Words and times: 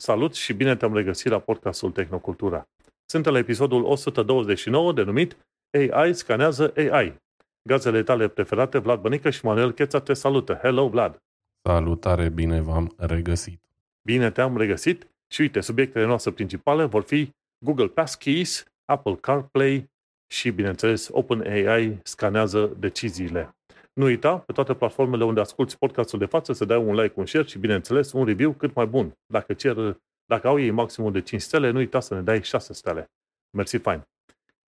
Salut 0.00 0.34
și 0.34 0.52
bine 0.52 0.76
te-am 0.76 0.94
regăsit 0.94 1.30
la 1.30 1.38
podcastul 1.38 1.90
Tehnocultura. 1.90 2.68
Sunt 3.04 3.24
la 3.24 3.38
episodul 3.38 3.84
129 3.84 4.92
denumit 4.92 5.36
AI 5.70 6.14
scanează 6.14 6.72
AI. 6.76 7.14
Gazele 7.62 8.02
tale 8.02 8.28
preferate, 8.28 8.78
Vlad 8.78 9.00
Bănică 9.00 9.30
și 9.30 9.44
Manuel 9.44 9.72
Cheța 9.72 10.00
te 10.00 10.12
salută. 10.12 10.58
Hello, 10.62 10.88
Vlad! 10.88 11.22
Salutare, 11.62 12.28
bine 12.28 12.60
v-am 12.60 12.94
regăsit! 12.96 13.60
Bine 14.02 14.30
te-am 14.30 14.56
regăsit 14.56 15.06
și 15.26 15.40
uite, 15.40 15.60
subiectele 15.60 16.06
noastre 16.06 16.30
principale 16.30 16.84
vor 16.84 17.02
fi 17.02 17.30
Google 17.64 17.88
Passkeys, 17.88 18.64
Apple 18.84 19.14
CarPlay 19.14 19.90
și, 20.26 20.50
bineînțeles, 20.50 21.08
OpenAI 21.12 21.98
scanează 22.02 22.76
deciziile. 22.78 23.56
Nu 23.98 24.04
uita, 24.04 24.38
pe 24.38 24.52
toate 24.52 24.74
platformele 24.74 25.24
unde 25.24 25.40
asculti 25.40 25.76
podcastul 25.76 26.18
de 26.18 26.24
față, 26.24 26.52
să 26.52 26.64
dai 26.64 26.78
un 26.78 26.94
like, 26.94 27.12
un 27.16 27.26
share 27.26 27.46
și, 27.46 27.58
bineînțeles, 27.58 28.12
un 28.12 28.24
review 28.24 28.52
cât 28.52 28.74
mai 28.74 28.86
bun. 28.86 29.18
Dacă, 29.26 29.52
cer, 29.52 30.00
dacă 30.24 30.48
au 30.48 30.60
ei 30.60 30.70
maximul 30.70 31.12
de 31.12 31.20
5 31.20 31.40
stele, 31.40 31.70
nu 31.70 31.78
uita 31.78 32.00
să 32.00 32.14
ne 32.14 32.20
dai 32.20 32.42
6 32.42 32.72
stele. 32.72 33.10
Mersi, 33.56 33.76
fain. 33.76 34.08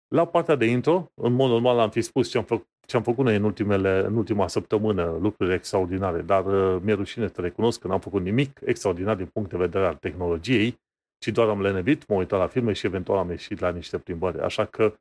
La 0.08 0.24
partea 0.24 0.54
de 0.54 0.66
intro, 0.66 1.10
în 1.14 1.32
mod 1.32 1.50
normal 1.50 1.78
am 1.78 1.90
fi 1.90 2.00
spus 2.00 2.30
ce 2.30 2.38
am, 2.38 2.44
fă, 2.44 2.62
ce 2.86 2.96
am 2.96 3.02
făcut 3.02 3.24
noi 3.24 3.36
în, 3.36 3.44
ultimele, 3.44 4.04
în 4.06 4.16
ultima 4.16 4.48
săptămână, 4.48 5.18
lucruri 5.20 5.54
extraordinare, 5.54 6.22
dar 6.22 6.46
uh, 6.46 6.80
mi-e 6.82 6.94
rușine 6.94 7.28
să 7.34 7.40
recunosc 7.40 7.80
că 7.80 7.88
n-am 7.88 8.00
făcut 8.00 8.22
nimic 8.22 8.60
extraordinar 8.64 9.16
din 9.16 9.26
punct 9.26 9.50
de 9.50 9.56
vedere 9.56 9.86
al 9.86 9.94
tehnologiei, 9.94 10.80
ci 11.18 11.28
doar 11.28 11.48
am 11.48 11.60
lenevit, 11.60 12.08
m-am 12.08 12.18
uitat 12.18 12.38
la 12.38 12.46
filme 12.46 12.72
și 12.72 12.86
eventual 12.86 13.18
am 13.18 13.30
ieșit 13.30 13.60
la 13.60 13.70
niște 13.70 13.98
plimbări. 13.98 14.40
Așa 14.40 14.64
că 14.64 14.94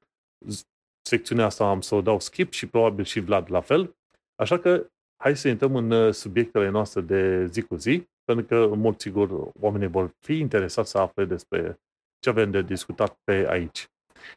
secțiunea 1.02 1.46
asta 1.46 1.70
am 1.70 1.82
să 1.82 1.96
o 1.96 2.02
dau 2.02 2.20
skip 2.20 2.52
și 2.52 2.68
probabil 2.68 3.04
și 3.04 3.20
Vlad 3.20 3.52
la 3.52 3.62
fel. 3.62 3.94
Așa 4.40 4.60
că 4.60 4.86
hai 5.24 5.38
să 5.38 5.48
intrăm 5.48 5.76
în 5.76 5.92
uh, 5.92 6.14
subiectele 6.14 6.70
noastre 6.70 7.02
de 7.02 7.46
zi 7.46 7.62
cu 7.62 7.76
zi, 7.76 8.08
pentru 8.24 8.46
că, 8.46 8.56
în 8.56 8.80
mod 8.80 9.00
sigur, 9.00 9.52
oamenii 9.60 9.88
vor 9.88 10.16
fi 10.20 10.38
interesați 10.38 10.90
să 10.90 10.98
afle 10.98 11.26
despre 11.26 11.80
ce 12.20 12.30
avem 12.30 12.52
de 12.52 12.62
discutat 12.62 13.20
pe 13.24 13.46
aici. 13.50 13.88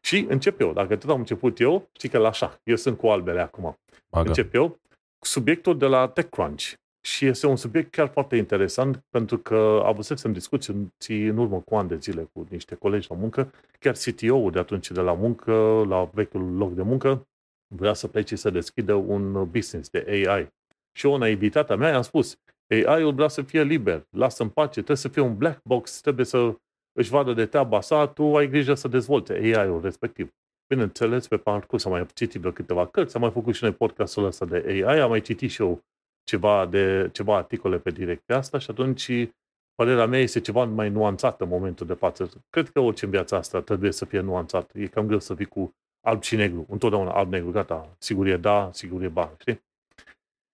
Și 0.01 0.27
încep 0.29 0.61
eu. 0.61 0.73
Dacă 0.73 0.97
tot 0.97 1.11
am 1.11 1.19
început 1.19 1.61
eu, 1.61 1.89
știi 1.93 2.09
că 2.09 2.19
la 2.19 2.29
așa, 2.29 2.61
eu 2.63 2.77
sunt 2.77 2.99
cu 2.99 3.07
albele 3.07 3.41
acum. 3.41 3.79
Bagă. 4.11 4.29
Încep 4.29 4.55
eu. 4.55 4.81
Subiectul 5.19 5.79
de 5.79 5.87
la 5.87 6.09
TechCrunch. 6.09 6.73
Și 7.05 7.27
este 7.27 7.47
un 7.47 7.57
subiect 7.57 7.91
chiar 7.91 8.09
foarte 8.09 8.37
interesant 8.37 9.05
pentru 9.11 9.39
că 9.39 9.83
avusesem 9.85 10.33
discuții 10.33 11.27
în 11.27 11.37
urmă 11.37 11.61
cu 11.61 11.75
ani 11.75 11.89
de 11.89 11.97
zile 11.97 12.29
cu 12.33 12.47
niște 12.51 12.75
colegi 12.75 13.07
la 13.11 13.17
muncă, 13.17 13.53
chiar 13.79 13.95
CTO-ul 13.95 14.51
de 14.51 14.59
atunci 14.59 14.91
de 14.91 15.01
la 15.01 15.13
muncă, 15.13 15.85
la 15.89 16.11
vechiul 16.13 16.57
loc 16.57 16.73
de 16.73 16.83
muncă, 16.83 17.27
vrea 17.77 17.93
să 17.93 18.09
plece 18.09 18.37
să 18.37 18.51
deschidă 18.51 18.95
un 18.95 19.51
business 19.51 19.91
de 19.91 20.05
AI. 20.09 20.49
Și 20.93 21.07
o 21.07 21.19
naivitatea 21.19 21.77
mea 21.77 21.91
i-am 21.91 22.03
spus, 22.03 22.37
AI-ul 22.69 23.15
vrea 23.15 23.29
să 23.29 23.43
fie 23.43 23.63
liber, 23.63 24.07
lasă 24.11 24.43
în 24.43 24.49
pace, 24.49 24.73
trebuie 24.73 24.97
să 24.97 25.09
fie 25.09 25.23
un 25.23 25.37
black 25.37 25.63
box, 25.63 26.01
trebuie 26.01 26.27
să 26.27 26.57
își 26.93 27.11
vadă 27.11 27.33
de 27.33 27.47
treaba 27.47 27.81
sa, 27.81 28.07
tu 28.07 28.37
ai 28.37 28.49
grijă 28.49 28.75
să 28.75 28.89
dezvolte 28.89 29.33
AI-ul 29.33 29.81
respectiv. 29.83 30.31
Bineînțeles, 30.67 31.29
pe 31.29 31.37
parcurs 31.37 31.85
am 31.85 31.93
mai 31.93 32.07
citit 32.15 32.41
vreo 32.41 32.53
câteva 32.53 32.87
cărți, 32.87 33.15
am 33.15 33.21
mai 33.23 33.31
făcut 33.31 33.55
și 33.55 33.63
noi 33.63 33.73
podcastul 33.73 34.25
ăsta 34.25 34.45
de 34.45 34.85
AI, 34.87 35.01
am 35.01 35.09
mai 35.09 35.21
citit 35.21 35.51
și 35.51 35.63
eu 35.63 35.81
ceva, 36.25 36.67
de, 36.67 37.09
ceva 37.13 37.37
articole 37.37 37.79
pe 37.79 37.91
direcția 37.91 38.37
asta 38.37 38.59
și 38.59 38.71
atunci 38.71 39.11
părerea 39.75 40.07
mea 40.07 40.21
este 40.21 40.41
ceva 40.41 40.65
mai 40.65 40.89
nuanțată 40.89 41.45
în 41.45 41.51
momentul 41.51 41.87
de 41.87 41.95
față. 41.95 42.31
Cred 42.51 42.69
că 42.69 42.81
orice 42.81 43.05
în 43.05 43.11
viața 43.11 43.37
asta 43.37 43.61
trebuie 43.61 43.93
să 43.93 44.05
fie 44.05 44.21
nuanțat. 44.21 44.71
E 44.75 44.87
cam 44.87 45.07
greu 45.07 45.19
să 45.19 45.35
fii 45.35 45.47
cu 45.47 45.75
alb 46.07 46.23
și 46.23 46.37
negru. 46.37 46.67
Întotdeauna 46.69 47.13
alb-negru, 47.13 47.51
gata. 47.51 47.95
Sigur 47.99 48.27
e 48.27 48.37
da, 48.37 48.71
sigur 48.73 49.03
e 49.03 49.09
ba. 49.09 49.35
Știi? 49.39 49.63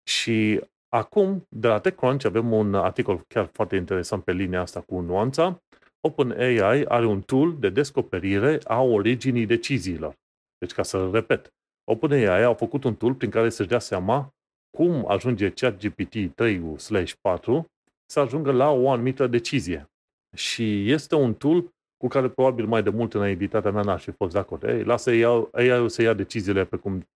Și 0.09 0.61
acum, 0.89 1.47
de 1.49 1.69
la 1.69 1.81
TechCrunch, 1.81 2.25
avem 2.25 2.53
un 2.53 2.75
articol 2.75 3.25
chiar 3.29 3.51
foarte 3.53 3.77
interesant 3.77 4.25
pe 4.25 4.33
linia 4.33 4.61
asta 4.61 4.81
cu 4.81 5.01
nuanța. 5.01 5.63
OpenAI 6.01 6.85
are 6.85 7.07
un 7.07 7.23
tool 7.23 7.59
de 7.59 7.69
descoperire 7.69 8.59
a 8.65 8.83
originii 8.83 9.47
deciziilor. 9.47 10.15
Deci, 10.59 10.73
ca 10.73 10.83
să 10.83 11.11
repet, 11.13 11.53
OpenAI 11.91 12.43
a 12.43 12.55
făcut 12.55 12.85
un 12.85 12.95
tool 12.95 13.15
prin 13.15 13.31
care 13.31 13.49
să-și 13.49 13.69
dea 13.69 13.79
seama 13.79 14.33
cum 14.77 15.11
ajunge 15.11 15.51
ChatGPT 15.51 16.15
3/4 16.35 17.65
să 18.07 18.21
ajungă 18.21 18.53
la 18.53 18.71
o 18.71 18.91
anumită 18.91 19.27
decizie. 19.27 19.91
Și 20.37 20.91
este 20.91 21.15
un 21.15 21.35
tool 21.35 21.73
cu 21.99 22.09
care 22.09 22.29
probabil 22.29 22.67
mai 22.67 22.83
de 22.83 22.91
mult 22.91 23.15
în 23.15 23.21
naivitatea 23.21 23.71
mea 23.71 23.83
n-aș 23.83 24.03
fi 24.03 24.11
fost 24.11 24.33
de 24.33 24.39
acord. 24.39 24.63
Ei, 24.63 24.85
lasă 24.85 25.11
AI-ul 25.53 25.89
să 25.89 26.03
ia 26.03 26.13
deciziile 26.13 26.65
pe 26.65 26.77
cum 26.77 27.09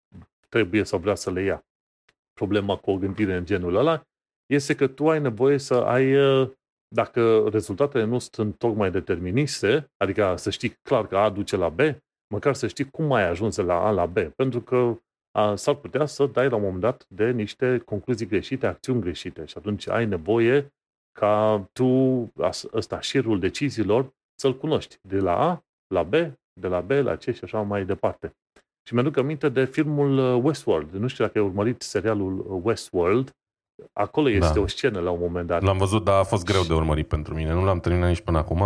trebuie 0.50 0.84
sau 0.84 1.00
vrea 1.00 1.16
să 1.16 1.31
le 1.31 1.42
ia. 1.42 1.66
Problema 2.34 2.75
cu 2.75 2.91
o 2.91 2.97
gândire 2.97 3.36
în 3.36 3.46
genul 3.46 3.75
ăla 3.75 4.08
este 4.46 4.75
că 4.75 4.88
tu 4.88 5.09
ai 5.09 5.20
nevoie 5.20 5.58
să 5.58 5.74
ai, 5.74 6.16
dacă 6.96 7.47
rezultatele 7.52 8.03
nu 8.03 8.20
sunt 8.20 8.58
tocmai 8.58 8.91
deterministe, 8.91 9.91
adică 9.97 10.36
să 10.38 10.50
știi 10.50 10.70
clar 10.81 11.08
că 11.08 11.18
A 11.18 11.30
duce 11.30 11.56
la 11.56 11.70
B, 11.70 11.80
măcar 12.34 12.53
să 12.53 12.68
știi 12.68 12.90
cum 12.90 13.12
ai 13.12 13.28
ajuns 13.30 13.56
de 13.56 13.62
la 13.62 13.86
A 13.86 13.91
la 13.91 14.06
B. 14.06 14.18
Pentru 14.20 14.62
că 14.62 14.97
a, 15.31 15.56
s-ar 15.56 15.75
putea 15.75 16.06
să 16.06 16.25
dai 16.25 16.50
la 16.50 16.56
un 16.56 16.62
moment 16.62 16.81
dat 16.81 17.06
de 17.09 17.31
niște 17.31 17.78
concluzii 17.78 18.25
greșite, 18.25 18.68
acțiuni 18.68 19.02
greșite 19.02 19.46
și 19.46 19.58
atunci 19.58 19.88
ai 19.88 20.06
nevoie 20.06 20.74
ca 21.12 21.70
tu, 21.74 21.88
ăsta, 22.72 23.00
șirul 23.00 23.40
deciziilor, 23.40 24.14
să-l 24.41 24.57
cunoști. 24.57 24.97
De 25.02 25.19
la 25.19 25.50
A 25.50 25.63
la 25.88 26.03
B, 26.03 26.12
de 26.53 26.68
la 26.68 26.81
B 26.81 26.90
la 26.90 27.16
C 27.16 27.22
și 27.22 27.44
așa 27.44 27.62
mai 27.62 27.85
departe. 27.85 28.35
Și 28.88 28.94
mi-aduc 28.94 29.18
aminte 29.18 29.50
de 29.50 29.66
filmul 29.66 30.18
uh, 30.18 30.44
Westworld. 30.44 30.91
Nu 30.91 31.07
știu 31.07 31.25
dacă 31.25 31.38
ai 31.38 31.46
urmărit 31.46 31.81
serialul 31.81 32.40
uh, 32.40 32.62
Westworld. 32.63 33.35
Acolo 33.94 34.29
este 34.29 34.53
da. 34.53 34.59
o 34.59 34.68
scenă 34.68 35.00
la 35.00 35.12
un 35.12 35.19
moment 35.19 35.47
dat. 35.47 35.62
L-am 35.62 35.78
văzut, 35.78 36.03
dar 36.03 36.19
a 36.19 36.24
fost 36.24 36.46
greu 36.46 36.63
de 36.63 36.74
urmărit 36.74 37.07
pentru 37.07 37.34
mine. 37.34 37.53
Nu 37.53 37.63
l-am 37.63 37.79
terminat 37.79 38.09
nici 38.09 38.22
până 38.22 38.38
acum. 38.38 38.59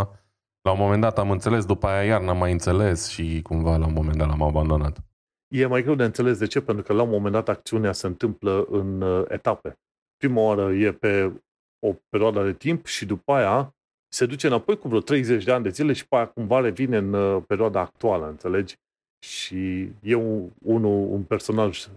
La 0.62 0.72
un 0.72 0.78
moment 0.78 1.02
dat 1.02 1.18
am 1.18 1.32
înțeles, 1.32 1.66
după 1.66 1.88
aia 1.88 2.04
iar 2.04 2.22
n-am 2.22 2.38
mai 2.38 2.52
înțeles 2.52 3.08
și 3.08 3.42
cumva 3.42 3.78
la 3.78 3.86
un 3.86 3.94
moment 3.94 4.18
dat 4.18 4.28
l-am 4.28 4.42
abandonat. 4.42 4.98
E 5.48 5.66
mai 5.66 5.82
greu 5.82 5.96
de 5.96 6.04
înțeles 6.04 6.38
de 6.38 6.48
ce, 6.48 6.62
pentru 6.62 6.84
că 6.84 6.94
la 6.94 7.02
un 7.02 7.10
moment 7.10 7.34
dat 7.34 7.50
acțiunea 7.50 7.92
se 7.92 8.08
întâmplă 8.08 8.66
în 8.70 9.02
uh, 9.02 9.26
etape. 9.28 9.80
Prima 10.18 10.42
oară 10.42 10.74
e 10.74 10.92
pe 10.92 11.42
o 11.88 11.94
perioadă 12.10 12.44
de 12.44 12.54
timp 12.54 12.86
și 12.86 13.06
după 13.06 13.32
aia 13.34 13.76
se 14.16 14.26
duce 14.26 14.48
înapoi 14.48 14.78
cu 14.78 14.88
vreo 14.88 15.00
30 15.00 15.44
de 15.44 15.52
ani 15.52 15.64
de 15.64 15.70
zile 15.70 15.94
și 15.94 16.08
pe 16.08 16.16
aia 16.16 16.28
cumva 16.28 16.60
revine 16.60 16.98
în 16.98 17.14
uh, 17.14 17.44
perioada 17.48 17.80
actuală, 17.80 18.28
înțelegi? 18.28 18.76
Și 19.20 19.90
e 20.02 20.14
un, 20.16 20.50
unul, 20.62 21.12
un 21.12 21.24
personaj 21.24 21.88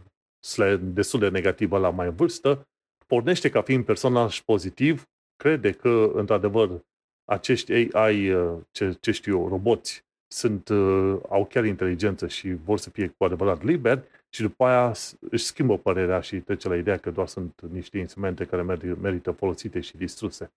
destul 0.80 1.20
de 1.20 1.28
negativ 1.28 1.72
la 1.72 1.90
mai 1.90 2.06
în 2.06 2.14
vârstă, 2.14 2.66
pornește 3.06 3.50
ca 3.50 3.62
fiind 3.62 3.84
personaj 3.84 4.40
pozitiv, 4.40 5.04
crede 5.36 5.72
că, 5.72 6.10
într-adevăr, 6.14 6.84
acești 7.24 7.96
AI, 7.96 8.32
uh, 8.32 8.58
ce, 8.70 8.96
ce 9.00 9.10
știu 9.10 9.38
eu, 9.38 9.48
roboți, 9.48 10.04
sunt, 10.32 10.68
uh, 10.68 11.18
au 11.28 11.46
chiar 11.46 11.64
inteligență 11.64 12.26
și 12.26 12.52
vor 12.52 12.78
să 12.78 12.90
fie 12.90 13.08
cu 13.08 13.24
adevărat 13.24 13.62
liberi 13.62 14.02
și 14.28 14.42
după 14.42 14.64
aia 14.64 14.92
își 15.30 15.44
schimbă 15.44 15.78
părerea 15.78 16.20
și 16.20 16.40
trece 16.40 16.68
la 16.68 16.76
ideea 16.76 16.96
că 16.96 17.10
doar 17.10 17.26
sunt 17.26 17.60
niște 17.70 17.98
instrumente 17.98 18.44
care 18.44 18.62
merită 19.00 19.30
folosite 19.30 19.80
și 19.80 19.96
distruse. 19.96 20.50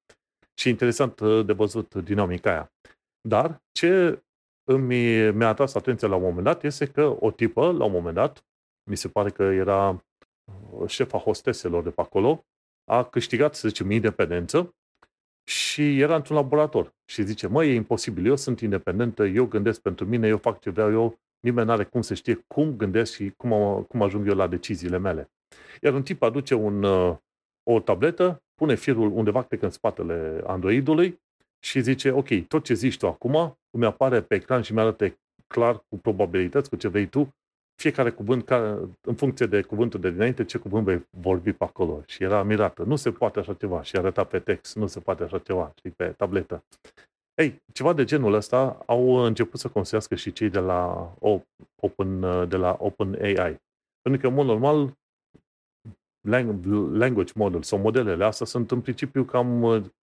Și 0.61 0.69
interesant 0.69 1.19
uh, 1.19 1.45
de 1.45 1.53
văzut 1.53 1.95
dinamica 1.95 2.49
aia. 2.49 2.73
Dar 3.27 3.61
ce 3.71 4.23
îmi, 4.63 5.31
mi-a 5.31 5.47
atras 5.47 5.75
atenția 5.75 6.07
la 6.07 6.15
un 6.15 6.21
moment 6.21 6.43
dat 6.43 6.63
este 6.63 6.87
că 6.87 7.15
o 7.19 7.31
tipă, 7.31 7.71
la 7.71 7.83
un 7.85 7.91
moment 7.91 8.15
dat, 8.15 8.45
mi 8.89 8.97
se 8.97 9.07
pare 9.07 9.29
că 9.29 9.43
era 9.43 9.89
uh, 9.89 10.87
șefa 10.87 11.17
hosteselor 11.17 11.83
de 11.83 11.89
pe 11.89 12.01
acolo, 12.01 12.45
a 12.91 13.03
câștigat, 13.03 13.55
să 13.55 13.67
zicem, 13.67 13.91
independență 13.91 14.75
și 15.43 15.99
era 15.99 16.15
într-un 16.15 16.35
laborator. 16.35 16.95
Și 17.05 17.23
zice, 17.23 17.47
măi, 17.47 17.69
e 17.69 17.73
imposibil, 17.73 18.25
eu 18.25 18.35
sunt 18.35 18.59
independentă, 18.59 19.25
eu 19.25 19.45
gândesc 19.45 19.81
pentru 19.81 20.05
mine, 20.05 20.27
eu 20.27 20.37
fac 20.37 20.59
ce 20.59 20.69
vreau 20.69 20.91
eu, 20.91 21.19
nimeni 21.39 21.67
nu 21.67 21.73
are 21.73 21.83
cum 21.83 22.01
să 22.01 22.13
știe 22.13 22.45
cum 22.47 22.75
gândesc 22.75 23.13
și 23.13 23.33
cum, 23.37 23.83
cum 23.83 24.01
ajung 24.01 24.27
eu 24.27 24.35
la 24.35 24.47
deciziile 24.47 24.97
mele. 24.97 25.31
Iar 25.81 25.93
un 25.93 26.03
tip 26.03 26.21
aduce 26.21 26.55
un, 26.55 26.83
uh, 26.83 27.17
o 27.63 27.79
tabletă, 27.79 28.43
pune 28.61 28.75
firul 28.75 29.11
undeva, 29.11 29.43
cred 29.43 29.59
că 29.59 29.65
în 29.65 29.71
spatele 29.71 30.41
Androidului 30.45 31.19
și 31.59 31.81
zice, 31.81 32.11
ok, 32.11 32.47
tot 32.47 32.63
ce 32.63 32.73
zici 32.73 32.97
tu 32.97 33.07
acum 33.07 33.57
îmi 33.69 33.85
apare 33.85 34.21
pe 34.21 34.35
ecran 34.35 34.61
și 34.61 34.73
mi-arată 34.73 35.17
clar 35.47 35.83
cu 35.89 35.97
probabilități, 35.97 36.69
cu 36.69 36.75
ce 36.75 36.87
vrei 36.87 37.05
tu, 37.05 37.33
fiecare 37.81 38.11
cuvânt, 38.11 38.45
care, 38.45 38.77
în 39.01 39.15
funcție 39.15 39.45
de 39.45 39.61
cuvântul 39.61 39.99
de 39.99 40.11
dinainte, 40.11 40.45
ce 40.45 40.57
cuvânt 40.57 40.85
vei 40.85 41.07
vorbi 41.09 41.51
pe 41.51 41.63
acolo. 41.63 42.03
Și 42.05 42.23
era 42.23 42.43
mirată. 42.43 42.83
Nu 42.83 42.95
se 42.95 43.11
poate 43.11 43.39
așa 43.39 43.53
ceva. 43.53 43.83
Și 43.83 43.95
arăta 43.95 44.23
pe 44.23 44.39
text. 44.39 44.75
Nu 44.75 44.87
se 44.87 44.99
poate 44.99 45.23
așa 45.23 45.39
ceva. 45.39 45.73
Și 45.83 45.89
pe 45.89 46.07
tabletă. 46.07 46.63
Ei, 47.33 47.61
ceva 47.73 47.93
de 47.93 48.03
genul 48.03 48.33
ăsta 48.33 48.83
au 48.85 49.13
început 49.13 49.59
să 49.59 49.67
construiască 49.67 50.15
și 50.15 50.31
cei 50.31 50.49
de 50.49 50.59
la 50.59 51.13
Open, 51.75 52.19
de 52.49 52.57
la 52.57 52.77
OpenAI. 52.79 53.57
Pentru 54.01 54.21
că, 54.21 54.27
în 54.27 54.33
mod 54.33 54.45
normal, 54.45 54.93
language 56.21 57.31
model 57.35 57.61
sau 57.61 57.79
modelele 57.79 58.23
astea 58.23 58.45
sunt 58.45 58.71
în 58.71 58.81
principiu 58.81 59.23
cam 59.23 59.61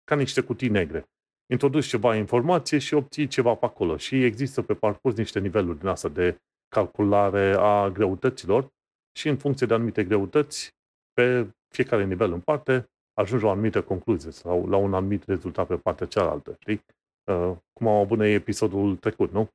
ca 0.04 0.14
niște 0.14 0.40
cutii 0.40 0.68
negre. 0.68 1.08
Introduci 1.52 1.86
ceva 1.86 2.16
informație 2.16 2.78
și 2.78 2.94
obții 2.94 3.26
ceva 3.26 3.54
pe 3.54 3.64
acolo. 3.64 3.96
Și 3.96 4.24
există 4.24 4.62
pe 4.62 4.74
parcurs 4.74 5.16
niște 5.16 5.40
niveluri 5.40 5.78
din 5.78 5.88
asta 5.88 6.08
de 6.08 6.38
calculare 6.68 7.54
a 7.58 7.88
greutăților 7.88 8.72
și 9.18 9.28
în 9.28 9.36
funcție 9.36 9.66
de 9.66 9.74
anumite 9.74 10.04
greutăți, 10.04 10.74
pe 11.12 11.54
fiecare 11.74 12.04
nivel 12.04 12.32
în 12.32 12.40
parte, 12.40 12.88
ajungi 13.12 13.44
la 13.44 13.50
o 13.50 13.52
anumită 13.52 13.82
concluzie 13.82 14.30
sau 14.30 14.68
la 14.68 14.76
un 14.76 14.94
anumit 14.94 15.24
rezultat 15.24 15.66
pe 15.66 15.76
partea 15.76 16.06
cealaltă, 16.06 16.56
știi? 16.58 16.84
Uh, 17.24 17.56
cum 17.72 17.86
am 17.88 18.00
avut 18.00 18.18
noi 18.18 18.34
episodul 18.34 18.96
trecut, 18.96 19.32
nu? 19.32 19.48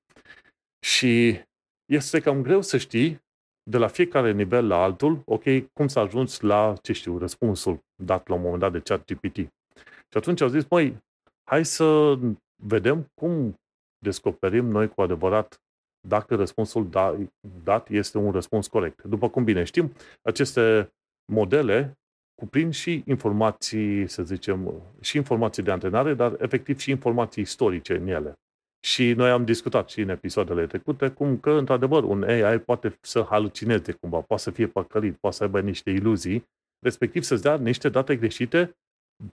Și 0.86 1.42
este 1.86 2.20
cam 2.20 2.42
greu 2.42 2.62
să 2.62 2.78
știi 2.78 3.22
de 3.70 3.78
la 3.78 3.88
fiecare 3.88 4.32
nivel 4.32 4.68
la 4.68 4.84
altul, 4.84 5.22
ok, 5.26 5.44
cum 5.74 5.88
să 5.88 6.00
ajungi 6.00 6.44
la, 6.44 6.74
ce 6.82 6.94
știu, 6.94 7.18
răspunsul 7.18 7.80
dat 8.04 8.28
la 8.28 8.36
un 8.36 8.42
moment 8.42 8.60
dat 8.60 8.72
de 8.72 8.80
chat 8.80 9.06
GPT. 9.06 9.36
Și 9.36 10.18
atunci 10.18 10.42
au 10.42 10.48
zis, 10.48 10.66
măi, 10.70 10.98
hai 11.44 11.66
să 11.66 12.18
vedem 12.64 13.08
cum 13.14 13.56
descoperim 13.98 14.66
noi 14.66 14.88
cu 14.88 15.02
adevărat 15.02 15.62
dacă 16.08 16.36
răspunsul 16.36 16.90
da, 16.90 17.18
dat 17.64 17.90
este 17.90 18.18
un 18.18 18.32
răspuns 18.32 18.68
corect. 18.68 19.04
După 19.04 19.30
cum 19.30 19.44
bine 19.44 19.64
știm, 19.64 19.92
aceste 20.22 20.90
modele 21.32 21.98
cuprind 22.36 22.74
și 22.74 23.04
informații, 23.06 24.08
să 24.08 24.24
zicem, 24.24 24.74
și 25.02 25.18
informații 25.18 25.64
de 25.64 25.72
antrenare, 25.72 26.14
dar 26.14 26.36
efectiv 26.42 26.80
și 26.80 26.90
informații 26.90 27.42
istorice 27.42 27.96
în 27.96 28.08
ele. 28.08 28.34
Și 28.80 29.14
noi 29.14 29.30
am 29.30 29.46
discutat 29.46 29.90
și 29.90 30.02
în 30.02 30.10
episoadele 30.10 30.68
trecute 30.68 31.10
cum 31.10 31.38
că, 31.38 31.52
într-adevăr, 31.52 32.04
un 32.04 32.24
AI 32.24 32.60
poate 32.60 32.98
să 33.02 33.26
halucineze 33.30 33.92
cumva, 33.92 34.22
poate 34.22 34.44
să 34.44 34.52
fie 34.52 34.68
păcălit, 34.68 35.18
poate 35.18 35.36
să 35.36 35.44
aibă 35.44 35.62
niște 35.62 35.90
iluzii, 35.90 36.48
respectiv 36.80 37.24
să-ți 37.24 37.42
dea 37.42 37.58
niște 37.58 37.90
date 37.90 38.16
greșite 38.16 38.78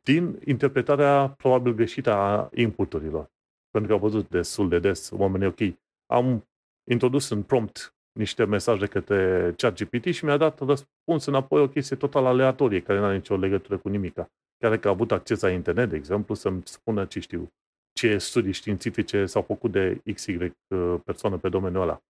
din 0.02 0.40
interpretarea 0.44 1.28
probabil 1.28 1.74
greșită 1.74 2.12
a 2.12 2.48
inputurilor. 2.54 3.30
Pentru 3.70 3.88
că 3.88 3.92
au 3.92 4.08
văzut 4.08 4.28
destul 4.28 4.68
de 4.68 4.78
des 4.78 5.10
oamenii, 5.10 5.46
ok, 5.46 5.78
am 6.06 6.48
introdus 6.90 7.28
în 7.28 7.42
prompt 7.42 7.94
niște 8.12 8.44
mesaje 8.44 8.86
către 8.86 9.52
ChatGPT 9.56 10.04
și 10.04 10.24
mi-a 10.24 10.36
dat 10.36 10.58
răspuns 10.58 11.24
înapoi 11.26 11.60
o 11.60 11.68
chestie 11.68 11.96
total 11.96 12.26
aleatorie, 12.26 12.82
care 12.82 12.98
nu 12.98 13.04
are 13.04 13.14
nicio 13.14 13.36
legătură 13.36 13.78
cu 13.78 13.88
nimica. 13.88 14.30
Chiar 14.58 14.76
că 14.76 14.88
a 14.88 14.90
avut 14.90 15.12
acces 15.12 15.40
la 15.40 15.50
internet, 15.50 15.88
de 15.88 15.96
exemplu, 15.96 16.34
să-mi 16.34 16.62
spună 16.64 17.04
ce 17.04 17.20
știu, 17.20 17.52
ce 17.96 18.18
studii 18.18 18.52
științifice 18.52 19.26
s-au 19.26 19.42
făcut 19.42 19.72
de 19.72 20.00
XY 20.14 20.36
uh, 20.36 20.94
persoană 21.04 21.36
pe 21.36 21.48
domeniul 21.48 21.82
ăla. 21.82 22.00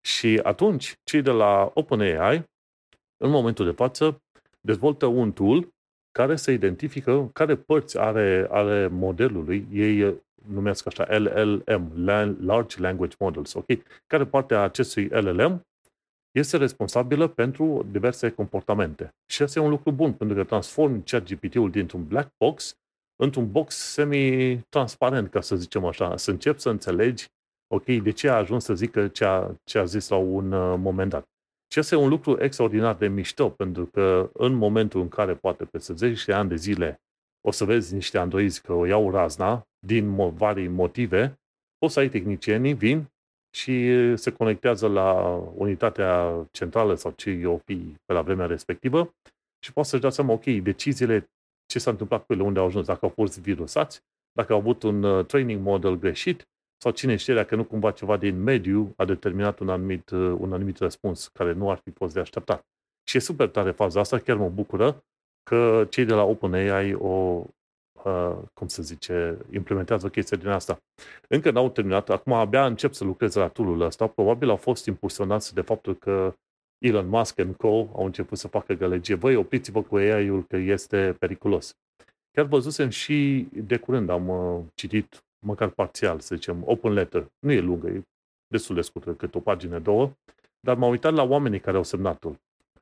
Și 0.00 0.40
atunci, 0.42 0.94
cei 1.04 1.22
de 1.22 1.30
la 1.30 1.70
OpenAI, 1.74 2.44
în 3.16 3.30
momentul 3.30 3.64
de 3.64 3.70
față, 3.70 4.22
dezvoltă 4.60 5.06
un 5.06 5.32
tool 5.32 5.68
care 6.10 6.36
să 6.36 6.50
identifică 6.50 7.30
care 7.32 7.56
părți 7.56 7.98
are, 7.98 8.46
are 8.50 8.86
modelului, 8.86 9.66
ei 9.72 10.22
numesc 10.48 10.86
așa 10.86 11.16
LLM, 11.18 11.92
Large 12.40 12.80
Language 12.80 13.16
Models, 13.18 13.52
ok? 13.52 13.66
Care 14.06 14.26
parte 14.26 14.54
a 14.54 14.62
acestui 14.62 15.08
LLM 15.08 15.60
este 16.30 16.56
responsabilă 16.56 17.28
pentru 17.28 17.86
diverse 17.90 18.30
comportamente. 18.30 19.14
Și 19.26 19.42
asta 19.42 19.58
e 19.58 19.62
un 19.62 19.70
lucru 19.70 19.90
bun, 19.92 20.12
pentru 20.12 20.36
că 20.36 20.44
transform 20.44 21.02
ChatGPT-ul 21.04 21.70
dintr-un 21.70 22.06
black 22.06 22.28
box 22.44 22.76
într-un 23.16 23.50
box 23.50 23.74
semi-transparent, 23.74 25.30
ca 25.30 25.40
să 25.40 25.56
zicem 25.56 25.84
așa, 25.84 26.16
să 26.16 26.30
începi 26.30 26.60
să 26.60 26.70
înțelegi, 26.70 27.26
ok, 27.74 27.84
de 27.84 28.10
ce 28.10 28.28
a 28.28 28.36
ajuns 28.36 28.64
să 28.64 28.74
zică 28.74 29.08
ce 29.08 29.24
a, 29.24 29.50
ce 29.64 29.78
a 29.78 29.84
zis 29.84 30.08
la 30.08 30.16
un 30.16 30.52
uh, 30.52 30.78
moment 30.78 31.10
dat. 31.10 31.24
Și 31.72 31.78
asta 31.78 31.94
e 31.94 31.98
un 31.98 32.08
lucru 32.08 32.42
extraordinar 32.42 32.94
de 32.94 33.08
mișto, 33.08 33.48
pentru 33.48 33.86
că 33.86 34.30
în 34.32 34.52
momentul 34.52 35.00
în 35.00 35.08
care 35.08 35.34
poate 35.34 35.64
peste 35.64 35.94
10 35.94 36.32
ani 36.32 36.48
de 36.48 36.56
zile 36.56 37.00
o 37.46 37.50
să 37.50 37.64
vezi 37.64 37.94
niște 37.94 38.18
androizi 38.18 38.62
că 38.62 38.72
o 38.72 38.86
iau 38.86 39.10
razna 39.10 39.68
din 39.86 40.30
vari 40.30 40.68
motive, 40.68 41.40
o 41.78 41.88
să 41.88 41.98
ai 41.98 42.08
tehnicienii, 42.08 42.74
vin 42.74 43.10
și 43.56 43.86
se 44.16 44.32
conectează 44.32 44.88
la 44.88 45.12
unitatea 45.54 46.46
centrală 46.50 46.94
sau 46.94 47.10
ce 47.10 47.46
o 47.46 47.56
fi 47.56 47.94
pe 48.04 48.12
la 48.12 48.22
vremea 48.22 48.46
respectivă 48.46 49.14
și 49.64 49.72
poate 49.72 49.88
să-și 49.88 50.02
dea 50.02 50.10
seama, 50.10 50.32
ok, 50.32 50.44
deciziile, 50.44 51.30
ce 51.66 51.78
s-a 51.78 51.90
întâmplat 51.90 52.26
cu 52.26 52.32
ele, 52.32 52.42
unde 52.42 52.58
au 52.58 52.66
ajuns, 52.66 52.86
dacă 52.86 52.98
au 53.02 53.08
fost 53.08 53.40
virusați, 53.40 54.02
dacă 54.32 54.52
au 54.52 54.58
avut 54.58 54.82
un 54.82 55.02
uh, 55.02 55.26
training 55.26 55.62
model 55.62 55.98
greșit 55.98 56.48
sau 56.82 56.92
cine 56.92 57.16
știe 57.16 57.34
dacă 57.34 57.54
nu 57.54 57.64
cumva 57.64 57.90
ceva 57.90 58.16
din 58.16 58.42
mediu 58.42 58.92
a 58.96 59.04
determinat 59.04 59.58
un 59.58 59.68
anumit, 59.68 60.10
uh, 60.10 60.36
un 60.38 60.52
anumit 60.52 60.78
răspuns 60.78 61.28
care 61.28 61.52
nu 61.52 61.70
ar 61.70 61.80
fi 61.84 61.90
fost 61.90 62.14
de 62.14 62.20
așteptat. 62.20 62.66
Și 63.08 63.16
e 63.16 63.20
super 63.20 63.48
tare 63.48 63.70
faza 63.70 64.00
asta, 64.00 64.18
chiar 64.18 64.36
mă 64.36 64.48
bucură 64.48 65.04
că 65.42 65.86
cei 65.90 66.04
de 66.04 66.14
la 66.14 66.22
OpenAI 66.22 66.94
o, 66.94 67.44
uh, 68.04 68.36
cum 68.54 68.68
să 68.68 68.82
zice, 68.82 69.38
implementează 69.52 70.08
chestia 70.08 70.36
din 70.36 70.48
asta. 70.48 70.78
Încă 71.28 71.50
n-au 71.50 71.70
terminat, 71.70 72.10
acum 72.10 72.32
abia 72.32 72.66
încep 72.66 72.92
să 72.92 73.04
lucreze 73.04 73.38
la 73.38 73.48
tool 73.48 73.80
ăsta, 73.80 74.06
probabil 74.06 74.48
au 74.48 74.56
fost 74.56 74.86
impulsionați 74.86 75.54
de 75.54 75.60
faptul 75.60 75.94
că 75.96 76.34
Elon 76.78 77.08
Musk 77.08 77.38
and 77.38 77.56
Co. 77.56 77.88
au 77.94 78.04
început 78.04 78.38
să 78.38 78.48
facă 78.48 78.72
gălăgie. 78.72 79.14
Voi 79.14 79.34
opriți-vă 79.34 79.82
cu 79.82 79.96
AI-ul 79.96 80.44
că 80.44 80.56
este 80.56 81.16
periculos. 81.18 81.76
Chiar 82.30 82.44
văzusem 82.44 82.88
și 82.88 83.48
de 83.52 83.76
curând, 83.76 84.08
am 84.08 84.28
uh, 84.28 84.64
citit 84.74 85.24
măcar 85.46 85.68
parțial, 85.68 86.20
să 86.20 86.34
zicem, 86.34 86.62
open 86.64 86.92
letter. 86.92 87.26
Nu 87.38 87.52
e 87.52 87.60
lungă, 87.60 87.88
e 87.88 88.02
destul 88.46 88.74
de 88.74 88.80
scurtă, 88.80 89.14
cât 89.14 89.34
o 89.34 89.40
pagină, 89.40 89.78
două, 89.78 90.12
dar 90.60 90.76
m-am 90.76 90.90
uitat 90.90 91.12
la 91.12 91.22
oamenii 91.22 91.60
care 91.60 91.76
au 91.76 91.82
semnat-o. 91.82 92.32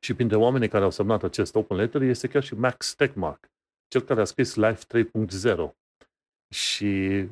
Și 0.01 0.15
printre 0.15 0.37
oamenii 0.37 0.69
care 0.69 0.85
au 0.85 0.91
semnat 0.91 1.23
acest 1.23 1.55
open 1.55 1.77
letter 1.77 2.03
este 2.03 2.29
chiar 2.29 2.43
și 2.43 2.55
Max 2.55 2.95
Tegmark, 2.95 3.51
cel 3.89 4.01
care 4.01 4.21
a 4.21 4.25
scris 4.25 4.55
Life 4.55 5.05
3.0. 5.05 5.71
Și 6.55 7.29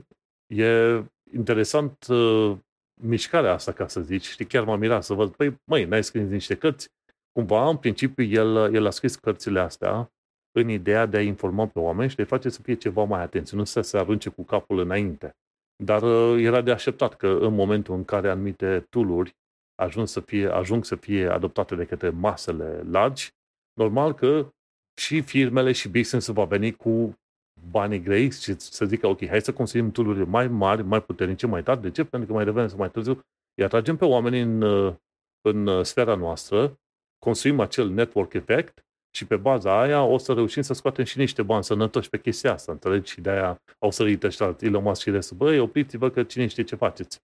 e 0.46 1.02
interesant 1.32 2.06
uh, 2.08 2.56
mișcarea 3.02 3.52
asta, 3.52 3.72
ca 3.72 3.86
să 3.86 4.00
zici. 4.00 4.26
Știi, 4.26 4.44
chiar 4.44 4.64
m-am 4.64 4.78
mirat 4.78 5.04
să 5.04 5.14
văd, 5.14 5.34
păi, 5.34 5.60
măi, 5.64 5.84
n-ai 5.84 6.04
scris 6.04 6.28
niște 6.28 6.54
cărți? 6.54 6.88
Cumva, 7.32 7.68
în 7.68 7.76
principiu, 7.76 8.24
el, 8.24 8.74
el 8.74 8.86
a 8.86 8.90
scris 8.90 9.16
cărțile 9.16 9.60
astea 9.60 10.12
în 10.58 10.68
ideea 10.68 11.06
de 11.06 11.16
a 11.16 11.22
informa 11.22 11.66
pe 11.66 11.78
oameni 11.78 12.10
și 12.10 12.16
de 12.16 12.22
a 12.22 12.26
face 12.26 12.48
să 12.48 12.62
fie 12.62 12.74
ceva 12.74 13.04
mai 13.04 13.22
atenți, 13.22 13.54
nu 13.54 13.64
să 13.64 13.80
se 13.80 13.98
arunce 13.98 14.28
cu 14.28 14.44
capul 14.44 14.78
înainte. 14.78 15.36
Dar 15.84 16.02
uh, 16.02 16.42
era 16.44 16.60
de 16.60 16.70
așteptat 16.70 17.14
că 17.14 17.38
în 17.40 17.54
momentul 17.54 17.94
în 17.94 18.04
care 18.04 18.30
anumite 18.30 18.86
tooluri 18.90 19.36
ajung 19.74 20.06
să 20.06 20.20
fie, 20.20 20.48
ajung 20.48 20.84
să 20.84 20.96
fie 20.96 21.26
adoptate 21.26 21.74
de 21.74 21.84
către 21.84 22.10
masele 22.10 22.82
largi, 22.90 23.30
normal 23.72 24.14
că 24.14 24.52
și 25.00 25.20
firmele 25.20 25.72
și 25.72 25.88
business 25.88 26.28
va 26.28 26.44
veni 26.44 26.72
cu 26.72 27.18
banii 27.70 28.02
grei 28.02 28.30
și 28.30 28.58
să 28.58 28.84
zică, 28.84 29.06
ok, 29.06 29.26
hai 29.26 29.40
să 29.40 29.52
construim 29.52 29.90
tool 29.90 30.26
mai 30.26 30.48
mari, 30.48 30.82
mai 30.82 31.02
puternice, 31.02 31.46
mai 31.46 31.62
tari. 31.62 31.80
De 31.80 31.90
ce? 31.90 32.04
Pentru 32.04 32.28
că 32.28 32.34
mai 32.34 32.44
devreme 32.44 32.68
sau 32.68 32.78
mai 32.78 32.90
târziu 32.90 33.20
îi 33.54 33.64
atragem 33.64 33.96
pe 33.96 34.04
oameni 34.04 34.40
în, 34.40 34.62
în 35.40 35.84
sfera 35.84 36.14
noastră, 36.14 36.80
construim 37.18 37.60
acel 37.60 37.88
network 37.88 38.32
effect 38.32 38.84
și 39.14 39.26
pe 39.26 39.36
baza 39.36 39.80
aia 39.80 40.02
o 40.02 40.18
să 40.18 40.32
reușim 40.32 40.62
să 40.62 40.72
scoatem 40.72 41.04
și 41.04 41.18
niște 41.18 41.42
bani 41.42 41.64
sănătoși 41.64 42.08
pe 42.08 42.20
chestia 42.20 42.52
asta, 42.52 42.72
înțelegi? 42.72 43.12
Și 43.12 43.20
de-aia 43.20 43.62
au 43.78 43.90
sărit 43.90 44.22
ăștia 44.22 44.56
Elon 44.60 44.82
Musk 44.82 45.00
și 45.00 45.10
restul. 45.10 45.36
Băi, 45.36 45.58
opriți-vă 45.58 46.10
că 46.10 46.22
cine 46.22 46.46
știe 46.46 46.62
ce 46.62 46.76
faceți. 46.76 47.22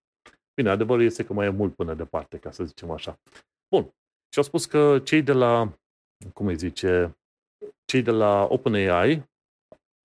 Bine, 0.55 0.71
adevărul 0.71 1.03
este 1.03 1.25
că 1.25 1.33
mai 1.33 1.47
e 1.47 1.51
mult 1.51 1.75
până 1.75 1.95
departe, 1.95 2.39
ca 2.39 2.51
să 2.51 2.65
zicem 2.65 2.91
așa. 2.91 3.21
Bun. 3.75 3.83
Și 4.33 4.39
au 4.39 4.43
spus 4.43 4.67
că 4.67 4.99
cei 4.99 5.23
de 5.23 5.33
la, 5.33 5.73
cum 6.33 6.47
îi 6.47 6.57
zice, 6.57 7.19
cei 7.85 8.03
de 8.03 8.11
la 8.11 8.47
OpenAI 8.51 9.29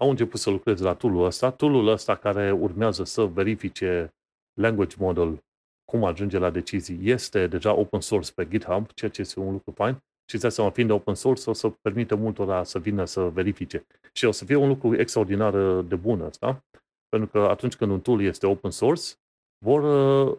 au 0.03 0.09
început 0.09 0.39
să 0.39 0.49
lucreze 0.49 0.83
la 0.83 0.93
tool-ul 0.93 1.25
ăsta. 1.25 1.51
Tool-ul 1.51 1.87
ăsta 1.87 2.15
care 2.15 2.51
urmează 2.51 3.03
să 3.03 3.25
verifice 3.25 4.13
language 4.53 4.95
model, 4.99 5.43
cum 5.85 6.03
ajunge 6.03 6.37
la 6.37 6.49
decizii, 6.49 6.99
este 7.09 7.47
deja 7.47 7.73
open 7.73 7.99
source 7.99 8.31
pe 8.31 8.47
GitHub, 8.47 8.91
ceea 8.91 9.11
ce 9.11 9.21
este 9.21 9.39
un 9.39 9.51
lucru 9.51 9.71
fain. 9.71 9.97
Și 10.25 10.35
îți 10.35 10.55
seama, 10.55 10.69
fiind 10.69 10.89
de 10.89 10.95
open 10.95 11.13
source, 11.15 11.49
o 11.49 11.53
să 11.53 11.69
permită 11.69 12.15
multora 12.15 12.63
să 12.63 12.79
vină 12.79 13.05
să 13.05 13.21
verifice. 13.21 13.85
Și 14.13 14.25
o 14.25 14.31
să 14.31 14.45
fie 14.45 14.55
un 14.55 14.67
lucru 14.67 14.99
extraordinar 14.99 15.81
de 15.81 15.95
bun 15.95 16.21
ăsta, 16.21 16.65
pentru 17.09 17.29
că 17.29 17.47
atunci 17.47 17.75
când 17.75 17.91
un 17.91 18.01
tool 18.01 18.21
este 18.21 18.47
open 18.47 18.71
source, 18.71 19.03
vor, 19.65 19.83
uh, 19.83 20.37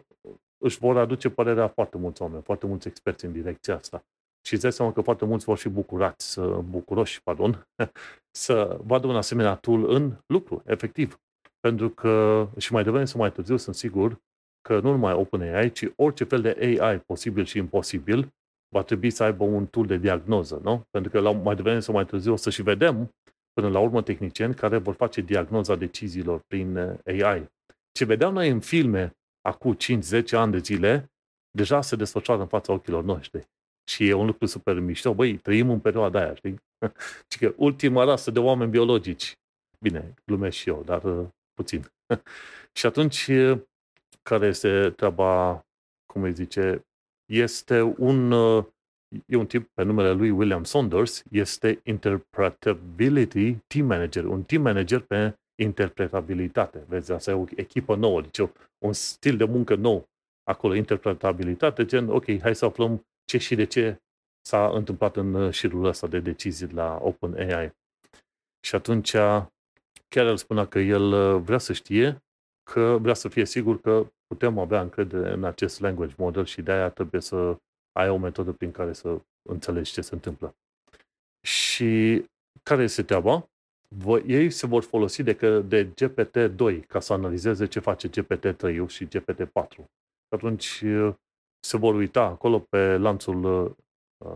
își 0.57 0.79
vor 0.79 0.97
aduce 0.97 1.29
părerea 1.29 1.67
foarte 1.67 1.97
mulți 1.97 2.21
oameni, 2.21 2.41
foarte 2.41 2.65
mulți 2.65 2.87
experți 2.87 3.25
în 3.25 3.31
direcția 3.31 3.75
asta. 3.75 4.05
Și 4.47 4.53
îți 4.53 4.61
dai 4.61 4.71
seama 4.71 4.93
că 4.93 5.01
foarte 5.01 5.25
mulți 5.25 5.45
vor 5.45 5.57
fi 5.57 5.69
bucurați, 5.69 6.31
să, 6.31 6.61
bucuroși, 6.69 7.23
pardon, 7.23 7.67
să 8.45 8.79
vadă 8.83 9.07
un 9.07 9.15
asemenea 9.15 9.55
tool 9.55 9.89
în 9.89 10.17
lucru, 10.25 10.63
efectiv. 10.65 11.19
Pentru 11.59 11.89
că, 11.89 12.47
și 12.57 12.73
mai 12.73 12.83
devreme 12.83 13.05
sau 13.05 13.19
mai 13.19 13.31
târziu, 13.31 13.57
sunt 13.57 13.75
sigur 13.75 14.21
că 14.61 14.79
nu 14.79 14.91
numai 14.91 15.13
OpenAI, 15.13 15.71
ci 15.71 15.85
orice 15.95 16.23
fel 16.23 16.41
de 16.41 16.79
AI 16.79 16.99
posibil 16.99 17.45
și 17.45 17.57
imposibil 17.57 18.29
va 18.75 18.83
trebui 18.83 19.09
să 19.09 19.23
aibă 19.23 19.43
un 19.43 19.65
tool 19.65 19.85
de 19.85 19.97
diagnoză, 19.97 20.59
nu? 20.63 20.83
Pentru 20.89 21.11
că 21.11 21.19
la, 21.19 21.31
mai 21.31 21.55
devreme 21.55 21.79
sau 21.79 21.93
mai 21.93 22.05
târziu 22.05 22.33
o 22.33 22.35
să 22.35 22.49
și 22.49 22.61
vedem, 22.61 23.09
până 23.53 23.69
la 23.69 23.79
urmă, 23.79 24.01
tehnicieni 24.01 24.53
care 24.53 24.77
vor 24.77 24.93
face 24.93 25.21
diagnoza 25.21 25.75
deciziilor 25.75 26.41
prin 26.47 26.77
uh, 26.77 27.23
AI. 27.23 27.45
Ce 27.91 28.05
vedeam 28.05 28.33
noi 28.33 28.49
în 28.49 28.59
filme 28.59 29.17
acum 29.41 29.77
5-10 30.23 30.29
ani 30.31 30.51
de 30.51 30.57
zile, 30.57 31.11
deja 31.51 31.81
se 31.81 31.95
desfășoară 31.95 32.41
în 32.41 32.47
fața 32.47 32.73
ochilor 32.73 33.03
noștri. 33.03 33.47
Și 33.89 34.07
e 34.07 34.13
un 34.13 34.25
lucru 34.25 34.45
super 34.45 34.79
mișto. 34.79 35.13
Băi, 35.13 35.37
trăim 35.37 35.69
în 35.69 35.79
perioada 35.79 36.19
aia, 36.19 36.35
știi? 36.35 36.55
Și 37.31 37.37
că 37.37 37.53
ultima 37.57 38.03
rasă 38.03 38.31
de 38.31 38.39
oameni 38.39 38.71
biologici. 38.71 39.33
Bine, 39.79 40.13
glumesc 40.25 40.57
și 40.57 40.69
eu, 40.69 40.83
dar 40.85 41.03
uh, 41.03 41.27
puțin. 41.53 41.85
și 42.77 42.85
atunci, 42.85 43.27
uh, 43.27 43.59
care 44.21 44.47
este 44.47 44.89
treaba, 44.89 45.61
cum 46.05 46.23
îi 46.23 46.33
zice, 46.33 46.85
este 47.25 47.81
un, 47.81 48.31
uh, 48.31 48.65
e 49.25 49.35
un 49.35 49.45
tip 49.45 49.69
pe 49.73 49.83
numele 49.83 50.11
lui 50.11 50.29
William 50.29 50.63
Saunders, 50.63 51.23
este 51.31 51.79
Interpretability 51.83 53.55
Team 53.67 53.85
Manager, 53.85 54.23
un 54.25 54.43
team 54.43 54.61
manager 54.61 54.99
pe 54.99 55.33
interpretabilitate. 55.61 56.83
Vezi, 56.87 57.11
asta 57.11 57.31
e 57.31 57.33
o 57.33 57.45
echipă 57.55 57.95
nouă, 57.95 58.21
deci 58.21 58.49
un 58.85 58.93
stil 58.93 59.37
de 59.37 59.45
muncă 59.45 59.75
nou. 59.75 60.09
Acolo, 60.43 60.75
interpretabilitate, 60.75 61.85
gen, 61.85 62.09
ok, 62.09 62.39
hai 62.39 62.55
să 62.55 62.65
aflăm 62.65 63.05
ce 63.25 63.37
și 63.37 63.55
de 63.55 63.65
ce 63.65 64.01
s-a 64.41 64.69
întâmplat 64.69 65.15
în 65.15 65.51
șirul 65.51 65.85
ăsta 65.85 66.07
de 66.07 66.19
decizii 66.19 66.71
la 66.71 66.99
OpenAI. 67.01 67.73
Și 68.59 68.75
atunci 68.75 69.11
chiar 70.07 70.25
el 70.25 70.37
spunea 70.37 70.65
că 70.65 70.79
el 70.79 71.39
vrea 71.39 71.57
să 71.57 71.73
știe, 71.73 72.23
că 72.71 72.97
vrea 73.01 73.13
să 73.13 73.27
fie 73.27 73.45
sigur 73.45 73.81
că 73.81 74.11
putem 74.27 74.57
avea 74.57 74.81
încredere 74.81 75.31
în 75.31 75.43
acest 75.43 75.79
language 75.79 76.13
model 76.17 76.45
și 76.45 76.61
de-aia 76.61 76.89
trebuie 76.89 77.21
să 77.21 77.57
ai 77.91 78.09
o 78.09 78.17
metodă 78.17 78.51
prin 78.51 78.71
care 78.71 78.93
să 78.93 79.21
înțelegi 79.49 79.91
ce 79.91 80.01
se 80.01 80.13
întâmplă. 80.13 80.55
Și 81.47 82.23
care 82.63 82.83
este 82.83 83.03
treaba? 83.03 83.49
Ei 84.25 84.49
se 84.49 84.67
vor 84.67 84.83
folosi 84.83 85.23
de, 85.23 85.35
că, 85.35 85.59
de 85.59 85.87
GPT-2 85.87 86.85
ca 86.87 86.99
să 86.99 87.13
analizeze 87.13 87.65
ce 87.65 87.79
face 87.79 88.09
GPT-3 88.09 88.87
și 88.87 89.07
GPT-4. 89.07 89.85
Atunci 90.35 90.83
se 91.65 91.77
vor 91.77 91.95
uita 91.95 92.21
acolo 92.21 92.59
pe 92.59 92.97
lanțul, 92.97 93.75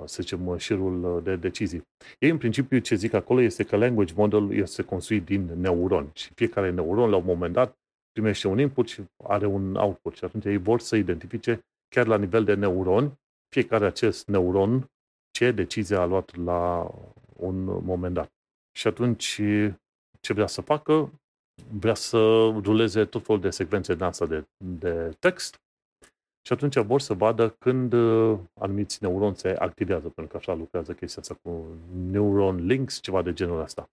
să 0.06 0.22
zicem, 0.22 0.58
șirul 0.58 1.22
de 1.24 1.36
decizii. 1.36 1.88
Ei, 2.20 2.30
în 2.30 2.38
principiu, 2.38 2.80
ce 2.80 2.96
zic 2.96 3.14
acolo 3.14 3.42
este 3.42 3.64
că 3.64 3.76
language 3.76 4.14
model 4.16 4.54
este 4.54 4.84
construit 4.84 5.26
din 5.26 5.46
neuroni 5.56 6.10
și 6.14 6.34
fiecare 6.34 6.72
neuron, 6.72 7.10
la 7.10 7.16
un 7.16 7.26
moment 7.26 7.54
dat, 7.54 7.78
primește 8.12 8.48
un 8.48 8.60
input 8.60 8.88
și 8.88 9.02
are 9.24 9.46
un 9.46 9.76
output. 9.76 10.16
Și 10.16 10.24
atunci 10.24 10.46
ei 10.46 10.58
vor 10.58 10.80
să 10.80 10.96
identifice 10.96 11.66
chiar 11.96 12.08
la 12.08 12.18
nivel 12.18 12.44
de 12.44 12.54
neuron 12.54 13.20
fiecare 13.50 13.86
acest 13.86 14.28
neuron 14.28 14.92
ce 15.32 15.52
decizie 15.52 15.96
a 15.96 16.06
luat 16.06 16.36
la 16.36 16.92
un 17.36 17.64
moment 17.64 18.14
dat. 18.14 18.32
Și 18.78 18.88
atunci 18.88 19.42
ce 20.20 20.34
vrea 20.34 20.48
să 20.48 20.62
facă? 20.62 21.12
Vrea 21.72 21.94
să 21.94 22.18
ruleze 22.64 23.06
tot 23.06 23.26
felul 23.26 23.42
de 23.42 23.50
secvențe 23.50 23.94
din 23.94 24.04
asta 24.04 24.26
de, 24.26 24.48
de 24.58 25.16
text 25.20 25.60
și 26.42 26.54
atunci 26.54 26.78
vor 26.78 27.02
să 27.02 27.14
vadă 27.14 27.50
când 27.50 27.94
anumiți 28.54 29.04
neuronți 29.04 29.42
se 29.42 29.50
activează, 29.50 30.10
pentru 30.10 30.32
că 30.32 30.38
așa 30.38 30.54
lucrează 30.54 30.94
chestia 30.94 31.22
asta 31.22 31.34
cu 31.44 31.66
neuron 32.10 32.66
links, 32.66 33.02
ceva 33.02 33.22
de 33.22 33.34
genul 33.34 33.62
ăsta. 33.62 33.90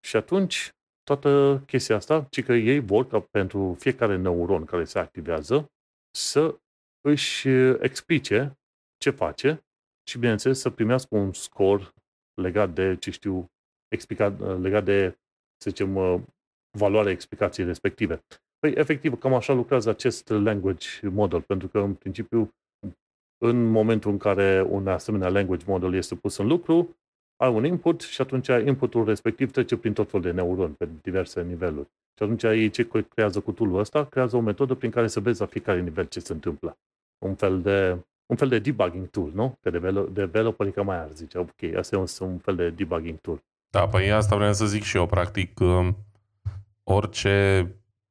Și 0.00 0.16
atunci 0.16 0.74
toată 1.02 1.62
chestia 1.66 1.96
asta, 1.96 2.26
ci 2.30 2.44
că 2.44 2.52
ei 2.52 2.78
vor 2.78 3.06
ca 3.06 3.20
pentru 3.20 3.76
fiecare 3.78 4.16
neuron 4.16 4.64
care 4.64 4.84
se 4.84 4.98
activează 4.98 5.70
să 6.10 6.58
își 7.00 7.48
explice 7.80 8.58
ce 8.98 9.10
face 9.10 9.64
și, 10.08 10.18
bineînțeles, 10.18 10.58
să 10.58 10.70
primească 10.70 11.16
un 11.16 11.32
scor 11.32 11.94
legat 12.34 12.70
de, 12.70 12.96
ce 12.96 13.10
știu, 13.10 13.50
explicat, 13.88 14.60
legat 14.60 14.84
de, 14.84 15.18
să 15.56 15.70
zicem, 15.70 15.96
uh, 15.96 16.20
valoarea 16.78 17.12
explicației 17.12 17.66
respective. 17.66 18.24
Păi, 18.58 18.72
efectiv, 18.76 19.18
cam 19.18 19.34
așa 19.34 19.52
lucrează 19.52 19.88
acest 19.88 20.28
language 20.28 20.86
model, 21.02 21.40
pentru 21.40 21.68
că, 21.68 21.78
în 21.78 21.94
principiu, 21.94 22.54
în 23.38 23.70
momentul 23.70 24.10
în 24.10 24.18
care 24.18 24.66
un 24.68 24.88
asemenea 24.88 25.28
language 25.28 25.64
model 25.66 25.94
este 25.94 26.14
pus 26.14 26.36
în 26.36 26.46
lucru, 26.46 26.96
ai 27.36 27.50
un 27.52 27.64
input 27.64 28.00
și 28.00 28.20
atunci 28.20 28.46
inputul 28.46 29.04
respectiv 29.04 29.50
trece 29.50 29.76
prin 29.76 29.92
tot 29.92 30.10
felul 30.10 30.26
de 30.26 30.32
neuroni 30.32 30.74
pe 30.74 30.88
diverse 31.02 31.42
niveluri. 31.42 31.88
Și 32.16 32.22
atunci 32.22 32.42
ei 32.42 32.70
ce 32.70 32.88
creează 33.08 33.40
cu 33.40 33.52
tool 33.52 33.74
ăsta? 33.74 34.04
Creează 34.04 34.36
o 34.36 34.40
metodă 34.40 34.74
prin 34.74 34.90
care 34.90 35.06
să 35.06 35.20
vezi 35.20 35.40
la 35.40 35.46
fiecare 35.46 35.80
nivel 35.80 36.04
ce 36.04 36.20
se 36.20 36.32
întâmplă. 36.32 36.78
Un 37.18 37.34
fel 37.34 37.60
de 37.60 37.96
un 38.26 38.36
fel 38.36 38.48
de 38.48 38.58
debugging 38.58 39.08
tool, 39.08 39.30
nu? 39.34 39.58
Că 39.62 39.70
developerii 40.12 40.72
că 40.72 40.82
mai 40.82 40.96
ar 40.96 41.08
zice, 41.14 41.38
ok, 41.38 41.74
asta 41.76 41.96
e 41.96 41.98
un, 41.98 42.28
un 42.28 42.38
fel 42.38 42.56
de 42.56 42.70
debugging 42.70 43.18
tool. 43.18 43.42
Da, 43.70 43.88
păi 43.88 44.12
asta 44.12 44.36
vreau 44.36 44.52
să 44.52 44.66
zic 44.66 44.82
și 44.82 44.96
eu, 44.96 45.06
practic, 45.06 45.60
um, 45.60 45.96
orice 46.84 47.66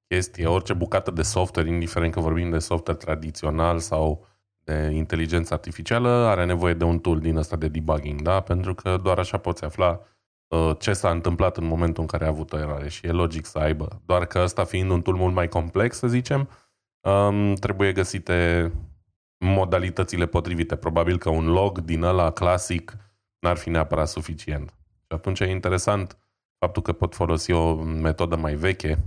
chestie, 0.07 0.47
orice 0.47 0.74
bucată 0.74 1.12
de 1.12 1.21
software, 1.21 1.69
indiferent 1.69 2.13
că 2.13 2.19
vorbim 2.19 2.50
de 2.50 2.59
software 2.59 3.00
tradițional 3.00 3.79
sau 3.79 4.27
de 4.63 4.89
inteligență 4.93 5.53
artificială, 5.53 6.09
are 6.09 6.45
nevoie 6.45 6.74
de 6.74 6.83
un 6.83 7.00
tool 7.00 7.19
din 7.19 7.38
ăsta 7.38 7.55
de 7.55 7.67
debugging, 7.67 8.21
da? 8.21 8.39
Pentru 8.39 8.74
că 8.74 8.97
doar 9.03 9.19
așa 9.19 9.38
poți 9.38 9.63
afla 9.63 10.01
uh, 10.47 10.71
ce 10.79 10.93
s-a 10.93 11.09
întâmplat 11.09 11.57
în 11.57 11.65
momentul 11.65 12.01
în 12.01 12.07
care 12.07 12.25
a 12.25 12.27
avut 12.27 12.53
o 12.53 12.57
eroare 12.57 12.89
și 12.89 13.05
e 13.05 13.12
logic 13.12 13.45
să 13.45 13.57
aibă. 13.57 14.01
Doar 14.05 14.25
că 14.25 14.39
ăsta 14.39 14.63
fiind 14.63 14.89
un 14.89 15.01
tool 15.01 15.15
mult 15.15 15.33
mai 15.33 15.47
complex, 15.47 15.97
să 15.97 16.07
zicem, 16.07 16.50
um, 17.01 17.53
trebuie 17.53 17.91
găsite 17.91 18.71
modalitățile 19.38 20.25
potrivite. 20.25 20.75
Probabil 20.75 21.17
că 21.17 21.29
un 21.29 21.45
log 21.45 21.79
din 21.79 22.03
ăla 22.03 22.31
clasic 22.31 22.97
n-ar 23.39 23.57
fi 23.57 23.69
neapărat 23.69 24.07
suficient. 24.07 24.69
Și 25.00 25.07
atunci 25.07 25.39
e 25.39 25.50
interesant 25.50 26.17
faptul 26.57 26.81
că 26.81 26.93
pot 26.93 27.15
folosi 27.15 27.51
o 27.51 27.74
metodă 27.83 28.35
mai 28.35 28.55
veche, 28.55 29.03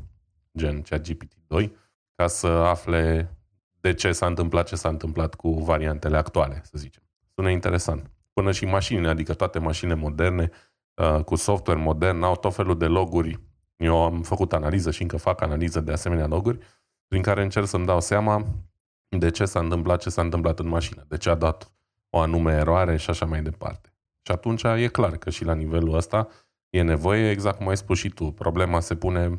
gen 0.58 0.82
ChatGPT-2, 0.82 1.70
ca 2.14 2.26
să 2.26 2.46
afle 2.46 3.32
de 3.80 3.94
ce 3.94 4.12
s-a 4.12 4.26
întâmplat 4.26 4.66
ce 4.66 4.76
s-a 4.76 4.88
întâmplat 4.88 5.34
cu 5.34 5.50
variantele 5.50 6.16
actuale, 6.16 6.60
să 6.64 6.72
zicem. 6.74 7.02
Sună 7.34 7.50
interesant. 7.50 8.10
Până 8.32 8.52
și 8.52 8.64
mașinile, 8.64 9.08
adică 9.08 9.34
toate 9.34 9.58
mașinile 9.58 9.96
moderne, 9.96 10.50
uh, 10.94 11.24
cu 11.24 11.34
software 11.34 11.80
modern, 11.80 12.22
au 12.22 12.36
tot 12.36 12.54
felul 12.54 12.78
de 12.78 12.86
loguri. 12.86 13.40
Eu 13.76 14.02
am 14.02 14.22
făcut 14.22 14.52
analiză 14.52 14.90
și 14.90 15.02
încă 15.02 15.16
fac 15.16 15.40
analiză 15.40 15.80
de 15.80 15.92
asemenea 15.92 16.26
loguri, 16.26 16.58
prin 17.08 17.22
care 17.22 17.42
încerc 17.42 17.66
să-mi 17.66 17.86
dau 17.86 18.00
seama 18.00 18.44
de 19.08 19.30
ce 19.30 19.44
s-a 19.44 19.60
întâmplat 19.60 20.00
ce 20.00 20.10
s-a 20.10 20.22
întâmplat 20.22 20.58
în 20.58 20.68
mașină, 20.68 21.04
de 21.08 21.16
ce 21.16 21.30
a 21.30 21.34
dat 21.34 21.72
o 22.10 22.18
anume 22.18 22.52
eroare 22.52 22.96
și 22.96 23.10
așa 23.10 23.26
mai 23.26 23.42
departe. 23.42 23.92
Și 24.22 24.32
atunci 24.32 24.62
e 24.62 24.88
clar 24.88 25.16
că 25.16 25.30
și 25.30 25.44
la 25.44 25.54
nivelul 25.54 25.94
ăsta 25.94 26.28
e 26.70 26.82
nevoie, 26.82 27.30
exact 27.30 27.56
cum 27.56 27.68
ai 27.68 27.76
spus 27.76 27.98
și 27.98 28.08
tu, 28.08 28.30
problema 28.30 28.80
se 28.80 28.96
pune, 28.96 29.38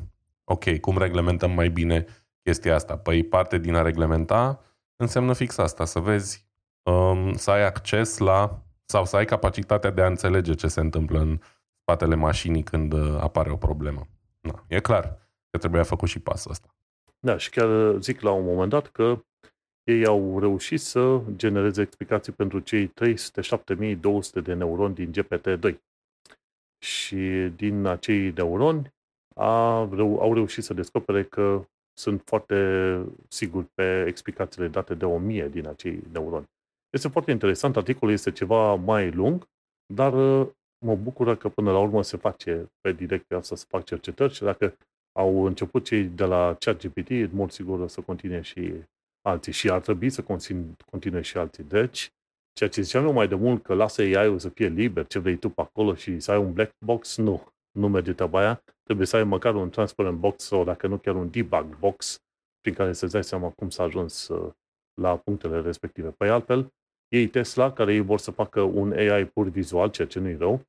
ok, 0.50 0.79
cum 0.79 0.98
reglementăm 0.98 1.51
mai 1.51 1.70
bine 1.70 2.06
chestia 2.44 2.75
asta? 2.75 2.98
Păi 2.98 3.24
parte 3.24 3.58
din 3.58 3.75
a 3.75 3.82
reglementa 3.82 4.62
înseamnă 4.96 5.34
fix 5.34 5.58
asta, 5.58 5.86
să 5.86 6.00
vezi, 6.00 6.46
um, 6.84 7.34
să 7.34 7.51
ai 7.51 7.65
acces 7.65 8.18
la, 8.18 8.63
sau 8.86 9.06
să 9.06 9.15
ai 9.15 9.25
capacitatea 9.25 9.91
de 9.91 10.01
a 10.01 10.08
înțelege 10.08 10.53
ce 10.53 10.68
se 10.68 10.79
întâmplă 10.79 11.20
în 11.20 11.39
spatele 11.82 12.15
mașinii 12.15 12.63
când 12.63 12.94
uh, 12.94 13.18
apare 13.20 13.51
o 13.51 13.56
problemă. 13.56 14.08
Na, 14.39 14.65
e 14.68 14.79
clar 14.79 15.18
că 15.50 15.58
trebuia 15.58 15.84
făcut 15.84 16.08
și 16.08 16.20
pasul 16.20 16.51
ăsta. 16.51 16.75
Da, 17.20 17.38
și 17.38 17.50
chiar 17.50 17.96
zic 18.00 18.22
la 18.22 18.32
un 18.32 18.46
moment 18.46 18.70
dat 18.70 18.88
că 18.88 19.24
ei 19.84 20.06
au 20.06 20.39
reușit 20.39 20.82
să 20.82 21.22
genereze 21.36 21.82
explicații 21.82 22.34
pentru 22.34 22.60
cei 22.60 22.88
307.200 22.88 24.44
de 24.44 24.53
neuroni 24.53 24.96
din 24.96 25.12
GPT-2. 25.12 25.75
Și 26.77 27.51
din 27.56 27.86
acei 27.86 28.32
neuroni 28.32 28.94
a, 29.39 29.79
au 30.00 30.34
reușit 30.34 30.63
să 30.63 30.74
descopere 30.74 31.24
că 31.24 31.63
sunt 31.93 32.22
foarte 32.25 32.58
siguri 33.27 33.65
pe 33.74 34.05
explicațiile 34.08 34.67
date 34.67 34.93
de 34.93 35.05
1000 35.05 35.50
din 35.50 35.67
acei 35.67 36.03
neuroni. 36.12 36.46
Este 36.89 37.08
foarte 37.08 37.31
interesant, 37.31 37.77
articolul 37.77 38.13
este 38.13 38.31
ceva 38.31 38.75
mai 38.75 39.12
lung, 39.12 39.48
dar 39.93 40.13
uh, 40.13 40.48
mă 40.86 40.96
bucură 40.96 41.36
că 41.36 41.50
până 41.50 41.72
la 41.72 41.79
urmă 41.79 42.03
se 42.03 42.17
face 42.17 42.72
pe 42.81 42.91
direcția 42.91 43.38
asta 43.38 43.55
să 43.55 43.65
fac 43.67 43.84
cercetări 43.84 44.34
și 44.34 44.43
dacă 44.43 44.77
au 45.19 45.43
început 45.43 45.84
cei 45.86 46.03
de 46.03 46.25
la 46.25 46.55
ChatGPT, 46.60 47.10
în 47.10 47.29
mod 47.34 47.51
sigur 47.51 47.79
o 47.79 47.88
să 47.88 48.01
continue 48.01 48.41
și 48.41 48.74
alții 49.22 49.51
și 49.51 49.69
ar 49.69 49.79
trebui 49.81 50.10
să 50.10 50.24
continue 50.86 51.22
și 51.22 51.38
alții. 51.38 51.63
Deci, 51.63 52.12
ceea 52.53 52.69
ce 52.69 52.81
ziceam 52.81 53.05
eu 53.05 53.13
mai 53.13 53.27
de 53.27 53.36
mult, 53.36 53.63
că 53.63 53.74
lasă 53.74 54.01
AI-ul 54.01 54.39
să 54.39 54.50
fie 54.50 54.67
liber, 54.67 55.08
ce 55.08 55.19
vrei 55.19 55.38
tu 55.38 55.50
pe 55.50 55.62
acolo 55.62 55.96
și 55.96 56.19
să 56.19 56.31
ai 56.31 56.38
un 56.38 56.53
black 56.53 56.72
box, 56.86 57.17
nu. 57.17 57.48
Nu 57.72 57.88
merge 57.88 58.13
treaba 58.13 58.39
aia. 58.39 58.63
Trebuie 58.89 59.10
să 59.10 59.15
ai 59.15 59.24
măcar 59.24 59.55
un 59.55 59.69
transparent 59.69 60.17
box 60.17 60.43
sau 60.43 60.63
dacă 60.63 60.88
nu 60.88 60.98
chiar 60.98 61.15
un 61.15 61.29
debug 61.29 61.77
box 61.79 62.22
prin 62.62 62.74
care 62.74 62.93
să-ți 62.93 63.12
dai 63.12 63.24
seama 63.24 63.50
cum 63.50 63.69
s-a 63.69 63.84
ajuns 63.84 64.27
uh, 64.27 64.51
la 65.01 65.17
punctele 65.17 65.62
respective. 65.62 66.10
Păi 66.10 66.29
altfel, 66.29 66.74
ei 67.08 67.27
Tesla, 67.27 67.74
care 67.74 67.93
ei 67.93 68.00
vor 68.00 68.19
să 68.19 68.31
facă 68.31 68.62
un 68.62 68.91
AI 68.91 69.25
pur 69.25 69.48
vizual, 69.48 69.89
ceea 69.89 70.08
ce 70.08 70.19
nu-i 70.19 70.36
rău, 70.36 70.62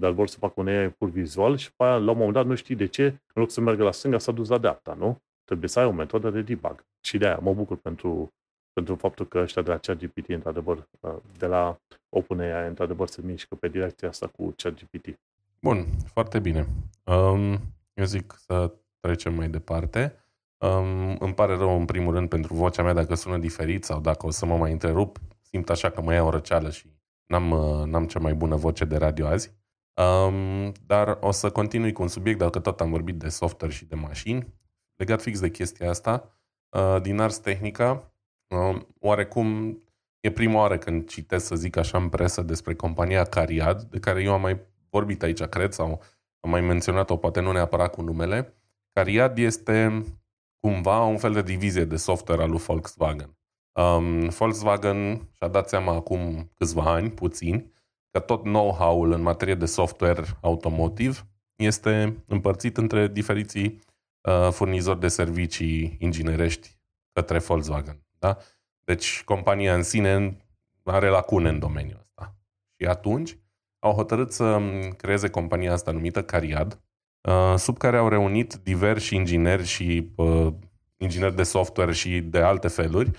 dar 0.00 0.10
vor 0.10 0.28
să 0.28 0.38
facă 0.38 0.60
un 0.60 0.68
AI 0.68 0.90
pur 0.90 1.08
vizual 1.08 1.56
și 1.56 1.74
pe 1.76 1.84
aia, 1.84 1.96
la 1.96 2.10
un 2.10 2.16
moment 2.16 2.32
dat, 2.32 2.46
nu 2.46 2.54
știi 2.54 2.74
de 2.74 2.86
ce, 2.86 3.04
în 3.06 3.42
loc 3.42 3.50
să 3.50 3.60
meargă 3.60 3.82
la 3.82 3.92
stânga, 3.92 4.18
s-a 4.18 4.32
dus 4.32 4.48
la 4.48 4.58
dreapta, 4.58 4.94
nu? 4.94 5.18
Trebuie 5.44 5.68
să 5.68 5.78
ai 5.78 5.86
o 5.86 5.92
metodă 5.92 6.30
de 6.30 6.42
debug. 6.42 6.84
Și 7.00 7.18
de 7.18 7.26
aia 7.26 7.38
mă 7.38 7.54
bucur 7.54 7.76
pentru, 7.76 8.34
pentru 8.72 8.94
faptul 8.94 9.26
că 9.26 9.38
ăștia 9.38 9.62
de 9.62 9.70
la 9.70 9.78
ChatGPT, 9.78 10.28
într-adevăr, 10.28 10.88
uh, 11.00 11.16
de 11.38 11.46
la 11.46 11.80
OpenAI, 12.08 12.68
într-adevăr, 12.68 13.08
se 13.08 13.22
mișcă 13.22 13.54
pe 13.54 13.68
direcția 13.68 14.08
asta 14.08 14.26
cu 14.26 14.54
ChatGPT. 14.56 15.18
Bun, 15.66 15.86
foarte 16.12 16.38
bine. 16.38 16.66
Um, 17.04 17.60
eu 17.94 18.04
zic 18.04 18.34
să 18.46 18.72
trecem 19.00 19.34
mai 19.34 19.48
departe. 19.48 20.14
Um, 20.58 21.16
îmi 21.18 21.34
pare 21.34 21.56
rău, 21.56 21.78
în 21.78 21.84
primul 21.84 22.14
rând, 22.14 22.28
pentru 22.28 22.54
vocea 22.54 22.82
mea 22.82 22.92
dacă 22.92 23.14
sună 23.14 23.38
diferit 23.38 23.84
sau 23.84 24.00
dacă 24.00 24.26
o 24.26 24.30
să 24.30 24.46
mă 24.46 24.56
mai 24.56 24.72
întrerup. 24.72 25.18
Simt 25.40 25.70
așa 25.70 25.90
că 25.90 26.00
mă 26.00 26.12
ia 26.12 26.22
o 26.22 26.30
răceală 26.30 26.70
și 26.70 26.90
n-am, 27.26 27.50
uh, 27.50 27.86
n-am 27.86 28.06
cea 28.06 28.18
mai 28.18 28.34
bună 28.34 28.56
voce 28.56 28.84
de 28.84 28.96
radio 28.96 29.26
azi. 29.26 29.52
Um, 29.94 30.72
dar 30.86 31.18
o 31.20 31.30
să 31.30 31.50
continui 31.50 31.92
cu 31.92 32.02
un 32.02 32.08
subiect, 32.08 32.38
dacă 32.38 32.58
tot 32.58 32.80
am 32.80 32.90
vorbit 32.90 33.18
de 33.18 33.28
software 33.28 33.72
și 33.72 33.84
de 33.84 33.94
mașini 33.94 34.54
legat 34.96 35.22
fix 35.22 35.40
de 35.40 35.50
chestia 35.50 35.90
asta, 35.90 36.38
uh, 36.68 37.00
din 37.02 37.20
Ars 37.20 37.38
Technica, 37.38 38.12
uh, 38.48 38.80
oarecum 39.00 39.78
E 40.20 40.30
prima 40.30 40.60
oară 40.60 40.78
când 40.78 41.08
citesc, 41.08 41.46
să 41.46 41.54
zic 41.54 41.76
așa, 41.76 41.98
în 41.98 42.08
presă 42.08 42.42
despre 42.42 42.74
compania 42.74 43.24
Cariad, 43.24 43.82
de 43.82 43.98
care 43.98 44.22
eu 44.22 44.32
am 44.32 44.40
mai 44.40 44.60
vorbit 44.96 45.22
aici, 45.22 45.42
cred, 45.42 45.72
sau 45.72 46.02
am 46.40 46.50
mai 46.50 46.60
menționat-o, 46.60 47.16
poate 47.16 47.40
nu 47.40 47.52
neapărat 47.52 47.94
cu 47.94 48.02
numele. 48.02 48.54
Cariad 48.92 49.38
este 49.38 50.04
cumva 50.60 51.04
un 51.04 51.16
fel 51.16 51.32
de 51.32 51.42
divizie 51.42 51.84
de 51.84 51.96
software 51.96 52.42
al 52.42 52.50
lui 52.50 52.58
Volkswagen. 52.58 53.38
Um, 53.72 54.28
Volkswagen 54.28 55.28
și-a 55.32 55.48
dat 55.48 55.68
seama 55.68 55.92
acum 55.92 56.50
câțiva 56.54 56.92
ani, 56.92 57.10
puțin, 57.10 57.72
că 58.10 58.20
tot 58.20 58.42
know-how-ul 58.42 59.12
în 59.12 59.22
materie 59.22 59.54
de 59.54 59.66
software 59.66 60.22
automotiv 60.40 61.26
este 61.56 62.24
împărțit 62.26 62.76
între 62.76 63.08
diferiții 63.08 63.80
uh, 64.28 64.48
furnizori 64.50 65.00
de 65.00 65.08
servicii 65.08 65.96
inginerești 66.00 66.78
către 67.12 67.38
Volkswagen. 67.38 68.06
Da? 68.18 68.38
Deci 68.84 69.24
compania 69.24 69.74
în 69.74 69.82
sine 69.82 70.36
are 70.84 71.08
lacune 71.08 71.48
în 71.48 71.58
domeniul 71.58 72.00
ăsta. 72.02 72.34
Și 72.78 72.86
atunci 72.86 73.38
au 73.86 73.92
hotărât 73.92 74.32
să 74.32 74.60
creeze 74.96 75.28
compania 75.28 75.72
asta 75.72 75.90
numită 75.90 76.22
Cariad, 76.22 76.80
uh, 77.28 77.54
sub 77.56 77.78
care 77.78 77.96
au 77.96 78.08
reunit 78.08 78.54
diversi 78.54 79.14
ingineri 79.14 79.64
și 79.64 80.12
uh, 80.16 80.52
ingineri 80.96 81.36
de 81.36 81.42
software 81.42 81.92
și 81.92 82.20
de 82.20 82.38
alte 82.38 82.68
feluri, 82.68 83.10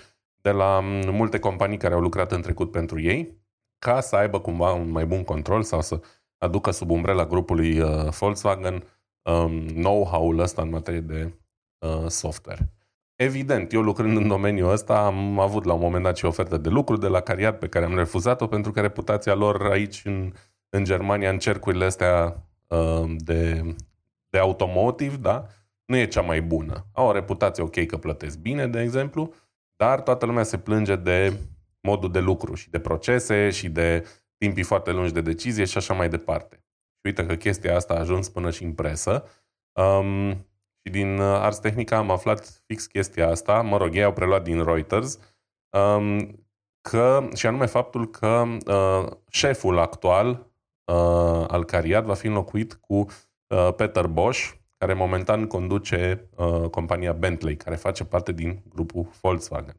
de 0.41 0.51
la 0.51 0.79
multe 1.11 1.39
companii 1.39 1.77
care 1.77 1.93
au 1.93 1.99
lucrat 1.99 2.31
în 2.31 2.41
trecut 2.41 2.71
pentru 2.71 2.99
ei, 2.99 3.37
ca 3.79 4.01
să 4.01 4.15
aibă 4.15 4.39
cumva 4.39 4.73
un 4.73 4.89
mai 4.89 5.05
bun 5.05 5.23
control 5.23 5.63
sau 5.63 5.81
să 5.81 5.99
aducă 6.37 6.71
sub 6.71 6.89
umbrela 6.89 7.25
grupului 7.25 7.79
uh, 7.79 8.09
Volkswagen 8.09 8.83
um, 9.21 9.67
know-how-ul 9.67 10.39
ăsta 10.39 10.61
în 10.61 10.69
materie 10.69 10.99
de 10.99 11.33
software. 12.07 12.77
Evident, 13.17 13.73
eu 13.73 13.81
lucrând 13.81 14.17
în 14.17 14.27
domeniul 14.27 14.71
ăsta 14.71 15.05
am 15.05 15.39
avut 15.39 15.63
la 15.63 15.73
un 15.73 15.79
moment 15.79 16.03
dat 16.03 16.17
și 16.17 16.25
ofertă 16.25 16.57
de 16.57 16.69
lucru 16.69 16.97
de 16.97 17.07
la 17.07 17.19
Cariat 17.19 17.57
pe 17.59 17.67
care 17.67 17.85
am 17.85 17.95
refuzat-o 17.95 18.47
pentru 18.47 18.71
că 18.71 18.81
reputația 18.81 19.33
lor 19.33 19.61
aici 19.71 20.01
în, 20.05 20.33
în 20.69 20.83
Germania, 20.83 21.29
în 21.29 21.39
cercurile 21.39 21.85
astea 21.85 22.43
uh, 22.67 23.15
de, 23.17 23.75
de 24.29 24.37
automotive, 24.37 25.15
da, 25.15 25.47
nu 25.85 25.95
e 25.97 26.07
cea 26.07 26.21
mai 26.21 26.41
bună. 26.41 26.85
Au 26.91 27.07
o 27.07 27.11
reputație 27.11 27.63
ok 27.63 27.85
că 27.85 27.97
plătesc 27.97 28.37
bine, 28.37 28.67
de 28.67 28.81
exemplu, 28.81 29.33
dar 29.75 30.01
toată 30.01 30.25
lumea 30.25 30.43
se 30.43 30.57
plânge 30.57 30.95
de 30.95 31.39
modul 31.81 32.11
de 32.11 32.19
lucru 32.19 32.53
și 32.53 32.69
de 32.69 32.79
procese 32.79 33.49
și 33.49 33.69
de 33.69 34.07
timpii 34.37 34.63
foarte 34.63 34.91
lungi 34.91 35.13
de 35.13 35.21
decizie 35.21 35.65
și 35.65 35.77
așa 35.77 35.93
mai 35.93 36.09
departe. 36.09 36.55
Și 36.55 37.01
uite 37.03 37.25
că 37.25 37.35
chestia 37.35 37.75
asta 37.75 37.93
a 37.93 37.99
ajuns 37.99 38.29
până 38.29 38.51
și 38.51 38.63
în 38.63 38.73
presă. 38.73 39.23
Um, 39.79 40.31
și 40.83 40.91
din 40.91 41.17
uh, 41.17 41.25
Ars 41.25 41.59
Technica 41.59 41.97
am 41.97 42.11
aflat 42.11 42.63
fix 42.65 42.85
chestia 42.85 43.29
asta, 43.29 43.61
mă 43.61 43.77
rog, 43.77 43.95
ei 43.95 44.03
au 44.03 44.13
preluat 44.13 44.43
din 44.43 44.63
Reuters, 44.63 45.19
um, 45.69 46.45
că, 46.81 47.29
și 47.35 47.47
anume 47.47 47.65
faptul 47.65 48.09
că 48.09 48.43
uh, 48.65 49.11
șeful 49.29 49.79
actual 49.79 50.46
uh, 50.91 51.45
al 51.47 51.63
Cariad 51.65 52.05
va 52.05 52.13
fi 52.13 52.27
înlocuit 52.27 52.73
cu 52.73 52.93
uh, 52.95 53.73
Peter 53.75 54.07
Bosch, 54.07 54.51
care 54.77 54.93
momentan 54.93 55.47
conduce 55.47 56.27
uh, 56.35 56.69
compania 56.69 57.13
Bentley, 57.13 57.55
care 57.55 57.75
face 57.75 58.03
parte 58.03 58.31
din 58.31 58.59
grupul 58.73 59.09
Volkswagen. 59.21 59.75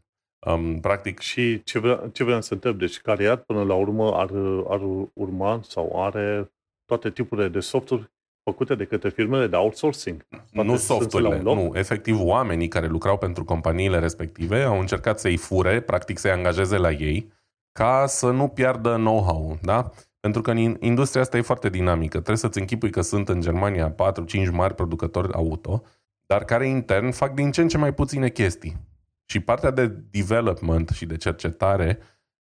Um, 0.47 0.81
practic... 0.81 1.19
Și 1.19 1.63
ce, 1.63 1.79
vrea, 1.79 2.03
ce 2.13 2.25
vreau 2.25 2.41
să 2.41 2.55
întreb, 2.55 2.79
deci 2.79 3.01
Cariad 3.01 3.39
până 3.39 3.63
la 3.63 3.75
urmă 3.75 4.13
ar, 4.15 4.31
ar 4.69 4.81
urma 5.13 5.61
sau 5.63 6.05
are 6.05 6.53
toate 6.85 7.11
tipurile 7.11 7.49
de 7.49 7.61
software 7.61 8.11
făcute 8.51 8.75
de 8.75 8.85
către 8.85 9.09
firmele 9.09 9.47
de 9.47 9.57
outsourcing. 9.57 10.27
nu 10.53 10.77
software 10.77 11.41
nu. 11.43 11.73
Efectiv, 11.75 12.21
oamenii 12.21 12.69
care 12.69 12.87
lucrau 12.87 13.19
pentru 13.19 13.45
companiile 13.45 13.99
respective 13.99 14.63
au 14.63 14.81
încercat 14.81 15.21
să-i 15.21 15.37
fure, 15.37 15.81
practic 15.81 16.19
să-i 16.19 16.31
angajeze 16.31 16.77
la 16.77 16.91
ei, 16.91 17.33
ca 17.73 18.05
să 18.07 18.31
nu 18.31 18.49
piardă 18.49 18.95
know-how, 18.95 19.59
da? 19.63 19.91
Pentru 20.21 20.43
că 20.43 20.51
în 20.51 20.77
industria 20.81 21.21
asta 21.21 21.37
e 21.37 21.41
foarte 21.41 21.69
dinamică. 21.69 22.17
Trebuie 22.17 22.37
să-ți 22.37 22.59
închipui 22.59 22.91
că 22.91 23.01
sunt 23.01 23.29
în 23.29 23.41
Germania 23.41 23.95
4-5 23.95 23.97
mari 24.51 24.75
producători 24.75 25.33
auto, 25.33 25.83
dar 26.27 26.45
care 26.45 26.67
intern 26.67 27.11
fac 27.11 27.35
din 27.35 27.51
ce 27.51 27.61
în 27.61 27.69
ce 27.69 27.79
mai 27.79 27.95
puține 27.95 28.29
chestii. 28.29 28.77
Și 29.25 29.41
partea 29.41 29.71
de 29.71 29.87
development 29.87 30.89
și 30.89 31.07
de 31.07 31.17
cercetare 31.17 31.99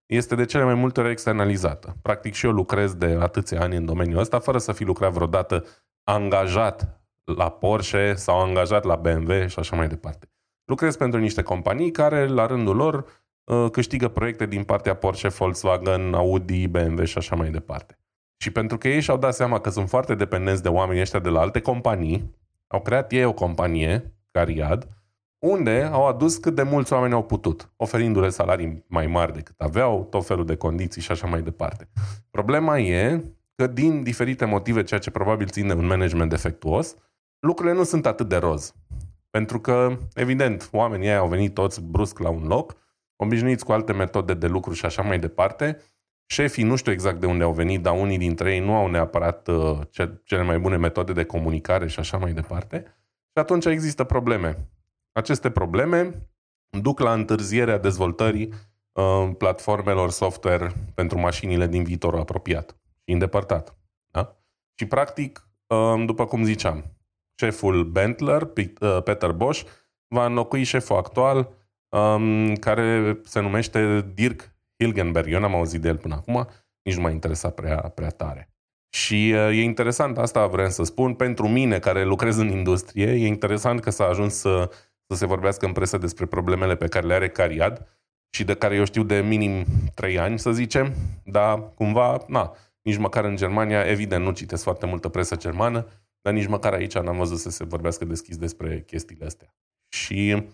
este 0.06 0.34
de 0.34 0.44
cele 0.44 0.64
mai 0.64 0.74
multe 0.74 1.00
ori 1.00 1.10
externalizată. 1.10 1.96
Practic 2.02 2.34
și 2.34 2.46
eu 2.46 2.52
lucrez 2.52 2.94
de 2.94 3.18
atâția 3.20 3.60
ani 3.60 3.76
în 3.76 3.84
domeniul 3.84 4.20
ăsta, 4.20 4.38
fără 4.38 4.58
să 4.58 4.72
fi 4.72 4.84
lucrat 4.84 5.12
vreodată 5.12 5.64
angajat 6.04 7.00
la 7.24 7.50
Porsche 7.50 8.14
sau 8.14 8.40
angajat 8.40 8.84
la 8.84 8.96
BMW 8.96 9.46
și 9.46 9.58
așa 9.58 9.76
mai 9.76 9.88
departe. 9.88 10.30
Lucrez 10.64 10.96
pentru 10.96 11.20
niște 11.20 11.42
companii 11.42 11.90
care, 11.90 12.26
la 12.26 12.46
rândul 12.46 12.76
lor, 12.76 12.94
uh, 12.94 13.04
câștigă 13.72 14.08
proiecte 14.08 14.46
din 14.46 14.62
partea 14.62 14.94
Porsche, 14.94 15.28
Volkswagen, 15.28 16.14
Audi, 16.14 16.68
BMW 16.68 17.04
și 17.04 17.18
așa 17.18 17.36
mai 17.36 17.50
departe. 17.50 17.98
Și 18.36 18.50
pentru 18.50 18.78
că 18.78 18.88
ei 18.88 19.00
și-au 19.00 19.16
dat 19.16 19.34
seama 19.34 19.60
că 19.60 19.70
sunt 19.70 19.88
foarte 19.88 20.14
dependenți 20.14 20.62
de 20.62 20.68
oamenii 20.68 21.02
ăștia 21.02 21.18
de 21.18 21.28
la 21.28 21.40
alte 21.40 21.60
companii, 21.60 22.34
au 22.66 22.80
creat 22.80 23.12
ei 23.12 23.24
o 23.24 23.32
companie, 23.32 24.14
Cariad, 24.30 24.88
unde 25.38 25.88
au 25.92 26.06
adus 26.06 26.36
cât 26.36 26.54
de 26.54 26.62
mulți 26.62 26.92
oameni 26.92 27.12
au 27.12 27.22
putut, 27.22 27.72
oferindu-le 27.76 28.28
salarii 28.28 28.84
mai 28.86 29.06
mari 29.06 29.32
decât 29.32 29.60
aveau, 29.60 30.06
tot 30.10 30.26
felul 30.26 30.46
de 30.46 30.56
condiții 30.56 31.02
și 31.02 31.10
așa 31.10 31.26
mai 31.26 31.42
departe. 31.42 31.88
Problema 32.30 32.78
e 32.78 33.22
că 33.54 33.66
din 33.66 34.02
diferite 34.02 34.44
motive, 34.44 34.82
ceea 34.82 35.00
ce 35.00 35.10
probabil 35.10 35.46
ține 35.48 35.72
un 35.72 35.86
management 35.86 36.30
defectuos, 36.30 36.96
lucrurile 37.38 37.74
nu 37.74 37.84
sunt 37.84 38.06
atât 38.06 38.28
de 38.28 38.36
roz. 38.36 38.74
Pentru 39.30 39.60
că, 39.60 39.98
evident, 40.14 40.68
oamenii 40.72 41.08
ei 41.08 41.16
au 41.16 41.28
venit 41.28 41.54
toți 41.54 41.82
brusc 41.82 42.18
la 42.18 42.28
un 42.28 42.46
loc, 42.46 42.76
obișnuiți 43.16 43.64
cu 43.64 43.72
alte 43.72 43.92
metode 43.92 44.34
de 44.34 44.46
lucru 44.46 44.72
și 44.72 44.84
așa 44.84 45.02
mai 45.02 45.18
departe. 45.18 45.80
Șefii 46.26 46.64
nu 46.64 46.76
știu 46.76 46.92
exact 46.92 47.20
de 47.20 47.26
unde 47.26 47.44
au 47.44 47.52
venit, 47.52 47.82
dar 47.82 48.00
unii 48.00 48.18
dintre 48.18 48.54
ei 48.54 48.60
nu 48.60 48.74
au 48.74 48.86
neapărat 48.86 49.48
uh, 49.48 49.78
cele 50.24 50.42
mai 50.42 50.58
bune 50.58 50.76
metode 50.76 51.12
de 51.12 51.24
comunicare 51.24 51.86
și 51.86 51.98
așa 51.98 52.16
mai 52.18 52.32
departe. 52.32 52.82
Și 53.32 53.42
atunci 53.42 53.64
există 53.64 54.04
probleme. 54.04 54.68
Aceste 55.12 55.50
probleme 55.50 56.28
duc 56.80 57.00
la 57.00 57.12
întârzierea 57.12 57.78
dezvoltării 57.78 58.52
uh, 58.92 59.30
platformelor 59.38 60.10
software 60.10 60.72
pentru 60.94 61.18
mașinile 61.18 61.66
din 61.66 61.84
viitorul 61.84 62.20
apropiat 62.20 62.76
și 63.04 63.12
îndepărtat. 63.12 63.76
Da? 64.10 64.36
Și 64.74 64.86
practic, 64.86 65.48
um, 65.66 66.04
după 66.04 66.26
cum 66.26 66.44
ziceam, 66.44 66.84
șeful 67.34 67.84
Bentler, 67.84 68.42
uh, 68.42 69.02
Peter 69.04 69.32
Bosch, 69.32 69.68
va 70.08 70.26
înlocui 70.26 70.62
șeful 70.62 70.96
actual 70.96 71.48
um, 71.88 72.54
care 72.54 73.18
se 73.24 73.40
numește 73.40 74.10
Dirk 74.14 74.54
Hilgenberg. 74.78 75.32
Eu 75.32 75.40
n-am 75.40 75.54
auzit 75.54 75.80
de 75.80 75.88
el 75.88 75.96
până 75.96 76.14
acum, 76.14 76.48
nici 76.82 76.94
nu 76.94 77.02
m-a 77.02 77.10
interesat 77.10 77.54
prea, 77.54 77.76
prea 77.76 78.10
tare. 78.10 78.50
Și 78.88 79.32
uh, 79.34 79.48
e 79.48 79.62
interesant, 79.62 80.18
asta 80.18 80.46
vrem 80.46 80.68
să 80.68 80.82
spun, 80.82 81.14
pentru 81.14 81.48
mine 81.48 81.78
care 81.78 82.04
lucrez 82.04 82.36
în 82.36 82.48
industrie, 82.48 83.06
e 83.06 83.26
interesant 83.26 83.80
că 83.80 83.90
s-a 83.90 84.04
ajuns 84.04 84.34
să, 84.34 84.70
să 85.06 85.16
se 85.16 85.26
vorbească 85.26 85.66
în 85.66 85.72
presă 85.72 85.98
despre 85.98 86.26
problemele 86.26 86.76
pe 86.76 86.86
care 86.86 87.06
le 87.06 87.14
are 87.14 87.28
Cariad 87.28 87.86
și 88.30 88.44
de 88.44 88.54
care 88.54 88.74
eu 88.74 88.84
știu 88.84 89.02
de 89.02 89.20
minim 89.20 89.64
3 89.94 90.18
ani, 90.18 90.38
să 90.38 90.52
zicem, 90.52 90.94
dar 91.24 91.72
cumva, 91.74 92.24
na, 92.26 92.56
nici 92.82 92.96
măcar 92.96 93.24
în 93.24 93.36
Germania, 93.36 93.90
evident, 93.90 94.24
nu 94.24 94.30
citesc 94.30 94.62
foarte 94.62 94.86
multă 94.86 95.08
presă 95.08 95.36
germană, 95.36 95.86
dar 96.20 96.32
nici 96.32 96.46
măcar 96.46 96.72
aici 96.72 96.98
n-am 96.98 97.16
văzut 97.16 97.38
să 97.38 97.50
se 97.50 97.64
vorbească 97.64 98.04
deschis 98.04 98.36
despre 98.36 98.82
chestiile 98.86 99.24
astea. 99.24 99.54
Și 99.88 100.44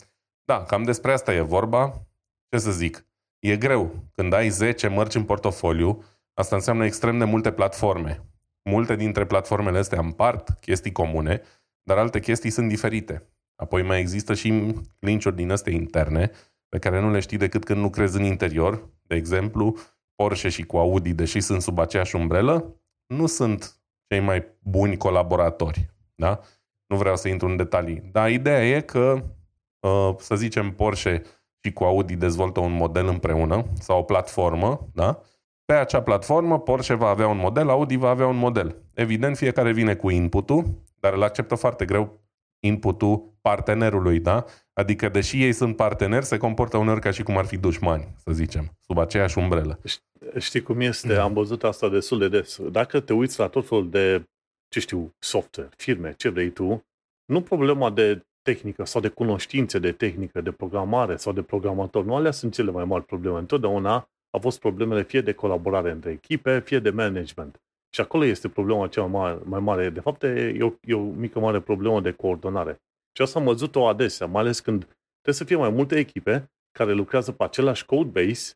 da, 0.52 0.64
cam 0.64 0.82
despre 0.82 1.12
asta 1.12 1.34
e 1.34 1.40
vorba. 1.40 2.06
Ce 2.48 2.58
să 2.58 2.70
zic? 2.70 3.06
E 3.38 3.56
greu. 3.56 4.08
Când 4.14 4.32
ai 4.32 4.48
10 4.48 4.88
mărci 4.88 5.14
în 5.14 5.24
portofoliu, 5.24 6.04
asta 6.34 6.56
înseamnă 6.56 6.84
extrem 6.84 7.18
de 7.18 7.24
multe 7.24 7.52
platforme. 7.52 8.24
Multe 8.62 8.96
dintre 8.96 9.26
platformele 9.26 9.78
astea 9.78 10.00
împart 10.00 10.50
chestii 10.60 10.92
comune, 10.92 11.42
dar 11.82 11.98
alte 11.98 12.20
chestii 12.20 12.50
sunt 12.50 12.68
diferite. 12.68 13.28
Apoi 13.56 13.82
mai 13.82 14.00
există 14.00 14.34
și 14.34 14.74
linciuri 14.98 15.36
din 15.36 15.50
astea 15.50 15.72
interne, 15.72 16.30
pe 16.68 16.78
care 16.78 17.00
nu 17.00 17.10
le 17.10 17.20
știi 17.20 17.38
decât 17.38 17.64
când 17.64 17.80
lucrezi 17.80 18.16
în 18.16 18.24
interior. 18.24 18.88
De 19.02 19.14
exemplu, 19.14 19.76
Porsche 20.14 20.48
și 20.48 20.62
cu 20.62 20.76
Audi, 20.76 21.12
deși 21.12 21.40
sunt 21.40 21.62
sub 21.62 21.78
aceeași 21.78 22.16
umbrelă, 22.16 22.76
nu 23.06 23.26
sunt 23.26 23.76
cei 24.06 24.20
mai 24.20 24.46
buni 24.58 24.96
colaboratori. 24.96 25.90
Da? 26.14 26.40
Nu 26.86 26.96
vreau 26.96 27.16
să 27.16 27.28
intru 27.28 27.48
în 27.48 27.56
detalii. 27.56 28.08
Dar 28.12 28.30
ideea 28.30 28.68
e 28.68 28.80
că, 28.80 29.22
uh, 29.22 29.40
să 30.18 30.34
zicem, 30.34 30.70
Porsche 30.70 31.22
și 31.64 31.72
cu 31.72 31.84
Audi 31.84 32.16
dezvoltă 32.16 32.60
un 32.60 32.72
model 32.72 33.06
împreună 33.06 33.64
sau 33.80 33.98
o 33.98 34.02
platformă, 34.02 34.88
da? 34.94 35.20
Pe 35.64 35.72
acea 35.72 36.02
platformă, 36.02 36.60
Porsche 36.60 36.94
va 36.94 37.08
avea 37.08 37.28
un 37.28 37.36
model, 37.36 37.68
Audi 37.68 37.96
va 37.96 38.08
avea 38.08 38.26
un 38.26 38.36
model. 38.36 38.82
Evident, 38.94 39.36
fiecare 39.36 39.72
vine 39.72 39.94
cu 39.94 40.10
inputul, 40.10 40.64
dar 41.00 41.12
îl 41.12 41.22
acceptă 41.22 41.54
foarte 41.54 41.84
greu 41.84 42.20
inputul 42.64 43.32
partenerului, 43.40 44.20
da? 44.20 44.44
Adică, 44.72 45.08
deși 45.08 45.42
ei 45.42 45.52
sunt 45.52 45.76
parteneri, 45.76 46.24
se 46.24 46.36
comportă 46.36 46.76
uneori 46.76 47.00
ca 47.00 47.10
și 47.10 47.22
cum 47.22 47.36
ar 47.36 47.44
fi 47.44 47.56
dușmani, 47.56 48.14
să 48.16 48.32
zicem, 48.32 48.76
sub 48.86 48.98
aceeași 48.98 49.38
umbrelă. 49.38 49.80
Știi 50.38 50.62
cum 50.62 50.80
este? 50.80 51.14
Am 51.14 51.32
văzut 51.32 51.64
asta 51.64 51.88
destul 51.88 52.18
de 52.18 52.28
des. 52.28 52.60
Dacă 52.70 53.00
te 53.00 53.12
uiți 53.12 53.38
la 53.38 53.48
tot 53.48 53.68
felul 53.68 53.90
de, 53.90 54.24
ce 54.68 54.80
știu, 54.80 55.14
software, 55.18 55.68
firme, 55.76 56.14
ce 56.16 56.28
vrei 56.28 56.50
tu, 56.50 56.84
nu 57.24 57.40
problema 57.40 57.90
de 57.90 58.26
tehnică 58.42 58.84
sau 58.84 59.00
de 59.00 59.08
cunoștințe 59.08 59.78
de 59.78 59.92
tehnică, 59.92 60.40
de 60.40 60.52
programare 60.52 61.16
sau 61.16 61.32
de 61.32 61.42
programator, 61.42 62.04
nu 62.04 62.14
alea 62.14 62.30
sunt 62.30 62.52
cele 62.52 62.70
mai 62.70 62.84
mari 62.84 63.04
probleme. 63.04 63.38
Întotdeauna 63.38 64.08
au 64.30 64.40
fost 64.40 64.60
problemele 64.60 65.02
fie 65.02 65.20
de 65.20 65.32
colaborare 65.32 65.90
între 65.90 66.10
echipe, 66.10 66.60
fie 66.60 66.78
de 66.78 66.90
management. 66.90 67.60
Și 67.94 68.00
acolo 68.00 68.24
este 68.24 68.48
problema 68.48 68.88
cea 68.88 69.04
mai, 69.04 69.38
mai 69.44 69.60
mare. 69.60 69.90
De 69.90 70.00
fapt, 70.00 70.22
e 70.22 70.58
o, 70.60 70.72
e 70.80 70.94
o 70.94 71.02
mică 71.02 71.38
mare 71.38 71.60
problemă 71.60 72.00
de 72.00 72.12
coordonare. 72.12 72.80
Și 73.16 73.22
asta 73.22 73.38
am 73.38 73.44
văzut-o 73.44 73.88
adesea, 73.88 74.26
mai 74.26 74.42
ales 74.42 74.60
când 74.60 74.82
trebuie 74.84 75.34
să 75.34 75.44
fie 75.44 75.56
mai 75.56 75.70
multe 75.70 75.98
echipe 75.98 76.50
care 76.78 76.92
lucrează 76.92 77.32
pe 77.32 77.44
același 77.44 77.86
code 77.86 78.24
base. 78.24 78.52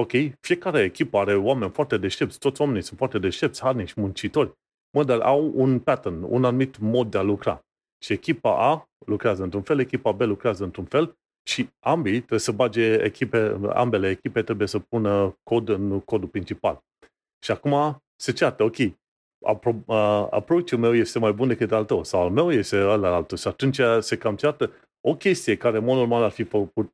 Ok, 0.00 0.10
fiecare 0.40 0.82
echipă 0.82 1.18
are 1.18 1.36
oameni 1.36 1.70
foarte 1.70 1.96
deștepți, 1.96 2.38
toți 2.38 2.60
oamenii 2.60 2.82
sunt 2.82 2.98
foarte 2.98 3.18
deștepți, 3.18 3.60
harnici, 3.62 3.94
muncitori. 3.94 4.52
Mă, 4.90 5.04
dar 5.04 5.20
au 5.20 5.52
un 5.54 5.78
pattern, 5.78 6.22
un 6.22 6.44
anumit 6.44 6.78
mod 6.78 7.10
de 7.10 7.18
a 7.18 7.22
lucra. 7.22 7.60
Și 8.04 8.12
echipa 8.12 8.70
A 8.70 8.88
lucrează 9.06 9.42
într-un 9.42 9.62
fel, 9.62 9.78
echipa 9.78 10.12
B 10.12 10.20
lucrează 10.20 10.64
într-un 10.64 10.84
fel 10.84 11.16
și 11.48 11.68
ambii 11.80 12.18
trebuie 12.18 12.38
să 12.38 12.52
bage 12.52 12.94
echipe, 12.94 13.60
ambele 13.72 14.08
echipe 14.08 14.42
trebuie 14.42 14.68
să 14.68 14.78
pună 14.78 15.38
cod 15.42 15.68
în 15.68 16.00
codul 16.00 16.28
principal. 16.28 16.82
Și 17.44 17.50
acum 17.50 18.02
se 18.16 18.32
ceartă, 18.32 18.62
ok, 18.62 18.76
apro- 19.46 19.84
uh, 19.86 20.26
approach-ul 20.30 20.78
meu 20.78 20.94
este 20.94 21.18
mai 21.18 21.32
bun 21.32 21.48
decât 21.48 21.72
al 21.72 21.84
tău 21.84 22.04
sau 22.04 22.22
al 22.22 22.30
meu 22.30 22.52
este 22.52 22.76
ăla 22.76 23.14
altul 23.14 23.36
și 23.36 23.48
atunci 23.48 23.80
se 24.00 24.16
cam 24.16 24.36
ceartă 24.36 24.72
o 25.00 25.14
chestie 25.14 25.56
care, 25.56 25.76
în 25.78 25.84
mod 25.84 25.96
normal, 25.96 26.22
ar 26.22 26.30
fi 26.30 26.42
făcut, 26.44 26.92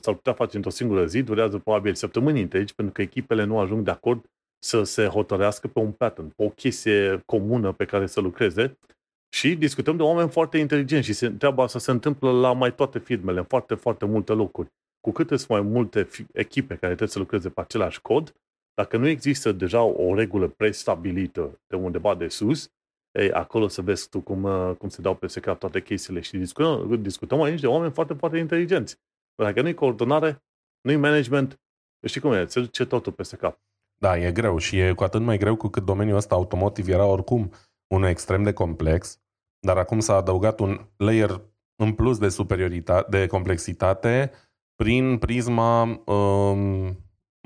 s-ar 0.00 0.14
putea 0.14 0.32
face 0.32 0.56
într-o 0.56 0.70
singură 0.70 1.06
zi, 1.06 1.22
durează 1.22 1.58
probabil 1.58 1.94
săptămâni 1.94 2.40
întregi, 2.40 2.74
pentru 2.74 2.94
că 2.94 3.02
echipele 3.02 3.44
nu 3.44 3.58
ajung 3.58 3.84
de 3.84 3.90
acord 3.90 4.24
să 4.58 4.82
se 4.82 5.06
hotărească 5.06 5.68
pe 5.68 5.78
un 5.78 5.92
pattern, 5.92 6.28
pe 6.28 6.42
o 6.42 6.48
chestie 6.48 7.22
comună 7.26 7.72
pe 7.72 7.84
care 7.84 8.06
să 8.06 8.20
lucreze 8.20 8.78
și 9.34 9.56
discutăm 9.56 9.96
de 9.96 10.02
oameni 10.02 10.30
foarte 10.30 10.58
inteligenți 10.58 11.06
și 11.06 11.12
se, 11.12 11.30
treaba 11.30 11.62
asta 11.62 11.78
se 11.78 11.90
întâmplă 11.90 12.30
la 12.30 12.52
mai 12.52 12.74
toate 12.74 12.98
firmele, 12.98 13.38
în 13.38 13.44
foarte, 13.44 13.74
foarte 13.74 14.04
multe 14.04 14.32
locuri. 14.32 14.68
Cu 15.00 15.12
cât 15.12 15.28
sunt 15.28 15.48
mai 15.48 15.60
multe 15.60 16.08
echipe 16.32 16.74
care 16.74 16.86
trebuie 16.86 17.08
să 17.08 17.18
lucreze 17.18 17.48
pe 17.48 17.60
același 17.60 18.00
cod, 18.00 18.34
dacă 18.74 18.96
nu 18.96 19.06
există 19.06 19.52
deja 19.52 19.82
o 19.82 20.14
regulă 20.14 20.48
prestabilită 20.48 21.60
de 21.66 21.76
undeva 21.76 22.14
de 22.14 22.28
sus, 22.28 22.70
ei, 23.18 23.32
acolo 23.32 23.68
să 23.68 23.82
vezi 23.82 24.08
tu 24.08 24.20
cum, 24.20 24.42
uh, 24.42 24.76
cum 24.78 24.88
se 24.88 25.02
dau 25.02 25.14
pe 25.14 25.40
cap 25.40 25.58
toate 25.58 25.82
chestiile 25.82 26.20
și 26.20 26.36
discutăm, 26.36 27.02
discutăm 27.02 27.42
aici 27.42 27.60
de 27.60 27.66
oameni 27.66 27.92
foarte, 27.92 28.14
foarte 28.14 28.38
inteligenți. 28.38 28.96
Dacă 29.34 29.62
nu-i 29.62 29.74
coordonare, 29.74 30.42
nu-i 30.80 30.96
management, 30.96 31.60
știi 32.06 32.20
cum 32.20 32.32
e, 32.32 32.46
se 32.46 32.60
duce 32.60 32.84
totul 32.84 33.12
peste 33.12 33.36
cap. 33.36 33.60
Da, 34.00 34.18
e 34.18 34.32
greu 34.32 34.58
și 34.58 34.78
e 34.78 34.92
cu 34.92 35.02
atât 35.02 35.20
mai 35.20 35.38
greu 35.38 35.56
cu 35.56 35.68
cât 35.68 35.84
domeniul 35.84 36.16
ăsta 36.16 36.34
automotiv 36.34 36.88
era 36.88 37.06
oricum 37.06 37.52
unul 37.94 38.08
extrem 38.08 38.42
de 38.42 38.52
complex, 38.52 39.21
dar 39.66 39.76
acum 39.76 40.00
s-a 40.00 40.16
adăugat 40.16 40.60
un 40.60 40.80
layer 40.96 41.40
în 41.76 41.92
plus 41.92 42.18
de 42.18 42.28
superioritate, 42.28 43.06
de 43.18 43.26
complexitate 43.26 44.30
prin 44.74 45.18
prisma 45.18 46.02
um, 46.04 46.98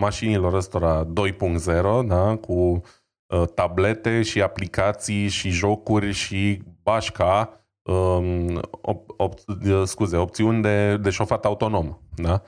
mașinilor 0.03 0.55
ăstora 0.55 1.05
2.0, 1.05 2.07
da, 2.07 2.37
cu 2.37 2.53
uh, 2.53 3.49
tablete 3.55 4.23
și 4.23 4.43
aplicații 4.43 5.29
și 5.29 5.51
jocuri 5.51 6.13
și 6.13 6.63
bașca, 6.83 7.61
um, 7.83 8.61
op, 8.71 9.11
op, 9.17 9.35
scuze, 9.85 10.17
opțiuni 10.17 10.63
de, 10.63 10.97
de 10.97 11.11
șofat 11.11 11.45
autonom, 11.45 11.99
da? 12.15 12.43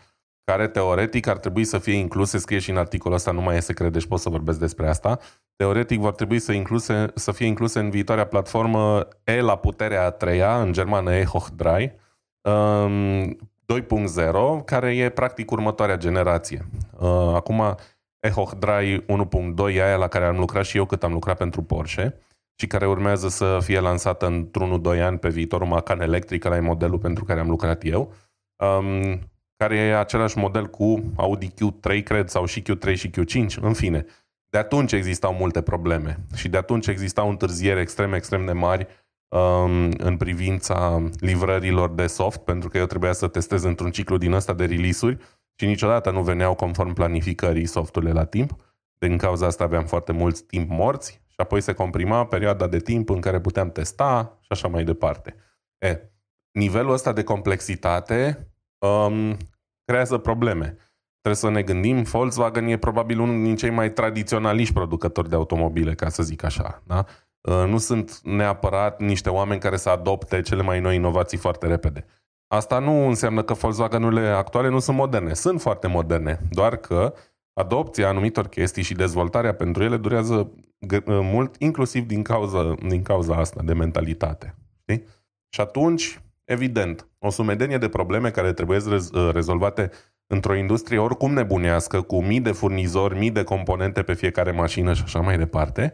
Care 0.48 0.68
teoretic 0.68 1.26
ar 1.26 1.38
trebui 1.38 1.64
să 1.64 1.78
fie 1.78 1.94
incluse, 1.94 2.38
scrie 2.38 2.58
și 2.58 2.70
în 2.70 2.76
articolul 2.76 3.16
ăsta, 3.16 3.30
nu 3.30 3.40
mai 3.40 3.56
e 3.56 3.60
secret, 3.60 3.92
deci 3.92 4.06
pot 4.06 4.20
să 4.20 4.28
vorbesc 4.28 4.58
despre 4.58 4.88
asta, 4.88 5.18
teoretic 5.56 6.00
vor 6.00 6.14
trebui 6.14 6.38
să, 6.38 6.52
incluse, 6.52 7.10
să 7.14 7.32
fie 7.32 7.46
incluse 7.46 7.78
în 7.78 7.90
viitoarea 7.90 8.26
platformă 8.26 9.08
E 9.24 9.40
la 9.40 9.56
puterea 9.56 10.04
a 10.04 10.10
treia, 10.10 10.60
în 10.60 10.72
germană 10.72 11.14
E 11.14 11.24
Hochdrei, 11.24 11.92
um, 12.40 13.38
2.0, 13.66 14.64
care 14.64 14.96
e 14.96 15.08
practic 15.08 15.50
următoarea 15.50 15.96
generație. 15.96 16.68
Uh, 16.98 17.08
acum, 17.34 17.76
Ehoch-Dry 18.20 19.04
1.2 19.04 19.74
e 19.74 19.84
aia 19.84 19.96
la 19.96 20.08
care 20.08 20.24
am 20.24 20.38
lucrat 20.38 20.64
și 20.64 20.76
eu 20.76 20.84
cât 20.84 21.02
am 21.02 21.12
lucrat 21.12 21.36
pentru 21.36 21.62
Porsche 21.62 22.14
și 22.54 22.66
care 22.66 22.86
urmează 22.86 23.28
să 23.28 23.58
fie 23.62 23.80
lansată 23.80 24.26
într-unul-doi 24.26 25.02
ani 25.02 25.18
pe 25.18 25.28
viitor, 25.28 25.64
Macan 25.64 26.00
Electric, 26.00 26.44
la 26.44 26.56
e 26.56 26.60
modelul 26.60 26.98
pentru 26.98 27.24
care 27.24 27.40
am 27.40 27.48
lucrat 27.48 27.84
eu, 27.84 28.12
um, 28.56 29.20
care 29.58 29.76
e 29.76 29.98
același 29.98 30.38
model 30.38 30.66
cu 30.66 31.12
Audi 31.16 31.50
Q3, 31.50 32.02
cred, 32.04 32.28
sau 32.28 32.44
și 32.44 32.62
Q3 32.62 32.94
și 32.94 33.10
Q5, 33.10 33.60
în 33.60 33.72
fine. 33.72 34.04
De 34.50 34.58
atunci 34.58 34.92
existau 34.92 35.34
multe 35.34 35.62
probleme 35.62 36.18
și 36.34 36.48
de 36.48 36.56
atunci 36.56 36.86
existau 36.86 37.28
întârzieri 37.28 37.80
extrem, 37.80 38.12
extrem 38.12 38.44
de 38.44 38.52
mari 38.52 38.86
um, 39.28 39.90
în 39.98 40.16
privința 40.16 41.08
livrărilor 41.20 41.90
de 41.90 42.06
soft, 42.06 42.38
pentru 42.38 42.68
că 42.68 42.78
eu 42.78 42.86
trebuia 42.86 43.12
să 43.12 43.28
testez 43.28 43.62
într-un 43.62 43.90
ciclu 43.90 44.16
din 44.16 44.32
ăsta 44.32 44.52
de 44.52 44.64
release-uri 44.64 45.16
și 45.54 45.66
niciodată 45.66 46.10
nu 46.10 46.22
veneau 46.22 46.54
conform 46.54 46.92
planificării 46.92 47.66
softurile 47.66 48.12
la 48.12 48.24
timp. 48.24 48.56
Din 48.98 49.16
cauza 49.16 49.46
asta 49.46 49.64
aveam 49.64 49.84
foarte 49.84 50.12
mulți 50.12 50.44
timp 50.44 50.70
morți 50.70 51.12
și 51.12 51.36
apoi 51.36 51.60
se 51.60 51.72
comprima 51.72 52.26
perioada 52.26 52.66
de 52.66 52.78
timp 52.78 53.08
în 53.08 53.20
care 53.20 53.40
puteam 53.40 53.70
testa 53.70 54.38
și 54.40 54.48
așa 54.50 54.68
mai 54.68 54.84
departe. 54.84 55.34
E, 55.78 56.00
nivelul 56.50 56.92
ăsta 56.92 57.12
de 57.12 57.24
complexitate 57.24 58.48
um, 58.78 59.36
creează 59.84 60.18
probleme. 60.18 60.76
Trebuie 61.20 61.34
să 61.34 61.50
ne 61.50 61.62
gândim, 61.62 62.02
Volkswagen 62.02 62.66
e 62.66 62.76
probabil 62.76 63.20
unul 63.20 63.42
din 63.42 63.56
cei 63.56 63.70
mai 63.70 63.92
tradiționaliști 63.92 64.74
producători 64.74 65.28
de 65.28 65.34
automobile, 65.34 65.94
ca 65.94 66.08
să 66.08 66.22
zic 66.22 66.42
așa. 66.42 66.82
Da? 66.86 67.04
Uh, 67.40 67.64
nu 67.68 67.78
sunt 67.78 68.20
neapărat 68.22 69.00
niște 69.00 69.30
oameni 69.30 69.60
care 69.60 69.76
să 69.76 69.88
adopte 69.88 70.40
cele 70.40 70.62
mai 70.62 70.80
noi 70.80 70.96
inovații 70.96 71.38
foarte 71.38 71.66
repede. 71.66 72.04
Asta 72.46 72.78
nu 72.78 73.06
înseamnă 73.06 73.42
că 73.42 73.52
Volkswagenurile 73.52 74.28
actuale 74.28 74.68
nu 74.68 74.78
sunt 74.78 74.96
moderne. 74.96 75.34
Sunt 75.34 75.60
foarte 75.60 75.86
moderne, 75.86 76.40
doar 76.50 76.76
că 76.76 77.14
adopția 77.52 78.08
anumitor 78.08 78.48
chestii 78.48 78.82
și 78.82 78.94
dezvoltarea 78.94 79.54
pentru 79.54 79.82
ele 79.82 79.96
durează 79.96 80.34
uh, 80.34 81.02
mult, 81.04 81.54
inclusiv 81.58 82.06
din 82.06 82.22
cauza, 82.22 82.74
din 82.88 83.02
cauza 83.02 83.36
asta 83.36 83.60
de 83.64 83.72
mentalitate. 83.72 84.54
Știi? 84.80 85.04
Și 85.48 85.60
atunci, 85.60 86.20
evident, 86.44 87.07
o 87.18 87.30
sumedenie 87.30 87.78
de 87.78 87.88
probleme 87.88 88.30
care 88.30 88.52
trebuie 88.52 88.78
uh, 88.78 89.30
rezolvate 89.32 89.90
într-o 90.26 90.54
industrie 90.54 90.98
oricum 90.98 91.32
nebunească, 91.32 92.00
cu 92.00 92.22
mii 92.22 92.40
de 92.40 92.52
furnizori, 92.52 93.18
mii 93.18 93.30
de 93.30 93.42
componente 93.42 94.02
pe 94.02 94.14
fiecare 94.14 94.50
mașină 94.50 94.92
și 94.92 95.02
așa 95.04 95.20
mai 95.20 95.38
departe, 95.38 95.92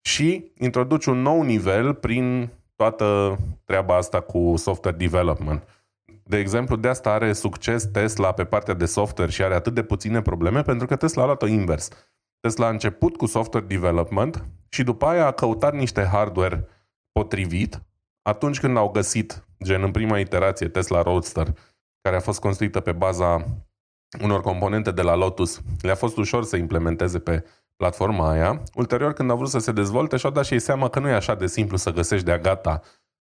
și 0.00 0.52
introduci 0.58 1.06
un 1.06 1.22
nou 1.22 1.42
nivel 1.42 1.94
prin 1.94 2.50
toată 2.76 3.38
treaba 3.64 3.96
asta 3.96 4.20
cu 4.20 4.54
software 4.56 4.96
development. 4.96 5.62
De 6.22 6.38
exemplu, 6.38 6.76
de 6.76 6.88
asta 6.88 7.10
are 7.10 7.32
succes 7.32 7.84
Tesla 7.84 8.32
pe 8.32 8.44
partea 8.44 8.74
de 8.74 8.84
software 8.84 9.30
și 9.30 9.42
are 9.42 9.54
atât 9.54 9.74
de 9.74 9.82
puține 9.82 10.22
probleme, 10.22 10.62
pentru 10.62 10.86
că 10.86 10.96
Tesla 10.96 11.22
a 11.22 11.24
luat-o 11.24 11.46
invers. 11.46 11.88
Tesla 12.40 12.66
a 12.66 12.70
început 12.70 13.16
cu 13.16 13.26
software 13.26 13.66
development 13.66 14.44
și 14.68 14.82
după 14.82 15.06
aia 15.06 15.26
a 15.26 15.30
căutat 15.30 15.74
niște 15.74 16.04
hardware 16.04 16.68
potrivit 17.12 17.82
atunci 18.22 18.60
când 18.60 18.76
au 18.76 18.90
găsit, 18.90 19.43
gen 19.64 19.82
în 19.82 19.90
prima 19.90 20.18
iterație 20.18 20.68
Tesla 20.68 21.02
Roadster, 21.02 21.46
care 22.00 22.16
a 22.16 22.20
fost 22.20 22.40
construită 22.40 22.80
pe 22.80 22.92
baza 22.92 23.46
unor 24.22 24.40
componente 24.40 24.90
de 24.90 25.02
la 25.02 25.14
Lotus, 25.14 25.60
le-a 25.80 25.94
fost 25.94 26.16
ușor 26.16 26.44
să 26.44 26.56
implementeze 26.56 27.18
pe 27.18 27.44
platforma 27.76 28.30
aia. 28.30 28.62
Ulterior, 28.74 29.12
când 29.12 29.30
au 29.30 29.36
vrut 29.36 29.48
să 29.48 29.58
se 29.58 29.72
dezvolte, 29.72 30.16
și-au 30.16 30.32
dat 30.32 30.44
și 30.44 30.52
ei 30.52 30.58
seama 30.58 30.88
că 30.88 30.98
nu 30.98 31.08
e 31.08 31.12
așa 31.12 31.34
de 31.34 31.46
simplu 31.46 31.76
să 31.76 31.92
găsești 31.92 32.24
de-a 32.24 32.38
gata 32.38 32.80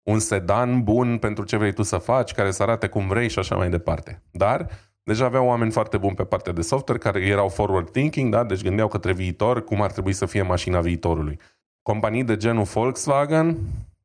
un 0.03 0.19
sedan 0.19 0.83
bun 0.83 1.19
pentru 1.19 1.45
ce 1.45 1.57
vrei 1.57 1.73
tu 1.73 1.83
să 1.83 1.97
faci, 1.97 2.33
care 2.33 2.51
să 2.51 2.63
arate 2.63 2.89
cum 2.89 3.09
vrei 3.09 3.29
și 3.29 3.39
așa 3.39 3.57
mai 3.57 3.71
departe. 3.71 4.23
Dar 4.31 4.69
deja 5.03 5.25
aveau 5.25 5.47
oameni 5.47 5.71
foarte 5.71 5.97
buni 5.97 6.15
pe 6.15 6.25
partea 6.25 6.53
de 6.53 6.61
software 6.61 7.01
care 7.01 7.21
erau 7.21 7.49
forward 7.49 7.91
thinking, 7.91 8.33
da? 8.33 8.45
deci 8.45 8.63
gândeau 8.63 8.89
către 8.89 9.13
viitor, 9.13 9.65
cum 9.65 9.83
ar 9.83 9.93
trebui 9.93 10.13
să 10.13 10.27
fie 10.27 10.43
mașina 10.43 10.81
viitorului. 10.81 11.39
Companii 11.83 12.25
de 12.25 12.37
genul 12.37 12.65
Volkswagen 12.65 13.59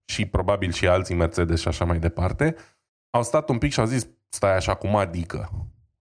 și 0.10 0.26
probabil 0.26 0.72
și 0.72 0.88
alții 0.88 1.16
Mercedes 1.16 1.60
și 1.60 1.68
așa 1.68 1.86
mai 1.86 2.00
departe, 2.00 2.56
au 3.10 3.24
stat 3.24 3.50
un 3.50 3.58
pic 3.58 3.72
și 3.72 3.80
au 3.80 3.86
zis, 3.86 4.08
stai 4.30 4.56
așa, 4.56 4.74
cum 4.74 4.96
adică? 4.96 5.50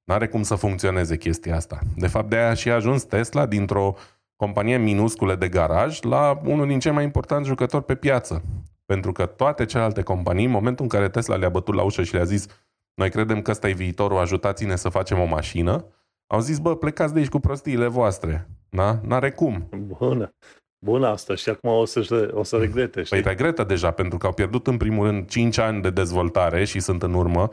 N-are 0.04 0.28
cum 0.28 0.42
să 0.42 0.54
funcționeze 0.54 1.16
chestia 1.16 1.56
asta. 1.56 1.78
De 1.96 2.06
fapt, 2.06 2.28
de 2.28 2.36
aia 2.36 2.54
și 2.54 2.70
a 2.70 2.74
ajuns 2.74 3.02
Tesla 3.02 3.46
dintr-o 3.46 3.94
companie 4.36 4.76
minuscule 4.76 5.34
de 5.34 5.48
garaj 5.48 6.00
la 6.02 6.40
unul 6.44 6.66
din 6.66 6.78
cei 6.78 6.92
mai 6.92 7.04
importanti 7.04 7.48
jucători 7.48 7.84
pe 7.84 7.94
piață. 7.94 8.42
Pentru 8.86 9.12
că 9.12 9.26
toate 9.26 9.64
celelalte 9.64 10.02
companii, 10.02 10.44
în 10.44 10.50
momentul 10.50 10.84
în 10.84 10.90
care 10.90 11.08
Tesla 11.08 11.36
le-a 11.36 11.48
bătut 11.48 11.74
la 11.74 11.82
ușă 11.82 12.02
și 12.02 12.14
le-a 12.14 12.24
zis 12.24 12.46
noi 12.94 13.10
credem 13.10 13.42
că 13.42 13.50
ăsta 13.50 13.68
e 13.68 13.72
viitorul, 13.72 14.18
ajutați-ne 14.18 14.76
să 14.76 14.88
facem 14.88 15.18
o 15.18 15.24
mașină, 15.24 15.84
au 16.26 16.40
zis, 16.40 16.58
bă, 16.58 16.76
plecați 16.76 17.12
de 17.12 17.18
aici 17.18 17.28
cu 17.28 17.38
prostiile 17.38 17.86
voastre. 17.86 18.48
Da? 18.68 19.00
N-are 19.02 19.30
cum. 19.30 19.68
Bună. 19.86 20.34
Bună 20.78 21.06
asta 21.06 21.34
și 21.34 21.48
acum 21.48 21.70
o 21.70 21.84
să, 21.84 22.30
o 22.34 22.42
să 22.42 22.56
regrete. 22.56 23.02
Știi? 23.02 23.22
Păi 23.22 23.32
regretă 23.32 23.64
deja, 23.64 23.90
pentru 23.90 24.18
că 24.18 24.26
au 24.26 24.32
pierdut 24.32 24.66
în 24.66 24.76
primul 24.76 25.06
rând 25.06 25.28
5 25.28 25.58
ani 25.58 25.82
de 25.82 25.90
dezvoltare 25.90 26.64
și 26.64 26.80
sunt 26.80 27.02
în 27.02 27.14
urmă. 27.14 27.48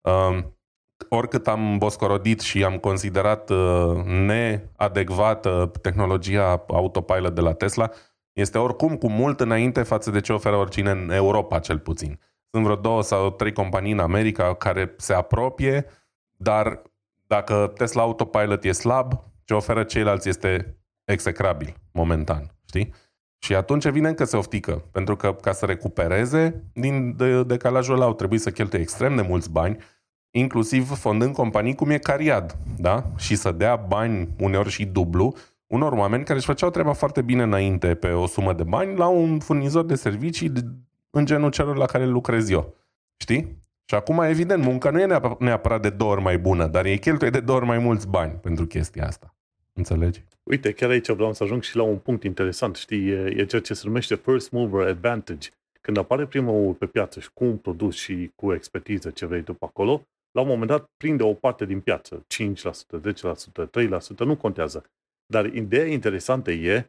Uh, 0.00 0.38
oricât 1.08 1.48
am 1.48 1.78
boscorodit 1.78 2.40
și 2.40 2.64
am 2.64 2.78
considerat 2.78 3.50
uh, 3.50 4.04
neadecvată 4.04 5.72
tehnologia 5.80 6.64
autopilot 6.68 7.34
de 7.34 7.40
la 7.40 7.52
Tesla, 7.52 7.90
este 8.32 8.58
oricum 8.58 8.96
cu 8.96 9.08
mult 9.08 9.40
înainte 9.40 9.82
față 9.82 10.10
de 10.10 10.20
ce 10.20 10.32
oferă 10.32 10.56
oricine 10.56 10.90
în 10.90 11.10
Europa, 11.10 11.58
cel 11.58 11.78
puțin. 11.78 12.20
Sunt 12.50 12.64
vreo 12.64 12.76
două 12.76 13.02
sau 13.02 13.30
trei 13.30 13.52
companii 13.52 13.92
în 13.92 13.98
America 13.98 14.54
care 14.54 14.94
se 14.96 15.14
apropie, 15.14 15.86
dar 16.36 16.82
dacă 17.26 17.72
Tesla 17.76 18.02
Autopilot 18.02 18.64
e 18.64 18.72
slab 18.72 19.12
ce 19.44 19.54
oferă 19.54 19.84
ceilalți 19.84 20.28
este 20.28 20.78
execrabil, 21.04 21.74
momentan, 21.92 22.50
știi? 22.70 22.92
Și 23.42 23.54
atunci 23.54 23.84
evident 23.84 24.16
că 24.16 24.24
se 24.24 24.36
oftică, 24.36 24.84
pentru 24.92 25.16
că 25.16 25.32
ca 25.32 25.52
să 25.52 25.66
recupereze 25.66 26.64
din 26.72 27.16
de, 27.16 27.42
decalajul 27.42 27.94
ăla 27.94 28.04
au 28.04 28.14
trebuit 28.14 28.40
să 28.40 28.50
cheltuie 28.50 28.82
extrem 28.82 29.16
de 29.16 29.22
mulți 29.22 29.50
bani, 29.50 29.76
inclusiv 30.30 30.88
fondând 30.96 31.34
companii 31.34 31.74
cum 31.74 31.90
e 31.90 31.98
Cariad, 31.98 32.58
da? 32.76 33.04
Și 33.16 33.34
să 33.34 33.52
dea 33.52 33.76
bani 33.76 34.28
uneori 34.38 34.70
și 34.70 34.84
dublu 34.84 35.36
unor 35.66 35.92
oameni 35.92 36.24
care 36.24 36.38
își 36.38 36.46
făceau 36.46 36.70
treaba 36.70 36.92
foarte 36.92 37.22
bine 37.22 37.42
înainte 37.42 37.94
pe 37.94 38.08
o 38.08 38.26
sumă 38.26 38.52
de 38.52 38.62
bani 38.62 38.96
la 38.96 39.06
un 39.06 39.38
furnizor 39.38 39.84
de 39.84 39.94
servicii 39.94 40.52
în 41.10 41.24
genul 41.24 41.50
celor 41.50 41.76
la 41.76 41.86
care 41.86 42.06
lucrez 42.06 42.50
eu. 42.50 42.74
Știi? 43.16 43.58
Și 43.84 43.94
acum, 43.94 44.20
evident, 44.20 44.64
munca 44.64 44.90
nu 44.90 45.00
e 45.00 45.20
neapărat 45.38 45.82
de 45.82 45.90
două 45.90 46.10
ori 46.10 46.22
mai 46.22 46.38
bună, 46.38 46.66
dar 46.66 46.84
e 46.84 46.96
cheltuie 46.96 47.30
de 47.30 47.40
două 47.40 47.58
ori 47.58 47.66
mai 47.66 47.78
mulți 47.78 48.08
bani 48.08 48.32
pentru 48.32 48.66
chestia 48.66 49.06
asta. 49.06 49.34
Înțelegi? 49.80 50.22
Uite, 50.50 50.72
chiar 50.72 50.90
aici 50.90 51.10
vreau 51.10 51.32
să 51.32 51.42
ajung 51.42 51.62
și 51.62 51.76
la 51.76 51.82
un 51.82 51.98
punct 51.98 52.24
interesant. 52.24 52.76
Știi, 52.76 53.08
e, 53.08 53.34
e 53.36 53.44
ceea 53.44 53.62
ce 53.62 53.74
se 53.74 53.86
numește 53.86 54.14
First 54.14 54.50
Mover 54.50 54.86
Advantage. 54.86 55.48
Când 55.80 55.96
apare 55.96 56.26
primul 56.26 56.74
pe 56.74 56.86
piață 56.86 57.20
și 57.20 57.28
cu 57.32 57.44
un 57.44 57.56
produs 57.56 57.96
și 57.96 58.30
cu 58.34 58.52
expertiză 58.52 59.10
ce 59.10 59.26
vrei 59.26 59.42
după 59.42 59.64
acolo, 59.64 60.02
la 60.30 60.40
un 60.40 60.46
moment 60.46 60.68
dat 60.68 60.84
prinde 60.96 61.22
o 61.22 61.34
parte 61.34 61.64
din 61.64 61.80
piață, 61.80 62.26
5%, 62.26 63.00
10%, 63.00 63.66
3%, 64.14 64.16
nu 64.16 64.36
contează. 64.36 64.84
Dar 65.26 65.44
ideea 65.44 65.86
interesantă 65.86 66.50
e, 66.50 66.88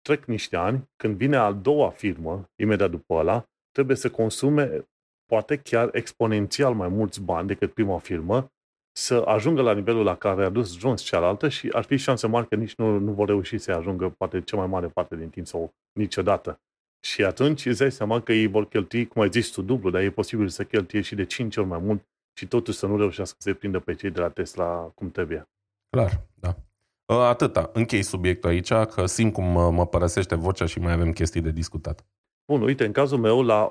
trec 0.00 0.24
niște 0.24 0.56
ani, 0.56 0.84
când 0.96 1.16
vine 1.16 1.36
a 1.36 1.52
doua 1.52 1.90
firmă, 1.90 2.44
imediat 2.62 2.90
după 2.90 3.14
ăla, 3.14 3.44
trebuie 3.72 3.96
să 3.96 4.10
consume 4.10 4.86
poate 5.26 5.56
chiar 5.56 5.88
exponențial 5.92 6.74
mai 6.74 6.88
mulți 6.88 7.22
bani 7.22 7.46
decât 7.46 7.72
prima 7.72 7.98
firmă, 7.98 8.52
să 8.92 9.22
ajungă 9.26 9.62
la 9.62 9.74
nivelul 9.74 10.04
la 10.04 10.16
care 10.16 10.44
a 10.44 10.48
dus 10.48 10.78
Jones 10.78 11.02
cealaltă 11.02 11.48
și 11.48 11.68
ar 11.72 11.84
fi 11.84 11.96
șanse 11.96 12.26
mari 12.26 12.48
că 12.48 12.54
nici 12.54 12.74
nu, 12.74 12.98
nu 12.98 13.12
vor 13.12 13.26
reuși 13.26 13.58
să 13.58 13.72
ajungă 13.72 14.08
poate 14.08 14.40
cea 14.40 14.56
mai 14.56 14.66
mare 14.66 14.86
parte 14.86 15.16
din 15.16 15.28
timp 15.28 15.46
sau 15.46 15.74
niciodată. 15.92 16.60
Și 17.00 17.24
atunci 17.24 17.66
îți 17.66 17.78
dai 17.78 17.92
seama 17.92 18.20
că 18.20 18.32
ei 18.32 18.46
vor 18.46 18.68
cheltui, 18.68 19.06
cum 19.06 19.22
ai 19.22 19.28
zis 19.28 19.48
tu, 19.50 19.62
dublu, 19.62 19.90
dar 19.90 20.02
e 20.02 20.10
posibil 20.10 20.48
să 20.48 20.64
cheltuie 20.64 21.02
și 21.02 21.14
de 21.14 21.24
5 21.24 21.56
ori 21.56 21.66
mai 21.66 21.78
mult 21.78 22.02
și 22.38 22.46
totuși 22.46 22.78
să 22.78 22.86
nu 22.86 22.96
reușească 22.96 23.36
să 23.38 23.48
se 23.48 23.54
prindă 23.54 23.78
pe 23.78 23.94
cei 23.94 24.10
de 24.10 24.20
la 24.20 24.28
Tesla 24.28 24.92
cum 24.94 25.10
trebuie. 25.10 25.48
Clar, 25.90 26.26
da. 26.34 26.56
Ă, 27.08 27.22
atâta. 27.22 27.70
Închei 27.72 28.02
subiectul 28.02 28.50
aici, 28.50 28.72
că 28.72 29.06
simt 29.06 29.32
cum 29.32 29.44
mă, 29.44 29.70
mă 29.70 29.86
părăsește 29.86 30.34
vocea 30.34 30.66
și 30.66 30.78
mai 30.78 30.92
avem 30.92 31.12
chestii 31.12 31.40
de 31.40 31.50
discutat. 31.50 32.04
Bun, 32.52 32.62
uite, 32.62 32.84
în 32.84 32.92
cazul 32.92 33.18
meu, 33.18 33.42
la 33.42 33.70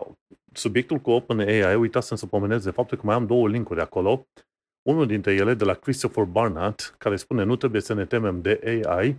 subiectul 0.53 0.97
cu 0.97 1.11
OpenAI, 1.11 1.75
uitasem 1.75 2.17
să 2.17 2.25
pomenez 2.25 2.63
de 2.63 2.71
faptul 2.71 2.97
că 2.97 3.05
mai 3.05 3.15
am 3.15 3.25
două 3.25 3.47
linkuri 3.47 3.81
acolo. 3.81 4.27
Unul 4.87 5.05
dintre 5.07 5.33
ele 5.33 5.53
de 5.53 5.63
la 5.63 5.73
Christopher 5.73 6.23
Barnett, 6.23 6.95
care 6.97 7.15
spune 7.15 7.43
nu 7.43 7.55
trebuie 7.55 7.81
să 7.81 7.93
ne 7.93 8.05
temem 8.05 8.41
de 8.41 8.83
AI. 8.85 9.17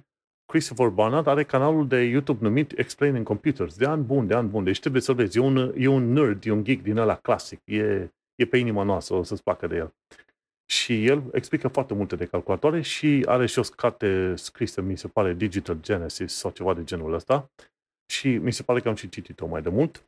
Christopher 0.53 0.89
Barnett 0.89 1.27
are 1.27 1.45
canalul 1.45 1.89
de 1.89 1.97
YouTube 1.97 2.45
numit 2.45 2.79
Explaining 2.79 3.27
Computers, 3.27 3.77
de 3.77 3.87
an 3.87 4.07
bun, 4.07 4.27
de 4.27 4.35
an 4.35 4.51
bun. 4.51 4.65
Deci 4.65 4.81
trebuie 4.81 5.03
să 5.03 5.13
vezi, 5.13 5.39
e 5.39 5.41
un, 5.41 5.75
e 5.77 5.87
un 5.87 6.13
nerd, 6.13 6.47
e 6.47 6.51
un 6.51 6.65
geek 6.65 6.83
din 6.83 6.97
ăla 6.97 7.17
clasic, 7.17 7.61
e, 7.65 8.13
e 8.35 8.47
pe 8.47 8.57
inima 8.57 8.83
noastră, 8.83 9.15
o 9.15 9.23
să-ți 9.23 9.43
placă 9.43 9.67
de 9.67 9.77
el. 9.77 9.95
Și 10.71 11.07
el 11.07 11.23
explică 11.33 11.69
foarte 11.69 11.95
multe 11.95 12.17
de 12.17 12.27
calculatoare 12.27 12.81
și 12.81 13.23
are 13.27 13.47
și 13.47 13.59
o 13.59 13.63
carte 13.77 14.37
scrisă, 14.37 14.81
mi 14.81 14.97
se 14.97 15.09
pare, 15.09 15.35
Digital 15.35 15.79
Genesis 15.81 16.35
sau 16.35 16.51
ceva 16.51 16.75
de 16.75 16.85
genul 16.85 17.13
ăsta. 17.13 17.51
Și 18.13 18.29
mi 18.29 18.53
se 18.53 18.63
pare 18.63 18.81
că 18.81 18.89
am 18.89 18.95
și 18.95 19.09
citit-o 19.09 19.47
mai 19.47 19.63
de 19.63 19.69
mult. 19.69 20.05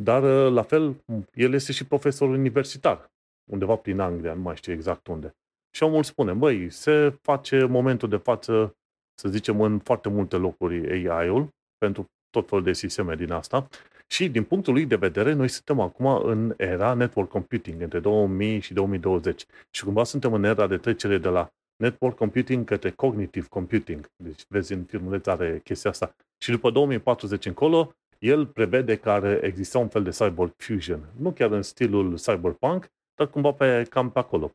Dar, 0.00 0.22
uh, 0.22 0.52
la 0.52 0.62
fel, 0.62 1.04
el 1.34 1.52
este 1.52 1.72
și 1.72 1.86
profesor 1.86 2.28
universitar, 2.28 3.10
undeva 3.50 3.76
prin 3.76 4.00
Anglia, 4.00 4.34
nu 4.34 4.40
mai 4.40 4.56
știu 4.56 4.72
exact 4.72 5.06
unde. 5.06 5.34
Și 5.70 5.82
omul 5.82 6.02
spune, 6.02 6.32
băi, 6.32 6.70
se 6.70 7.18
face 7.22 7.64
momentul 7.64 8.08
de 8.08 8.16
față, 8.16 8.76
să 9.14 9.28
zicem, 9.28 9.60
în 9.60 9.78
foarte 9.78 10.08
multe 10.08 10.36
locuri 10.36 11.08
AI-ul, 11.08 11.48
pentru 11.78 12.06
tot 12.30 12.48
felul 12.48 12.64
de 12.64 12.72
sisteme 12.72 13.14
din 13.14 13.32
asta. 13.32 13.68
Și 14.06 14.28
din 14.28 14.44
punctul 14.44 14.72
lui 14.72 14.86
de 14.86 14.96
vedere, 14.96 15.32
noi 15.32 15.48
suntem 15.48 15.80
acum 15.80 16.06
în 16.06 16.54
era 16.56 16.94
network 16.94 17.28
computing, 17.28 17.80
între 17.80 18.00
2000 18.00 18.60
și 18.60 18.72
2020. 18.72 19.44
Și 19.70 19.84
cumva 19.84 20.04
suntem 20.04 20.32
în 20.32 20.44
era 20.44 20.66
de 20.66 20.76
trecere 20.76 21.18
de 21.18 21.28
la 21.28 21.48
network 21.76 22.16
computing 22.16 22.64
către 22.64 22.90
cognitive 22.90 23.46
computing. 23.50 24.10
Deci 24.16 24.44
vezi 24.48 24.72
în 24.72 24.84
filmuleț 24.84 25.26
are 25.26 25.60
chestia 25.64 25.90
asta. 25.90 26.14
Și 26.38 26.50
după 26.50 26.70
2040 26.70 27.46
încolo, 27.46 27.92
el 28.18 28.46
prevede 28.46 28.96
că 28.96 29.10
are 29.10 29.40
exista 29.42 29.78
un 29.78 29.88
fel 29.88 30.02
de 30.02 30.10
cyborg 30.10 30.52
fusion. 30.56 31.00
Nu 31.16 31.32
chiar 31.32 31.50
în 31.50 31.62
stilul 31.62 32.16
cyberpunk, 32.16 32.90
dar 33.18 33.28
cumva 33.30 33.52
pe, 33.52 33.86
cam 33.90 34.10
pe 34.10 34.18
acolo. 34.18 34.52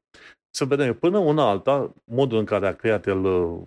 Să 0.49 0.65
vedem, 0.65 0.93
până 0.93 1.17
una 1.17 1.49
alta, 1.49 1.93
modul 2.03 2.37
în 2.37 2.45
care 2.45 2.67
a 2.67 2.75
creat 2.75 3.05
el 3.07 3.23
uh, 3.23 3.61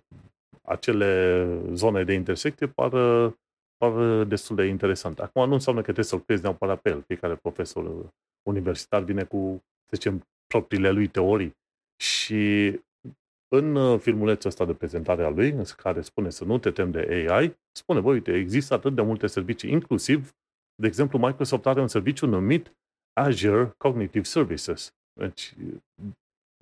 acele 0.63 1.47
zone 1.73 2.05
de 2.05 2.13
intersecție 2.13 2.67
par, 2.67 2.93
par 3.77 4.25
destul 4.25 4.57
de 4.57 4.65
interesant. 4.65 5.21
Acum 5.21 5.49
nu 5.49 5.53
înseamnă 5.53 5.81
că 5.81 5.87
trebuie 5.87 6.05
să-l 6.05 6.25
crezi 6.25 6.43
neapărat 6.43 6.81
pe 6.81 6.91
el. 6.91 7.03
Fiecare 7.07 7.35
profesor 7.35 8.11
universitar 8.49 9.03
vine 9.03 9.25
cu, 9.25 9.65
să 9.87 9.97
zicem, 9.97 10.27
propriile 10.47 10.91
lui 10.91 11.07
teorii. 11.07 11.57
Și 12.03 12.75
în 13.49 13.75
uh, 13.75 14.01
filmulețul 14.01 14.51
ăsta 14.51 14.65
de 14.65 14.75
prezentare 14.75 15.25
a 15.25 15.29
lui, 15.29 15.51
în 15.51 15.65
care 15.77 16.01
spune 16.01 16.31
să 16.31 16.45
nu 16.45 16.59
te 16.59 16.71
tem 16.71 16.91
de 16.91 17.27
AI, 17.29 17.57
spune, 17.73 18.01
voi, 18.01 18.15
uite, 18.15 18.33
există 18.33 18.75
atât 18.75 18.95
de 18.95 19.03
multe 19.03 19.27
servicii, 19.27 19.71
inclusiv, 19.71 20.35
de 20.75 20.87
exemplu, 20.87 21.19
Microsoft 21.19 21.67
are 21.67 21.81
un 21.81 21.89
serviciu 21.89 22.27
numit 22.27 22.73
Azure 23.21 23.75
Cognitive 23.77 24.25
Services. 24.25 24.95
Deci, 25.21 25.55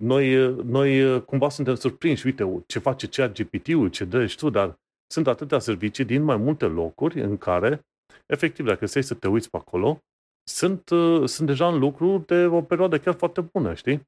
noi, 0.03 0.55
noi 0.63 1.23
cumva 1.23 1.49
suntem 1.49 1.75
surprinși, 1.75 2.25
uite, 2.25 2.63
ce 2.67 2.79
face 2.79 3.07
chat 3.07 3.41
GPT-ul, 3.41 3.89
ce 3.89 4.05
dă 4.05 4.33
tu, 4.35 4.49
dar 4.49 4.79
sunt 5.11 5.27
atâtea 5.27 5.59
servicii 5.59 6.05
din 6.05 6.23
mai 6.23 6.37
multe 6.37 6.65
locuri 6.65 7.21
în 7.21 7.37
care, 7.37 7.85
efectiv, 8.25 8.65
dacă 8.65 8.85
stai 8.85 9.03
să 9.03 9.13
te 9.13 9.27
uiți 9.27 9.49
pe 9.49 9.57
acolo, 9.57 9.99
sunt, 10.47 10.89
uh, 10.89 11.27
sunt 11.27 11.47
deja 11.47 11.67
în 11.67 11.79
lucru 11.79 12.23
de 12.27 12.45
o 12.45 12.61
perioadă 12.61 12.99
chiar 12.99 13.13
foarte 13.13 13.41
bună, 13.41 13.73
știi? 13.73 14.01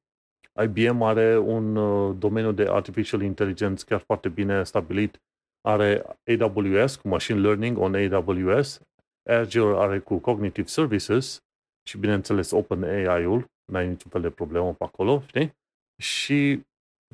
IBM 0.62 1.02
are 1.02 1.38
un 1.38 1.76
uh, 1.76 2.16
domeniu 2.18 2.52
de 2.52 2.66
artificial 2.68 3.22
intelligence 3.22 3.84
chiar 3.84 4.00
foarte 4.00 4.28
bine 4.28 4.64
stabilit. 4.64 5.22
Are 5.60 6.04
AWS 6.40 6.96
cu 6.96 7.08
machine 7.08 7.38
learning 7.38 7.78
on 7.78 7.94
AWS, 7.94 8.80
Azure 9.28 9.76
are 9.76 9.98
cu 9.98 10.18
cognitive 10.18 10.66
services 10.66 11.42
și 11.88 11.98
bineînțeles 11.98 12.50
OpenAI-ul, 12.50 13.50
n-ai 13.72 13.88
niciun 13.88 14.10
fel 14.10 14.20
de 14.20 14.30
problemă 14.30 14.74
pe 14.74 14.84
acolo, 14.84 15.22
știi? 15.26 15.56
Și 16.02 16.62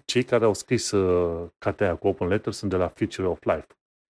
cei 0.05 0.25
care 0.25 0.45
au 0.45 0.55
scris 0.55 0.91
uh, 0.91 1.51
cartea 1.59 1.97
cu 1.97 2.07
Open 2.07 2.29
Letter 2.29 2.53
sunt 2.53 2.71
de 2.71 2.77
la 2.77 2.89
Future 2.89 3.27
of 3.27 3.43
Life. 3.43 3.67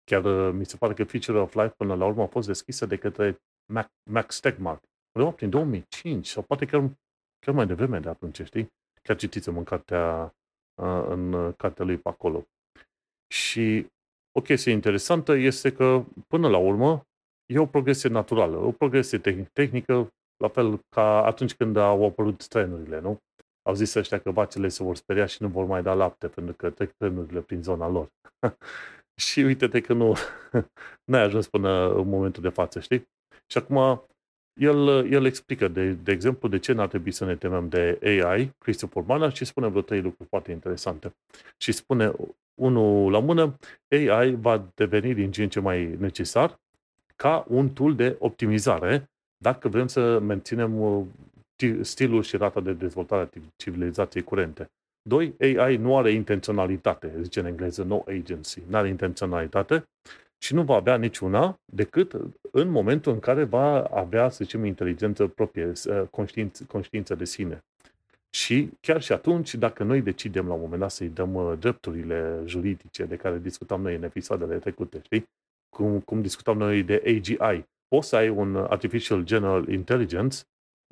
Chiar 0.04 0.24
uh, 0.26 0.54
mi 0.54 0.66
se 0.66 0.78
pare 0.78 0.94
că 0.94 1.04
Future 1.04 1.40
of 1.40 1.54
Life 1.54 1.74
până 1.78 1.96
la 1.96 2.06
urmă 2.06 2.22
a 2.22 2.28
fost 2.28 2.48
deschisă 2.48 2.86
de 2.86 2.98
către 2.98 3.42
Max 4.10 4.40
Tegmark. 4.40 4.84
Undeva 5.16 5.36
prin 5.36 5.50
2005 5.50 6.28
sau 6.28 6.44
poate 6.44 6.66
chiar, 6.66 6.90
chiar 7.40 7.56
mai 7.56 7.68
devreme 7.68 8.00
de 8.00 8.10
atunci, 8.10 8.42
știi? 8.44 8.68
Chiar 9.02 9.16
citisem 9.16 9.58
în 9.58 9.64
cartea, 9.64 10.34
în 11.08 11.54
cartea 11.58 11.86
lui 11.86 11.98
pe 11.98 12.10
acolo. 12.10 12.44
Și 13.34 13.88
o 14.32 14.42
chestie 14.42 14.72
interesantă 14.72 15.34
este 15.34 15.74
că, 15.74 16.04
până 16.28 16.50
la 16.50 16.58
urmă, 16.58 17.06
e 17.54 17.60
o 17.60 17.66
progresie 17.66 18.10
naturală, 18.10 18.58
o 18.58 18.72
progresie 18.72 19.22
tehnică, 19.54 20.12
la 20.42 20.48
fel 20.48 20.80
ca 20.90 21.26
atunci 21.26 21.54
când 21.54 21.78
au 21.78 22.06
apărut 22.06 22.48
trenurile, 22.48 23.00
nu? 23.00 23.18
Au 23.62 23.74
zis 23.74 23.94
ăștia 23.94 24.20
că 24.20 24.32
vacile 24.32 24.68
se 24.68 24.84
vor 24.84 24.96
speria 24.96 25.26
și 25.26 25.42
nu 25.42 25.48
vor 25.48 25.66
mai 25.66 25.84
da 25.84 25.94
lapte, 25.94 26.28
pentru 26.28 26.54
că 26.58 26.70
trec 26.70 26.92
trenurile 26.98 27.40
prin 27.40 27.64
zona 27.64 27.88
lor. 27.88 28.12
și 29.28 29.40
uite-te 29.40 29.82
că 29.82 29.94
nu 29.94 30.16
n-ai 31.10 31.22
ajuns 31.22 31.48
până 31.48 31.94
în 31.94 32.10
momentul 32.10 32.42
de 32.42 32.50
față, 32.50 32.80
știi? 32.80 33.10
Și 33.46 33.58
acum 33.58 34.06
el, 34.60 35.12
el 35.12 35.26
explică, 35.26 35.68
de, 35.68 35.92
de 35.92 36.12
exemplu, 36.12 36.48
de 36.48 36.60
ce 36.60 36.72
n-ar 36.72 36.88
trebui 36.88 37.12
să 37.12 37.26
ne 37.26 37.36
temem 37.36 37.70
de 37.70 38.00
AI, 38.04 38.54
Christopher 38.58 39.04
Mana, 39.04 39.30
și 39.30 39.46
spune 39.46 39.68
vreo 39.68 39.82
trei 39.82 40.02
lucruri 40.02 40.30
foarte 40.30 40.52
interesante. 40.52 41.16
Și 41.58 41.72
spune, 41.72 42.12
unul 42.54 43.12
la 43.12 43.20
mână, 43.20 43.58
AI 43.90 44.36
va 44.36 44.66
deveni 44.74 45.14
din 45.14 45.32
ce 45.32 45.44
în 45.44 45.50
ce 45.50 45.60
mai 45.60 45.86
necesar 45.86 46.60
ca 47.16 47.46
un 47.48 47.70
tool 47.70 47.96
de 47.96 48.16
optimizare 48.20 49.12
dacă 49.42 49.68
vrem 49.68 49.88
să 49.88 50.20
menținem 50.20 50.82
uh, 50.82 51.06
stilul 51.82 52.24
și 52.24 52.38
rata 52.38 52.62
de 52.62 52.74
dezvoltare 52.74 53.22
a 53.22 53.40
civilizației 53.56 54.24
curente. 54.24 54.70
Doi, 55.10 55.36
AI 55.40 55.78
nu 55.78 55.98
are 55.98 56.12
intenționalitate, 56.12 57.14
zice 57.22 57.40
în 57.40 57.46
engleză 57.46 57.84
no 57.84 58.04
agency, 58.08 58.62
nu 58.68 58.78
are 58.78 58.88
intenționalitate 58.88 59.84
și 60.38 60.54
nu 60.54 60.64
va 60.64 60.76
avea 60.76 60.98
niciuna 60.98 61.60
decât 61.66 62.18
în 62.52 62.70
momentul 62.70 63.14
în 63.14 63.20
care 63.20 63.44
va 63.44 63.84
avea, 63.84 64.30
să 64.30 64.44
zicem, 64.44 64.66
inteligență 64.66 65.28
proprie, 65.28 65.72
conștiință, 66.10 66.64
conștiință 66.68 67.16
de 67.16 67.26
sine. 67.26 67.64
Și 68.30 68.70
chiar 68.80 69.02
și 69.02 69.12
atunci, 69.12 69.56
dacă 69.56 69.84
noi 69.84 70.02
decidem 70.02 70.48
la 70.48 70.54
un 70.54 70.62
moment 70.62 70.80
dat 70.80 70.92
să-i 70.92 71.10
dăm 71.10 71.34
uh, 71.34 71.54
drepturile 71.60 72.42
juridice 72.46 73.06
de 73.06 73.16
care 73.16 73.40
discutam 73.40 73.82
noi 73.82 73.96
în 73.96 74.04
episoadele 74.04 74.58
trecute, 74.58 75.02
știi? 75.04 75.30
Cum, 75.70 76.00
cum 76.00 76.22
discutam 76.22 76.58
noi 76.58 76.84
de 76.84 77.04
AGI. 77.06 77.66
Poți 77.96 78.08
să 78.08 78.16
ai 78.16 78.30
un 78.30 78.56
Artificial 78.56 79.24
General 79.24 79.68
Intelligence, 79.68 80.38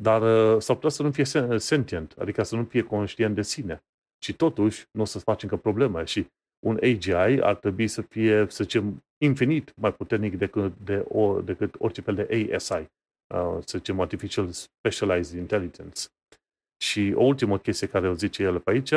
dar 0.01 0.21
uh, 0.21 0.61
s-ar 0.61 0.75
putea 0.75 0.89
să 0.89 1.03
nu 1.03 1.11
fie 1.11 1.23
sentient, 1.57 2.15
adică 2.17 2.43
să 2.43 2.55
nu 2.55 2.63
fie 2.63 2.81
conștient 2.81 3.35
de 3.35 3.41
sine. 3.41 3.83
Și 4.23 4.33
totuși 4.33 4.85
nu 4.91 5.01
o 5.01 5.05
să-ți 5.05 5.23
faci 5.23 5.43
încă 5.43 5.57
probleme 5.57 6.03
și 6.03 6.27
un 6.65 6.79
AGI 6.81 7.41
ar 7.41 7.55
trebui 7.55 7.87
să 7.87 8.01
fie, 8.01 8.45
să 8.49 8.63
zicem, 8.63 9.03
infinit 9.17 9.73
mai 9.75 9.93
puternic 9.93 10.37
decât, 10.37 10.73
de 10.83 11.05
o, 11.07 11.41
decât 11.41 11.75
orice 11.77 12.01
fel 12.01 12.15
de 12.15 12.53
ASI, 12.55 12.73
uh, 12.73 13.57
să 13.65 13.77
zicem 13.77 13.99
Artificial 13.99 14.49
Specialized 14.51 15.39
Intelligence. 15.39 16.01
Și 16.83 17.13
o 17.15 17.23
ultimă 17.23 17.57
chestie 17.57 17.87
care 17.87 18.09
o 18.09 18.13
zice 18.13 18.43
el 18.43 18.59
pe 18.59 18.71
aici, 18.71 18.93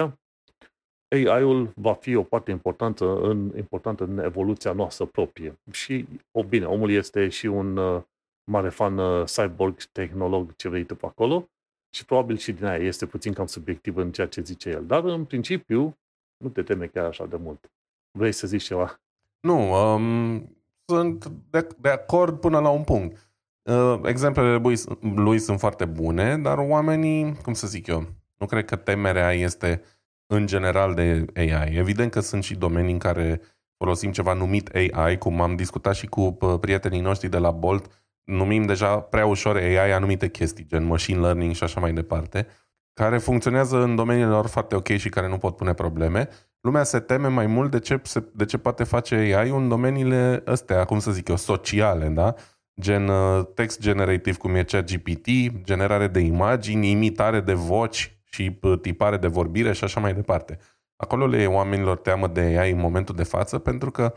AI-ul 1.12 1.72
va 1.77 1.94
fi 1.94 2.14
o 2.14 2.22
parte 2.22 2.51
importantă 2.51 3.20
în, 3.20 3.53
importantă 3.57 4.05
în 4.05 4.18
evoluția 4.18 4.72
noastră 4.72 5.05
proprie. 5.05 5.61
Și, 5.70 6.07
o 6.31 6.44
bine, 6.44 6.64
omul 6.64 6.90
este 6.90 7.29
și 7.29 7.46
un 7.46 7.77
uh, 7.77 8.03
mare 8.51 8.68
fan 8.68 8.98
uh, 8.98 9.25
cyborg, 9.25 9.83
tehnolog, 9.83 10.57
ce 10.57 10.68
vrei 10.68 10.85
tu 10.85 10.94
pe 10.94 11.07
acolo, 11.07 11.48
și 11.94 12.05
probabil 12.05 12.37
și 12.37 12.53
din 12.53 12.64
aia 12.64 12.85
este 12.85 13.07
puțin 13.07 13.33
cam 13.33 13.46
subiectiv 13.46 13.96
în 13.96 14.12
ceea 14.12 14.27
ce 14.27 14.40
zice 14.40 14.68
el. 14.68 14.87
Dar, 14.87 15.05
în 15.05 15.25
principiu, 15.25 15.96
nu 16.44 16.48
te 16.48 16.62
teme 16.62 16.87
chiar 16.87 17.05
așa 17.05 17.27
de 17.27 17.37
mult. 17.37 17.70
Vrei 18.18 18.33
să 18.33 18.46
zici 18.46 18.62
ceva? 18.62 19.01
Nu, 19.40 19.72
um, 19.94 20.57
sunt 20.85 21.27
de, 21.51 21.68
de 21.81 21.88
acord 21.88 22.40
până 22.40 22.59
la 22.59 22.68
un 22.68 22.85
punct. 22.85 23.31
Uh, 23.70 24.01
exemplele 24.05 24.57
lui, 24.57 24.77
lui 25.01 25.38
sunt 25.38 25.59
foarte 25.59 25.85
bune, 25.85 26.38
dar 26.38 26.59
oamenii, 26.59 27.37
cum 27.42 27.53
să 27.53 27.66
zic 27.66 27.87
eu, 27.87 28.07
nu 28.37 28.46
cred 28.46 28.64
că 28.64 28.77
temerea 28.77 29.33
este 29.33 29.83
în 30.27 30.47
general 30.47 30.95
de 30.95 31.25
AI. 31.37 31.77
Evident 31.77 32.11
că 32.11 32.21
sunt 32.21 32.45
și 32.45 32.55
domenii 32.55 32.93
în 32.93 32.99
care 32.99 33.41
folosim 33.77 34.13
ceva 34.13 34.33
numit 34.33 34.71
AI, 34.75 35.19
cum 35.19 35.41
am 35.41 35.57
discutat 35.57 35.95
și 35.95 36.07
cu 36.07 36.37
uh, 36.41 36.59
prietenii 36.61 37.01
noștri 37.01 37.29
de 37.29 37.39
la 37.39 37.51
Bolt, 37.51 37.91
numim 38.25 38.63
deja 38.63 39.01
prea 39.01 39.27
ușor 39.27 39.57
AI 39.57 39.93
anumite 39.93 40.29
chestii, 40.29 40.67
gen 40.67 40.85
machine 40.85 41.21
learning 41.21 41.55
și 41.55 41.65
așa 41.65 41.81
mai 41.81 41.93
departe, 41.93 42.47
care 42.95 43.19
funcționează 43.19 43.83
în 43.83 43.97
domeniile 43.97 44.29
lor 44.29 44.47
foarte 44.47 44.75
ok 44.75 44.89
și 44.89 45.09
care 45.09 45.29
nu 45.29 45.39
pot 45.39 45.57
pune 45.57 45.75
probleme. 45.75 46.29
Lumea 46.61 46.83
se 46.83 47.01
teme 47.01 47.29
mai 47.29 47.47
mult 47.47 47.71
de 47.71 47.79
ce, 47.79 48.03
de 48.33 48.45
ce 48.45 48.59
poate 48.59 48.85
face 48.85 49.15
AI 49.15 49.51
în 49.51 49.69
domeniile 49.69 50.43
astea, 50.47 50.85
cum 50.85 50.99
să 50.99 51.11
zic 51.11 51.29
eu, 51.29 51.37
sociale, 51.37 52.09
da? 52.09 52.35
Gen 52.81 53.09
uh, 53.09 53.47
text 53.55 53.81
generativ, 53.81 54.37
cum 54.37 54.55
e 54.55 54.63
ChatGPT, 54.63 55.29
generare 55.63 56.09
de 56.09 56.21
imagini, 56.21 56.91
imitare 56.91 57.41
de 57.41 57.53
voci 57.53 58.22
și 58.33 58.59
uh, 58.62 58.81
tipare 58.81 59.16
de 59.16 59.27
vorbire 59.27 59.73
și 59.73 59.85
așa 59.85 60.01
mai 60.01 60.14
departe. 60.14 60.59
Acolo 60.97 61.27
le 61.27 61.42
e 61.42 61.47
oamenilor 61.47 61.99
teamă 61.99 62.27
de 62.29 62.40
AI 62.40 62.71
în 62.71 62.79
momentul 62.79 63.14
de 63.14 63.23
față 63.23 63.59
pentru 63.59 63.90
că 63.90 64.14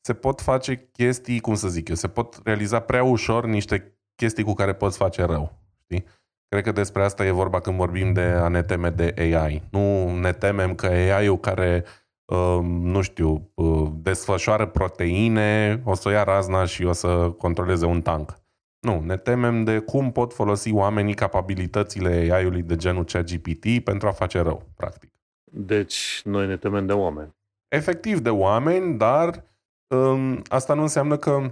se 0.00 0.14
pot 0.14 0.40
face 0.40 0.88
chestii, 0.92 1.40
cum 1.40 1.54
să 1.54 1.68
zic 1.68 1.88
eu, 1.88 1.94
se 1.94 2.08
pot 2.08 2.40
realiza 2.44 2.80
prea 2.80 3.02
ușor 3.02 3.46
niște 3.46 3.98
chestii 4.14 4.44
cu 4.44 4.52
care 4.52 4.74
poți 4.74 4.96
face 4.96 5.22
rău. 5.22 5.58
Știi? 5.82 6.04
Cred 6.48 6.64
că 6.64 6.72
despre 6.72 7.02
asta 7.02 7.26
e 7.26 7.30
vorba 7.30 7.60
când 7.60 7.76
vorbim 7.76 8.12
de 8.12 8.20
a 8.20 8.48
ne 8.48 8.62
teme 8.62 8.90
de 8.90 9.14
AI. 9.18 9.62
Nu 9.70 10.14
ne 10.18 10.32
temem 10.32 10.74
că 10.74 10.86
AI-ul 10.86 11.38
care, 11.38 11.84
uh, 12.24 12.58
nu 12.62 13.00
știu, 13.00 13.50
uh, 13.54 13.88
desfășoară 13.92 14.66
proteine, 14.66 15.80
o 15.84 15.94
să 15.94 16.10
ia 16.10 16.22
razna 16.22 16.64
și 16.64 16.84
o 16.84 16.92
să 16.92 17.30
controleze 17.38 17.86
un 17.86 18.00
tank. 18.00 18.38
Nu, 18.86 19.00
ne 19.00 19.16
temem 19.16 19.64
de 19.64 19.78
cum 19.78 20.12
pot 20.12 20.32
folosi 20.32 20.72
oamenii 20.72 21.14
capabilitățile 21.14 22.08
AI-ului 22.08 22.62
de 22.62 22.76
genul 22.76 23.04
ChatGPT 23.04 23.84
pentru 23.84 24.08
a 24.08 24.10
face 24.10 24.40
rău, 24.40 24.62
practic. 24.76 25.12
Deci, 25.44 26.20
noi 26.24 26.46
ne 26.46 26.56
temem 26.56 26.86
de 26.86 26.92
oameni. 26.92 27.34
Efectiv 27.68 28.18
de 28.18 28.30
oameni, 28.30 28.98
dar 28.98 29.44
um, 29.86 30.42
asta 30.48 30.74
nu 30.74 30.82
înseamnă 30.82 31.16
că 31.16 31.50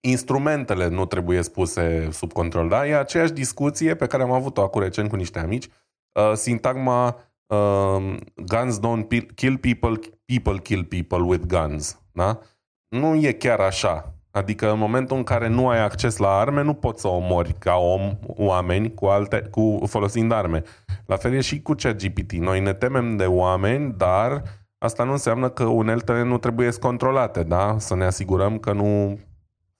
instrumentele 0.00 0.88
nu 0.88 1.06
trebuie 1.06 1.42
spuse 1.42 2.08
sub 2.10 2.32
control. 2.32 2.68
Da? 2.68 2.86
E 2.86 2.96
aceeași 2.96 3.32
discuție 3.32 3.94
pe 3.94 4.06
care 4.06 4.22
am 4.22 4.32
avut-o 4.32 4.62
acum 4.62 4.80
recent 4.80 5.08
cu 5.08 5.16
niște 5.16 5.38
amici. 5.38 5.68
Uh, 6.12 6.32
sintagma 6.34 7.16
uh, 7.46 8.16
guns 8.34 8.78
don't 8.78 9.06
kill 9.34 9.58
people, 9.58 9.98
people 10.24 10.58
kill 10.58 10.84
people 10.84 11.22
with 11.22 11.46
guns. 11.46 12.00
Da? 12.12 12.40
Nu 12.88 13.14
e 13.14 13.32
chiar 13.32 13.60
așa. 13.60 14.13
Adică 14.34 14.70
în 14.70 14.78
momentul 14.78 15.16
în 15.16 15.22
care 15.22 15.48
nu 15.48 15.68
ai 15.68 15.80
acces 15.80 16.16
la 16.16 16.28
arme, 16.28 16.62
nu 16.62 16.74
poți 16.74 17.00
să 17.00 17.08
omori 17.08 17.54
ca 17.58 17.74
om 17.74 18.18
oameni 18.26 18.94
cu 18.94 19.06
alte, 19.06 19.48
cu, 19.50 19.80
folosind 19.86 20.32
arme. 20.32 20.62
La 21.06 21.16
fel 21.16 21.32
e 21.32 21.40
și 21.40 21.62
cu 21.62 21.72
ChatGPT. 21.72 22.32
Noi 22.32 22.60
ne 22.60 22.72
temem 22.72 23.16
de 23.16 23.24
oameni, 23.24 23.94
dar 23.96 24.42
asta 24.78 25.04
nu 25.04 25.12
înseamnă 25.12 25.48
că 25.48 25.64
uneltele 25.64 26.22
nu 26.22 26.38
trebuie 26.38 26.70
controlate, 26.80 27.42
da? 27.42 27.78
Să 27.78 27.94
ne 27.94 28.04
asigurăm 28.04 28.58
că 28.58 28.72
nu 28.72 29.18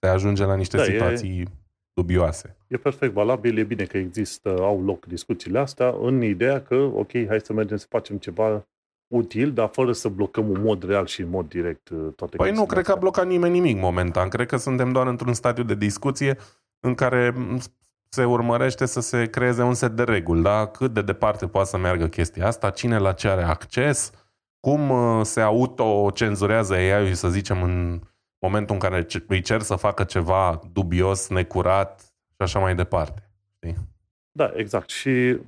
se 0.00 0.08
ajunge 0.08 0.44
la 0.44 0.54
niște 0.54 0.76
da, 0.76 0.82
situații 0.82 1.40
e, 1.40 1.44
dubioase. 1.92 2.56
E 2.66 2.76
perfect 2.76 3.12
valabil, 3.12 3.58
e 3.58 3.64
bine 3.64 3.84
că 3.84 3.96
există, 3.96 4.56
au 4.60 4.82
loc 4.84 5.06
discuțiile 5.06 5.58
astea 5.58 5.94
în 6.00 6.22
ideea 6.22 6.62
că, 6.62 6.74
ok, 6.74 7.10
hai 7.28 7.40
să 7.40 7.52
mergem 7.52 7.76
să 7.76 7.86
facem 7.88 8.16
ceva 8.16 8.66
util, 9.16 9.52
dar 9.52 9.68
fără 9.72 9.92
să 9.92 10.08
blocăm 10.08 10.50
în 10.50 10.62
mod 10.62 10.84
real 10.84 11.06
și 11.06 11.20
în 11.20 11.28
mod 11.28 11.48
direct 11.48 11.88
uh, 11.88 12.12
toate 12.16 12.36
Păi 12.36 12.50
nu, 12.50 12.66
cred 12.66 12.78
astea. 12.78 12.82
că 12.82 12.92
a 12.92 13.00
blocat 13.00 13.26
nimeni 13.26 13.52
nimic 13.52 13.80
momentan. 13.80 14.28
Cred 14.28 14.46
că 14.46 14.56
suntem 14.56 14.92
doar 14.92 15.06
într-un 15.06 15.34
stadiu 15.34 15.62
de 15.62 15.74
discuție 15.74 16.36
în 16.80 16.94
care 16.94 17.34
se 18.08 18.24
urmărește 18.24 18.86
să 18.86 19.00
se 19.00 19.26
creeze 19.26 19.62
un 19.62 19.74
set 19.74 19.90
de 19.90 20.02
reguli, 20.02 20.42
da? 20.42 20.66
Cât 20.66 20.92
de 20.92 21.02
departe 21.02 21.46
poate 21.46 21.68
să 21.68 21.76
meargă 21.78 22.06
chestia 22.06 22.46
asta, 22.46 22.70
cine 22.70 22.98
la 22.98 23.12
ce 23.12 23.28
are 23.28 23.42
acces, 23.42 24.10
cum 24.60 24.90
uh, 24.90 25.24
se 25.24 25.40
autocenzurează 25.40 26.74
AI, 26.74 27.14
să 27.14 27.28
zicem, 27.28 27.62
în 27.62 28.00
momentul 28.38 28.74
în 28.74 28.80
care 28.80 29.06
îi 29.26 29.40
cer 29.40 29.60
să 29.60 29.74
facă 29.74 30.04
ceva 30.04 30.60
dubios, 30.72 31.28
necurat 31.28 32.00
și 32.28 32.36
așa 32.38 32.58
mai 32.58 32.74
departe. 32.74 33.30
Știi? 33.54 33.76
Da, 34.32 34.52
exact. 34.54 34.90
Și 34.90 35.38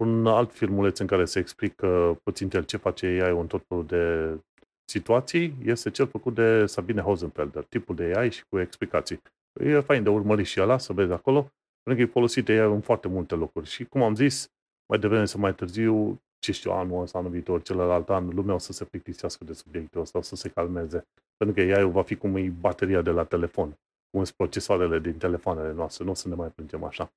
un 0.00 0.26
alt 0.26 0.52
filmuleț 0.52 0.98
în 0.98 1.06
care 1.06 1.24
se 1.24 1.38
explică 1.38 2.18
puțin 2.22 2.48
el 2.52 2.64
ce 2.64 2.76
face 2.76 3.06
AI 3.06 3.38
în 3.38 3.46
tot 3.46 3.64
felul 3.68 3.86
de 3.86 4.34
situații 4.84 5.56
este 5.64 5.90
cel 5.90 6.06
făcut 6.06 6.34
de 6.34 6.66
Sabine 6.66 7.00
Hosenfelder, 7.00 7.64
tipul 7.64 7.94
de 7.94 8.12
AI 8.16 8.30
și 8.30 8.44
cu 8.48 8.58
explicații. 8.58 9.22
E 9.60 9.80
fain 9.80 10.02
de 10.02 10.08
urmărit 10.08 10.46
și 10.46 10.60
ăla, 10.60 10.78
să 10.78 10.92
vezi 10.92 11.12
acolo, 11.12 11.40
pentru 11.82 12.04
că 12.04 12.10
e 12.10 12.12
folosit 12.12 12.48
AI 12.48 12.56
în 12.56 12.80
foarte 12.80 13.08
multe 13.08 13.34
locuri. 13.34 13.66
Și 13.66 13.84
cum 13.84 14.02
am 14.02 14.14
zis, 14.14 14.50
mai 14.86 14.98
devreme 14.98 15.24
sau 15.24 15.40
mai 15.40 15.54
târziu, 15.54 16.20
ce 16.38 16.52
știu, 16.52 16.70
anul 16.70 17.02
ăsta, 17.02 17.18
anul 17.18 17.30
viitor, 17.30 17.62
celălalt 17.62 18.08
an, 18.10 18.28
lumea 18.34 18.54
o 18.54 18.58
să 18.58 18.72
se 18.72 18.84
plictisească 18.84 19.44
de 19.44 19.52
subiectul 19.52 20.00
ăsta, 20.00 20.18
o 20.18 20.22
să 20.22 20.36
se 20.36 20.48
calmeze. 20.48 21.06
Pentru 21.36 21.56
că 21.56 21.74
AI 21.74 21.90
va 21.90 22.02
fi 22.02 22.14
cum 22.16 22.36
e 22.36 22.52
bateria 22.60 23.02
de 23.02 23.10
la 23.10 23.24
telefon, 23.24 23.78
cum 24.10 24.24
sunt 24.24 24.36
procesoarele 24.36 24.98
din 24.98 25.18
telefoanele 25.18 25.72
noastre, 25.72 26.04
nu 26.04 26.10
o 26.10 26.14
să 26.14 26.28
ne 26.28 26.34
mai 26.34 26.48
plângem 26.48 26.84
așa. 26.84 27.12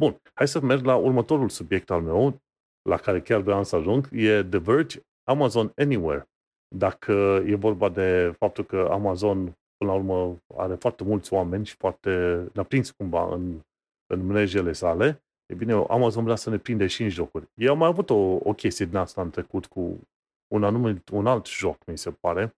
Bun, 0.00 0.20
hai 0.34 0.48
să 0.48 0.60
merg 0.60 0.84
la 0.84 0.96
următorul 0.96 1.48
subiect 1.48 1.90
al 1.90 2.02
meu, 2.02 2.40
la 2.82 2.96
care 2.96 3.20
chiar 3.20 3.40
vreau 3.40 3.64
să 3.64 3.76
ajung, 3.76 4.08
e 4.12 4.42
The 4.42 4.58
Verge 4.58 5.00
Amazon 5.24 5.72
Anywhere. 5.76 6.28
Dacă 6.74 7.12
e 7.46 7.54
vorba 7.54 7.88
de 7.88 8.34
faptul 8.38 8.64
că 8.64 8.88
Amazon, 8.90 9.36
până 9.76 9.90
la 9.90 9.92
urmă, 9.92 10.38
are 10.56 10.74
foarte 10.74 11.04
mulți 11.04 11.32
oameni 11.32 11.66
și 11.66 11.74
foarte 11.74 12.10
ne-a 12.52 12.64
prins 12.64 12.90
cumva 12.90 13.34
în, 13.34 13.60
în 14.06 14.26
mrejele 14.26 14.72
sale, 14.72 15.22
e 15.46 15.54
bine, 15.54 15.72
Amazon 15.72 16.24
vrea 16.24 16.36
să 16.36 16.50
ne 16.50 16.58
prinde 16.58 16.86
și 16.86 17.02
în 17.02 17.08
jocuri. 17.08 17.48
Eu 17.54 17.72
am 17.72 17.78
mai 17.78 17.88
avut 17.88 18.10
o, 18.10 18.38
o 18.42 18.52
chestie 18.52 18.86
din 18.86 18.96
asta 18.96 19.22
în 19.22 19.30
trecut 19.30 19.66
cu 19.66 20.00
un 20.54 20.64
anume, 20.64 21.02
un 21.12 21.26
alt 21.26 21.46
joc, 21.46 21.86
mi 21.86 21.98
se 21.98 22.10
pare. 22.10 22.56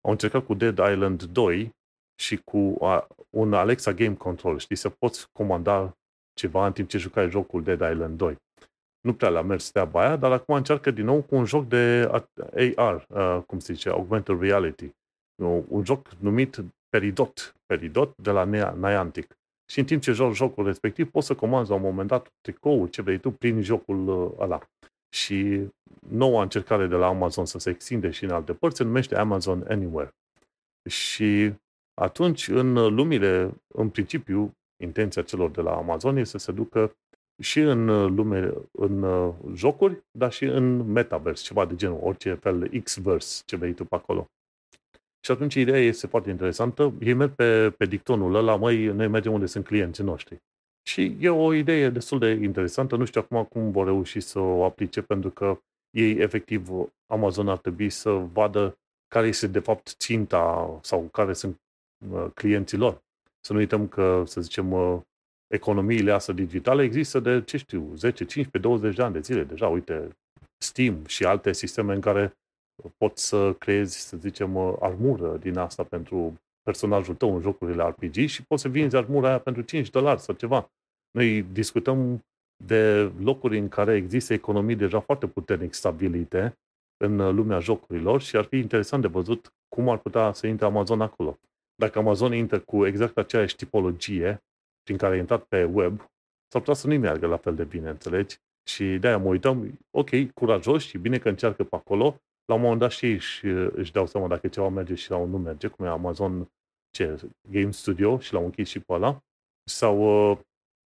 Au 0.00 0.10
încercat 0.10 0.44
cu 0.44 0.54
Dead 0.54 0.78
Island 0.78 1.22
2 1.22 1.76
și 2.20 2.36
cu 2.36 2.84
a, 2.84 3.06
un 3.30 3.52
Alexa 3.52 3.92
Game 3.92 4.14
Control, 4.14 4.58
știi, 4.58 4.76
să 4.76 4.88
poți 4.88 5.32
comanda 5.32 5.94
ceva 6.40 6.66
în 6.66 6.72
timp 6.72 6.88
ce 6.88 6.98
jucai 6.98 7.30
jocul 7.30 7.62
Dead 7.62 7.92
Island 7.92 8.16
2. 8.16 8.36
Nu 9.00 9.14
prea 9.14 9.30
le-a 9.30 9.42
mers 9.42 9.70
treaba 9.70 10.00
aia, 10.00 10.16
dar 10.16 10.32
acum 10.32 10.54
încearcă 10.54 10.90
din 10.90 11.04
nou 11.04 11.22
cu 11.22 11.34
un 11.34 11.44
joc 11.44 11.68
de 11.68 12.10
AR, 12.76 13.06
uh, 13.08 13.42
cum 13.46 13.58
se 13.58 13.72
zice, 13.72 13.88
Augmented 13.88 14.40
Reality. 14.40 14.90
Un 15.68 15.84
joc 15.84 16.08
numit 16.18 16.64
Peridot, 16.88 17.54
Peridot 17.66 18.16
de 18.16 18.30
la 18.30 18.44
Niantic. 18.74 19.34
Și 19.72 19.78
în 19.78 19.84
timp 19.84 20.02
ce 20.02 20.12
joci 20.12 20.34
jocul 20.34 20.64
respectiv, 20.64 21.10
poți 21.10 21.26
să 21.26 21.34
comanzi 21.34 21.70
la 21.70 21.76
un 21.76 21.82
moment 21.82 22.08
dat 22.08 22.32
tricoul, 22.40 22.88
ce 22.88 23.02
vrei 23.02 23.18
tu, 23.18 23.30
prin 23.30 23.62
jocul 23.62 24.08
uh, 24.08 24.30
ăla. 24.38 24.60
Și 25.14 25.66
noua 26.08 26.42
încercare 26.42 26.86
de 26.86 26.94
la 26.94 27.06
Amazon 27.06 27.46
să 27.46 27.58
se 27.58 27.70
extinde 27.70 28.10
și 28.10 28.24
în 28.24 28.30
alte 28.30 28.52
părți 28.52 28.76
se 28.76 28.84
numește 28.84 29.16
Amazon 29.16 29.64
Anywhere. 29.68 30.10
Și 30.88 31.54
atunci, 32.00 32.48
în 32.48 32.72
lumile, 32.94 33.54
în 33.74 33.88
principiu, 33.88 34.54
intenția 34.80 35.22
celor 35.22 35.50
de 35.50 35.60
la 35.60 35.76
Amazon 35.76 36.16
este 36.16 36.38
să 36.38 36.44
se 36.44 36.52
ducă 36.52 36.96
și 37.42 37.58
în 37.58 38.14
lume, 38.14 38.52
în 38.70 39.04
jocuri, 39.54 40.02
dar 40.10 40.32
și 40.32 40.44
în 40.44 40.92
metaverse, 40.92 41.44
ceva 41.44 41.66
de 41.66 41.74
genul, 41.74 41.98
orice 42.02 42.34
fel, 42.34 42.80
X-verse, 42.82 43.42
ce 43.46 43.56
vrei 43.56 43.72
tu 43.72 43.84
pe 43.84 43.94
acolo. 43.94 44.30
Și 45.24 45.30
atunci 45.30 45.54
ideea 45.54 45.80
este 45.80 46.06
foarte 46.06 46.30
interesantă. 46.30 46.92
Ei 47.00 47.12
merg 47.12 47.34
pe, 47.34 47.70
pe 47.70 47.84
dictonul 47.86 48.34
ăla, 48.34 48.56
măi, 48.56 48.86
noi 48.86 49.08
mergem 49.08 49.32
unde 49.32 49.46
sunt 49.46 49.64
clienții 49.64 50.04
noștri. 50.04 50.42
Și 50.88 51.16
e 51.20 51.28
o 51.28 51.54
idee 51.54 51.88
destul 51.88 52.18
de 52.18 52.30
interesantă. 52.30 52.96
Nu 52.96 53.04
știu 53.04 53.20
acum 53.20 53.44
cum 53.44 53.70
vor 53.70 53.84
reuși 53.86 54.20
să 54.20 54.38
o 54.38 54.64
aplice, 54.64 55.02
pentru 55.02 55.30
că 55.30 55.58
ei, 55.90 56.16
efectiv, 56.16 56.68
Amazon 57.06 57.48
ar 57.48 57.58
trebui 57.58 57.90
să 57.90 58.10
vadă 58.10 58.78
care 59.08 59.26
este, 59.26 59.46
de 59.46 59.58
fapt, 59.58 59.94
ținta 59.98 60.78
sau 60.82 61.02
care 61.02 61.32
sunt 61.32 61.60
uh, 62.10 62.26
clienții 62.34 62.78
lor. 62.78 63.02
Să 63.40 63.52
nu 63.52 63.58
uităm 63.58 63.88
că, 63.88 64.22
să 64.26 64.40
zicem, 64.40 64.72
uh, 64.72 65.00
economiile 65.46 66.12
astea 66.12 66.34
digitale 66.34 66.82
există 66.82 67.20
de, 67.20 67.42
ce 67.42 67.56
știu, 67.56 67.92
10, 67.94 68.24
15, 68.24 68.58
20 68.58 68.96
de 68.96 69.02
ani 69.02 69.12
de 69.12 69.20
zile 69.20 69.44
deja. 69.44 69.68
Uite, 69.68 70.08
Steam 70.64 71.04
și 71.06 71.24
alte 71.24 71.52
sisteme 71.52 71.94
în 71.94 72.00
care 72.00 72.32
poți 72.96 73.26
să 73.26 73.52
creezi, 73.52 73.98
să 74.08 74.16
zicem, 74.16 74.56
armură 74.80 75.36
din 75.36 75.58
asta 75.58 75.84
pentru 75.84 76.34
personajul 76.62 77.14
tău 77.14 77.34
în 77.34 77.40
jocurile 77.40 77.88
RPG 77.88 78.14
și 78.26 78.42
poți 78.42 78.62
să 78.62 78.68
vinzi 78.68 78.96
armura 78.96 79.28
aia 79.28 79.38
pentru 79.38 79.62
5 79.62 79.90
dolari 79.90 80.20
sau 80.20 80.34
ceva. 80.34 80.70
Noi 81.10 81.42
discutăm 81.42 82.24
de 82.64 83.12
locuri 83.18 83.58
în 83.58 83.68
care 83.68 83.94
există 83.94 84.32
economii 84.32 84.76
deja 84.76 85.00
foarte 85.00 85.26
puternic 85.26 85.74
stabilite 85.74 86.58
în 86.96 87.34
lumea 87.34 87.58
jocurilor 87.58 88.20
și 88.20 88.36
ar 88.36 88.44
fi 88.44 88.56
interesant 88.56 89.02
de 89.02 89.08
văzut 89.08 89.52
cum 89.68 89.88
ar 89.88 89.98
putea 89.98 90.32
să 90.32 90.46
intre 90.46 90.66
Amazon 90.66 91.00
acolo. 91.00 91.38
Dacă 91.80 91.98
Amazon 91.98 92.32
intră 92.32 92.58
cu 92.58 92.86
exact 92.86 93.18
aceeași 93.18 93.56
tipologie 93.56 94.42
prin 94.82 94.96
care 94.96 95.14
a 95.14 95.18
intrat 95.18 95.42
pe 95.42 95.64
web, 95.64 95.98
s-ar 96.48 96.60
putea 96.60 96.74
să 96.74 96.86
nu-i 96.86 96.96
meargă 96.96 97.26
la 97.26 97.36
fel 97.36 97.54
de 97.54 97.64
bine, 97.64 97.88
înțelegi? 97.88 98.36
Și 98.68 98.84
de-aia 98.84 99.18
mă 99.18 99.28
uităm, 99.28 99.78
ok, 99.90 100.10
curajos 100.34 100.82
și 100.82 100.98
bine 100.98 101.18
că 101.18 101.28
încearcă 101.28 101.64
pe 101.64 101.76
acolo, 101.76 102.20
la 102.44 102.54
un 102.54 102.60
moment 102.60 102.80
dat 102.80 102.90
și 102.90 103.06
ei 103.06 103.12
își, 103.12 103.46
își 103.46 103.92
dau 103.92 104.06
seama 104.06 104.28
dacă 104.28 104.48
ceva 104.48 104.68
merge 104.68 104.94
și 104.94 105.10
la 105.10 105.16
un 105.16 105.30
nu 105.30 105.38
merge, 105.38 105.66
cum 105.66 105.84
e 105.84 105.88
Amazon 105.88 106.50
ce, 106.90 107.30
Game 107.48 107.70
Studio 107.70 108.18
și 108.18 108.32
l-au 108.32 108.44
închis 108.44 108.68
și 108.68 108.80
pe 108.80 108.92
ăla, 108.92 109.22
sau, 109.64 110.40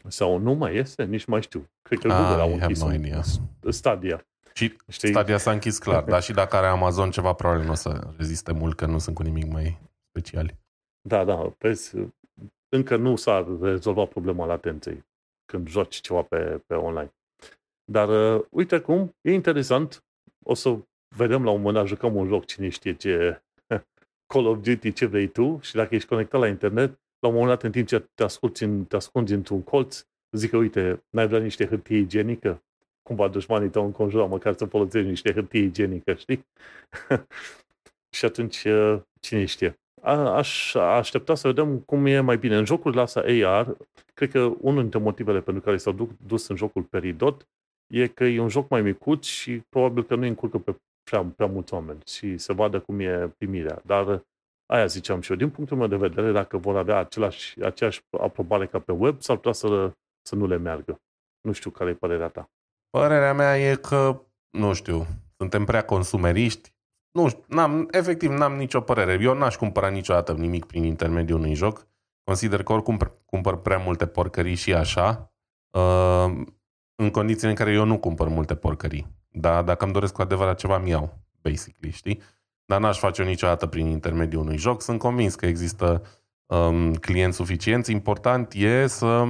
sau 0.08 0.38
nu 0.38 0.52
mai 0.52 0.76
este, 0.76 1.04
nici 1.04 1.24
mai 1.24 1.42
știu. 1.42 1.70
Cred 1.82 1.98
că 1.98 2.08
Google 2.08 2.42
au 2.42 2.52
închis 2.52 2.82
no 2.82 3.70
Stadia. 3.70 4.26
Și 4.52 4.76
Știi? 4.88 5.08
Stadia 5.08 5.38
s-a 5.38 5.50
închis 5.50 5.78
clar, 5.78 6.04
dar 6.12 6.22
și 6.22 6.32
dacă 6.32 6.56
are 6.56 6.66
Amazon 6.66 7.10
ceva, 7.10 7.32
probabil 7.32 7.64
nu 7.64 7.70
o 7.70 7.74
să 7.74 8.10
reziste 8.16 8.52
mult, 8.52 8.76
că 8.76 8.86
nu 8.86 8.98
sunt 8.98 9.14
cu 9.14 9.22
nimic 9.22 9.52
mai 9.52 9.80
speciali. 10.08 10.62
Da, 11.08 11.24
da, 11.24 11.54
vezi, 11.58 11.96
încă 12.68 12.96
nu 12.96 13.16
s-a 13.16 13.58
rezolvat 13.60 14.08
problema 14.08 14.46
latenței 14.46 15.04
când 15.44 15.68
joci 15.68 16.00
ceva 16.00 16.22
pe, 16.22 16.62
pe 16.66 16.74
online. 16.74 17.14
Dar 17.84 18.36
uh, 18.36 18.44
uite 18.50 18.80
cum, 18.80 19.16
e 19.20 19.32
interesant, 19.32 20.04
o 20.44 20.54
să 20.54 20.78
vedem 21.16 21.44
la 21.44 21.50
un 21.50 21.56
moment 21.56 21.74
dat, 21.74 21.86
jucăm 21.86 22.16
un 22.16 22.26
joc, 22.26 22.44
cine 22.44 22.68
știe 22.68 22.94
ce 22.94 23.42
Call 24.32 24.46
of 24.46 24.58
Duty, 24.62 24.92
ce 24.92 25.06
vrei 25.06 25.28
tu, 25.28 25.58
și 25.62 25.74
dacă 25.74 25.94
ești 25.94 26.08
conectat 26.08 26.40
la 26.40 26.48
internet, 26.48 27.00
la 27.18 27.28
un 27.28 27.34
moment 27.34 27.52
dat, 27.52 27.62
în 27.62 27.70
timp 27.70 27.86
ce 27.86 28.08
te, 28.14 28.22
asculti 28.22 28.64
în, 28.64 28.84
te 28.84 28.96
ascunzi 28.96 29.32
într-un 29.32 29.62
colț, 29.62 30.06
zic 30.30 30.50
că, 30.50 30.56
uite, 30.56 31.04
n-ai 31.10 31.26
vrea 31.26 31.40
niște 31.40 31.66
hârtie 31.66 31.96
igienică? 31.96 32.62
Cumva 33.02 33.28
dușmanii 33.28 33.70
tău 33.70 33.84
înconjură, 33.84 34.26
măcar 34.26 34.54
să 34.56 34.64
folosești 34.64 35.08
niște 35.08 35.32
hârtie 35.32 35.60
igienică, 35.60 36.14
știi? 36.14 36.46
și 38.16 38.24
atunci, 38.24 38.64
uh, 38.64 39.00
cine 39.20 39.44
știe? 39.44 39.78
A, 40.04 40.36
aș 40.36 40.74
aștepta 40.74 41.34
să 41.34 41.48
vedem 41.48 41.78
cum 41.78 42.06
e 42.06 42.20
mai 42.20 42.36
bine. 42.36 42.56
În 42.56 42.64
jocurile 42.64 43.00
astea 43.00 43.48
AR, 43.48 43.76
cred 44.14 44.30
că 44.30 44.40
unul 44.60 44.80
dintre 44.80 44.98
motivele 44.98 45.40
pentru 45.40 45.62
care 45.62 45.76
s-au 45.76 46.08
dus 46.26 46.48
în 46.48 46.56
jocul 46.56 46.82
Peridot 46.82 47.48
e 47.86 48.06
că 48.06 48.24
e 48.24 48.40
un 48.40 48.48
joc 48.48 48.68
mai 48.68 48.82
micuț 48.82 49.26
și 49.26 49.62
probabil 49.68 50.04
că 50.04 50.14
nu 50.14 50.26
încurcă 50.26 50.58
pe 50.58 50.76
prea, 51.02 51.22
prea 51.36 51.46
mulți 51.46 51.74
oameni 51.74 52.00
și 52.06 52.38
să 52.38 52.52
vadă 52.52 52.80
cum 52.80 53.00
e 53.00 53.34
primirea. 53.38 53.82
Dar 53.84 54.24
aia 54.66 54.86
ziceam 54.86 55.20
și 55.20 55.30
eu, 55.30 55.36
din 55.36 55.50
punctul 55.50 55.76
meu 55.76 55.86
de 55.86 55.96
vedere, 55.96 56.32
dacă 56.32 56.56
vor 56.56 56.76
avea 56.76 56.96
același, 56.96 57.62
aceeași 57.62 58.00
aprobare 58.20 58.66
ca 58.66 58.78
pe 58.78 58.92
web, 58.92 59.22
s-ar 59.22 59.36
putea 59.36 59.52
să, 59.52 59.92
să 60.22 60.34
nu 60.34 60.46
le 60.46 60.56
meargă. 60.56 61.00
Nu 61.40 61.52
știu 61.52 61.70
care 61.70 61.90
e 61.90 61.94
părerea 61.94 62.28
ta. 62.28 62.50
Părerea 62.90 63.34
mea 63.34 63.58
e 63.58 63.76
că, 63.76 64.20
nu 64.50 64.72
știu, 64.72 65.06
suntem 65.36 65.64
prea 65.64 65.84
consumeriști. 65.84 66.73
Nu 67.14 67.28
știu, 67.28 67.42
n-am, 67.48 67.88
efectiv 67.90 68.30
n-am 68.30 68.56
nicio 68.56 68.80
părere. 68.80 69.18
Eu 69.20 69.34
n-aș 69.34 69.56
cumpăra 69.56 69.88
niciodată 69.88 70.32
nimic 70.32 70.64
prin 70.64 70.84
intermediul 70.84 71.38
unui 71.38 71.54
joc. 71.54 71.86
Consider 72.24 72.62
că 72.62 72.72
oricum 72.72 72.98
cumpăr 73.24 73.56
prea 73.56 73.78
multe 73.78 74.06
porcării 74.06 74.54
și 74.54 74.74
așa, 74.74 75.32
uh, 75.70 76.32
în 76.94 77.10
condițiile 77.10 77.50
în 77.50 77.56
care 77.56 77.72
eu 77.72 77.84
nu 77.84 77.98
cumpăr 77.98 78.28
multe 78.28 78.54
porcării. 78.54 79.06
Dar 79.28 79.62
dacă 79.62 79.84
îmi 79.84 79.92
doresc 79.92 80.12
cu 80.12 80.22
adevărat 80.22 80.58
ceva, 80.58 80.78
mi 80.78 80.90
iau, 80.90 81.18
basically, 81.42 81.92
știi? 81.92 82.22
Dar 82.64 82.80
n-aș 82.80 82.98
face-o 82.98 83.24
niciodată 83.24 83.66
prin 83.66 83.86
intermediul 83.86 84.42
unui 84.42 84.56
joc. 84.56 84.82
Sunt 84.82 84.98
convins 84.98 85.34
că 85.34 85.46
există 85.46 86.02
um, 86.46 86.94
clienți 86.94 87.36
suficienți. 87.36 87.92
Important 87.92 88.52
e 88.52 88.86
să, 88.86 89.24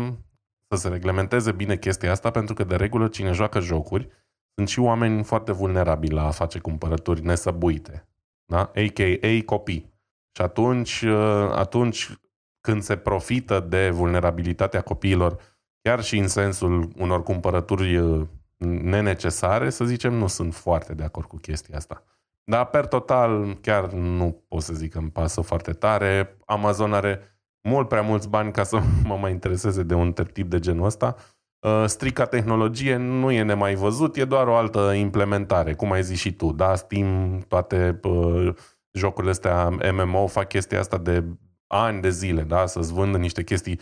să 0.68 0.76
se 0.76 0.88
reglementeze 0.88 1.52
bine 1.52 1.76
chestia 1.76 2.10
asta, 2.10 2.30
pentru 2.30 2.54
că, 2.54 2.64
de 2.64 2.76
regulă, 2.76 3.08
cine 3.08 3.32
joacă 3.32 3.60
jocuri 3.60 4.08
sunt 4.54 4.68
și 4.68 4.78
oameni 4.78 5.22
foarte 5.22 5.52
vulnerabili 5.52 6.14
la 6.14 6.26
a 6.26 6.30
face 6.30 6.58
cumpărături 6.58 7.24
nesăbuite. 7.24 8.08
Da? 8.44 8.60
A.k.a. 8.60 9.44
copii. 9.44 9.92
Și 10.36 10.42
atunci, 10.42 11.02
uh, 11.02 11.50
atunci 11.54 12.18
când 12.60 12.82
se 12.82 12.96
profită 12.96 13.60
de 13.60 13.90
vulnerabilitatea 13.90 14.80
copiilor, 14.80 15.40
chiar 15.80 16.02
și 16.02 16.18
în 16.18 16.28
sensul 16.28 16.92
unor 16.96 17.22
cumpărături 17.22 17.96
uh, 17.96 18.26
nenecesare, 18.66 19.70
să 19.70 19.84
zicem, 19.84 20.12
nu 20.12 20.26
sunt 20.26 20.54
foarte 20.54 20.94
de 20.94 21.02
acord 21.02 21.26
cu 21.26 21.36
chestia 21.36 21.76
asta. 21.76 22.04
Dar, 22.44 22.66
per 22.66 22.86
total, 22.86 23.58
chiar 23.60 23.92
nu 23.92 24.44
pot 24.48 24.62
să 24.62 24.74
zic 24.74 24.92
că 24.92 24.98
îmi 24.98 25.10
pasă 25.10 25.40
foarte 25.40 25.72
tare. 25.72 26.36
Amazon 26.44 26.92
are 26.92 27.38
mult 27.60 27.88
prea 27.88 28.02
mulți 28.02 28.28
bani 28.28 28.52
ca 28.52 28.62
să 28.62 28.80
mă 29.08 29.16
mai 29.16 29.30
intereseze 29.30 29.82
de 29.82 29.94
un 29.94 30.12
tip 30.12 30.50
de 30.50 30.58
genul 30.58 30.84
ăsta. 30.84 31.16
Uh, 31.64 31.84
strica 31.86 32.26
tehnologie 32.26 32.96
nu 32.96 33.30
e 33.30 33.42
nemai 33.42 33.74
văzut, 33.74 34.16
e 34.16 34.24
doar 34.24 34.46
o 34.46 34.56
altă 34.56 34.92
implementare, 34.92 35.74
cum 35.74 35.92
ai 35.92 36.02
zis 36.02 36.18
și 36.18 36.32
tu. 36.32 36.52
Da, 36.52 36.74
Steam, 36.74 37.38
toate 37.48 38.00
uh, 38.02 38.54
jocurile 38.92 39.30
astea 39.32 39.68
MMO 39.92 40.26
fac 40.26 40.48
chestia 40.48 40.78
asta 40.78 40.98
de 40.98 41.24
ani 41.66 42.00
de 42.00 42.10
zile, 42.10 42.42
da? 42.42 42.66
să-ți 42.66 42.92
vândă 42.92 43.18
niște 43.18 43.44
chestii 43.44 43.80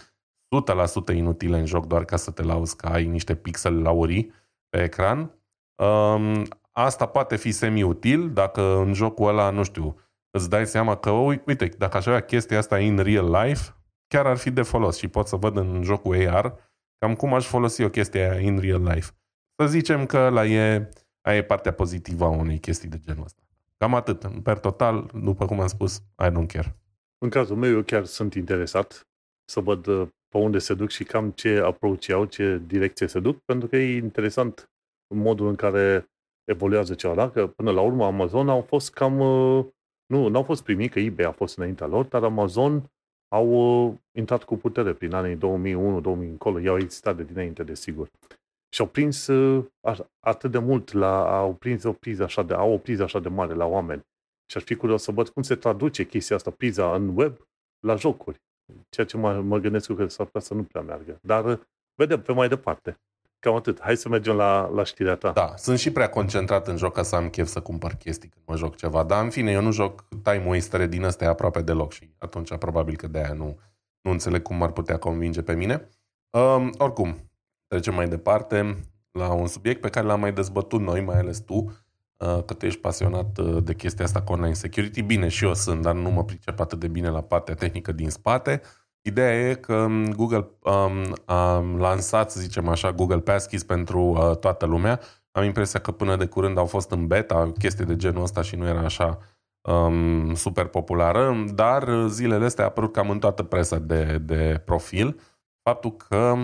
100% 1.12 1.14
inutile 1.14 1.58
în 1.58 1.66
joc 1.66 1.86
doar 1.86 2.04
ca 2.04 2.16
să 2.16 2.30
te 2.30 2.42
lauzi 2.42 2.76
că 2.76 2.86
ai 2.86 3.06
niște 3.06 3.34
pixele 3.34 3.80
laurii 3.80 4.32
pe 4.68 4.82
ecran. 4.82 5.18
Um, 5.82 6.44
asta 6.72 7.06
poate 7.06 7.36
fi 7.36 7.50
semi-util 7.50 8.30
dacă 8.32 8.76
în 8.76 8.92
jocul 8.92 9.28
ăla, 9.28 9.50
nu 9.50 9.62
știu, 9.62 9.96
îți 10.30 10.50
dai 10.50 10.66
seama 10.66 10.96
că, 10.96 11.10
uite, 11.10 11.68
dacă 11.78 11.96
aș 11.96 12.06
avea 12.06 12.20
chestia 12.20 12.58
asta 12.58 12.78
in 12.78 12.98
real 12.98 13.30
life, 13.30 13.74
chiar 14.06 14.26
ar 14.26 14.36
fi 14.36 14.50
de 14.50 14.62
folos 14.62 14.96
și 14.96 15.08
pot 15.08 15.26
să 15.26 15.36
văd 15.36 15.56
în 15.56 15.82
jocul 15.82 16.28
AR 16.28 16.70
cam 17.02 17.14
cum 17.14 17.34
aș 17.34 17.46
folosi 17.46 17.82
o 17.82 17.90
chestie 17.90 18.20
aia 18.20 18.40
in 18.40 18.58
real 18.58 18.82
life. 18.82 19.10
Să 19.56 19.66
zicem 19.66 20.06
că 20.06 20.28
la 20.28 20.46
e, 20.46 20.88
aia 21.20 21.36
e 21.36 21.42
partea 21.42 21.72
pozitivă 21.72 22.24
a 22.24 22.28
unei 22.28 22.58
chestii 22.58 22.88
de 22.88 22.98
genul 23.04 23.24
ăsta. 23.24 23.42
Cam 23.76 23.94
atât. 23.94 24.42
Per 24.42 24.58
total, 24.58 25.10
după 25.14 25.46
cum 25.46 25.60
am 25.60 25.66
spus, 25.66 25.96
I 25.96 26.30
don't 26.30 26.46
care. 26.46 26.76
În 27.18 27.28
cazul 27.28 27.56
meu, 27.56 27.70
eu 27.70 27.82
chiar 27.82 28.04
sunt 28.04 28.34
interesat 28.34 29.08
să 29.44 29.60
văd 29.60 29.86
uh, 29.86 30.08
pe 30.28 30.38
unde 30.38 30.58
se 30.58 30.74
duc 30.74 30.90
și 30.90 31.04
cam 31.04 31.30
ce 31.30 31.58
approach 31.58 32.10
au, 32.10 32.24
ce 32.24 32.62
direcție 32.66 33.06
se 33.06 33.20
duc, 33.20 33.38
pentru 33.44 33.68
că 33.68 33.76
e 33.76 33.96
interesant 33.96 34.70
modul 35.14 35.48
în 35.48 35.54
care 35.54 36.10
evoluează 36.44 36.94
ceva, 36.94 37.14
da? 37.14 37.30
Că 37.30 37.46
până 37.46 37.70
la 37.70 37.80
urmă 37.80 38.04
Amazon 38.04 38.48
au 38.48 38.60
fost 38.60 38.92
cam, 38.92 39.18
uh, 39.18 39.66
nu, 40.06 40.28
n-au 40.28 40.42
fost 40.42 40.62
primii, 40.62 40.88
că 40.88 40.98
eBay 40.98 41.26
a 41.26 41.32
fost 41.32 41.56
înaintea 41.56 41.86
lor, 41.86 42.04
dar 42.04 42.22
Amazon 42.22 42.90
au 43.32 43.48
uh, 43.86 43.94
intrat 44.12 44.44
cu 44.44 44.56
putere 44.56 44.92
prin 44.92 45.12
anii 45.12 45.36
2001-2000 45.36 45.40
încolo, 46.02 46.58
i-au 46.58 46.78
existat 46.78 47.16
de 47.16 47.24
dinainte, 47.24 47.62
desigur. 47.62 48.10
Și 48.68 48.80
au 48.80 48.86
prins 48.86 49.26
uh, 49.26 49.64
atât 50.20 50.50
de 50.50 50.58
mult, 50.58 50.92
la, 50.92 51.38
au 51.38 51.54
prins 51.54 51.82
o 51.84 51.92
priză 51.92 52.22
așa 52.22 52.42
de, 52.42 52.54
au 52.54 52.72
o 52.72 52.78
priză 52.78 53.02
așa 53.02 53.20
de 53.20 53.28
mare 53.28 53.54
la 53.54 53.66
oameni. 53.66 54.06
Și 54.50 54.56
aș 54.56 54.62
fi 54.62 54.74
curios 54.74 55.02
să 55.02 55.12
văd 55.12 55.28
cum 55.28 55.42
se 55.42 55.54
traduce 55.54 56.06
chestia 56.06 56.36
asta, 56.36 56.50
priza 56.50 56.94
în 56.94 57.16
web, 57.16 57.36
la 57.86 57.96
jocuri. 57.96 58.40
Ceea 58.88 59.06
ce 59.06 59.16
mă, 59.16 59.40
mă 59.40 59.58
gândesc 59.58 59.94
că 59.94 60.06
s-ar 60.06 60.26
putea 60.26 60.40
să 60.40 60.54
nu 60.54 60.64
prea 60.64 60.82
meargă. 60.82 61.18
Dar 61.22 61.68
vedem 61.94 62.22
pe 62.22 62.32
mai 62.32 62.48
departe. 62.48 63.00
Cam 63.42 63.54
atât. 63.54 63.80
Hai 63.80 63.96
să 63.96 64.08
mergem 64.08 64.36
la, 64.36 64.70
la 64.74 64.84
știrea 64.84 65.14
ta. 65.14 65.30
Da, 65.30 65.54
sunt 65.56 65.78
și 65.78 65.90
prea 65.92 66.08
concentrat 66.08 66.68
în 66.68 66.76
joc 66.76 66.92
ca 66.92 67.02
să 67.02 67.16
am 67.16 67.28
chef 67.28 67.48
să 67.48 67.60
cumpăr 67.60 67.92
chestii 67.92 68.28
când 68.28 68.44
mă 68.46 68.56
joc 68.56 68.76
ceva. 68.76 69.02
Dar, 69.02 69.24
în 69.24 69.30
fine, 69.30 69.50
eu 69.50 69.62
nu 69.62 69.72
joc 69.72 70.04
time 70.22 70.44
waster 70.46 70.86
din 70.86 71.04
astea 71.04 71.28
aproape 71.28 71.62
deloc 71.62 71.92
și 71.92 72.10
atunci 72.18 72.54
probabil 72.54 72.96
că 72.96 73.06
de-aia 73.06 73.32
nu, 73.32 73.58
nu 74.00 74.10
înțeleg 74.10 74.42
cum 74.42 74.62
ar 74.62 74.72
putea 74.72 74.98
convinge 74.98 75.42
pe 75.42 75.54
mine. 75.54 75.88
Um, 76.30 76.74
oricum, 76.78 77.30
trecem 77.66 77.94
mai 77.94 78.08
departe 78.08 78.80
la 79.10 79.32
un 79.32 79.46
subiect 79.46 79.80
pe 79.80 79.88
care 79.88 80.06
l-am 80.06 80.20
mai 80.20 80.32
dezbătut 80.32 80.80
noi, 80.80 81.00
mai 81.00 81.18
ales 81.18 81.38
tu, 81.38 81.54
uh, 82.16 82.42
că 82.44 82.54
tu 82.54 82.66
ești 82.66 82.80
pasionat 82.80 83.38
uh, 83.38 83.62
de 83.64 83.74
chestia 83.74 84.04
asta 84.04 84.22
cu 84.22 84.32
online 84.32 84.54
security. 84.54 85.02
Bine, 85.02 85.28
și 85.28 85.44
eu 85.44 85.54
sunt, 85.54 85.82
dar 85.82 85.94
nu 85.94 86.10
mă 86.10 86.24
pricep 86.24 86.60
atât 86.60 86.78
de 86.78 86.88
bine 86.88 87.08
la 87.08 87.22
partea 87.22 87.54
tehnică 87.54 87.92
din 87.92 88.10
spate. 88.10 88.62
Ideea 89.02 89.48
e 89.48 89.54
că 89.54 89.74
um, 89.74 90.12
Google 90.12 90.48
um, 90.62 91.14
a 91.24 91.58
lansat, 91.58 92.30
să 92.30 92.40
zicem 92.40 92.68
așa, 92.68 92.92
Google 92.92 93.20
Passkeys 93.20 93.62
pentru 93.62 94.00
uh, 94.00 94.36
toată 94.36 94.66
lumea. 94.66 95.00
Am 95.30 95.44
impresia 95.44 95.80
că 95.80 95.90
până 95.92 96.16
de 96.16 96.26
curând 96.26 96.58
au 96.58 96.66
fost 96.66 96.90
în 96.90 97.06
beta 97.06 97.52
chestii 97.58 97.84
de 97.84 97.96
genul 97.96 98.22
ăsta 98.22 98.42
și 98.42 98.56
nu 98.56 98.66
era 98.66 98.80
așa 98.80 99.18
um, 99.60 100.34
super 100.34 100.66
populară, 100.66 101.44
dar 101.54 102.06
zilele 102.08 102.44
astea 102.44 102.64
a 102.64 102.66
apărut 102.66 102.92
cam 102.92 103.10
în 103.10 103.18
toată 103.18 103.42
presa 103.42 103.78
de, 103.78 104.18
de 104.18 104.62
profil 104.64 105.20
faptul 105.62 105.96
că 105.96 106.34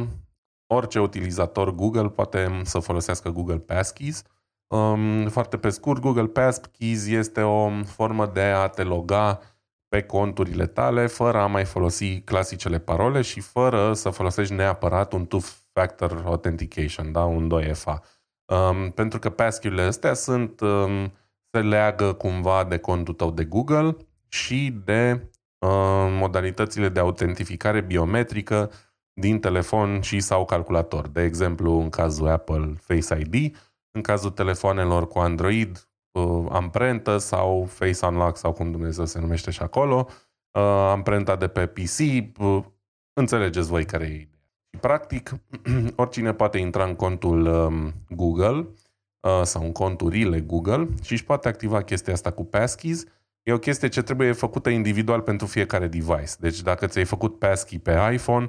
orice 0.67 1.01
utilizator 1.01 1.75
Google 1.75 2.09
poate 2.09 2.61
să 2.65 2.79
folosească 2.79 3.31
Google 3.31 3.59
Passkeys. 3.59 4.23
Um, 4.67 5.29
foarte 5.29 5.57
pe 5.57 5.69
scurt, 5.69 6.01
Google 6.01 6.27
Passkeys 6.27 7.07
este 7.07 7.41
o 7.41 7.71
formă 7.85 8.27
de 8.27 8.41
a 8.43 8.69
te 8.69 8.83
loga 8.83 9.41
pe 9.89 10.03
conturile 10.03 10.67
tale 10.67 11.07
fără 11.07 11.39
a 11.39 11.47
mai 11.47 11.65
folosi 11.65 12.21
clasicele 12.21 12.79
parole 12.79 13.23
și 13.23 13.41
fără 13.41 13.93
să 13.93 14.11
folosești 14.11 14.55
neapărat 14.55 15.13
un 15.13 15.27
two-factor 15.27 16.23
authentication, 16.25 17.13
da? 17.13 17.25
un 17.25 17.51
2FA. 17.61 18.17
Um, 18.45 18.91
pentru 18.91 19.19
că 19.19 19.31
passkey-urile 19.31 19.83
astea 19.87 20.15
sunt 20.15 20.61
um, 20.61 21.13
se 21.51 21.61
leagă 21.61 22.13
cumva 22.13 22.65
de 22.65 22.79
contul 22.79 23.15
tău 23.15 23.31
de 23.31 23.45
Google 23.45 23.97
și 24.29 24.81
de 24.85 25.31
uh, 25.59 26.09
modalitățile 26.11 26.89
de 26.89 27.01
autentificare 27.01 27.81
biometrică 27.81 28.71
din 29.13 29.41
telefon 29.41 30.01
și 30.01 30.21
sau 30.21 30.45
calculator. 30.45 31.09
De 31.09 31.23
exemplu, 31.23 31.81
în 31.81 31.89
cazul 31.89 32.29
Apple 32.29 32.75
Face 32.81 33.21
ID, 33.21 33.57
în 33.91 34.03
cazul 34.03 34.31
telefonelor 34.31 35.09
cu 35.09 35.19
Android, 35.19 35.88
uh, 36.13 36.47
amprentă 36.49 37.19
sau 37.19 37.65
Face 37.65 38.07
Unlock 38.07 38.37
sau 38.37 38.53
cum 38.53 38.71
Dumnezeu 38.71 39.05
se 39.05 39.21
numește 39.21 39.51
și 39.51 39.63
acolo, 39.63 40.07
uh, 40.51 40.63
amprenta 40.91 41.37
de 41.37 41.49
pe 41.49 41.67
PC, 41.67 41.99
uh, 42.39 42.65
înțelegeți 43.13 43.69
voi 43.69 43.85
care 43.85 44.05
e 44.05 44.07
ideea. 44.07 44.43
Și 44.73 44.81
practic, 44.81 45.35
oricine 45.97 46.33
poate 46.33 46.59
intra 46.59 46.85
în 46.85 46.95
contul 46.95 47.47
um, 47.47 47.93
Google 48.09 48.69
uh, 49.21 49.41
sau 49.43 49.63
în 49.63 49.73
conturile 49.73 50.41
Google 50.41 50.89
și 51.03 51.13
își 51.13 51.25
poate 51.25 51.49
activa 51.49 51.83
chestia 51.83 52.13
asta 52.13 52.31
cu 52.31 52.45
passkeys. 52.45 53.05
E 53.43 53.53
o 53.53 53.59
chestie 53.59 53.89
ce 53.89 54.03
trebuie 54.03 54.33
făcută 54.33 54.69
individual 54.69 55.21
pentru 55.21 55.47
fiecare 55.47 55.87
device. 55.87 56.33
Deci 56.39 56.63
dacă 56.63 56.87
ți-ai 56.87 57.05
făcut 57.05 57.39
passkey 57.39 57.79
pe 57.79 58.11
iPhone, 58.13 58.47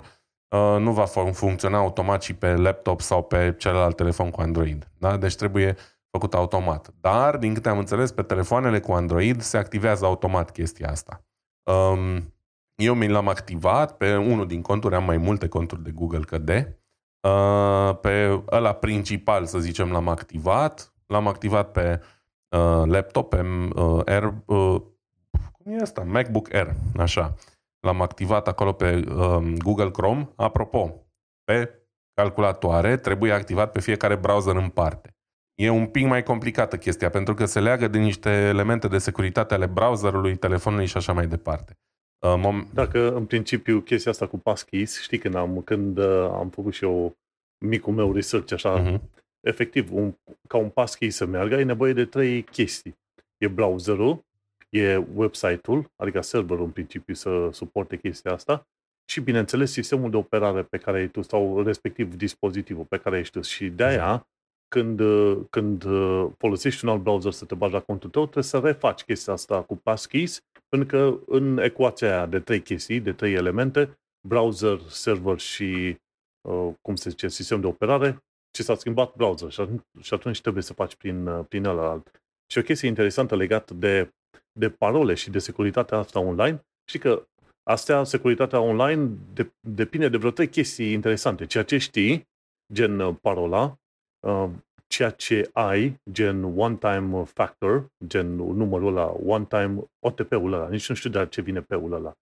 uh, 0.48 0.76
nu 0.80 0.92
va 0.92 1.06
funcționa 1.32 1.78
automat 1.78 2.22
și 2.22 2.34
pe 2.34 2.56
laptop 2.56 3.02
sau 3.02 3.24
pe 3.24 3.56
celălalt 3.58 3.96
telefon 3.96 4.30
cu 4.30 4.42
Android. 4.42 4.88
Da? 4.98 5.18
Deci 5.18 5.36
trebuie 5.36 5.76
făcut 6.12 6.34
automat. 6.34 6.94
Dar, 7.02 7.38
din 7.38 7.54
câte 7.54 7.70
am 7.70 7.78
înțeles, 7.78 8.12
pe 8.12 8.22
telefoanele 8.22 8.80
cu 8.80 8.92
Android 8.92 9.42
se 9.42 9.58
activează 9.58 10.06
automat 10.06 10.52
chestia 10.52 10.90
asta. 10.90 11.24
Um, 11.72 12.34
eu 12.76 12.94
mi 12.94 13.08
l-am 13.08 13.28
activat 13.28 13.98
pe 13.98 14.16
unul 14.16 14.48
din 14.48 14.62
conturi, 14.62 14.96
am 14.96 15.04
mai 15.04 15.18
multe 15.18 15.48
conturi 15.48 15.84
de 15.84 15.92
Google 15.92 16.24
că 16.24 16.38
de. 16.38 16.80
Uh, 17.28 17.98
pe 18.02 18.44
ăla 18.52 18.74
principal, 18.74 19.46
să 19.46 19.60
zicem, 19.60 19.92
l-am 19.92 20.08
activat. 20.08 20.94
L-am 21.06 21.28
activat 21.28 21.72
pe 21.72 22.02
uh, 22.50 22.84
laptop, 22.86 23.30
pe 23.30 23.42
uh, 23.76 24.02
Air, 24.06 24.34
uh, 24.46 24.82
cum 25.52 25.72
e 25.72 25.82
asta? 25.82 26.04
MacBook 26.04 26.54
Air, 26.54 26.76
așa. 26.98 27.34
L-am 27.80 28.02
activat 28.02 28.48
acolo 28.48 28.72
pe 28.72 28.96
uh, 28.96 29.54
Google 29.58 29.92
Chrome. 29.92 30.30
Apropo, 30.36 31.08
pe 31.44 31.74
calculatoare 32.14 32.98
trebuie 32.98 33.32
activat 33.32 33.72
pe 33.72 33.80
fiecare 33.80 34.16
browser 34.16 34.56
în 34.56 34.70
parte. 34.70 35.19
E 35.60 35.70
un 35.70 35.88
pic 35.88 36.06
mai 36.06 36.24
complicată 36.24 36.78
chestia, 36.78 37.10
pentru 37.10 37.34
că 37.34 37.46
se 37.46 37.60
leagă 37.60 37.88
de 37.88 37.98
niște 37.98 38.30
elemente 38.30 38.88
de 38.88 38.98
securitate 38.98 39.54
ale 39.54 39.66
browserului, 39.66 40.36
telefonului 40.36 40.86
și 40.86 40.98
așa 40.98 41.14
mai 41.14 41.28
departe. 41.28 41.78
Uh, 42.26 42.36
mom- 42.38 42.74
Dacă 42.74 43.16
în 43.16 43.26
principiu 43.26 43.80
chestia 43.82 44.12
asta 44.12 44.28
cu 44.28 44.38
passkeys, 44.38 45.02
știi 45.02 45.18
când 45.18 45.36
am, 45.36 45.62
când 45.62 45.98
uh, 45.98 46.30
am 46.32 46.50
făcut 46.50 46.74
și 46.74 46.84
eu 46.84 47.18
micul 47.66 47.94
meu 47.94 48.14
research 48.14 48.54
așa, 48.54 48.84
uh-huh. 48.84 49.00
efectiv, 49.48 49.94
un, 49.94 50.14
ca 50.48 50.58
un 50.58 50.70
passkey 50.70 51.10
să 51.10 51.26
meargă, 51.26 51.56
ai 51.56 51.64
nevoie 51.64 51.94
de 51.94 52.06
trei 52.06 52.44
chestii. 52.44 52.98
E 53.38 53.48
browserul, 53.48 54.26
e 54.70 54.96
website-ul, 55.14 55.92
adică 55.96 56.22
serverul 56.22 56.66
în 56.66 56.72
principiu 56.72 57.14
să 57.14 57.50
suporte 57.52 57.98
chestia 57.98 58.34
asta 58.34 58.68
și, 59.06 59.22
bineînțeles, 59.22 59.72
sistemul 59.72 60.10
de 60.10 60.18
operare 60.18 60.64
pe 60.64 60.78
care 60.78 60.98
ai 60.98 61.08
tu 61.08 61.22
sau 61.22 61.64
respectiv 61.64 62.16
dispozitivul 62.16 62.84
pe 62.84 62.98
care 62.98 63.20
ești 63.20 63.34
tu. 63.34 63.42
Și 63.42 63.70
de 63.70 63.84
aia, 63.84 64.28
când, 64.76 65.00
uh, 65.00 65.38
când 65.50 65.86
folosești 66.38 66.86
un 66.86 66.92
alt 66.92 67.02
browser 67.02 67.32
să 67.32 67.46
te 67.46 67.56
bagi 67.56 67.74
la 67.74 67.80
contul 67.80 68.10
tău, 68.10 68.24
trebuie 68.24 68.44
să 68.44 68.60
refaci 68.60 69.04
chestia 69.04 69.34
asta 69.34 69.62
cu 69.62 69.76
passkeys 69.76 70.44
pentru 70.70 70.88
că 70.88 71.20
în 71.26 71.58
ecuația 71.58 72.08
aia 72.08 72.26
de 72.26 72.40
trei 72.40 72.62
chestii, 72.62 73.00
de 73.00 73.14
trei 73.14 73.34
elemente, 73.34 74.00
browser, 74.28 74.80
server 74.88 75.40
și, 75.40 75.98
uh, 76.50 76.74
cum 76.82 76.96
se 76.96 77.10
zice, 77.10 77.28
sistem 77.28 77.62
de 77.62 77.68
operare, 77.68 78.24
ce 78.52 78.64
s-a 78.64 78.76
schimbat 78.76 79.16
browser 79.16 79.52
și 79.52 79.62
atunci, 79.62 79.82
și 80.02 80.14
atunci 80.14 80.42
trebuie 80.42 80.64
să 80.64 80.74
faci 80.74 80.96
prin, 80.96 81.28
uh, 81.28 81.46
prin 81.50 81.66
alt. 81.66 82.22
Și 82.52 82.58
o 82.58 82.62
chestie 82.62 82.88
interesantă 82.88 83.36
legată 83.36 83.74
de, 83.74 84.10
de 84.60 84.70
parole 84.70 85.14
și 85.14 85.30
de 85.30 85.40
securitatea 85.40 85.98
asta 85.98 86.20
online, 86.20 86.66
și 86.92 86.98
că 86.98 87.28
astea, 87.64 88.04
securitatea 88.04 88.60
online, 88.60 89.18
de, 89.34 89.52
depinde 89.60 90.10
de 90.10 90.18
vreo 90.18 90.32
trei 90.32 90.50
chestii 90.50 90.92
interesante. 90.92 91.46
Ceea 91.46 91.64
ce 91.64 91.78
știi, 91.78 92.28
gen 92.74 93.00
uh, 93.00 93.16
parola, 93.22 93.64
uh, 93.64 93.74
ceea 94.90 95.10
ce 95.10 95.50
ai, 95.54 96.02
gen 96.12 96.44
one-time 96.44 97.24
factor, 97.24 97.92
gen 98.08 98.36
numărul 98.36 98.98
ăla, 98.98 99.06
one-time 99.26 99.90
OTP-ul 100.00 100.54
ăla, 100.54 100.70
nici 100.70 100.90
nu 100.90 100.96
știu 100.96 101.10
de 101.10 101.28
ce 101.30 101.42
vine 101.42 101.62
pe-ul 101.62 101.94
ăla. 101.94 102.14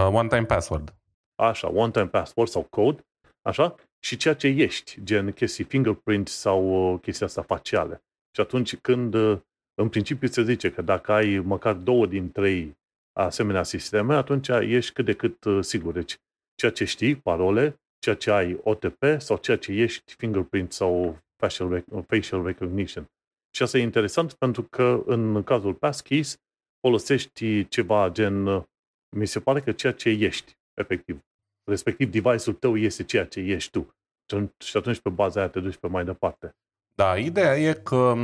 Uh, 0.00 0.08
one-time 0.12 0.44
password. 0.44 0.94
Așa, 1.34 1.68
one-time 1.68 2.06
password 2.06 2.50
sau 2.50 2.62
code, 2.62 3.06
așa, 3.42 3.74
și 4.04 4.16
ceea 4.16 4.34
ce 4.34 4.46
ești, 4.46 5.04
gen 5.04 5.32
chestii 5.32 5.64
fingerprint 5.64 6.28
sau 6.28 6.92
uh, 6.92 7.00
chestia 7.00 7.26
asta 7.26 7.42
faciale. 7.42 8.02
Și 8.34 8.40
atunci 8.40 8.76
când, 8.76 9.14
uh, 9.14 9.38
în 9.74 9.88
principiu 9.88 10.28
se 10.28 10.42
zice 10.42 10.70
că 10.70 10.82
dacă 10.82 11.12
ai 11.12 11.38
măcar 11.38 11.74
două 11.74 12.06
din 12.06 12.30
trei 12.30 12.76
asemenea 13.12 13.62
sisteme, 13.62 14.14
atunci 14.14 14.48
ești 14.48 14.92
cât 14.92 15.04
de 15.04 15.12
cât 15.12 15.44
uh, 15.44 15.64
sigur. 15.64 15.92
Deci, 15.92 16.16
ceea 16.54 16.72
ce 16.72 16.84
știi, 16.84 17.16
parole, 17.16 17.80
ceea 17.98 18.16
ce 18.16 18.30
ai 18.30 18.60
OTP 18.62 19.04
sau 19.18 19.36
ceea 19.36 19.56
ce 19.56 19.72
ești 19.72 20.14
fingerprint 20.14 20.72
sau 20.72 21.18
facial, 21.36 21.84
facial 22.06 22.44
recognition. 22.44 23.10
Și 23.50 23.62
asta 23.62 23.78
e 23.78 23.82
interesant 23.82 24.32
pentru 24.32 24.62
că 24.62 25.02
în 25.06 25.42
cazul 25.42 25.74
passkeys 25.74 26.38
folosești 26.80 27.68
ceva 27.68 28.08
gen, 28.10 28.44
mi 29.16 29.26
se 29.26 29.40
pare 29.40 29.60
că 29.60 29.72
ceea 29.72 29.92
ce 29.92 30.08
ești, 30.08 30.58
efectiv. 30.74 31.20
Respectiv, 31.64 32.10
device-ul 32.10 32.56
tău 32.56 32.76
este 32.76 33.04
ceea 33.04 33.26
ce 33.26 33.40
ești 33.40 33.70
tu. 33.70 33.94
Și 34.58 34.76
atunci 34.76 35.00
pe 35.00 35.08
baza 35.08 35.40
aia 35.40 35.48
te 35.48 35.60
duci 35.60 35.76
pe 35.76 35.86
mai 35.86 36.04
departe. 36.04 36.56
Da, 36.94 37.16
ideea 37.16 37.56
e 37.56 37.72
că 37.72 38.14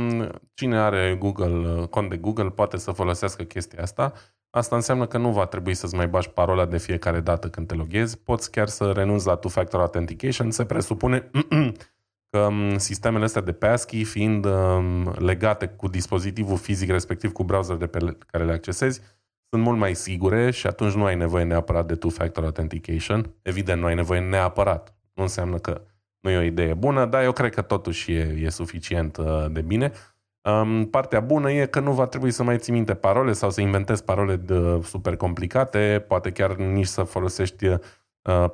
cine 0.53 0.77
are 0.77 1.15
Google, 1.19 1.85
cont 1.85 2.09
de 2.09 2.17
Google 2.17 2.49
poate 2.49 2.77
să 2.77 2.91
folosească 2.91 3.43
chestia 3.43 3.81
asta. 3.81 4.13
Asta 4.49 4.75
înseamnă 4.75 5.07
că 5.07 5.17
nu 5.17 5.31
va 5.31 5.45
trebui 5.45 5.73
să-ți 5.73 5.95
mai 5.95 6.07
bași 6.07 6.29
parola 6.29 6.65
de 6.65 6.77
fiecare 6.77 7.19
dată 7.19 7.49
când 7.49 7.67
te 7.67 7.73
loghezi. 7.73 8.19
Poți 8.19 8.51
chiar 8.51 8.67
să 8.67 8.91
renunți 8.91 9.25
la 9.25 9.35
two-factor 9.35 9.79
authentication. 9.79 10.51
Se 10.51 10.65
presupune 10.65 11.29
că 12.31 12.39
um, 12.39 12.77
sistemele 12.77 13.23
astea 13.23 13.41
de 13.41 13.51
passkey 13.51 14.03
fiind 14.03 14.45
um, 14.45 15.15
legate 15.17 15.67
cu 15.67 15.87
dispozitivul 15.87 16.57
fizic, 16.57 16.89
respectiv 16.89 17.31
cu 17.31 17.43
browser 17.43 17.75
pe 17.75 18.17
care 18.25 18.43
le 18.43 18.51
accesezi, 18.51 19.01
sunt 19.49 19.63
mult 19.63 19.77
mai 19.77 19.95
sigure 19.95 20.51
și 20.51 20.67
atunci 20.67 20.93
nu 20.93 21.05
ai 21.05 21.15
nevoie 21.15 21.43
neapărat 21.43 21.85
de 21.85 21.95
two-factor 21.95 22.43
authentication. 22.43 23.33
Evident, 23.41 23.81
nu 23.81 23.87
ai 23.87 23.95
nevoie 23.95 24.19
neapărat. 24.19 24.95
Nu 25.13 25.23
înseamnă 25.23 25.57
că 25.57 25.81
nu 26.19 26.29
e 26.29 26.37
o 26.37 26.41
idee 26.41 26.73
bună, 26.73 27.05
dar 27.05 27.23
eu 27.23 27.31
cred 27.31 27.53
că 27.53 27.61
totuși 27.61 28.11
e, 28.11 28.37
e 28.41 28.49
suficient 28.49 29.17
uh, 29.17 29.45
de 29.51 29.61
bine. 29.61 29.91
Um, 30.41 30.85
partea 30.85 31.19
bună 31.19 31.51
e 31.51 31.65
că 31.65 31.79
nu 31.79 31.91
va 31.91 32.05
trebui 32.05 32.31
să 32.31 32.43
mai 32.43 32.57
ții 32.57 32.73
minte 32.73 32.93
parole 32.93 33.33
sau 33.33 33.49
să 33.49 33.61
inventezi 33.61 34.03
parole 34.03 34.35
de, 34.35 34.81
super 34.83 35.15
complicate, 35.15 36.05
poate 36.07 36.31
chiar 36.31 36.55
nici 36.55 36.85
să 36.85 37.03
folosești 37.03 37.65
uh, 37.65 37.77
Uh, 37.77 38.00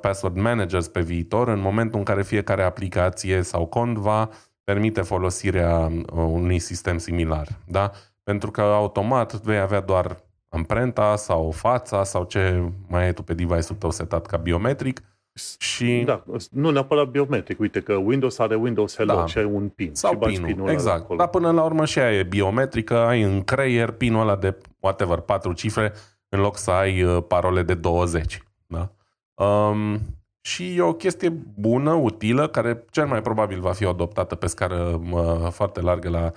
password 0.00 0.36
managers 0.36 0.88
pe 0.88 1.00
viitor, 1.00 1.48
în 1.48 1.60
momentul 1.60 1.98
în 1.98 2.04
care 2.04 2.22
fiecare 2.22 2.62
aplicație 2.62 3.42
sau 3.42 3.66
cont 3.66 3.96
va 3.96 4.28
permite 4.64 5.00
folosirea 5.00 5.78
uh, 5.86 6.02
unui 6.12 6.58
sistem 6.58 6.98
similar. 6.98 7.48
Da? 7.66 7.90
Pentru 8.22 8.50
că 8.50 8.60
automat 8.60 9.34
vei 9.34 9.58
avea 9.58 9.80
doar 9.80 10.16
amprenta 10.48 11.16
sau 11.16 11.50
fața 11.50 12.04
sau 12.04 12.24
ce 12.24 12.62
mai 12.88 13.04
ai 13.04 13.12
tu 13.12 13.22
pe 13.22 13.34
device-ul 13.34 13.78
tău 13.78 13.90
setat 13.90 14.26
ca 14.26 14.36
biometric 14.36 15.02
și... 15.58 16.02
Da, 16.04 16.24
nu 16.50 16.70
neapărat 16.70 17.06
biometric. 17.08 17.60
Uite 17.60 17.80
că 17.80 17.92
Windows 17.92 18.38
are 18.38 18.54
Windows 18.54 18.96
Hello 18.96 19.14
da. 19.14 19.26
și 19.26 19.38
ai 19.38 19.44
un 19.44 19.68
PIN. 19.68 19.94
Sau 19.94 20.10
și 20.10 20.18
PIN-ul, 20.18 20.46
pinul 20.46 20.68
exact. 20.68 21.02
Acolo. 21.02 21.18
Dar 21.18 21.28
până 21.28 21.50
la 21.50 21.62
urmă 21.62 21.84
și 21.84 21.98
aia 21.98 22.18
e 22.18 22.22
biometrică, 22.22 22.96
ai 22.96 23.22
în 23.22 23.42
creier 23.42 23.90
PIN-ul 23.90 24.20
ăla 24.20 24.36
de 24.36 24.56
whatever, 24.80 25.18
patru 25.18 25.52
cifre, 25.52 25.92
în 26.28 26.40
loc 26.40 26.56
să 26.56 26.70
ai 26.70 27.02
uh, 27.02 27.22
parole 27.28 27.62
de 27.62 27.74
20. 27.74 28.42
Da? 28.66 28.92
Um, 29.38 30.00
și 30.40 30.76
e 30.76 30.82
o 30.82 30.92
chestie 30.92 31.28
bună, 31.54 31.92
utilă, 31.92 32.48
care 32.48 32.84
cel 32.90 33.06
mai 33.06 33.22
probabil 33.22 33.60
va 33.60 33.72
fi 33.72 33.84
adoptată 33.84 34.34
pe 34.34 34.46
scară 34.46 35.00
uh, 35.10 35.50
foarte 35.50 35.80
largă 35.80 36.08
la 36.08 36.32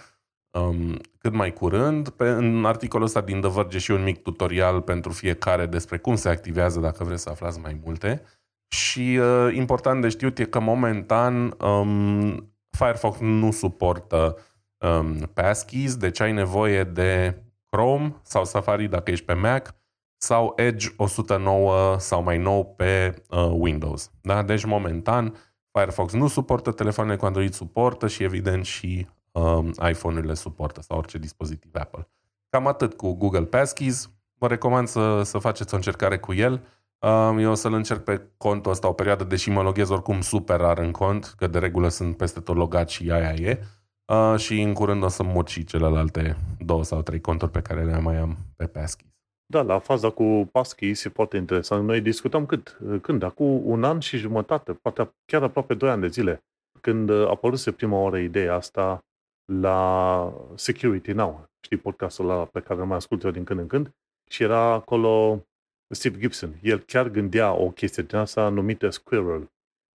um, 0.59 0.99
cât 1.17 1.33
mai 1.33 1.53
curând. 1.53 2.09
Pe, 2.09 2.29
în 2.29 2.65
articolul 2.65 3.05
ăsta 3.05 3.21
din 3.21 3.41
The 3.41 3.49
Verge 3.49 3.77
și 3.77 3.91
un 3.91 4.03
mic 4.03 4.21
tutorial 4.21 4.81
pentru 4.81 5.11
fiecare 5.11 5.65
despre 5.65 5.97
cum 5.97 6.15
se 6.15 6.29
activează, 6.29 6.79
dacă 6.79 7.03
vreți 7.03 7.21
să 7.21 7.29
aflați 7.29 7.59
mai 7.59 7.79
multe. 7.83 8.21
Și 8.67 9.19
uh, 9.21 9.53
important 9.55 10.01
de 10.01 10.09
știut 10.09 10.39
e 10.39 10.43
că 10.43 10.59
momentan 10.59 11.55
um, 11.59 12.53
Firefox 12.69 13.17
nu 13.19 13.51
suportă 13.51 14.37
um, 14.77 15.17
passkeys, 15.33 15.95
deci 15.95 16.19
ai 16.19 16.31
nevoie 16.31 16.83
de 16.83 17.41
Chrome 17.65 18.15
sau 18.21 18.45
Safari 18.45 18.87
dacă 18.87 19.11
ești 19.11 19.25
pe 19.25 19.33
Mac 19.33 19.75
sau 20.22 20.53
Edge 20.55 20.88
109 20.97 21.99
sau 21.99 22.24
mai 22.24 22.38
nou 22.38 22.74
pe 22.76 23.24
uh, 23.30 23.49
Windows. 23.51 24.11
Da? 24.22 24.43
Deci, 24.43 24.65
momentan, 24.65 25.36
Firefox 25.72 26.13
nu 26.13 26.28
suportă, 26.28 26.72
telefoanele 26.72 27.15
cu 27.15 27.26
Android 27.26 27.53
suportă 27.53 28.07
și, 28.07 28.24
evident, 28.24 28.65
și 28.65 29.07
um, 29.32 29.74
iPhone-urile 29.89 30.34
suportă 30.34 30.82
sau 30.82 30.97
orice 30.97 31.17
dispozitiv 31.17 31.72
Apple. 31.74 32.07
Cam 32.49 32.67
atât 32.67 32.93
cu 32.93 33.13
Google 33.13 33.45
Passkeys. 33.45 34.09
Vă 34.34 34.47
recomand 34.47 34.88
să, 34.88 35.22
să 35.24 35.38
faceți 35.38 35.74
o 35.74 35.78
încercare 35.78 36.17
cu 36.17 36.34
el. 36.34 36.63
Um, 36.99 37.38
eu 37.38 37.51
o 37.51 37.53
să-l 37.53 37.74
încerc 37.74 38.03
pe 38.03 38.22
contul 38.38 38.72
ăsta 38.72 38.88
o 38.88 38.93
perioadă, 38.93 39.24
deși 39.24 39.49
mă 39.49 39.61
loghez 39.61 39.89
oricum 39.89 40.22
super 40.22 40.59
rar 40.59 40.78
în 40.78 40.91
cont, 40.91 41.34
că 41.38 41.47
de 41.47 41.59
regulă 41.59 41.88
sunt 41.88 42.17
peste 42.17 42.39
tot 42.39 42.55
logat 42.55 42.89
și 42.89 43.11
aia 43.11 43.34
e. 43.34 43.59
Uh, 44.05 44.39
și 44.39 44.61
în 44.61 44.74
curând 44.74 45.03
o 45.03 45.07
să 45.07 45.24
mut 45.24 45.47
și 45.47 45.63
celelalte 45.63 46.38
două 46.59 46.84
sau 46.84 47.01
trei 47.01 47.22
conturi 47.22 47.51
pe 47.51 47.61
care 47.61 47.84
le 47.84 47.99
mai 47.99 48.17
am 48.17 48.38
pe 48.55 48.65
Passkeys. 48.65 49.11
Da, 49.51 49.61
la 49.61 49.79
faza 49.79 50.09
cu 50.09 50.49
Passkeys 50.51 51.03
e 51.03 51.09
foarte 51.09 51.37
interesant. 51.37 51.85
Noi 51.85 52.01
discutăm 52.01 52.45
cât? 52.45 52.77
Când? 53.01 53.23
Acum 53.23 53.65
un 53.65 53.83
an 53.83 53.99
și 53.99 54.17
jumătate, 54.17 54.73
poate 54.73 55.11
chiar 55.25 55.43
aproape 55.43 55.73
doi 55.73 55.89
ani 55.89 56.01
de 56.01 56.07
zile, 56.07 56.43
când 56.81 57.09
a 57.09 57.29
apăruse 57.29 57.71
prima 57.71 57.97
oară 57.97 58.17
ideea 58.17 58.55
asta 58.55 59.05
la 59.53 60.33
Security 60.55 61.11
Now. 61.11 61.45
Știi 61.65 61.77
podcastul 61.77 62.29
ăla 62.29 62.45
pe 62.45 62.59
care 62.59 62.79
îl 62.79 62.85
mai 62.85 62.97
ascult 62.97 63.23
eu 63.23 63.31
din 63.31 63.43
când 63.43 63.59
în 63.59 63.67
când? 63.67 63.91
Și 64.29 64.43
era 64.43 64.59
acolo 64.59 65.45
Steve 65.93 66.19
Gibson. 66.19 66.55
El 66.61 66.79
chiar 66.79 67.09
gândea 67.09 67.53
o 67.53 67.69
chestie 67.69 68.03
din 68.03 68.17
asta 68.17 68.49
numită 68.49 68.89
Squirrel. 68.89 69.47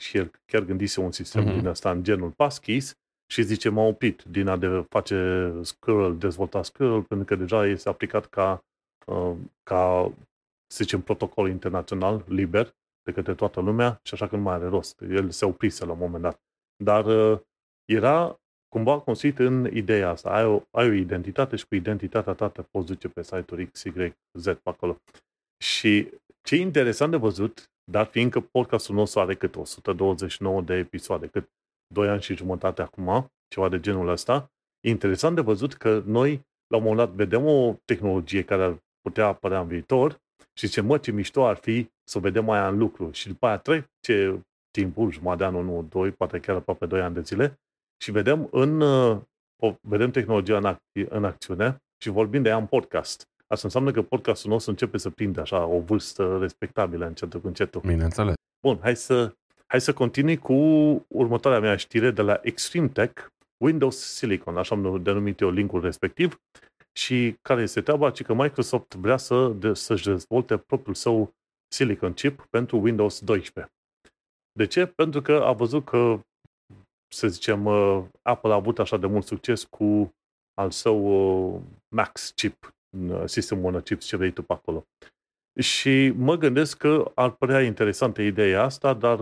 Și 0.02 0.16
el 0.16 0.30
chiar 0.46 0.62
gândise 0.62 1.00
un 1.00 1.12
sistem 1.12 1.42
mm-hmm. 1.42 1.59
din 1.59 1.66
asta 1.66 1.90
în 1.90 2.02
genul 2.02 2.30
Passkeys 2.30 2.94
și 3.32 3.42
zice 3.42 3.68
m-a 3.68 3.82
oprit 3.82 4.22
din 4.22 4.48
a 4.48 4.57
de 4.57 4.84
face 4.88 5.52
Squirrel, 5.62 6.18
dezvolta 6.18 6.62
Squirrel, 6.62 7.02
pentru 7.02 7.26
că 7.26 7.34
deja 7.34 7.66
este 7.66 7.88
aplicat 7.88 8.26
ca, 8.26 8.52
uh, 8.52 8.59
ca 9.62 10.12
să 10.66 10.82
zicem, 10.82 11.01
protocol 11.01 11.49
internațional 11.49 12.24
liber 12.28 12.74
de 13.03 13.12
către 13.12 13.34
toată 13.34 13.61
lumea 13.61 14.01
și 14.03 14.14
așa 14.14 14.28
că 14.28 14.36
nu 14.36 14.42
mai 14.42 14.55
are 14.55 14.66
rost. 14.66 15.01
El 15.01 15.30
se 15.30 15.44
oprise 15.44 15.84
la 15.84 15.92
un 15.92 15.99
moment 15.99 16.22
dat. 16.22 16.40
Dar 16.84 17.05
uh, 17.07 17.40
era 17.84 18.40
cumva 18.68 19.01
construit 19.01 19.38
în 19.38 19.70
ideea 19.72 20.11
asta. 20.11 20.30
Ai 20.30 20.44
o, 20.44 20.62
ai 20.70 20.88
o 20.88 20.92
identitate 20.92 21.57
și 21.57 21.66
cu 21.66 21.74
identitatea 21.74 22.32
ta 22.32 22.49
te 22.49 22.62
poți 22.62 22.86
duce 22.86 23.09
pe 23.09 23.22
site-uri 23.22 23.66
X, 23.66 23.82
Y, 23.82 24.14
Z 24.38 24.44
pe 24.44 24.61
acolo. 24.62 24.97
Și 25.64 26.11
ce 26.42 26.55
e 26.55 26.61
interesant 26.61 27.11
de 27.11 27.16
văzut, 27.16 27.70
dar 27.90 28.07
fiindcă 28.07 28.40
podcastul 28.40 28.94
nostru 28.94 29.20
are 29.20 29.34
cât 29.34 29.57
129 29.57 30.62
de 30.62 30.74
episoade, 30.74 31.26
cât 31.26 31.49
2 31.94 32.09
ani 32.09 32.22
și 32.22 32.36
jumătate 32.36 32.82
acum, 32.82 33.26
ceva 33.49 33.68
de 33.68 33.80
genul 33.80 34.09
ăsta, 34.09 34.51
e 34.80 34.90
interesant 34.90 35.34
de 35.34 35.40
văzut 35.40 35.74
că 35.74 36.03
noi, 36.07 36.47
la 36.66 36.76
un 36.76 36.82
moment 36.82 36.97
dat, 36.97 37.16
vedem 37.16 37.47
o 37.47 37.76
tehnologie 37.84 38.42
care 38.44 38.62
ar 38.62 38.78
putea 39.07 39.26
apărea 39.26 39.61
în 39.61 39.66
viitor 39.66 40.20
și 40.52 40.68
ce 40.68 40.80
mă, 40.80 40.98
ce 40.98 41.11
mișto 41.11 41.46
ar 41.46 41.57
fi 41.57 41.90
să 42.04 42.18
o 42.18 42.20
vedem 42.20 42.50
aia 42.50 42.68
în 42.68 42.78
lucru. 42.78 43.11
Și 43.12 43.28
după 43.28 43.46
aia 43.46 43.59
trece 43.59 44.40
timpul, 44.70 45.11
jumătate 45.11 45.50
de 45.50 45.59
an, 45.59 45.64
nu, 45.64 45.86
doi, 45.88 46.11
poate 46.11 46.40
chiar 46.40 46.57
aproape 46.57 46.86
doi 46.86 47.00
ani 47.00 47.14
de 47.14 47.20
zile, 47.20 47.61
și 48.02 48.11
vedem, 48.11 48.48
în, 48.50 48.80
uh, 48.80 49.18
o, 49.62 49.74
vedem 49.80 50.11
tehnologia 50.11 50.57
în, 50.57 50.74
ac- 50.74 51.09
în 51.09 51.24
acțiune 51.24 51.76
și 52.02 52.09
vorbim 52.09 52.42
de 52.42 52.48
ea 52.48 52.57
în 52.57 52.66
podcast. 52.66 53.28
Asta 53.46 53.66
înseamnă 53.66 53.90
că 53.90 54.02
podcastul 54.02 54.50
nostru 54.50 54.70
începe 54.70 54.98
să 54.98 55.11
prinde 55.11 55.40
așa 55.40 55.64
o 55.64 55.80
vârstă 55.80 56.38
respectabilă 56.40 57.07
încetul 57.07 57.40
cu 57.40 57.46
încetul. 57.46 57.80
Bineînțeles. 57.80 58.34
Bun, 58.66 58.78
hai 58.82 58.96
să, 58.96 59.34
hai 59.66 59.80
să 59.80 59.92
continui 59.92 60.36
cu 60.36 60.54
următoarea 61.09 61.61
mea 61.61 61.76
știre 61.76 62.11
de 62.11 62.22
la 62.22 62.38
Extreme 62.42 62.88
Tech, 62.88 63.26
Windows 63.64 63.96
Silicon, 63.96 64.57
așa 64.57 64.74
am 64.74 65.02
denumit 65.02 65.40
eu 65.40 65.50
linkul 65.50 65.80
respectiv, 65.80 66.40
și 66.99 67.36
care 67.42 67.62
este 67.62 67.80
treaba, 67.80 68.11
ci 68.11 68.22
că 68.22 68.34
Microsoft 68.34 68.94
vrea 68.94 69.16
să, 69.16 69.49
de, 69.49 69.74
să-și 69.74 70.05
dezvolte 70.05 70.57
propriul 70.57 70.94
său 70.94 71.34
Silicon 71.72 72.12
chip 72.12 72.47
pentru 72.51 72.80
Windows 72.80 73.20
12. 73.20 73.72
De 74.53 74.66
ce? 74.66 74.86
Pentru 74.86 75.22
că 75.22 75.32
a 75.32 75.53
văzut 75.53 75.84
că, 75.84 76.20
să 77.14 77.28
zicem, 77.28 77.64
uh, 77.64 78.05
Apple 78.22 78.51
a 78.51 78.55
avut 78.55 78.78
așa 78.78 78.97
de 78.97 79.07
mult 79.07 79.24
succes 79.24 79.64
cu 79.64 80.14
al 80.55 80.70
său 80.70 80.99
uh, 81.55 81.61
Max 81.94 82.30
chip, 82.30 82.74
uh, 83.09 83.22
sistemul 83.24 83.74
on 83.74 83.80
chip, 83.80 84.01
ce 84.01 84.16
vrei 84.16 84.32
tu 84.32 84.42
pe 84.42 84.53
acolo. 84.53 84.84
Și 85.61 86.12
mă 86.16 86.36
gândesc 86.36 86.76
că 86.78 87.12
ar 87.14 87.30
părea 87.30 87.62
interesantă 87.62 88.22
ideea 88.22 88.62
asta, 88.62 88.94
dar 88.94 89.18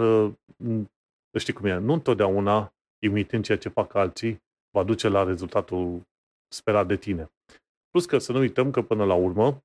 știi 1.38 1.52
cum 1.52 1.64
e, 1.64 1.78
nu 1.78 1.92
întotdeauna 1.92 2.72
imitând 3.02 3.44
ceea 3.44 3.58
ce 3.58 3.68
fac 3.68 3.94
alții, 3.94 4.42
va 4.70 4.84
duce 4.84 5.08
la 5.08 5.24
rezultatul 5.24 6.02
sperat 6.54 6.86
de 6.86 6.96
tine. 6.96 7.33
Plus 7.94 8.06
că 8.06 8.18
să 8.18 8.32
nu 8.32 8.38
uităm 8.38 8.70
că 8.70 8.82
până 8.82 9.04
la 9.04 9.14
urmă, 9.14 9.64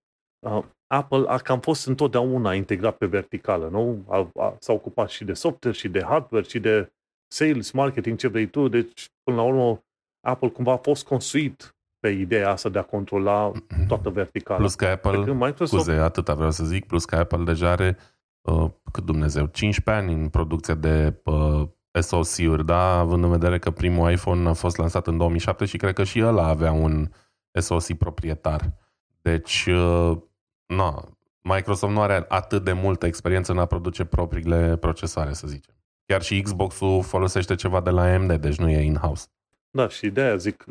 Apple 0.87 1.23
a 1.27 1.37
cam 1.37 1.59
fost 1.59 1.87
întotdeauna 1.87 2.53
integrat 2.53 2.97
pe 2.97 3.05
verticală, 3.05 3.67
nu? 3.67 4.05
A, 4.07 4.31
a, 4.35 4.55
s-a 4.59 4.73
ocupat 4.73 5.09
și 5.09 5.23
de 5.23 5.33
software, 5.33 5.77
și 5.77 5.87
de 5.87 6.03
hardware, 6.03 6.45
și 6.45 6.59
de 6.59 6.93
sales, 7.27 7.71
marketing, 7.71 8.17
ce 8.17 8.27
vrei 8.27 8.45
tu. 8.47 8.67
Deci, 8.67 9.09
până 9.23 9.37
la 9.37 9.43
urmă, 9.43 9.83
Apple 10.27 10.49
cumva 10.49 10.71
a 10.71 10.77
fost 10.77 11.05
construit 11.05 11.75
pe 11.99 12.09
ideea 12.09 12.51
asta 12.51 12.69
de 12.69 12.79
a 12.79 12.83
controla 12.83 13.51
toată 13.87 14.09
verticala. 14.09 14.59
Plus 14.59 14.75
că 14.75 14.85
Apple, 14.85 15.33
Microsoft... 15.33 15.83
scuze, 15.83 15.91
atâta 15.91 16.33
vreau 16.33 16.51
să 16.51 16.65
zic, 16.65 16.85
plus 16.85 17.05
că 17.05 17.15
Apple 17.15 17.43
deja 17.43 17.69
are, 17.69 17.97
uh, 18.41 18.69
cât 18.91 19.05
Dumnezeu, 19.05 19.45
15 19.45 20.03
ani 20.03 20.21
în 20.21 20.29
producție 20.29 20.73
de 20.73 21.21
uh, 21.23 21.67
SoC-uri, 22.01 22.65
da? 22.65 22.97
Având 22.97 23.23
în 23.23 23.29
vedere 23.29 23.59
că 23.59 23.71
primul 23.71 24.11
iPhone 24.11 24.49
a 24.49 24.53
fost 24.53 24.77
lansat 24.77 25.07
în 25.07 25.17
2007 25.17 25.65
și 25.65 25.77
cred 25.77 25.93
că 25.93 26.03
și 26.03 26.23
ăla 26.23 26.47
avea 26.47 26.71
un 26.71 27.09
SoC 27.53 27.93
proprietar. 27.93 28.73
Deci, 29.21 29.65
uh, 29.65 30.17
na, 30.65 31.03
Microsoft 31.41 31.93
nu 31.93 32.01
are 32.01 32.25
atât 32.27 32.63
de 32.63 32.73
multă 32.73 33.05
experiență 33.05 33.51
în 33.51 33.57
a 33.57 33.65
produce 33.65 34.05
propriile 34.05 34.77
procesoare, 34.77 35.33
să 35.33 35.47
zicem. 35.47 35.73
Chiar 36.05 36.21
și 36.21 36.41
Xbox-ul 36.41 37.03
folosește 37.03 37.55
ceva 37.55 37.81
de 37.81 37.89
la 37.89 38.13
AMD, 38.13 38.33
deci 38.33 38.57
nu 38.57 38.69
e 38.69 38.81
in-house. 38.81 39.27
Da, 39.71 39.89
și 39.89 40.09
de 40.09 40.21
aia 40.21 40.35
zic, 40.35 40.65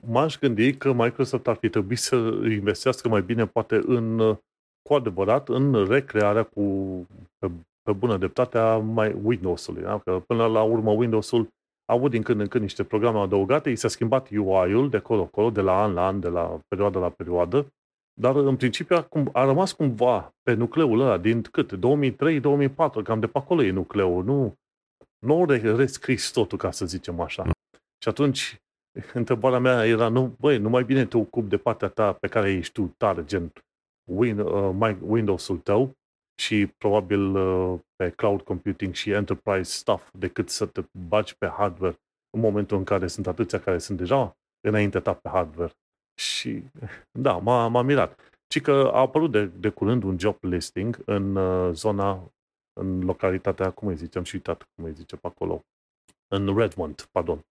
m-aș 0.00 0.38
gândi 0.38 0.74
că 0.74 0.92
Microsoft 0.92 1.46
ar 1.46 1.56
fi 1.56 1.68
trebuit 1.68 1.98
să 1.98 2.16
investească 2.50 3.08
mai 3.08 3.22
bine, 3.22 3.46
poate, 3.46 3.80
în, 3.86 4.18
cu 4.82 4.94
adevărat, 4.94 5.48
în 5.48 5.86
recrearea 5.88 6.42
cu, 6.42 6.62
pe, 7.38 7.50
pe 7.82 7.92
bună 7.92 8.16
dreptate 8.16 8.58
a 8.58 8.76
mai 8.76 9.16
Windows-ului. 9.22 9.82
Da? 9.82 9.98
Că 9.98 10.22
până 10.26 10.46
la 10.46 10.62
urmă 10.62 10.90
Windows-ul 10.90 11.48
a 11.90 11.94
avut 11.94 12.10
din 12.10 12.22
când 12.22 12.40
în 12.40 12.46
când 12.46 12.62
niște 12.62 12.84
programe 12.84 13.18
adăugate, 13.18 13.70
i 13.70 13.76
s-a 13.76 13.88
schimbat 13.88 14.28
UI-ul 14.30 14.88
de 14.90 14.96
acolo-acolo, 14.96 15.50
de 15.50 15.60
la 15.60 15.82
an 15.82 15.92
la 15.92 16.06
an, 16.06 16.20
de 16.20 16.28
la 16.28 16.60
perioadă 16.68 16.98
la 16.98 17.10
perioadă, 17.10 17.66
dar 18.20 18.36
în 18.36 18.56
principiu 18.56 18.96
a, 18.96 19.08
a 19.32 19.44
rămas 19.44 19.72
cumva 19.72 20.34
pe 20.42 20.52
nucleul 20.52 21.00
ăla 21.00 21.18
din 21.18 21.42
cât? 21.42 21.72
2003-2004, 21.74 21.78
cam 23.04 23.20
de 23.20 23.26
pe 23.26 23.38
acolo 23.38 23.62
e 23.62 23.70
nucleul, 23.70 24.24
nu, 24.24 24.54
nu 25.18 25.34
au 25.34 25.44
rescris 25.76 26.30
totul, 26.30 26.58
ca 26.58 26.70
să 26.70 26.86
zicem 26.86 27.20
așa. 27.20 27.42
Mm. 27.42 27.50
Și 28.02 28.08
atunci, 28.08 28.60
întrebarea 29.12 29.58
mea 29.58 29.86
era, 29.86 30.08
nu, 30.08 30.34
băi, 30.38 30.58
nu 30.58 30.68
mai 30.68 30.84
bine 30.84 31.04
te 31.04 31.16
ocupi 31.16 31.48
de 31.48 31.56
partea 31.56 31.88
ta 31.88 32.12
pe 32.12 32.28
care 32.28 32.50
ești 32.50 32.72
tu 32.72 32.94
tare, 32.96 33.24
gen 33.24 33.52
Win, 34.10 34.38
uh, 34.38 34.96
Windows-ul 35.00 35.56
tău 35.58 35.92
și 36.40 36.66
probabil 36.66 37.36
uh, 37.36 37.80
pe 37.96 38.10
cloud 38.10 38.42
computing 38.42 38.94
și 38.94 39.10
enterprise 39.10 39.70
stuff 39.70 40.10
decât 40.12 40.48
să 40.48 40.66
te 40.66 40.84
bagi 41.08 41.36
pe 41.36 41.46
hardware 41.46 41.96
în 42.30 42.40
momentul 42.40 42.76
în 42.76 42.84
care 42.84 43.06
sunt 43.06 43.26
atâția 43.26 43.60
care 43.60 43.78
sunt 43.78 43.98
deja 43.98 44.36
înainte 44.60 45.00
ta 45.00 45.14
pe 45.14 45.28
hardware. 45.28 45.72
Și 46.20 46.62
da, 47.26 47.36
m-a, 47.36 47.68
m-a 47.68 47.82
mirat. 47.82 48.20
Și 48.52 48.60
că 48.60 48.90
a 48.92 48.98
apărut 48.98 49.30
de, 49.30 49.46
de 49.46 49.68
curând 49.68 50.02
un 50.02 50.18
job 50.18 50.36
listing 50.40 51.02
în 51.04 51.36
uh, 51.36 51.74
zona, 51.74 52.32
în 52.80 53.04
localitatea, 53.04 53.70
cum 53.70 53.88
îi 53.88 53.96
zicem, 53.96 54.22
și 54.22 54.34
uitat 54.34 54.62
cum 54.74 54.84
îi 54.84 54.92
zice 54.94 55.16
pe 55.16 55.26
acolo, 55.26 55.62
în 56.28 56.56
Redmond, 56.56 57.08
pardon. 57.12 57.46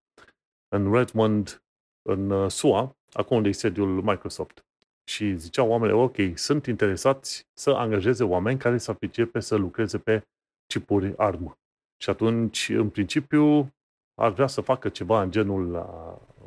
În 0.75 0.93
Redmond, 0.93 1.63
în 2.09 2.29
uh, 2.29 2.51
SUA, 2.51 2.95
acolo 3.11 3.35
unde 3.35 3.49
e 3.49 3.51
sediul 3.51 4.01
Microsoft. 4.01 4.65
Și 5.09 5.35
ziceau 5.35 5.69
oamenii, 5.69 5.95
ok, 5.95 6.15
sunt 6.33 6.65
interesați 6.65 7.47
să 7.53 7.69
angajeze 7.69 8.23
oameni 8.23 8.59
care 8.59 8.77
să 8.77 8.93
pricepe 8.93 9.39
să 9.39 9.55
lucreze 9.55 9.97
pe 9.97 10.21
chipuri 10.65 11.13
armă. 11.17 11.57
Și 11.97 12.09
atunci, 12.09 12.69
în 12.69 12.89
principiu, 12.89 13.73
ar 14.21 14.31
vrea 14.31 14.47
să 14.47 14.61
facă 14.61 14.89
ceva 14.89 15.21
în 15.21 15.31
genul, 15.31 15.85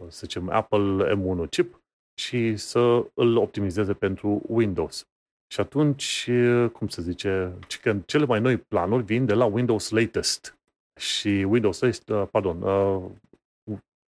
să 0.09 0.19
zicem, 0.19 0.51
Apple 0.51 1.15
M1 1.15 1.49
chip 1.51 1.83
și 2.15 2.57
să 2.57 3.07
îl 3.15 3.37
optimizeze 3.37 3.95
pentru 3.95 4.43
Windows. 4.47 5.05
Și 5.53 5.61
atunci, 5.61 6.31
cum 6.73 6.89
se 6.89 7.03
zice, 7.03 7.59
că 7.83 7.97
cele 8.07 8.25
mai 8.25 8.41
noi 8.41 8.57
planuri 8.57 9.03
vin 9.03 9.27
de 9.27 9.35
la 9.35 9.45
Windows 9.45 9.91
Latest. 9.91 10.59
Și 11.01 11.29
Windows 11.29 11.81
Latest, 11.81 12.09
uh, 12.09 12.27
pardon, 12.31 12.63
uh, 12.63 13.11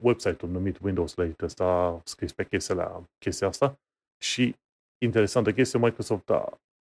website-ul 0.04 0.52
numit 0.52 0.80
Windows 0.82 1.16
Latest 1.16 1.62
a 1.62 2.02
scris 2.04 2.32
pe 2.32 2.46
chestia, 2.46 3.10
chestia 3.18 3.48
asta 3.48 3.80
și 4.22 4.56
interesantă 4.98 5.52
chestie, 5.52 5.80
Microsoft 5.80 6.32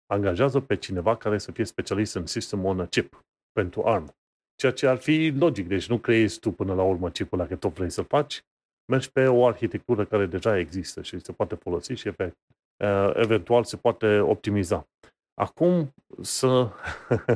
angajează 0.06 0.60
pe 0.60 0.76
cineva 0.76 1.16
care 1.16 1.38
să 1.38 1.52
fie 1.52 1.64
specialist 1.64 2.14
în 2.14 2.26
System 2.26 2.64
on 2.64 2.80
a 2.80 2.86
Chip 2.86 3.24
pentru 3.52 3.82
ARM. 3.84 4.14
Ceea 4.54 4.72
ce 4.72 4.86
ar 4.86 4.96
fi 4.96 5.34
logic, 5.38 5.68
deci 5.68 5.88
nu 5.88 5.98
creezi 5.98 6.38
tu 6.38 6.50
până 6.50 6.74
la 6.74 6.82
urmă 6.82 7.10
chipul 7.10 7.38
dacă 7.38 7.56
tot 7.56 7.72
vrei 7.72 7.90
să-l 7.90 8.04
faci, 8.04 8.44
mergi 8.92 9.10
pe 9.10 9.26
o 9.26 9.46
arhitectură 9.46 10.04
care 10.04 10.26
deja 10.26 10.58
există 10.58 11.02
și 11.02 11.18
se 11.18 11.32
poate 11.32 11.54
folosi 11.54 11.92
și 11.92 12.10
pe, 12.10 12.32
eventual 13.14 13.64
se 13.64 13.76
poate 13.76 14.18
optimiza. 14.18 14.88
Acum 15.34 15.94
să, 16.20 16.70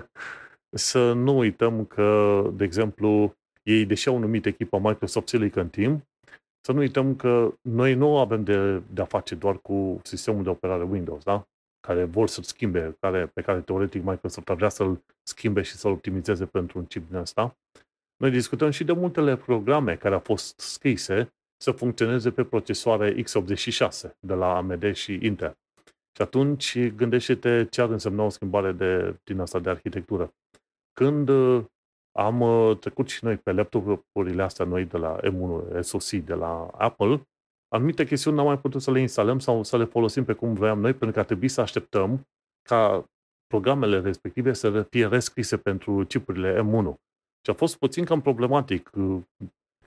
să 0.89 1.13
nu 1.13 1.37
uităm 1.39 1.85
că, 1.85 2.43
de 2.53 2.65
exemplu, 2.65 3.37
ei, 3.63 3.85
deși 3.85 4.09
au 4.09 4.19
numit 4.19 4.47
echipa 4.47 4.79
Microsoft 4.79 5.29
Silicon 5.29 5.69
Team, 5.69 6.07
să 6.67 6.73
nu 6.73 6.79
uităm 6.79 7.17
că 7.17 7.55
noi 7.61 7.95
nu 7.95 8.19
avem 8.19 8.45
de, 8.45 8.83
de 8.93 9.01
a 9.01 9.05
face 9.05 9.35
doar 9.35 9.59
cu 9.59 10.01
sistemul 10.03 10.43
de 10.43 10.49
operare 10.49 10.83
Windows, 10.83 11.25
da? 11.25 11.47
care 11.81 12.05
vor 12.05 12.29
să-l 12.29 12.43
schimbe, 12.43 12.97
care, 13.01 13.27
pe 13.27 13.43
care 13.43 13.61
teoretic 13.61 14.03
Microsoft 14.03 14.49
ar 14.49 14.57
vrea 14.57 14.69
să-l 14.69 15.05
schimbe 15.23 15.63
și 15.63 15.75
să-l 15.75 15.91
optimizeze 15.91 16.47
pentru 16.47 16.79
un 16.79 16.87
chip 16.87 17.09
din 17.09 17.17
asta. 17.17 17.57
Noi 18.17 18.31
discutăm 18.31 18.71
și 18.71 18.85
de 18.85 18.93
multele 18.93 19.37
programe 19.37 19.97
care 19.97 20.15
au 20.15 20.21
fost 20.21 20.59
scrise 20.61 21.35
să 21.57 21.71
funcționeze 21.71 22.31
pe 22.31 22.45
procesoare 22.45 23.23
x86 23.23 24.11
de 24.21 24.35
la 24.35 24.57
AMD 24.57 24.95
și 24.95 25.19
Intel. 25.23 25.57
Și 26.17 26.23
atunci 26.23 26.89
gândește-te 26.89 27.67
ce 27.71 27.81
ar 27.81 27.91
însemna 27.91 28.23
o 28.23 28.29
schimbare 28.29 28.73
de, 28.73 29.17
din 29.25 29.41
asta 29.41 29.59
de 29.59 29.71
arhitectură. 29.71 30.35
Când 30.93 31.29
uh, 31.29 31.65
am 32.17 32.41
uh, 32.41 32.79
trecut 32.79 33.09
și 33.09 33.25
noi 33.25 33.37
pe 33.37 33.53
laptopurile 33.53 34.43
astea 34.43 34.65
noi 34.65 34.85
de 34.85 34.97
la 34.97 35.19
M1 35.21 35.81
SoC 35.81 36.11
de 36.11 36.35
la 36.35 36.67
Apple, 36.67 37.29
anumite 37.69 38.07
chestiuni 38.07 38.37
n-am 38.37 38.47
mai 38.47 38.59
putut 38.59 38.83
să 38.83 38.91
le 38.91 39.01
instalăm 39.01 39.39
sau 39.39 39.63
să 39.63 39.77
le 39.77 39.85
folosim 39.85 40.25
pe 40.25 40.33
cum 40.33 40.55
vreau 40.55 40.77
noi, 40.77 40.91
pentru 40.91 41.11
că 41.11 41.21
a 41.21 41.25
trebuit 41.25 41.51
să 41.51 41.61
așteptăm 41.61 42.27
ca 42.69 43.05
programele 43.47 44.01
respective 44.01 44.53
să 44.53 44.83
fie 44.83 45.07
rescrise 45.07 45.57
pentru 45.57 46.05
chipurile 46.05 46.61
M1. 46.61 46.95
Și 47.43 47.51
a 47.51 47.55
fost 47.55 47.77
puțin 47.77 48.05
cam 48.05 48.21
problematic 48.21 48.91
uh, 48.95 49.23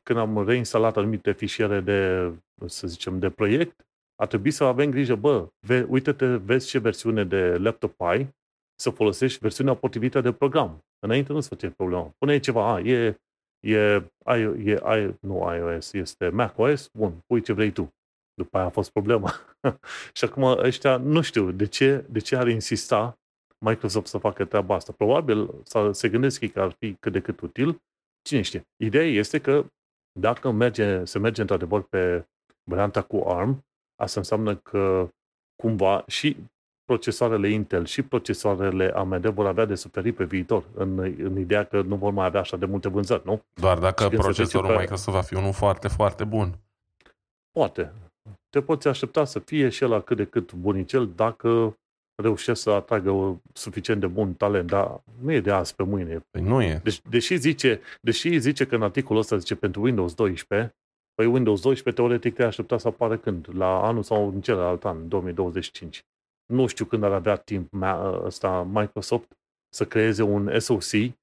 când 0.03 0.19
am 0.19 0.45
reinstalat 0.45 0.97
anumite 0.97 1.31
fișiere 1.31 1.79
de, 1.79 2.31
să 2.65 2.87
zicem, 2.87 3.19
de 3.19 3.29
proiect, 3.29 3.83
a 4.15 4.25
trebuit 4.25 4.53
să 4.53 4.63
avem 4.63 4.89
grijă, 4.89 5.15
bă, 5.15 5.47
ve, 5.67 5.85
uite-te, 5.89 6.35
vezi 6.35 6.67
ce 6.67 6.79
versiune 6.79 7.23
de 7.23 7.57
laptop 7.57 8.01
ai, 8.01 8.35
să 8.81 8.89
folosești 8.89 9.39
versiunea 9.39 9.73
potrivită 9.73 10.21
de 10.21 10.31
program. 10.31 10.83
Înainte 10.99 11.33
nu 11.33 11.39
se 11.39 11.47
face 11.47 11.69
problema. 11.69 12.11
Pune 12.17 12.39
ceva, 12.39 12.73
a, 12.73 12.79
e, 12.79 13.19
e, 13.59 13.77
e, 14.25 14.41
e, 14.65 15.17
nu 15.21 15.55
iOS, 15.55 15.93
este 15.93 16.29
macOS, 16.29 16.89
bun, 16.93 17.23
pui 17.27 17.41
ce 17.41 17.53
vrei 17.53 17.71
tu. 17.71 17.93
După 18.33 18.57
aia 18.57 18.65
a 18.65 18.69
fost 18.69 18.91
problema. 18.91 19.31
și 20.17 20.23
acum 20.23 20.43
ăștia, 20.43 20.97
nu 20.97 21.21
știu, 21.21 21.51
de 21.51 21.65
ce, 21.65 22.05
de 22.09 22.19
ce 22.19 22.35
ar 22.35 22.47
insista 22.47 23.19
Microsoft 23.65 24.07
să 24.07 24.17
facă 24.17 24.45
treaba 24.45 24.75
asta. 24.75 24.91
Probabil 24.91 25.49
să 25.63 25.91
se 25.91 26.09
gândesc 26.09 26.45
că 26.45 26.61
ar 26.61 26.71
fi 26.71 26.93
cât 26.93 27.11
de 27.11 27.21
cât 27.21 27.39
util. 27.39 27.81
Cine 28.21 28.41
știe? 28.41 28.67
Ideea 28.83 29.05
este 29.05 29.39
că 29.39 29.65
dacă 30.19 30.51
merge, 30.51 31.05
se 31.05 31.19
merge 31.19 31.41
într-adevăr 31.41 31.81
pe 31.81 32.27
varianta 32.63 33.01
cu 33.01 33.17
ARM, 33.17 33.65
asta 33.95 34.19
înseamnă 34.19 34.55
că 34.55 35.09
cumva 35.55 36.03
și 36.07 36.37
procesoarele 36.89 37.49
Intel 37.49 37.85
și 37.85 38.01
procesoarele 38.01 38.91
AMD 38.95 39.25
vor 39.27 39.45
avea 39.45 39.65
de 39.65 39.75
suferit 39.75 40.15
pe 40.15 40.23
viitor, 40.23 40.63
în, 40.73 40.99
în 40.99 41.39
ideea 41.39 41.63
că 41.63 41.81
nu 41.81 41.95
vor 41.95 42.11
mai 42.11 42.25
avea 42.25 42.39
așa 42.39 42.57
de 42.57 42.65
multe 42.65 42.89
vânzări, 42.89 43.21
nu? 43.25 43.41
Doar 43.53 43.77
dacă 43.77 44.07
procesorul 44.07 44.69
pe... 44.69 44.77
Microsoft 44.79 45.17
va 45.17 45.21
fi 45.21 45.35
unul 45.35 45.53
foarte, 45.53 45.87
foarte 45.87 46.23
bun. 46.23 46.57
Poate. 47.51 47.91
Te 48.49 48.61
poți 48.61 48.87
aștepta 48.87 49.25
să 49.25 49.39
fie 49.39 49.69
și 49.69 49.83
el 49.83 50.01
cât 50.01 50.17
de 50.17 50.25
cât 50.25 50.53
bunicel 50.53 51.09
dacă 51.15 51.77
reușesc 52.15 52.61
să 52.61 52.69
atragă 52.69 53.41
suficient 53.53 53.99
de 53.99 54.07
bun 54.07 54.33
talent, 54.33 54.67
dar 54.69 55.01
nu 55.21 55.31
e 55.31 55.39
de 55.39 55.51
azi 55.51 55.75
pe 55.75 55.83
mâine. 55.83 56.25
Păi 56.31 56.41
nu 56.41 56.61
e. 56.61 56.79
Deci, 56.83 57.01
deși, 57.09 57.35
zice, 57.35 57.81
deși 58.01 58.37
zice 58.37 58.65
că 58.65 58.75
în 58.75 58.81
articolul 58.81 59.21
ăsta 59.21 59.37
zice 59.37 59.55
pentru 59.55 59.81
Windows 59.81 60.13
12, 60.13 60.75
păi 61.15 61.25
Windows 61.25 61.61
12 61.61 62.01
teoretic 62.01 62.33
te 62.33 62.43
aștepta 62.43 62.77
să 62.77 62.87
apară 62.87 63.17
când? 63.17 63.47
La 63.53 63.81
anul 63.87 64.03
sau 64.03 64.27
în 64.27 64.41
celălalt 64.41 64.85
an, 64.85 65.07
2025. 65.07 66.03
Nu 66.53 66.67
știu 66.67 66.85
când 66.85 67.03
ar 67.03 67.11
avea 67.11 67.35
timp 67.35 67.73
ăsta 68.23 68.67
Microsoft 68.71 69.37
să 69.69 69.85
creeze 69.85 70.23
un 70.23 70.59
SoC 70.59 71.13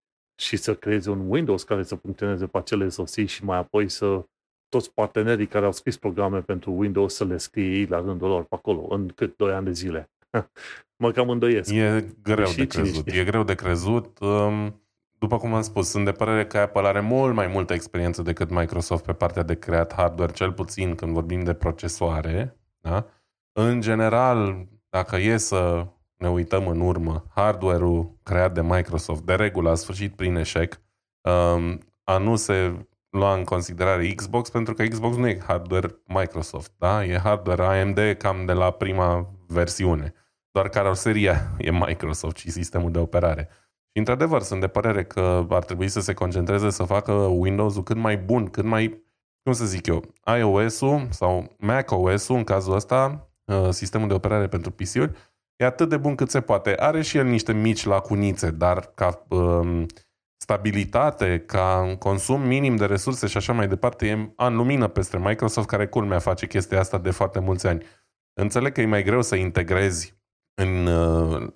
și 0.40 0.56
să 0.56 0.74
creeze 0.74 1.10
un 1.10 1.30
Windows 1.30 1.62
care 1.62 1.82
să 1.82 1.94
funcționeze 1.94 2.46
pe 2.46 2.58
acele 2.58 2.88
SoC 2.88 3.26
și 3.26 3.44
mai 3.44 3.58
apoi 3.58 3.88
să 3.88 4.24
toți 4.68 4.92
partenerii 4.92 5.46
care 5.46 5.64
au 5.64 5.72
scris 5.72 5.96
programe 5.96 6.40
pentru 6.40 6.72
Windows 6.72 7.14
să 7.14 7.24
le 7.24 7.36
scrie 7.36 7.78
ei 7.78 7.86
la 7.86 8.00
rândul 8.00 8.28
lor 8.28 8.42
pe 8.42 8.54
acolo, 8.54 8.86
în 8.88 9.08
cât 9.08 9.36
2 9.36 9.52
ani 9.52 9.64
de 9.64 9.72
zile. 9.72 10.10
mă 11.02 11.10
cam 11.10 11.28
îndoiesc. 11.28 11.72
E 11.72 12.06
greu 12.22 12.52
de 12.56 12.66
crezut. 12.66 13.06
E 13.06 13.24
greu 13.24 13.42
de 13.42 13.54
crezut. 13.54 14.18
Um, 14.18 14.80
după 15.18 15.38
cum 15.38 15.54
am 15.54 15.62
spus, 15.62 15.88
sunt 15.88 16.04
de 16.04 16.12
părere 16.12 16.46
că 16.46 16.58
Apple 16.58 16.86
are 16.86 17.00
mult 17.00 17.34
mai 17.34 17.46
multă 17.46 17.72
experiență 17.72 18.22
decât 18.22 18.50
Microsoft 18.50 19.04
pe 19.04 19.12
partea 19.12 19.42
de 19.42 19.58
creat 19.58 19.92
hardware, 19.92 20.32
cel 20.32 20.52
puțin 20.52 20.94
când 20.94 21.12
vorbim 21.12 21.44
de 21.44 21.54
procesoare. 21.54 22.56
Da? 22.80 23.06
În 23.52 23.80
general, 23.80 24.66
dacă 24.90 25.16
e 25.16 25.36
să 25.36 25.86
ne 26.16 26.28
uităm 26.28 26.66
în 26.66 26.80
urmă, 26.80 27.24
hardware-ul 27.34 28.18
creat 28.22 28.54
de 28.54 28.62
Microsoft, 28.62 29.22
de 29.22 29.34
regulă, 29.34 29.70
a 29.70 29.74
sfârșit 29.74 30.16
prin 30.16 30.36
eșec, 30.36 30.80
um, 31.20 31.80
a 32.04 32.18
nu 32.18 32.36
se 32.36 32.86
lua 33.10 33.34
în 33.34 33.44
considerare 33.44 34.08
Xbox, 34.08 34.50
pentru 34.50 34.74
că 34.74 34.84
Xbox 34.84 35.16
nu 35.16 35.28
e 35.28 35.40
hardware 35.46 36.02
Microsoft, 36.06 36.72
da? 36.78 37.04
E 37.04 37.18
hardware 37.18 37.62
AMD 37.62 37.98
cam 38.18 38.44
de 38.44 38.52
la 38.52 38.70
prima 38.70 39.34
versiune. 39.46 40.14
Doar 40.50 40.68
caroseria 40.68 41.50
e 41.58 41.70
Microsoft 41.70 42.36
și 42.36 42.50
sistemul 42.50 42.90
de 42.90 42.98
operare. 42.98 43.48
Și 43.92 43.98
într-adevăr, 43.98 44.42
sunt 44.42 44.60
de 44.60 44.68
părere 44.68 45.04
că 45.04 45.46
ar 45.48 45.64
trebui 45.64 45.88
să 45.88 46.00
se 46.00 46.14
concentreze 46.14 46.70
să 46.70 46.82
facă 46.82 47.12
Windows-ul 47.12 47.82
cât 47.82 47.96
mai 47.96 48.16
bun, 48.16 48.46
cât 48.46 48.64
mai, 48.64 49.02
cum 49.42 49.52
să 49.52 49.64
zic 49.64 49.86
eu, 49.86 50.04
iOS-ul 50.38 51.06
sau 51.10 51.56
macOS-ul, 51.58 52.36
în 52.36 52.44
cazul 52.44 52.74
ăsta, 52.74 53.28
uh, 53.28 53.35
sistemul 53.70 54.08
de 54.08 54.14
operare 54.14 54.48
pentru 54.48 54.70
PC-uri, 54.70 55.12
e 55.56 55.64
atât 55.64 55.88
de 55.88 55.96
bun 55.96 56.14
cât 56.14 56.30
se 56.30 56.40
poate. 56.40 56.74
Are 56.78 57.02
și 57.02 57.16
el 57.16 57.26
niște 57.26 57.52
mici 57.52 57.84
lacunițe, 57.84 58.50
dar 58.50 58.92
ca 58.94 59.24
um, 59.28 59.86
stabilitate, 60.36 61.42
ca 61.46 61.96
consum 61.98 62.40
minim 62.40 62.76
de 62.76 62.86
resurse 62.86 63.26
și 63.26 63.36
așa 63.36 63.52
mai 63.52 63.68
departe, 63.68 64.06
e 64.06 64.32
an 64.36 64.56
lumină 64.56 64.88
peste 64.88 65.18
Microsoft, 65.18 65.68
care 65.68 65.86
culmea 65.86 66.18
face 66.18 66.46
chestia 66.46 66.78
asta 66.78 66.98
de 66.98 67.10
foarte 67.10 67.38
mulți 67.38 67.66
ani. 67.66 67.84
Înțeleg 68.40 68.72
că 68.72 68.80
e 68.80 68.86
mai 68.86 69.02
greu 69.02 69.22
să 69.22 69.34
integrezi 69.34 70.14
în, 70.54 70.86
uh, 70.86 71.48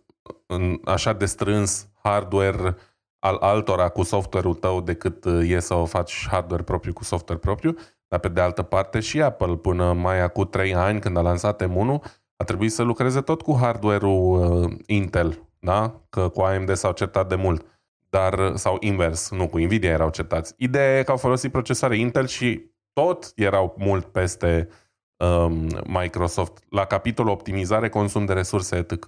în 0.46 0.80
așa 0.84 1.12
de 1.12 1.26
strâns 1.26 1.88
hardware 2.02 2.76
al 3.18 3.36
altora 3.36 3.88
cu 3.88 4.02
software-ul 4.02 4.54
tău 4.54 4.80
decât 4.80 5.24
uh, 5.24 5.50
e 5.50 5.60
să 5.60 5.74
o 5.74 5.84
faci 5.84 6.26
hardware 6.28 6.62
propriu 6.62 6.92
cu 6.92 7.04
software 7.04 7.40
propriu, 7.40 7.76
dar 8.10 8.20
pe 8.20 8.28
de 8.28 8.40
altă 8.40 8.62
parte 8.62 9.00
și 9.00 9.22
Apple 9.22 9.56
până 9.56 9.92
mai 9.92 10.20
acum 10.20 10.48
3 10.48 10.74
ani 10.74 11.00
când 11.00 11.16
a 11.16 11.20
lansat 11.20 11.64
M1 11.64 12.12
a 12.36 12.44
trebuit 12.44 12.72
să 12.72 12.82
lucreze 12.82 13.20
tot 13.20 13.42
cu 13.42 13.56
hardware-ul 13.60 14.62
uh, 14.62 14.72
Intel, 14.86 15.48
da? 15.58 16.00
că 16.08 16.28
cu 16.28 16.40
AMD 16.40 16.74
s-au 16.74 16.92
certat 16.92 17.28
de 17.28 17.34
mult, 17.34 17.66
dar 18.08 18.56
sau 18.56 18.76
invers, 18.80 19.30
nu 19.30 19.48
cu 19.48 19.58
Nvidia 19.58 19.90
erau 19.90 20.10
certați. 20.10 20.54
Ideea 20.56 20.98
e 20.98 21.02
că 21.02 21.10
au 21.10 21.16
folosit 21.16 21.52
procesoare 21.52 21.96
Intel 21.96 22.26
și 22.26 22.70
tot 22.92 23.32
erau 23.34 23.74
mult 23.78 24.04
peste 24.04 24.68
um, 25.16 25.66
Microsoft 25.86 26.64
la 26.70 26.84
capitolul 26.84 27.32
optimizare, 27.32 27.88
consum 27.88 28.24
de 28.24 28.32
resurse 28.32 28.76
etc. 28.76 29.04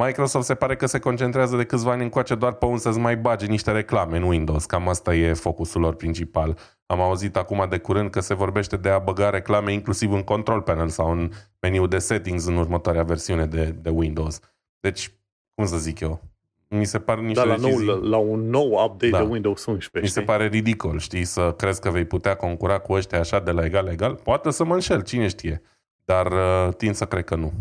Microsoft 0.00 0.46
se 0.46 0.54
pare 0.54 0.76
că 0.76 0.86
se 0.86 0.98
concentrează 0.98 1.56
de 1.56 1.64
câțiva 1.64 1.90
ani 1.90 2.02
încoace 2.02 2.34
doar 2.34 2.52
pe 2.52 2.64
un 2.64 2.78
să-ți 2.78 2.98
mai 2.98 3.16
bage 3.16 3.46
niște 3.46 3.70
reclame 3.70 4.16
în 4.16 4.22
Windows. 4.22 4.64
Cam 4.64 4.88
asta 4.88 5.14
e 5.14 5.32
focusul 5.32 5.80
lor 5.80 5.94
principal. 5.94 6.58
Am 6.86 7.00
auzit 7.00 7.36
acum 7.36 7.66
de 7.68 7.78
curând 7.78 8.10
că 8.10 8.20
se 8.20 8.34
vorbește 8.34 8.76
de 8.76 8.88
a 8.88 8.98
băga 8.98 9.30
reclame 9.30 9.72
inclusiv 9.72 10.12
în 10.12 10.22
control 10.22 10.60
panel 10.60 10.88
sau 10.88 11.10
în 11.10 11.30
meniu 11.60 11.86
de 11.86 11.98
settings 11.98 12.46
în 12.46 12.56
următoarea 12.56 13.02
versiune 13.02 13.46
de, 13.46 13.74
de 13.82 13.90
Windows. 13.90 14.40
Deci, 14.80 15.10
cum 15.54 15.66
să 15.66 15.76
zic 15.76 16.00
eu, 16.00 16.20
mi 16.68 16.84
se 16.84 16.98
pare 16.98 17.20
niște 17.20 17.40
da, 17.40 17.46
la, 17.46 17.56
decizii... 17.56 17.86
nou, 17.86 17.96
la, 18.00 18.08
la 18.08 18.16
un 18.16 18.50
nou 18.50 18.84
update 18.84 19.10
da. 19.10 19.18
de 19.18 19.24
Windows 19.24 19.64
11. 19.64 20.00
Mi 20.00 20.24
se 20.24 20.32
pare 20.32 20.46
ridicol, 20.46 20.98
știi, 20.98 21.24
să 21.24 21.54
crezi 21.56 21.80
că 21.80 21.90
vei 21.90 22.04
putea 22.04 22.34
concura 22.34 22.78
cu 22.78 22.92
ăștia 22.92 23.18
așa 23.18 23.40
de 23.40 23.50
la 23.50 23.64
egal 23.64 23.84
la 23.84 23.90
egal. 23.90 24.14
Poate 24.14 24.50
să 24.50 24.64
mă 24.64 24.74
înșel, 24.74 25.02
cine 25.02 25.28
știe. 25.28 25.62
Dar 26.04 26.26
uh, 26.32 26.74
tind 26.76 26.94
să 26.94 27.04
cred 27.04 27.24
că 27.24 27.34
nu. 27.34 27.52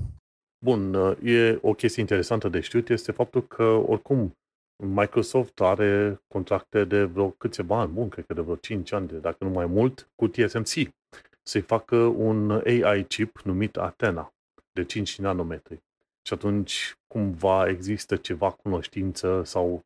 Bun, 0.68 0.94
uh, 0.94 1.18
e 1.24 1.60
o 1.62 1.74
chestie 1.74 2.02
interesantă 2.02 2.50
de 2.50 2.60
știut, 2.60 2.90
este 2.90 3.12
faptul 3.12 3.48
că, 3.48 3.64
oricum, 3.64 4.38
Microsoft 4.84 5.62
are 5.62 6.22
contracte 6.28 6.84
de 6.84 7.04
vreo 7.04 7.30
câțiva 7.30 7.80
ani, 7.80 7.92
bun, 7.92 8.10
cred 8.10 8.26
că 8.26 8.34
de 8.34 8.42
vreo 8.42 8.56
5 8.56 8.92
ani, 8.92 9.08
de, 9.08 9.18
dacă 9.18 9.44
nu 9.44 9.50
mai 9.50 9.66
mult, 9.66 10.10
cu 10.16 10.28
TSMC. 10.28 10.90
Să-i 11.44 11.62
facă 11.62 11.96
un 11.96 12.52
AI 12.66 13.04
chip 13.04 13.40
numit 13.44 13.78
Athena, 13.78 14.34
de 14.72 14.84
5 14.84 15.20
nanometri. 15.20 15.84
Și 16.22 16.34
atunci, 16.34 16.96
cumva, 17.08 17.68
există 17.68 18.16
ceva 18.16 18.52
cunoștință 18.52 19.42
sau, 19.46 19.86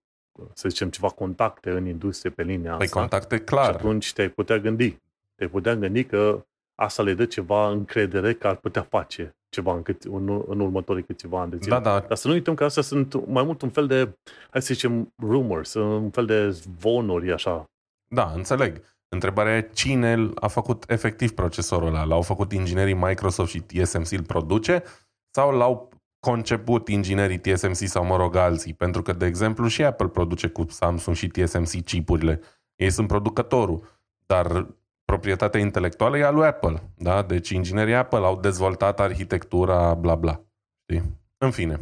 să 0.54 0.70
zicem, 0.70 0.90
ceva 0.90 1.10
contacte 1.10 1.70
în 1.70 1.86
industrie 1.86 2.32
pe 2.32 2.44
linia 2.44 2.76
păi 2.76 2.86
asta. 2.86 3.00
contacte, 3.00 3.40
clar. 3.40 3.66
Și 3.66 3.72
atunci 3.72 4.14
te-ai 4.14 4.30
putea 4.30 4.58
gândi. 4.58 4.98
Te-ai 5.36 5.50
putea 5.50 5.76
gândi 5.76 6.04
că 6.04 6.46
asta 6.82 7.04
le 7.04 7.14
dă 7.14 7.26
ceva 7.26 7.70
încredere 7.70 8.34
că 8.34 8.48
ar 8.48 8.56
putea 8.56 8.82
face 8.82 9.36
ceva 9.50 9.76
în, 9.76 9.82
cât, 9.82 10.04
în, 10.04 10.44
în 10.48 10.60
următorii 10.60 11.04
câțiva 11.04 11.42
ani 11.42 11.52
de 11.52 11.58
zile. 11.62 11.76
Da, 11.76 11.82
da. 11.82 12.00
Dar 12.00 12.18
să 12.18 12.28
nu 12.28 12.34
uităm 12.34 12.54
că 12.54 12.64
astea 12.64 12.84
sunt 12.84 13.28
mai 13.28 13.44
mult 13.44 13.62
un 13.62 13.70
fel 13.70 13.88
de, 13.88 14.18
hai 14.50 14.62
să 14.62 14.74
zicem, 14.74 15.14
rumors, 15.20 15.74
un 15.74 16.10
fel 16.10 16.26
de 16.26 16.50
zvonuri, 16.50 17.32
așa. 17.32 17.66
Da, 18.08 18.32
înțeleg. 18.36 18.82
Întrebarea 19.10 19.58
e 19.58 19.70
cine 19.74 20.30
a 20.36 20.48
făcut 20.48 20.84
efectiv 20.88 21.32
procesorul 21.32 21.88
ăla? 21.88 22.04
L-au 22.04 22.22
făcut 22.22 22.52
inginerii 22.52 22.94
Microsoft 22.94 23.52
și 23.52 23.60
TSMC 23.60 24.12
îl 24.12 24.24
produce? 24.24 24.84
Sau 25.30 25.52
l-au 25.52 25.90
conceput 26.20 26.88
inginerii 26.88 27.40
TSMC 27.40 27.76
sau, 27.76 28.06
mă 28.06 28.16
rog, 28.16 28.36
alții? 28.36 28.74
Pentru 28.74 29.02
că, 29.02 29.14
de 29.14 29.26
exemplu, 29.26 29.68
și 29.68 29.84
Apple 29.84 30.08
produce 30.08 30.48
cu 30.48 30.66
Samsung 30.70 31.16
și 31.16 31.28
TSMC 31.28 31.84
chipurile. 31.84 32.42
Ei 32.76 32.90
sunt 32.90 33.08
producătorul. 33.08 34.00
Dar 34.26 34.68
proprietatea 35.12 35.60
intelectuală 35.60 36.18
e 36.18 36.24
a 36.24 36.32
lui 36.32 36.46
Apple. 36.46 36.82
Da? 36.98 37.22
Deci 37.22 37.50
inginerii 37.50 37.94
Apple 37.94 38.18
au 38.18 38.40
dezvoltat 38.40 39.00
arhitectura, 39.00 39.94
bla 39.94 40.16
bla. 40.16 40.44
Știi? 40.84 41.04
În 41.38 41.52
fine. 41.52 41.80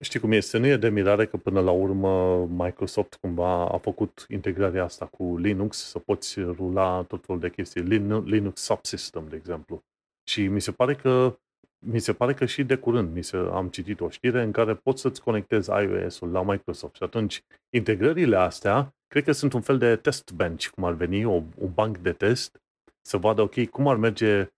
Știi 0.00 0.20
cum 0.20 0.32
este? 0.32 0.58
Nu 0.58 0.66
e 0.66 0.76
de 0.76 0.88
mirare 0.88 1.26
că 1.26 1.36
până 1.36 1.60
la 1.60 1.70
urmă 1.70 2.44
Microsoft 2.46 3.14
cumva 3.20 3.68
a 3.68 3.78
făcut 3.78 4.26
integrarea 4.28 4.84
asta 4.84 5.06
cu 5.06 5.36
Linux, 5.38 5.76
să 5.76 5.98
poți 5.98 6.40
rula 6.40 7.02
tot 7.08 7.24
felul 7.24 7.40
de 7.40 7.50
chestii. 7.50 7.82
Linux 8.24 8.60
Subsystem, 8.60 9.26
de 9.28 9.36
exemplu. 9.36 9.82
Și 10.24 10.46
mi 10.46 10.60
se 10.60 10.70
pare 10.70 10.94
că 10.94 11.38
mi 11.86 11.98
se 11.98 12.12
pare 12.12 12.34
că 12.34 12.44
și 12.44 12.64
de 12.64 12.76
curând 12.76 13.14
mi 13.14 13.22
se, 13.22 13.36
am 13.36 13.68
citit 13.68 14.00
o 14.00 14.08
știre 14.08 14.42
în 14.42 14.52
care 14.52 14.74
poți 14.74 15.00
să-ți 15.00 15.22
conectezi 15.22 15.70
iOS-ul 15.70 16.30
la 16.30 16.42
Microsoft 16.42 16.94
și 16.94 17.02
atunci 17.02 17.44
integrările 17.70 18.36
astea 18.36 18.94
cred 19.12 19.24
că 19.24 19.32
sunt 19.32 19.52
un 19.52 19.60
fel 19.60 19.78
de 19.78 19.96
test 19.96 20.32
bench, 20.32 20.66
cum 20.66 20.84
ar 20.84 20.92
veni, 20.92 21.24
o, 21.24 21.42
un 21.54 21.70
banc 21.74 21.98
de 21.98 22.12
test, 22.12 22.61
să 23.02 23.16
vadă, 23.16 23.42
ok, 23.42 23.64
cum 23.64 23.88
ar 23.88 23.96
merge 23.96 24.48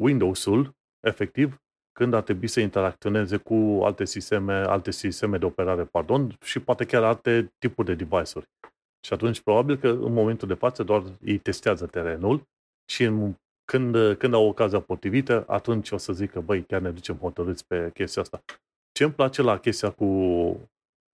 Windows-ul, 0.00 0.74
efectiv, 1.00 1.62
când 1.92 2.14
ar 2.14 2.22
trebui 2.22 2.46
să 2.46 2.60
interacționeze 2.60 3.36
cu 3.36 3.80
alte 3.82 4.04
sisteme, 4.04 4.54
alte 4.54 4.90
sisteme 4.90 5.38
de 5.38 5.44
operare, 5.44 5.84
pardon, 5.84 6.36
și 6.44 6.60
poate 6.60 6.84
chiar 6.84 7.02
alte 7.02 7.52
tipuri 7.58 7.86
de 7.86 7.94
device-uri. 7.94 8.46
Și 9.06 9.12
atunci, 9.12 9.40
probabil 9.40 9.76
că 9.76 9.88
în 9.88 10.12
momentul 10.12 10.48
de 10.48 10.54
față 10.54 10.82
doar 10.82 11.02
ei 11.24 11.38
testează 11.38 11.86
terenul 11.86 12.42
și 12.90 13.02
în, 13.02 13.34
când, 13.64 14.16
când 14.16 14.34
au 14.34 14.46
ocazia 14.46 14.80
potrivită, 14.80 15.44
atunci 15.48 15.90
o 15.90 15.96
să 15.96 16.12
zic 16.12 16.30
că, 16.30 16.40
băi, 16.40 16.64
chiar 16.64 16.80
ne 16.80 16.90
ducem 16.90 17.16
hotărâți 17.16 17.66
pe 17.66 17.90
chestia 17.94 18.22
asta. 18.22 18.42
Ce 18.92 19.04
îmi 19.04 19.12
place 19.12 19.42
la 19.42 19.58
chestia 19.58 19.90
cu 19.90 20.06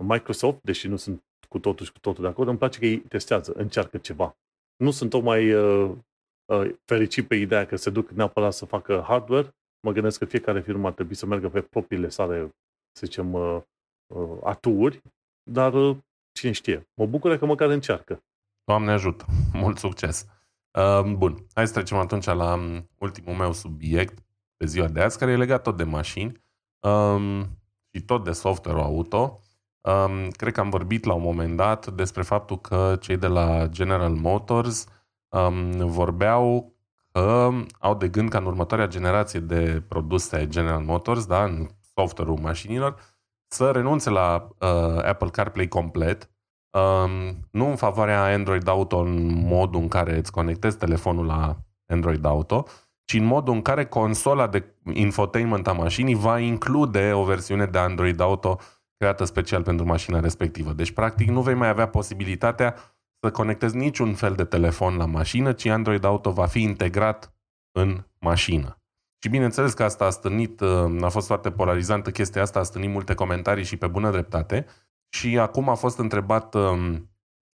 Microsoft, 0.04 0.58
deși 0.62 0.88
nu 0.88 0.96
sunt 0.96 1.22
cu 1.48 1.58
totul 1.58 1.86
și 1.86 1.92
cu 1.92 1.98
totul 1.98 2.22
de 2.22 2.28
acord, 2.28 2.48
îmi 2.48 2.58
place 2.58 2.78
că 2.78 2.86
ei 2.86 2.98
testează, 2.98 3.52
încearcă 3.52 3.98
ceva. 3.98 4.36
Nu 4.76 4.90
sunt 4.90 5.10
tocmai 5.10 5.52
uh, 5.52 5.90
uh, 5.90 5.96
fericit 6.84 7.28
pe 7.28 7.34
ideea 7.34 7.66
că 7.66 7.76
se 7.76 7.90
duc 7.90 8.10
neapărat 8.10 8.52
să 8.52 8.64
facă 8.64 9.04
hardware, 9.06 9.54
mă 9.80 9.92
gândesc 9.92 10.18
că 10.18 10.24
fiecare 10.24 10.60
firmă 10.60 10.86
ar 10.86 10.92
trebui 10.92 11.14
să 11.14 11.26
meargă 11.26 11.48
pe 11.48 11.60
propriile 11.60 12.08
sale, 12.08 12.54
să 12.92 13.06
zicem, 13.06 13.32
uh, 13.32 13.60
uh, 14.06 14.38
aturi, 14.42 15.02
dar 15.42 15.74
uh, 15.74 15.96
cine 16.32 16.52
știe. 16.52 16.88
Mă 16.94 17.06
bucură 17.06 17.38
că 17.38 17.46
măcar 17.46 17.68
încearcă. 17.68 18.22
Doamne 18.64 18.90
ajută! 18.90 19.24
Mult 19.52 19.78
succes! 19.78 20.26
Uh, 20.78 21.12
bun, 21.16 21.46
hai 21.54 21.66
să 21.66 21.72
trecem 21.72 21.96
atunci 21.96 22.24
la 22.24 22.54
um, 22.54 22.88
ultimul 22.98 23.34
meu 23.34 23.52
subiect 23.52 24.18
pe 24.56 24.66
ziua 24.66 24.88
de 24.88 25.00
azi, 25.00 25.18
care 25.18 25.30
e 25.30 25.36
legat 25.36 25.62
tot 25.62 25.76
de 25.76 25.84
mașini 25.84 26.42
um, 26.80 27.40
și 27.92 28.02
tot 28.06 28.24
de 28.24 28.32
software 28.32 28.80
auto. 28.80 29.40
Um, 29.80 30.30
cred 30.30 30.52
că 30.52 30.60
am 30.60 30.70
vorbit 30.70 31.04
la 31.04 31.14
un 31.14 31.22
moment 31.22 31.56
dat 31.56 31.90
despre 31.90 32.22
faptul 32.22 32.60
că 32.60 32.96
cei 33.00 33.16
de 33.16 33.26
la 33.26 33.66
General 33.66 34.14
Motors 34.14 34.86
um, 35.28 35.88
vorbeau 35.88 36.72
că 37.12 37.50
au 37.78 37.94
de 37.94 38.08
gând 38.08 38.28
ca 38.28 38.38
în 38.38 38.44
următoarea 38.44 38.86
generație 38.86 39.40
de 39.40 39.82
produse 39.88 40.46
General 40.48 40.82
Motors, 40.82 41.26
da, 41.26 41.44
în 41.44 41.68
software-ul 41.94 42.38
mașinilor, 42.38 43.00
să 43.46 43.70
renunțe 43.70 44.10
la 44.10 44.48
uh, 44.58 45.04
Apple 45.04 45.28
CarPlay 45.28 45.68
complet, 45.68 46.30
um, 46.70 47.46
nu 47.50 47.68
în 47.68 47.76
favoarea 47.76 48.24
Android 48.24 48.68
Auto 48.68 48.98
în 48.98 49.46
modul 49.46 49.80
în 49.80 49.88
care 49.88 50.16
îți 50.16 50.32
conectezi 50.32 50.78
telefonul 50.78 51.26
la 51.26 51.56
Android 51.86 52.24
Auto, 52.24 52.64
ci 53.04 53.14
în 53.14 53.24
modul 53.24 53.54
în 53.54 53.62
care 53.62 53.86
consola 53.86 54.46
de 54.46 54.74
infotainment 54.92 55.66
a 55.66 55.72
mașinii 55.72 56.14
va 56.14 56.38
include 56.38 57.12
o 57.12 57.24
versiune 57.24 57.66
de 57.66 57.78
Android 57.78 58.20
Auto 58.20 58.58
creată 58.96 59.24
special 59.24 59.62
pentru 59.62 59.86
mașina 59.86 60.20
respectivă. 60.20 60.72
Deci, 60.72 60.90
practic, 60.90 61.28
nu 61.28 61.40
vei 61.40 61.54
mai 61.54 61.68
avea 61.68 61.88
posibilitatea 61.88 62.74
să 63.20 63.30
conectezi 63.30 63.76
niciun 63.76 64.14
fel 64.14 64.34
de 64.34 64.44
telefon 64.44 64.96
la 64.96 65.06
mașină, 65.06 65.52
ci 65.52 65.66
Android 65.66 66.04
Auto 66.04 66.30
va 66.30 66.46
fi 66.46 66.60
integrat 66.60 67.32
în 67.72 68.04
mașină. 68.18 68.82
Și 69.22 69.28
bineînțeles 69.28 69.72
că 69.72 69.84
asta 69.84 70.04
a 70.04 70.10
stârnit, 70.10 70.60
uh, 70.60 71.02
a 71.02 71.08
fost 71.08 71.26
foarte 71.26 71.50
polarizantă 71.50 72.10
chestia 72.10 72.42
asta, 72.42 72.58
a 72.58 72.62
stârnit 72.62 72.90
multe 72.90 73.14
comentarii 73.14 73.64
și 73.64 73.76
pe 73.76 73.86
bună 73.86 74.10
dreptate. 74.10 74.66
Și 75.08 75.38
acum 75.38 75.68
a 75.68 75.74
fost 75.74 75.98
întrebat 75.98 76.54
um, 76.54 77.10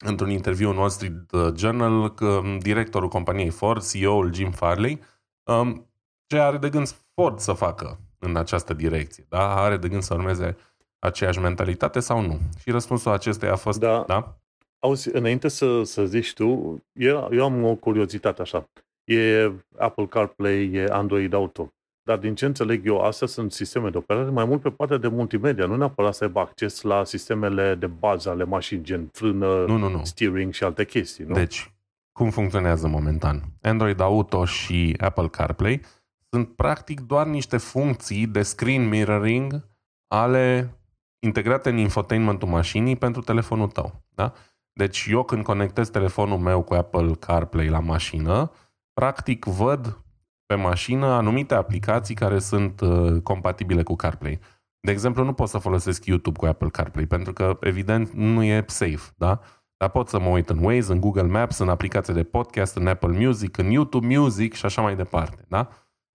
într-un 0.05 0.30
interviu 0.30 0.70
în 0.70 0.78
Wall 0.78 0.89
Street 0.89 1.32
uh, 1.32 1.53
Journal 1.55 2.14
că 2.14 2.26
um, 2.26 2.59
directorul 2.59 3.09
companiei 3.09 3.49
Ford, 3.49 3.89
CEO-ul 3.91 4.34
Jim 4.34 4.51
Farley, 4.51 4.99
um, 5.43 5.89
ce 6.26 6.39
are 6.39 6.57
de 6.57 6.70
gând 6.70 6.95
Ford 7.14 7.39
să 7.39 7.53
facă 7.53 7.99
în 8.20 8.36
această 8.36 8.74
direcție. 8.74 9.26
Da? 9.30 9.55
Are 9.55 9.78
de 9.78 9.88
gând 9.88 10.03
să 10.03 10.14
urmeze 10.14 10.57
aceeași 10.99 11.39
mentalitate 11.39 11.99
sau 11.99 12.22
nu? 12.22 12.39
Și 12.59 12.72
răspunsul 12.72 13.11
acestei 13.11 13.49
a 13.49 13.55
fost 13.55 13.80
da. 13.80 14.03
da? 14.07 14.38
Auzi, 14.84 15.10
înainte 15.16 15.48
să, 15.48 15.84
să 15.84 16.06
zici 16.06 16.34
tu, 16.34 16.78
eu, 16.92 17.30
eu 17.32 17.44
am 17.44 17.64
o 17.64 17.76
curiozitate 17.76 18.42
așa. 18.42 18.70
E 19.04 19.52
Apple 19.78 20.06
CarPlay, 20.06 20.72
e 20.74 20.88
Android 20.92 21.34
Auto. 21.34 21.74
Dar 22.04 22.18
din 22.18 22.36
ce 22.36 22.46
înțeleg 22.46 22.86
eu, 22.86 23.00
astea 23.00 23.28
sunt 23.28 23.52
sisteme 23.52 23.90
de 23.90 23.98
operare 23.98 24.30
mai 24.30 24.46
mult 24.46 24.62
pe 24.62 24.70
partea 24.70 24.98
de 24.98 25.08
multimedia, 25.08 25.66
nu 25.66 25.76
neapărat 25.76 26.14
să 26.14 26.24
aibă 26.24 26.40
acces 26.40 26.82
la 26.82 27.04
sistemele 27.04 27.76
de 27.76 27.88
bază 27.88 28.30
ale 28.30 28.44
mașini, 28.44 28.84
gen 28.84 29.10
frână, 29.12 29.66
nu, 29.66 29.78
nu, 29.78 29.90
nu. 29.90 30.04
steering 30.04 30.54
și 30.54 30.64
alte 30.64 30.86
chestii, 30.86 31.26
nu? 31.26 31.34
Deci, 31.34 31.74
cum 32.12 32.30
funcționează 32.30 32.88
momentan? 32.88 33.44
Android 33.62 34.00
Auto 34.00 34.46
și 34.46 34.96
Apple 35.00 35.28
CarPlay 35.28 35.82
sunt 36.30 36.56
practic 36.56 37.00
doar 37.00 37.28
niște 37.28 37.58
funcții 37.58 38.28
de 38.28 38.42
screen 38.42 38.88
mirroring 38.88 39.68
ale 40.08 40.76
integrate 41.20 41.70
în 41.70 41.78
infotainmentul 41.78 42.48
mașinii 42.48 42.96
pentru 42.96 43.22
telefonul 43.22 43.68
tău. 43.68 44.04
Da? 44.16 44.34
Deci 44.74 45.07
eu 45.09 45.24
când 45.24 45.43
conectez 45.43 45.89
telefonul 45.89 46.38
meu 46.38 46.61
cu 46.61 46.74
Apple 46.74 47.13
CarPlay 47.19 47.67
la 47.67 47.80
mașină, 47.80 48.51
practic 48.93 49.45
văd 49.45 50.03
pe 50.45 50.55
mașină 50.55 51.05
anumite 51.05 51.53
aplicații 51.53 52.15
care 52.15 52.39
sunt 52.39 52.82
uh, 52.82 53.21
compatibile 53.21 53.84
cu 53.84 53.95
CarPlay. 53.95 54.39
De 54.80 54.91
exemplu, 54.91 55.24
nu 55.24 55.34
pot 55.34 55.49
să 55.49 55.57
folosesc 55.57 56.05
YouTube 56.05 56.38
cu 56.38 56.45
Apple 56.45 56.69
CarPlay 56.69 57.05
pentru 57.05 57.34
că, 57.34 57.57
evident, 57.61 58.11
nu 58.11 58.43
e 58.43 58.63
safe, 58.67 59.13
da? 59.15 59.39
Dar 59.78 59.89
pot 59.89 60.09
să 60.09 60.19
mă 60.19 60.30
uit 60.30 60.49
în 60.49 60.63
Waze, 60.63 60.91
în 60.91 60.99
Google 60.99 61.28
Maps, 61.28 61.57
în 61.57 61.69
aplicații 61.69 62.13
de 62.13 62.24
podcast, 62.24 62.76
în 62.76 62.88
Apple 62.88 63.26
Music, 63.26 63.57
în 63.57 63.69
YouTube 63.69 64.17
Music 64.17 64.53
și 64.53 64.65
așa 64.65 64.82
mai 64.82 64.95
departe, 64.95 65.45
da? 65.47 65.69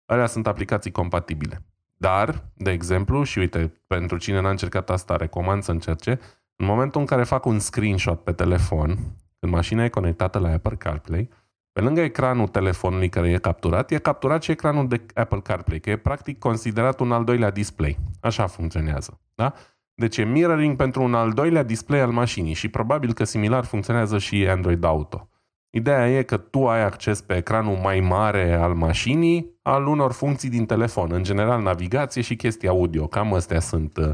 Alea 0.07 0.27
sunt 0.27 0.47
aplicații 0.47 0.91
compatibile. 0.91 1.63
Dar, 1.97 2.51
de 2.55 2.71
exemplu, 2.71 3.23
și 3.23 3.39
uite, 3.39 3.83
pentru 3.87 4.17
cine 4.17 4.41
n-a 4.41 4.51
încercat 4.51 4.91
asta, 4.91 5.17
recomand 5.17 5.63
să 5.63 5.71
încerce, 5.71 6.19
în 6.61 6.67
momentul 6.67 7.01
în 7.01 7.07
care 7.07 7.25
fac 7.25 7.45
un 7.45 7.59
screenshot 7.59 8.25
pe 8.25 8.33
telefon, 8.33 8.99
când 9.39 9.53
mașina 9.53 9.85
e 9.85 9.89
conectată 9.89 10.39
la 10.39 10.53
Apple 10.53 10.77
CarPlay, 10.77 11.29
pe 11.73 11.81
lângă 11.81 12.01
ecranul 12.01 12.49
telefonului 12.49 13.09
care 13.09 13.31
e 13.31 13.39
capturat, 13.39 13.91
e 13.91 13.99
capturat 13.99 14.43
și 14.43 14.51
ecranul 14.51 14.89
de 14.89 15.07
Apple 15.15 15.41
CarPlay, 15.41 15.81
că 15.81 15.91
e 15.91 15.97
practic 15.97 16.39
considerat 16.39 17.01
un 17.01 17.13
al 17.13 17.25
doilea 17.25 17.51
display. 17.51 17.99
Așa 18.21 18.47
funcționează. 18.47 19.21
Da? 19.35 19.55
Deci 19.95 20.17
e 20.17 20.25
mirroring 20.25 20.77
pentru 20.77 21.03
un 21.03 21.15
al 21.15 21.33
doilea 21.33 21.63
display 21.63 22.01
al 22.01 22.11
mașinii 22.11 22.53
și 22.53 22.69
probabil 22.69 23.13
că 23.13 23.25
similar 23.25 23.65
funcționează 23.65 24.19
și 24.19 24.49
Android 24.49 24.85
Auto. 24.85 25.29
Ideea 25.71 26.11
e 26.11 26.23
că 26.23 26.37
tu 26.37 26.69
ai 26.69 26.83
acces 26.83 27.21
pe 27.21 27.37
ecranul 27.37 27.77
mai 27.77 28.01
mare 28.01 28.55
al 28.55 28.75
mașinii 28.75 29.59
al 29.63 29.87
unor 29.87 30.13
funcții 30.13 30.49
din 30.49 30.67
telefon, 30.67 31.13
în 31.13 31.23
general 31.23 31.63
navigație 31.63 32.23
și 32.23 32.37
chestii 32.37 32.69
audio. 32.69 33.07
Cam 33.07 33.35
astea 33.35 33.61
sunt 33.61 33.97
uh, 33.97 34.11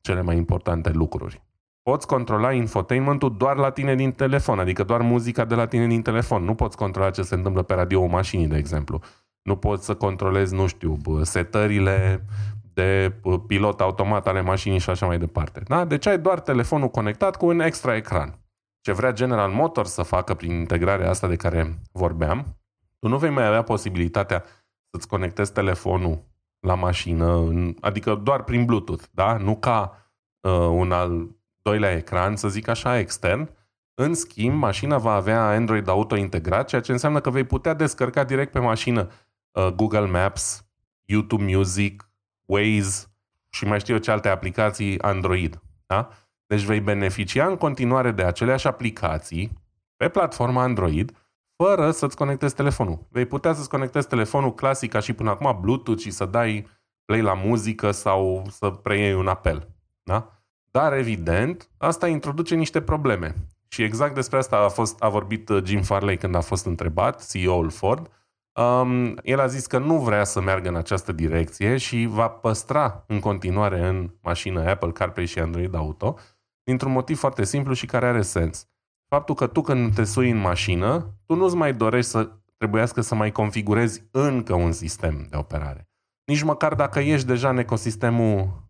cele 0.00 0.22
mai 0.22 0.36
importante 0.36 0.90
lucruri. 0.90 1.42
Poți 1.82 2.06
controla 2.06 2.52
infotainmentul 2.52 3.36
doar 3.36 3.56
la 3.56 3.70
tine 3.70 3.94
din 3.94 4.12
telefon, 4.12 4.58
adică 4.58 4.82
doar 4.82 5.00
muzica 5.00 5.44
de 5.44 5.54
la 5.54 5.66
tine 5.66 5.86
din 5.86 6.02
telefon. 6.02 6.44
Nu 6.44 6.54
poți 6.54 6.76
controla 6.76 7.10
ce 7.10 7.22
se 7.22 7.34
întâmplă 7.34 7.62
pe 7.62 7.74
radio 7.74 8.06
mașinii, 8.06 8.46
de 8.46 8.56
exemplu. 8.56 9.00
Nu 9.42 9.56
poți 9.56 9.84
să 9.84 9.94
controlezi, 9.94 10.54
nu 10.54 10.66
știu, 10.66 10.96
setările 11.22 12.26
de 12.74 13.12
pilot 13.46 13.80
automat 13.80 14.26
ale 14.26 14.40
mașinii 14.40 14.78
și 14.78 14.90
așa 14.90 15.06
mai 15.06 15.18
departe. 15.18 15.62
Da? 15.66 15.84
Deci 15.84 16.06
ai 16.06 16.18
doar 16.18 16.40
telefonul 16.40 16.88
conectat 16.88 17.36
cu 17.36 17.46
un 17.46 17.60
extra 17.60 17.96
ecran. 17.96 18.38
Ce 18.80 18.92
vrea 18.92 19.12
General 19.12 19.50
Motors 19.50 19.92
să 19.92 20.02
facă 20.02 20.34
prin 20.34 20.50
integrarea 20.50 21.10
asta 21.10 21.28
de 21.28 21.36
care 21.36 21.78
vorbeam, 21.92 22.56
tu 22.98 23.08
nu 23.08 23.18
vei 23.18 23.30
mai 23.30 23.46
avea 23.46 23.62
posibilitatea 23.62 24.44
să-ți 24.90 25.08
conectezi 25.08 25.52
telefonul 25.52 26.24
la 26.60 26.74
mașină, 26.74 27.52
adică 27.80 28.14
doar 28.14 28.42
prin 28.42 28.64
Bluetooth, 28.64 29.04
da? 29.10 29.36
Nu 29.36 29.56
ca 29.56 30.10
uh, 30.40 30.52
un 30.52 30.92
al 30.92 31.28
doilea 31.62 31.92
ecran, 31.92 32.36
să 32.36 32.48
zic 32.48 32.68
așa, 32.68 32.98
extern. 32.98 33.50
În 33.94 34.14
schimb, 34.14 34.54
mașina 34.54 34.98
va 34.98 35.12
avea 35.12 35.48
Android 35.48 35.88
Auto 35.88 36.16
integrat, 36.16 36.68
ceea 36.68 36.80
ce 36.80 36.92
înseamnă 36.92 37.20
că 37.20 37.30
vei 37.30 37.44
putea 37.44 37.74
descărca 37.74 38.24
direct 38.24 38.52
pe 38.52 38.58
mașină 38.58 39.10
uh, 39.50 39.66
Google 39.66 40.06
Maps, 40.06 40.66
YouTube 41.04 41.54
Music, 41.56 42.10
Waze 42.44 43.06
și 43.48 43.64
mai 43.64 43.80
știu 43.80 43.94
eu 43.94 44.00
ce 44.00 44.10
alte 44.10 44.28
aplicații 44.28 45.00
Android. 45.00 45.62
Da? 45.86 46.08
Deci 46.46 46.62
vei 46.62 46.80
beneficia 46.80 47.46
în 47.46 47.56
continuare 47.56 48.10
de 48.10 48.22
aceleași 48.22 48.66
aplicații 48.66 49.52
pe 49.96 50.08
platforma 50.08 50.62
Android, 50.62 51.16
fără 51.56 51.90
să-ți 51.90 52.16
conectezi 52.16 52.54
telefonul. 52.54 53.06
Vei 53.10 53.26
putea 53.26 53.52
să-ți 53.52 53.68
conectezi 53.68 54.08
telefonul 54.08 54.54
clasic 54.54 54.90
ca 54.90 55.00
și 55.00 55.12
până 55.12 55.30
acum 55.30 55.60
Bluetooth 55.60 56.00
și 56.00 56.10
să 56.10 56.24
dai 56.24 56.66
play 57.04 57.20
la 57.20 57.34
muzică 57.34 57.90
sau 57.90 58.46
să 58.50 58.70
preiei 58.70 59.14
un 59.14 59.28
apel. 59.28 59.68
Da? 60.02 60.41
Dar, 60.72 60.92
evident, 60.92 61.70
asta 61.78 62.08
introduce 62.08 62.54
niște 62.54 62.80
probleme. 62.80 63.34
Și 63.68 63.82
exact 63.82 64.14
despre 64.14 64.38
asta 64.38 64.56
a, 64.56 64.68
fost, 64.68 65.02
a 65.02 65.08
vorbit 65.08 65.48
uh, 65.48 65.64
Jim 65.64 65.82
Farley 65.82 66.16
când 66.16 66.34
a 66.34 66.40
fost 66.40 66.66
întrebat, 66.66 67.30
CEO-ul 67.30 67.70
Ford. 67.70 68.10
Um, 68.52 69.14
el 69.22 69.40
a 69.40 69.46
zis 69.46 69.66
că 69.66 69.78
nu 69.78 69.98
vrea 69.98 70.24
să 70.24 70.40
meargă 70.40 70.68
în 70.68 70.76
această 70.76 71.12
direcție 71.12 71.76
și 71.76 72.06
va 72.10 72.28
păstra 72.28 73.04
în 73.06 73.20
continuare 73.20 73.86
în 73.86 74.10
mașină 74.22 74.68
Apple 74.68 74.90
CarPlay 74.90 75.26
și 75.26 75.38
Android 75.38 75.74
Auto, 75.74 76.16
dintr-un 76.64 76.92
motiv 76.92 77.18
foarte 77.18 77.44
simplu 77.44 77.72
și 77.72 77.86
care 77.86 78.06
are 78.06 78.22
sens. 78.22 78.66
Faptul 79.08 79.34
că 79.34 79.46
tu 79.46 79.60
când 79.60 79.94
te 79.94 80.04
sui 80.04 80.30
în 80.30 80.36
mașină, 80.36 81.14
tu 81.26 81.34
nu-ți 81.34 81.56
mai 81.56 81.72
dorești 81.72 82.10
să 82.10 82.30
trebuiască 82.56 83.00
să 83.00 83.14
mai 83.14 83.32
configurezi 83.32 84.02
încă 84.10 84.54
un 84.54 84.72
sistem 84.72 85.26
de 85.30 85.36
operare. 85.36 85.88
Nici 86.24 86.42
măcar 86.42 86.74
dacă 86.74 87.00
ești 87.00 87.26
deja 87.26 87.48
în 87.48 87.58
ecosistemul 87.58 88.38
um, 88.38 88.61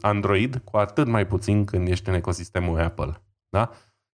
Android, 0.00 0.60
cu 0.64 0.76
atât 0.76 1.06
mai 1.06 1.26
puțin 1.26 1.64
când 1.64 1.88
ești 1.88 2.08
în 2.08 2.14
ecosistemul 2.14 2.80
Apple. 2.80 3.22
Da? 3.48 3.70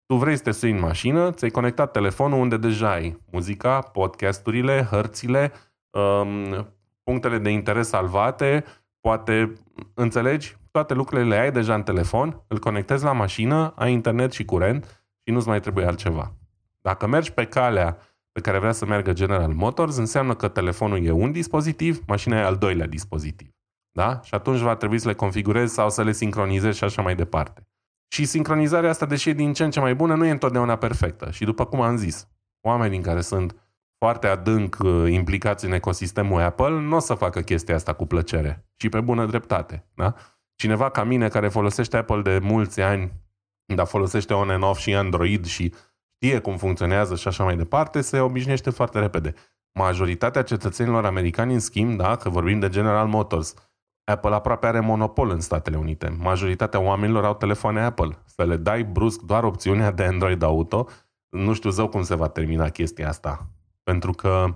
Tu 0.06 0.16
vrei 0.16 0.36
să 0.36 0.44
te 0.44 0.52
sui 0.52 0.72
în 0.72 0.80
mașină, 0.80 1.32
ți-ai 1.32 1.50
conectat 1.50 1.92
telefonul 1.92 2.40
unde 2.40 2.58
deja 2.58 2.92
ai 2.92 3.20
muzica, 3.32 3.80
podcasturile, 3.80 4.88
hărțile, 4.90 5.52
um, 5.90 6.68
punctele 7.04 7.38
de 7.38 7.50
interes 7.50 7.88
salvate, 7.88 8.64
poate, 9.00 9.54
înțelegi, 9.94 10.58
toate 10.72 10.94
lucrurile 10.94 11.28
le 11.28 11.42
ai 11.42 11.52
deja 11.52 11.74
în 11.74 11.84
telefon, 11.84 12.44
îl 12.48 12.60
conectezi 12.60 13.04
la 13.04 13.12
mașină, 13.12 13.74
ai 13.76 13.92
internet 13.92 14.32
și 14.32 14.46
curent 14.46 15.04
și 15.24 15.34
nu-ți 15.34 15.48
mai 15.48 15.60
trebuie 15.60 15.86
altceva. 15.86 16.34
Dacă 16.82 17.08
mergi 17.08 17.32
pe 17.32 17.46
calea 17.46 17.98
pe 18.32 18.42
care 18.42 18.60
vrea 18.60 18.72
să 18.72 18.86
meargă 18.86 19.14
General 19.14 19.54
Motors, 19.54 19.98
înseamnă 19.98 20.36
că 20.36 20.48
telefonul 20.48 21.06
e 21.06 21.12
un 21.12 21.32
dispozitiv, 21.32 22.02
mașina 22.08 22.40
e 22.40 22.44
al 22.44 22.58
doilea 22.58 22.88
dispozitiv. 22.88 23.50
Da? 23.92 24.20
Și 24.24 24.34
atunci 24.34 24.60
va 24.60 24.76
trebui 24.76 25.00
să 25.00 25.08
le 25.08 25.14
configurezi 25.14 25.74
sau 25.74 25.90
să 25.90 26.04
le 26.04 26.12
sincronizezi 26.12 26.78
și 26.78 26.84
așa 26.84 27.02
mai 27.02 27.16
departe. 27.16 27.68
Și 28.14 28.26
sincronizarea 28.26 28.90
asta, 28.90 29.06
deși 29.06 29.30
e 29.30 29.34
din 29.34 29.54
ce 29.54 29.64
în 29.64 29.72
ce 29.72 29.80
mai 29.80 29.96
bună, 29.96 30.16
nu 30.16 30.26
e 30.26 30.32
întotdeauna 30.32 30.76
perfectă. 30.76 31.32
Și 31.32 31.44
după 31.46 31.66
cum 31.66 31.82
am 31.82 31.96
zis, 31.96 32.28
oamenii 32.62 33.02
care 33.02 33.22
sunt 33.22 33.56
foarte 33.98 34.28
adânc 34.28 34.78
uh, 34.84 35.12
implicați 35.12 35.66
în 35.66 35.72
ecosistemul 35.72 36.42
Apple 36.42 36.70
nu 36.70 36.96
o 36.96 37.00
să 37.00 37.14
facă 37.14 37.42
chestia 37.42 37.76
asta 37.76 37.94
cu 37.94 38.06
plăcere 38.06 38.66
și 38.76 38.90
pe 38.90 39.02
bună 39.02 39.26
dreptate. 39.26 39.86
Da? 39.94 40.16
Cineva 40.56 40.90
ca 40.90 41.04
mine 41.04 41.28
care 41.28 41.48
folosește 41.48 41.98
Apple 41.98 42.22
de 42.22 42.40
mulți 42.42 42.82
ani, 42.82 43.12
dar 43.76 43.86
folosește 43.86 44.34
on 44.34 44.50
and 44.50 44.64
off 44.64 44.80
și 44.80 44.96
Android 44.96 45.46
și 45.46 45.74
știe 46.16 46.40
cum 46.40 46.58
funcționează 46.58 47.16
și 47.16 47.28
așa 47.28 47.44
mai 47.44 47.58
departe, 47.58 48.02
se 48.02 48.20
obișnuiește 48.20 48.70
foarte 48.70 49.00
repede. 49.00 49.34
Majoritatea 49.80 50.42
cetățenilor 50.42 51.06
americani, 51.06 51.54
în 51.54 51.60
schimb, 51.60 51.98
da, 51.98 52.16
că 52.16 52.30
vorbim 52.30 52.60
de 52.60 52.70
General 52.70 53.08
Motors, 53.08 53.54
Apple 54.04 54.34
aproape 54.34 54.68
are 54.68 54.80
monopol 54.80 55.30
în 55.30 55.40
Statele 55.40 55.78
Unite. 55.78 56.16
Majoritatea 56.20 56.80
oamenilor 56.80 57.26
au 57.26 57.34
telefoane 57.34 57.82
Apple. 57.82 58.18
Să 58.26 58.46
le 58.46 58.58
dai 58.58 58.84
brusc 58.84 59.22
doar 59.22 59.44
opțiunea 59.44 59.92
de 59.92 60.04
Android 60.04 60.42
Auto, 60.42 60.88
nu 61.30 61.54
știu 61.54 61.70
zău 61.70 61.88
cum 61.88 62.04
se 62.04 62.16
va 62.16 62.28
termina 62.28 62.70
chestia 62.70 63.08
asta. 63.08 63.50
Pentru 63.84 64.12
că 64.12 64.56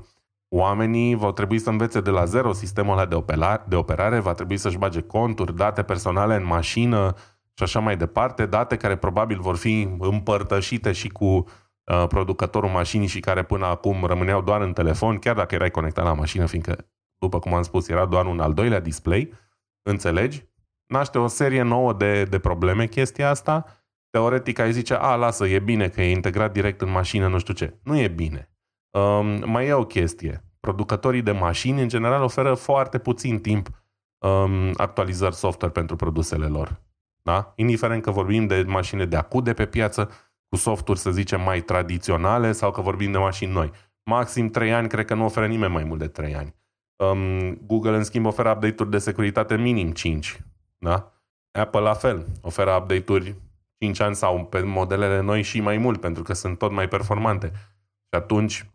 oamenii 0.50 1.16
vor 1.16 1.34
trebui 1.34 1.60
să 1.60 1.70
învețe 1.70 2.02
de 2.02 2.10
la 2.10 2.26
zero 2.26 2.54
sistemul 2.54 2.94
ăla 2.94 3.06
de, 3.06 3.16
operare, 3.16 3.64
de 3.68 3.76
operare, 3.76 4.20
va 4.20 4.34
trebui 4.34 4.58
să-și 4.58 4.78
bage 4.78 5.02
conturi, 5.02 5.56
date 5.56 5.84
personale 5.84 6.36
în 6.36 6.46
mașină 6.46 7.14
și 7.54 7.64
așa 7.64 7.80
mai 7.80 7.98
departe, 7.98 8.46
date 8.46 8.78
care 8.78 8.96
probabil 8.96 9.40
vor 9.40 9.56
fi 9.56 9.90
împărtășite 10.00 10.92
și 10.92 11.10
cu 11.10 11.26
uh, 11.26 12.06
producătorul 12.08 12.70
mașinii 12.70 13.08
și 13.08 13.20
care 13.20 13.44
până 13.44 13.66
acum 13.66 14.06
rămâneau 14.06 14.42
doar 14.42 14.62
în 14.62 14.74
telefon, 14.74 15.18
chiar 15.18 15.36
dacă 15.36 15.56
erai 15.56 15.72
conectat 15.72 16.06
la 16.06 16.14
mașină, 16.14 16.46
fiindcă 16.46 16.86
după 17.26 17.40
cum 17.40 17.54
am 17.54 17.62
spus, 17.62 17.88
era 17.88 18.06
doar 18.06 18.26
un 18.26 18.40
al 18.40 18.54
doilea 18.54 18.80
display, 18.80 19.34
înțelegi? 19.82 20.46
Naște 20.88 21.18
o 21.18 21.28
serie 21.28 21.62
nouă 21.62 21.94
de, 21.94 22.24
de 22.24 22.40
probleme 22.40 22.88
chestia 22.88 23.30
asta. 23.30 23.66
Teoretic 24.10 24.60
ai 24.60 24.72
zice, 24.72 24.94
a, 24.94 25.16
lasă, 25.16 25.48
e 25.48 25.60
bine 25.60 25.90
că 25.90 26.02
e 26.02 26.12
integrat 26.12 26.52
direct 26.52 26.82
în 26.82 26.92
mașină, 26.92 27.28
nu 27.28 27.40
știu 27.40 27.54
ce. 27.54 27.80
Nu 27.84 27.98
e 27.98 28.08
bine. 28.08 28.50
Um, 28.98 29.50
mai 29.50 29.68
e 29.68 29.74
o 29.74 29.86
chestie. 29.86 30.44
Producătorii 30.60 31.22
de 31.22 31.32
mașini, 31.32 31.82
în 31.82 31.88
general, 31.88 32.22
oferă 32.22 32.54
foarte 32.54 32.98
puțin 32.98 33.40
timp 33.40 33.70
um, 34.18 34.72
actualizări 34.78 35.36
software 35.36 35.74
pentru 35.74 35.96
produsele 35.96 36.46
lor. 36.46 36.82
Da? 37.22 37.54
Indiferent 37.56 38.02
că 38.02 38.12
vorbim 38.12 38.48
de 38.48 38.64
mașini 38.68 39.08
de 39.08 39.16
acut 39.16 39.44
de 39.44 39.54
pe 39.54 39.66
piață, 39.66 40.10
cu 40.50 40.58
softuri, 40.58 41.00
să 41.00 41.12
zicem, 41.12 41.42
mai 41.42 41.62
tradiționale 41.62 42.52
sau 42.52 42.72
că 42.72 42.82
vorbim 42.82 43.12
de 43.12 43.18
mașini 43.18 43.52
noi. 43.52 43.72
Maxim 44.04 44.50
3 44.50 44.74
ani, 44.74 44.88
cred 44.88 45.06
că 45.06 45.14
nu 45.14 45.26
oferă 45.26 45.48
nimeni 45.48 45.74
mai 45.74 45.84
mult 45.84 46.00
de 46.00 46.08
3 46.08 46.36
ani. 46.36 46.56
Um, 46.96 47.54
Google, 47.66 47.96
în 47.96 48.04
schimb, 48.04 48.26
oferă 48.26 48.50
update-uri 48.50 48.90
de 48.90 48.98
securitate 48.98 49.58
minim 49.58 49.92
5. 49.92 50.40
Da? 50.78 51.12
Apple 51.52 51.80
la 51.80 51.94
fel, 51.94 52.26
oferă 52.42 52.72
update-uri 52.72 53.36
5 53.78 54.00
ani 54.00 54.16
sau 54.16 54.46
pe 54.46 54.62
modelele 54.62 55.22
noi 55.22 55.42
și 55.42 55.62
mai 55.62 55.78
mult, 55.78 56.00
pentru 56.00 56.24
că 56.24 56.34
sunt 56.34 56.58
tot 56.58 56.72
mai 56.72 56.88
performante. 56.88 57.52
Și 57.86 58.20
atunci 58.22 58.70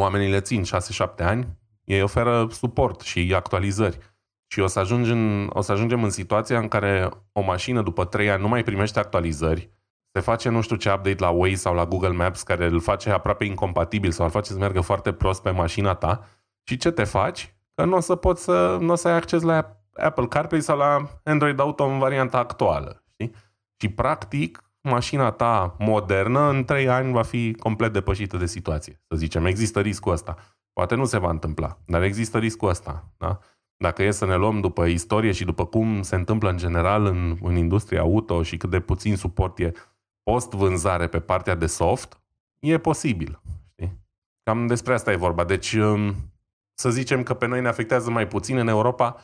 oamenii 0.00 0.30
le 0.30 0.40
țin 0.40 0.62
6-7 0.64 0.66
ani, 1.18 1.48
ei 1.84 2.02
oferă 2.02 2.46
suport 2.50 3.00
și 3.00 3.32
actualizări. 3.34 3.98
Și 4.46 4.60
o 4.60 4.66
să, 4.66 4.86
în, 4.90 5.50
o 5.52 5.60
să 5.60 5.72
ajungem 5.72 6.02
în 6.02 6.10
situația 6.10 6.58
în 6.58 6.68
care 6.68 7.10
o 7.32 7.40
mașină 7.40 7.82
după 7.82 8.04
3 8.04 8.30
ani 8.30 8.42
nu 8.42 8.48
mai 8.48 8.62
primește 8.62 8.98
actualizări, 8.98 9.70
se 10.12 10.20
face 10.20 10.48
nu 10.48 10.60
știu 10.60 10.76
ce 10.76 10.92
update 10.92 11.22
la 11.22 11.30
Waze 11.30 11.54
sau 11.54 11.74
la 11.74 11.86
Google 11.86 12.08
Maps 12.08 12.42
care 12.42 12.66
îl 12.66 12.80
face 12.80 13.10
aproape 13.10 13.44
incompatibil 13.44 14.10
sau 14.10 14.24
îl 14.24 14.30
face 14.30 14.52
să 14.52 14.58
meargă 14.58 14.80
foarte 14.80 15.12
prost 15.12 15.42
pe 15.42 15.50
mașina 15.50 15.94
ta 15.94 16.26
și 16.62 16.76
ce 16.76 16.90
te 16.90 17.04
faci? 17.04 17.55
Că 17.76 17.84
nu 17.84 17.96
o 17.96 18.00
să 18.00 18.14
poți 18.14 18.42
să, 18.42 18.78
nu 18.80 18.92
o 18.92 18.94
să 18.94 19.08
ai 19.08 19.14
acces 19.14 19.42
la 19.42 19.80
Apple 19.92 20.26
CarPlay 20.26 20.60
sau 20.60 20.76
la 20.76 21.08
Android 21.24 21.60
Auto 21.60 21.84
în 21.84 21.98
varianta 21.98 22.38
actuală. 22.38 23.04
Știi? 23.12 23.34
Și 23.80 23.88
practic, 23.88 24.64
mașina 24.80 25.30
ta 25.30 25.76
modernă 25.78 26.48
în 26.48 26.64
3 26.64 26.88
ani 26.88 27.12
va 27.12 27.22
fi 27.22 27.54
complet 27.54 27.92
depășită 27.92 28.36
de 28.36 28.46
situație, 28.46 29.02
să 29.08 29.16
zicem. 29.16 29.44
Există 29.44 29.80
riscul 29.80 30.12
ăsta. 30.12 30.36
Poate 30.72 30.94
nu 30.94 31.04
se 31.04 31.18
va 31.18 31.30
întâmpla, 31.30 31.78
dar 31.86 32.02
există 32.02 32.38
riscul 32.38 32.68
ăsta. 32.68 33.12
Da? 33.18 33.38
Dacă 33.76 34.02
e 34.02 34.10
să 34.10 34.26
ne 34.26 34.36
luăm 34.36 34.60
după 34.60 34.84
istorie 34.84 35.32
și 35.32 35.44
după 35.44 35.66
cum 35.66 36.02
se 36.02 36.14
întâmplă 36.14 36.50
în 36.50 36.56
general 36.56 37.04
în, 37.04 37.36
în 37.42 37.56
industria 37.56 38.00
auto 38.00 38.42
și 38.42 38.56
cât 38.56 38.70
de 38.70 38.80
puțin 38.80 39.16
suport 39.16 39.58
e 39.58 39.72
post-vânzare 40.22 41.06
pe 41.06 41.20
partea 41.20 41.54
de 41.54 41.66
soft, 41.66 42.20
e 42.58 42.78
posibil. 42.78 43.40
Știi? 43.72 43.98
Cam 44.42 44.66
despre 44.66 44.94
asta 44.94 45.12
e 45.12 45.16
vorba. 45.16 45.44
Deci 45.44 45.72
um, 45.72 46.14
să 46.78 46.90
zicem 46.90 47.22
că 47.22 47.34
pe 47.34 47.46
noi 47.46 47.60
ne 47.60 47.68
afectează 47.68 48.10
mai 48.10 48.26
puțin. 48.26 48.56
În 48.56 48.68
Europa, 48.68 49.16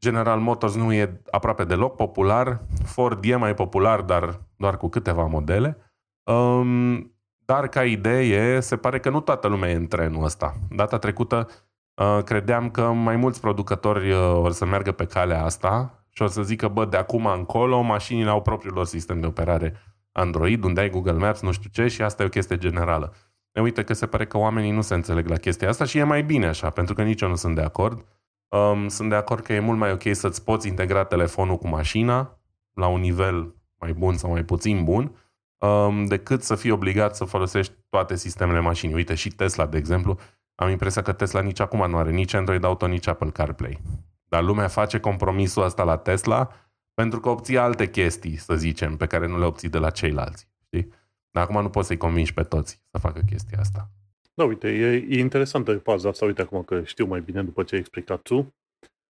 General 0.00 0.40
Motors 0.40 0.74
nu 0.74 0.92
e 0.92 1.20
aproape 1.30 1.64
deloc 1.64 1.96
popular. 1.96 2.60
Ford 2.84 3.24
e 3.24 3.36
mai 3.36 3.54
popular, 3.54 4.00
dar 4.00 4.40
doar 4.56 4.76
cu 4.76 4.88
câteva 4.88 5.24
modele. 5.24 5.76
Um, 6.22 7.12
dar 7.44 7.68
ca 7.68 7.84
idee, 7.84 8.60
se 8.60 8.76
pare 8.76 9.00
că 9.00 9.10
nu 9.10 9.20
toată 9.20 9.48
lumea 9.48 9.70
e 9.70 9.74
în 9.74 9.86
trenul 9.86 10.24
ăsta. 10.24 10.54
Data 10.70 10.98
trecută 10.98 11.48
uh, 11.94 12.22
credeam 12.24 12.70
că 12.70 12.82
mai 12.82 13.16
mulți 13.16 13.40
producători 13.40 14.10
uh, 14.10 14.34
or 14.34 14.52
să 14.52 14.64
meargă 14.64 14.92
pe 14.92 15.04
calea 15.04 15.44
asta 15.44 16.04
și 16.10 16.22
o 16.22 16.26
să 16.26 16.42
zică, 16.42 16.68
bă, 16.68 16.84
de 16.84 16.96
acum 16.96 17.26
încolo 17.26 17.80
mașinile 17.80 18.30
au 18.30 18.42
propriul 18.42 18.74
lor 18.74 18.86
sistem 18.86 19.20
de 19.20 19.26
operare 19.26 19.74
Android, 20.12 20.64
unde 20.64 20.80
ai 20.80 20.90
Google 20.90 21.12
Maps, 21.12 21.40
nu 21.40 21.52
știu 21.52 21.70
ce, 21.72 21.86
și 21.86 22.02
asta 22.02 22.22
e 22.22 22.26
o 22.26 22.28
chestie 22.28 22.58
generală. 22.58 23.14
Ne 23.58 23.64
uite 23.64 23.84
că 23.84 23.92
se 23.92 24.06
pare 24.06 24.26
că 24.26 24.38
oamenii 24.38 24.70
nu 24.70 24.80
se 24.80 24.94
înțeleg 24.94 25.28
la 25.28 25.36
chestia 25.36 25.68
asta 25.68 25.84
și 25.84 25.98
e 25.98 26.02
mai 26.02 26.22
bine 26.22 26.46
așa, 26.46 26.70
pentru 26.70 26.94
că 26.94 27.02
nici 27.02 27.20
eu 27.20 27.28
nu 27.28 27.34
sunt 27.34 27.54
de 27.54 27.60
acord. 27.60 28.04
Um, 28.48 28.88
sunt 28.88 29.08
de 29.08 29.14
acord 29.14 29.44
că 29.44 29.52
e 29.52 29.60
mult 29.60 29.78
mai 29.78 29.92
ok 29.92 30.02
să-ți 30.12 30.44
poți 30.44 30.68
integra 30.68 31.04
telefonul 31.04 31.56
cu 31.56 31.68
mașina 31.68 32.38
la 32.72 32.86
un 32.86 33.00
nivel 33.00 33.54
mai 33.78 33.92
bun 33.92 34.16
sau 34.16 34.30
mai 34.30 34.44
puțin 34.44 34.84
bun, 34.84 35.16
um, 35.58 36.04
decât 36.04 36.42
să 36.42 36.54
fii 36.54 36.70
obligat 36.70 37.16
să 37.16 37.24
folosești 37.24 37.74
toate 37.88 38.16
sistemele 38.16 38.60
mașinii. 38.60 38.94
Uite, 38.94 39.14
și 39.14 39.30
Tesla, 39.30 39.66
de 39.66 39.76
exemplu, 39.76 40.18
am 40.54 40.70
impresia 40.70 41.02
că 41.02 41.12
Tesla 41.12 41.40
nici 41.40 41.60
acum 41.60 41.90
nu 41.90 41.96
are 41.96 42.10
nici 42.10 42.34
Android 42.34 42.64
Auto, 42.64 42.86
nici 42.86 43.06
Apple 43.06 43.30
CarPlay. 43.30 43.80
Dar 44.28 44.42
lumea 44.42 44.68
face 44.68 45.00
compromisul 45.00 45.64
ăsta 45.64 45.82
la 45.82 45.96
Tesla 45.96 46.50
pentru 46.94 47.20
că 47.20 47.28
obții 47.28 47.58
alte 47.58 47.90
chestii, 47.90 48.36
să 48.36 48.54
zicem, 48.54 48.96
pe 48.96 49.06
care 49.06 49.26
nu 49.26 49.38
le 49.38 49.44
obții 49.44 49.68
de 49.68 49.78
la 49.78 49.90
ceilalți. 49.90 50.48
Știi? 50.64 50.92
Dar 51.38 51.46
acum 51.46 51.62
nu 51.62 51.70
poți 51.70 51.86
să-i 51.86 51.96
convingi 51.96 52.34
pe 52.34 52.42
toți 52.42 52.82
să 52.90 52.98
facă 52.98 53.20
chestia 53.26 53.58
asta. 53.58 53.90
Da, 54.34 54.44
uite, 54.44 54.68
e, 54.68 55.06
e 55.08 55.18
interesantă 55.18 55.78
faza 55.78 56.08
asta, 56.08 56.24
uite 56.24 56.42
acum 56.42 56.62
că 56.62 56.84
știu 56.84 57.06
mai 57.06 57.20
bine 57.20 57.42
după 57.42 57.62
ce 57.62 57.74
ai 57.74 57.80
explicat 57.80 58.22
tu. 58.22 58.54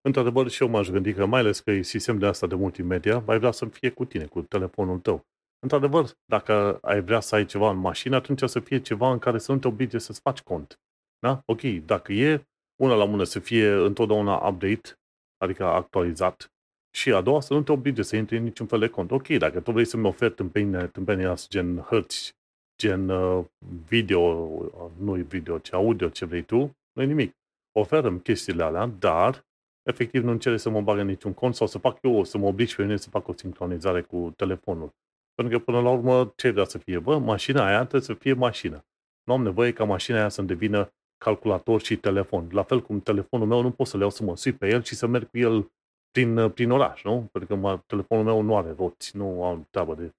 Într-adevăr, 0.02 0.50
și 0.50 0.64
eu 0.64 0.70
m-aș 0.70 0.90
gândi 0.90 1.14
că 1.14 1.26
mai 1.26 1.40
ales 1.40 1.60
că 1.60 1.72
e 1.72 1.82
sistem 1.82 2.18
de 2.18 2.26
asta 2.26 2.48
de 2.48 2.56
multimedia, 2.56 3.24
mai 3.26 3.38
vrea 3.38 3.52
să 3.52 3.66
fie 3.66 3.90
cu 3.90 4.06
tine, 4.06 4.26
cu 4.26 4.42
telefonul 4.42 5.00
tău. 5.00 5.26
Într-adevăr, 5.60 6.06
dacă 6.26 6.78
ai 6.82 7.02
vrea 7.02 7.20
să 7.20 7.36
ai 7.36 7.46
ceva 7.46 7.70
în 7.70 7.78
mașină, 7.78 8.16
atunci 8.16 8.42
o 8.42 8.46
să 8.46 8.60
fie 8.60 8.82
ceva 8.82 9.12
în 9.12 9.20
care 9.20 9.38
să 9.38 9.52
nu 9.52 9.58
te 9.58 9.68
oblige 9.68 9.98
să-ți 9.98 10.22
faci 10.22 10.42
cont. 10.42 10.80
Da? 11.20 11.42
Ok, 11.46 11.62
dacă 11.62 12.14
e 12.14 12.48
una 12.82 12.96
la 12.96 13.06
mână 13.06 13.24
să 13.24 13.40
fie 13.40 13.70
întotdeauna 13.70 14.48
update, 14.48 15.00
adică 15.38 15.66
actualizat, 15.66 16.52
și 16.98 17.14
a 17.14 17.22
doua, 17.22 17.42
să 17.42 17.54
nu 17.54 17.62
te 17.62 17.72
oblige 17.72 18.02
să 18.02 18.16
intri 18.16 18.38
în 18.38 18.44
niciun 18.44 18.66
fel 18.66 18.80
de 18.80 18.88
cont. 18.88 19.12
Ok, 19.12 19.28
dacă 19.28 19.60
tu 19.60 19.72
vrei 19.72 19.86
să-mi 19.86 20.06
oferi 20.06 20.34
tâmpenia, 20.34 20.88
tâmpenia 20.88 21.32
asta, 21.32 21.48
gen 21.50 21.78
hărți, 21.78 22.36
gen 22.78 23.10
uh, 23.10 23.46
video, 23.88 24.20
uh, 24.20 24.92
nu 25.00 25.14
video, 25.14 25.58
ci 25.58 25.74
audio, 25.74 26.10
ce 26.10 26.26
vrei 26.26 26.42
tu, 26.42 26.58
nu 26.94 27.04
nimic. 27.04 27.36
Oferăm 27.80 28.20
chestiile 28.20 28.64
alea, 28.64 28.86
dar 28.86 29.46
efectiv 29.90 30.24
nu 30.24 30.32
încerc 30.32 30.60
să 30.60 30.70
mă 30.70 30.82
bag 30.82 30.98
în 30.98 31.06
niciun 31.06 31.34
cont 31.34 31.56
sau 31.56 31.68
să 31.68 31.78
fac 31.78 31.98
eu, 32.02 32.24
să 32.24 32.38
mă 32.38 32.48
oblig 32.48 32.74
pe 32.74 32.82
mine 32.82 32.98
să 32.98 33.10
fac 33.10 33.28
o 33.28 33.34
sincronizare 33.34 34.02
cu 34.02 34.34
telefonul. 34.36 34.90
Pentru 35.36 35.58
că 35.58 35.64
până 35.64 35.82
la 35.82 35.90
urmă 35.90 36.34
ce 36.36 36.50
vrea 36.50 36.66
să 36.66 36.78
fie? 36.78 37.00
Bă, 37.00 37.18
mașina 37.18 37.66
aia 37.66 37.80
trebuie 37.80 38.02
să 38.02 38.14
fie 38.14 38.34
mașină. 38.34 38.86
Nu 39.24 39.34
am 39.34 39.44
nevoie 39.44 39.74
ca 39.74 39.84
mașina 39.84 40.18
aia 40.18 40.30
să 40.30 40.42
devină 40.42 40.92
calculator 41.18 41.82
și 41.82 41.98
telefon. 41.98 42.48
La 42.52 42.64
fel 42.64 42.82
cum 42.82 43.00
telefonul 43.00 43.48
meu 43.48 43.62
nu 43.62 43.72
pot 43.72 43.88
să 43.88 43.96
le 43.98 44.02
iau 44.02 44.12
să 44.12 44.24
mă 44.24 44.36
sui 44.36 44.54
pe 44.54 44.68
el 44.68 44.84
și 44.84 44.96
să 44.96 45.08
merg 45.08 45.30
cu 45.30 45.38
el 45.38 45.72
prin, 46.18 46.50
prin 46.50 46.72
oraș, 46.72 47.04
nu? 47.04 47.30
Pentru 47.32 47.56
că 47.56 47.62
mă, 47.62 47.80
telefonul 47.86 48.24
meu 48.24 48.42
nu 48.42 48.58
are 48.58 48.76
roți, 48.78 49.18
nu 49.18 49.44
am 49.44 49.68
treabă 49.70 49.96
de... 49.96 50.12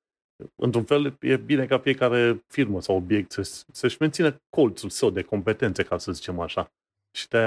Într-un 0.54 0.84
fel, 0.84 1.16
e 1.20 1.36
bine 1.36 1.66
ca 1.66 1.78
fiecare 1.78 2.44
firmă 2.46 2.80
sau 2.80 2.96
obiect 2.96 3.30
să, 3.30 3.64
să-și 3.72 3.96
mențină 4.00 4.40
colțul 4.56 4.88
său 4.88 5.10
de 5.10 5.22
competențe, 5.22 5.82
ca 5.82 5.98
să 5.98 6.12
zicem 6.12 6.40
așa. 6.40 6.72
Și 7.16 7.28
de 7.28 7.38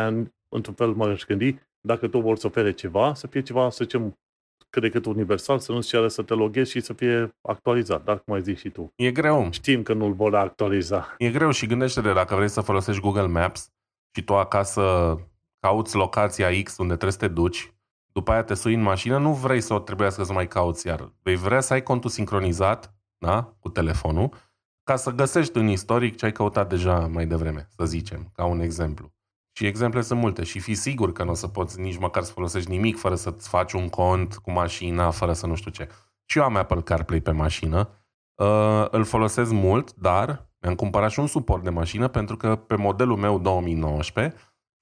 într-un 0.50 0.74
fel, 0.74 0.94
m-aș 0.94 1.26
gândi, 1.26 1.60
dacă 1.82 2.08
tu 2.08 2.20
vor 2.20 2.38
să 2.38 2.48
ofere 2.48 2.72
ceva, 2.72 3.14
să 3.14 3.28
fie 3.28 3.42
ceva, 3.42 3.70
să 3.70 3.84
zicem, 3.84 4.20
cât 4.70 4.82
de 4.82 4.90
cât 4.90 5.06
universal, 5.06 5.60
să 5.60 5.72
nu-ți 5.72 5.88
ceară 5.88 6.08
să 6.08 6.22
te 6.22 6.34
loghezi 6.34 6.72
și 6.72 6.80
să 6.80 6.94
fie 6.94 7.36
actualizat. 7.42 8.04
Dar 8.04 8.20
cum 8.20 8.34
ai 8.34 8.42
zis 8.42 8.60
și 8.60 8.70
tu. 8.70 8.94
E 8.96 9.12
greu. 9.12 9.52
Știm 9.52 9.84
că 9.84 9.94
nu-l 9.94 10.14
vor 10.14 10.36
actualiza. 10.36 11.16
E 11.18 11.32
greu 11.32 11.52
și 11.52 11.66
gândește-te 11.66 12.14
dacă 12.14 12.36
vrei 12.36 12.50
să 12.50 12.62
folosești 12.62 13.02
Google 13.02 13.28
Maps 13.28 13.70
și 14.16 14.24
tu 14.24 14.36
acasă 14.36 15.16
cauți 15.60 15.96
locația 15.96 16.62
X 16.64 16.78
unde 16.78 16.96
trebuie 16.96 17.12
să 17.12 17.28
te 17.28 17.28
duci, 17.28 17.74
după 18.12 18.32
aia 18.32 18.44
te 18.44 18.54
sui 18.54 18.74
în 18.74 18.82
mașină, 18.82 19.18
nu 19.18 19.34
vrei 19.34 19.62
să 19.62 19.74
o 19.74 19.80
trebuiască 19.80 20.24
să 20.24 20.34
mai 20.34 20.48
cauți 20.48 20.88
iar. 20.88 21.14
Vei 21.22 21.36
vrea 21.36 21.60
să 21.60 21.74
ai 21.74 21.84
contul 21.84 22.10
sincronizat 22.10 22.96
da, 23.18 23.56
cu 23.60 23.70
telefonul 23.70 24.34
ca 24.84 24.96
să 24.96 25.12
găsești 25.12 25.58
în 25.58 25.68
istoric 25.68 26.16
ce 26.16 26.26
ai 26.26 26.32
căutat 26.32 26.70
deja 26.70 27.08
mai 27.08 27.26
devreme, 27.26 27.68
să 27.78 27.86
zicem, 27.86 28.32
ca 28.34 28.46
un 28.46 28.60
exemplu. 28.60 29.14
Și 29.52 29.66
exemple 29.66 30.02
sunt 30.02 30.20
multe 30.20 30.44
și 30.44 30.60
fi 30.60 30.74
sigur 30.74 31.12
că 31.12 31.24
nu 31.24 31.32
o 31.32 31.34
să 31.34 31.48
poți 31.48 31.80
nici 31.80 31.98
măcar 31.98 32.24
să 32.24 32.32
folosești 32.32 32.70
nimic 32.70 32.98
fără 32.98 33.16
să-ți 33.16 33.50
faci 33.50 33.74
un 33.74 33.90
cont 33.90 34.36
cu 34.36 34.52
mașina, 34.52 35.10
fără 35.10 35.34
să 35.34 35.48
nu 35.48 35.56
știu 35.56 35.72
ce. 35.72 35.90
Și 36.26 36.38
eu 36.38 36.44
am 36.44 36.56
Apple 36.56 36.82
CarPlay 36.82 37.22
pe 37.22 37.32
mașină, 37.32 37.90
uh, 38.36 38.86
îl 38.90 39.04
folosesc 39.04 39.52
mult, 39.52 39.96
dar 39.96 40.50
mi-am 40.60 40.76
cumpărat 40.76 41.12
și 41.12 41.20
un 41.20 41.28
suport 41.28 41.64
de 41.64 41.70
mașină 41.70 42.08
pentru 42.08 42.38
că 42.38 42.56
pe 42.56 42.76
modelul 42.76 43.18
meu 43.18 43.40
2019 43.40 44.36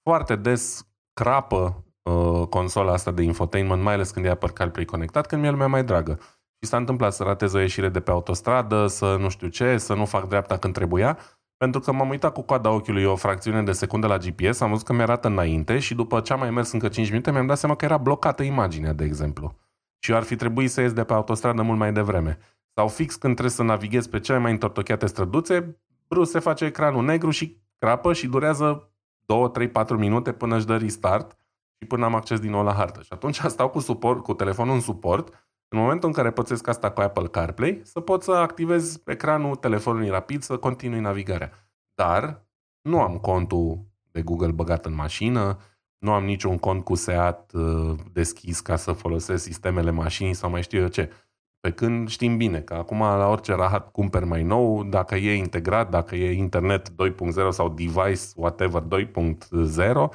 foarte 0.04 0.36
des 0.36 0.88
crapă 1.14 1.84
uh, 2.04 2.48
consola 2.48 2.92
asta 2.92 3.12
de 3.12 3.22
infotainment, 3.22 3.82
mai 3.82 3.94
ales 3.94 4.12
când 4.12 4.26
e 4.26 4.30
Apple 4.30 4.50
CarPlay 4.50 4.86
conectat, 4.86 5.28
când 5.28 5.42
mi-e 5.42 5.52
lumea 5.52 5.68
mai 5.68 5.84
dragă. 5.84 6.20
Și 6.62 6.70
s-a 6.70 6.78
întâmplat 6.78 7.14
să 7.14 7.24
ratez 7.24 7.54
o 7.54 7.60
ieșire 7.60 7.90
de 7.90 8.00
pe 8.00 8.12
autostradă, 8.12 8.88
să 8.88 9.18
nu 9.20 9.30
știu 9.30 9.48
ce, 9.48 9.78
să 9.78 9.94
nu 9.94 10.06
fac 10.06 10.28
dreapta 10.28 10.58
când 10.58 10.74
trebuia 10.74 11.18
pentru 11.64 11.80
că 11.80 11.92
m-am 11.92 12.10
uitat 12.10 12.34
cu 12.34 12.42
coada 12.42 12.70
ochiului 12.70 13.04
o 13.04 13.16
fracțiune 13.16 13.64
de 13.64 13.72
secundă 13.72 14.08
la 14.08 14.18
GPS, 14.18 14.60
am 14.60 14.70
văzut 14.70 14.86
că 14.86 14.94
mi-arată 14.94 15.28
înainte 15.28 15.80
și 15.80 15.96
după 15.96 16.20
ce 16.20 16.34
am 16.34 16.40
mai 16.40 16.52
mers 16.52 16.72
încă 16.72 16.88
5 16.88 17.10
minute, 17.10 17.32
mi-am 17.32 17.46
dat 17.46 17.58
seama 17.58 17.76
că 17.76 17.86
era 17.86 17.98
blocată 17.98 18.44
imaginea, 18.44 18.94
de 18.94 19.04
exemplu. 19.04 19.56
Și 20.00 20.12
eu 20.12 20.18
ar 20.18 20.24
fi 20.24 20.36
trebuit 20.36 20.72
să 20.72 20.82
ies 20.82 20.94
de 20.94 21.04
pe 21.04 21.14
autostradă 21.14 21.62
mult 21.62 21.78
mai 21.78 21.94
devreme. 21.94 22.38
Sau 22.74 22.88
fix 22.88 23.16
când 23.16 23.34
trebuie 23.34 23.56
să 23.56 23.64
navighez 23.64 24.08
pe 24.08 24.20
cele 24.20 24.38
mai 24.38 24.52
întortocheate 24.52 25.06
străduțe, 25.06 25.82
brus 26.08 26.30
se 26.30 26.40
face 26.40 26.66
ecranul 26.66 27.04
negru 27.04 27.30
și 27.30 27.62
crapă 27.78 28.14
și 28.14 28.28
durează 28.28 28.92
2, 29.26 29.50
3, 29.52 29.70
4 29.70 29.98
minute 29.98 30.32
până 30.32 30.56
își 30.56 30.66
dă 30.66 30.78
restart 30.78 31.38
și 31.80 31.88
până 31.88 32.06
am 32.06 32.16
acces 32.16 32.40
din 32.40 32.52
nou 32.52 32.64
la 32.64 32.74
hartă. 32.74 33.02
Și 33.02 33.14
atunci 33.14 33.40
stau 33.56 33.70
cu, 33.70 33.80
suport, 33.80 34.24
cu 34.24 34.34
telefonul 34.34 34.74
în 34.74 34.82
suport 34.82 35.50
în 35.72 35.80
momentul 35.80 36.08
în 36.08 36.16
care 36.16 36.32
pățesc 36.32 36.68
asta 36.68 36.92
cu 36.92 37.02
Apple 37.02 37.28
CarPlay, 37.28 37.82
să 37.84 38.00
pot 38.00 38.24
să 38.24 38.32
activez 38.32 39.02
ecranul 39.06 39.56
telefonului 39.56 40.10
rapid, 40.10 40.42
să 40.42 40.58
continui 40.58 41.00
navigarea. 41.00 41.52
Dar 41.94 42.46
nu 42.82 43.02
am 43.02 43.18
contul 43.18 43.80
de 44.12 44.22
Google 44.22 44.52
băgat 44.52 44.86
în 44.86 44.94
mașină, 44.94 45.58
nu 45.98 46.12
am 46.12 46.26
niciun 46.26 46.58
cont 46.58 46.84
cu 46.84 46.96
SEAT 46.96 47.52
uh, 47.52 47.96
deschis 48.12 48.60
ca 48.60 48.76
să 48.76 48.92
folosesc 48.92 49.44
sistemele 49.44 49.92
mașinii 49.92 50.34
sau 50.34 50.50
mai 50.50 50.62
știu 50.62 50.82
eu 50.82 50.88
ce. 50.88 51.12
Pe 51.60 51.72
când 51.72 52.10
știm 52.10 52.38
bine 52.38 52.62
că 52.62 52.74
acum 52.74 53.00
la 53.00 53.28
orice 53.28 53.54
rahat 53.54 53.92
cumperi 53.92 54.26
mai 54.26 54.44
nou, 54.44 54.84
dacă 54.84 55.16
e 55.16 55.34
integrat, 55.34 55.90
dacă 55.90 56.16
e 56.16 56.32
internet 56.32 56.90
2.0 56.90 57.50
sau 57.50 57.70
device 57.70 58.22
whatever 58.36 58.82
2.0, 58.82 60.10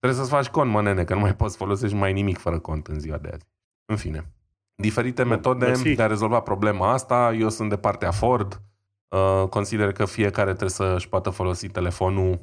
trebuie 0.00 0.20
să-ți 0.20 0.34
faci 0.34 0.48
cont, 0.48 0.70
mă 0.70 0.82
nene, 0.82 1.04
că 1.04 1.14
nu 1.14 1.20
mai 1.20 1.36
poți 1.36 1.56
folosești 1.56 1.96
mai 1.96 2.12
nimic 2.12 2.38
fără 2.38 2.58
cont 2.58 2.86
în 2.86 3.00
ziua 3.00 3.18
de 3.18 3.28
azi. 3.28 3.46
În 3.84 3.96
fine 3.96 4.32
diferite 4.80 5.22
metode 5.22 5.66
Mersi. 5.66 5.94
de 5.94 6.02
a 6.02 6.06
rezolva 6.06 6.40
problema 6.40 6.92
asta. 6.92 7.34
Eu 7.34 7.48
sunt 7.48 7.68
de 7.68 7.76
partea 7.76 8.10
Ford. 8.10 8.60
Uh, 9.08 9.48
consider 9.48 9.92
că 9.92 10.04
fiecare 10.04 10.50
trebuie 10.50 10.70
să-și 10.70 11.08
poată 11.08 11.30
folosi 11.30 11.68
telefonul 11.68 12.40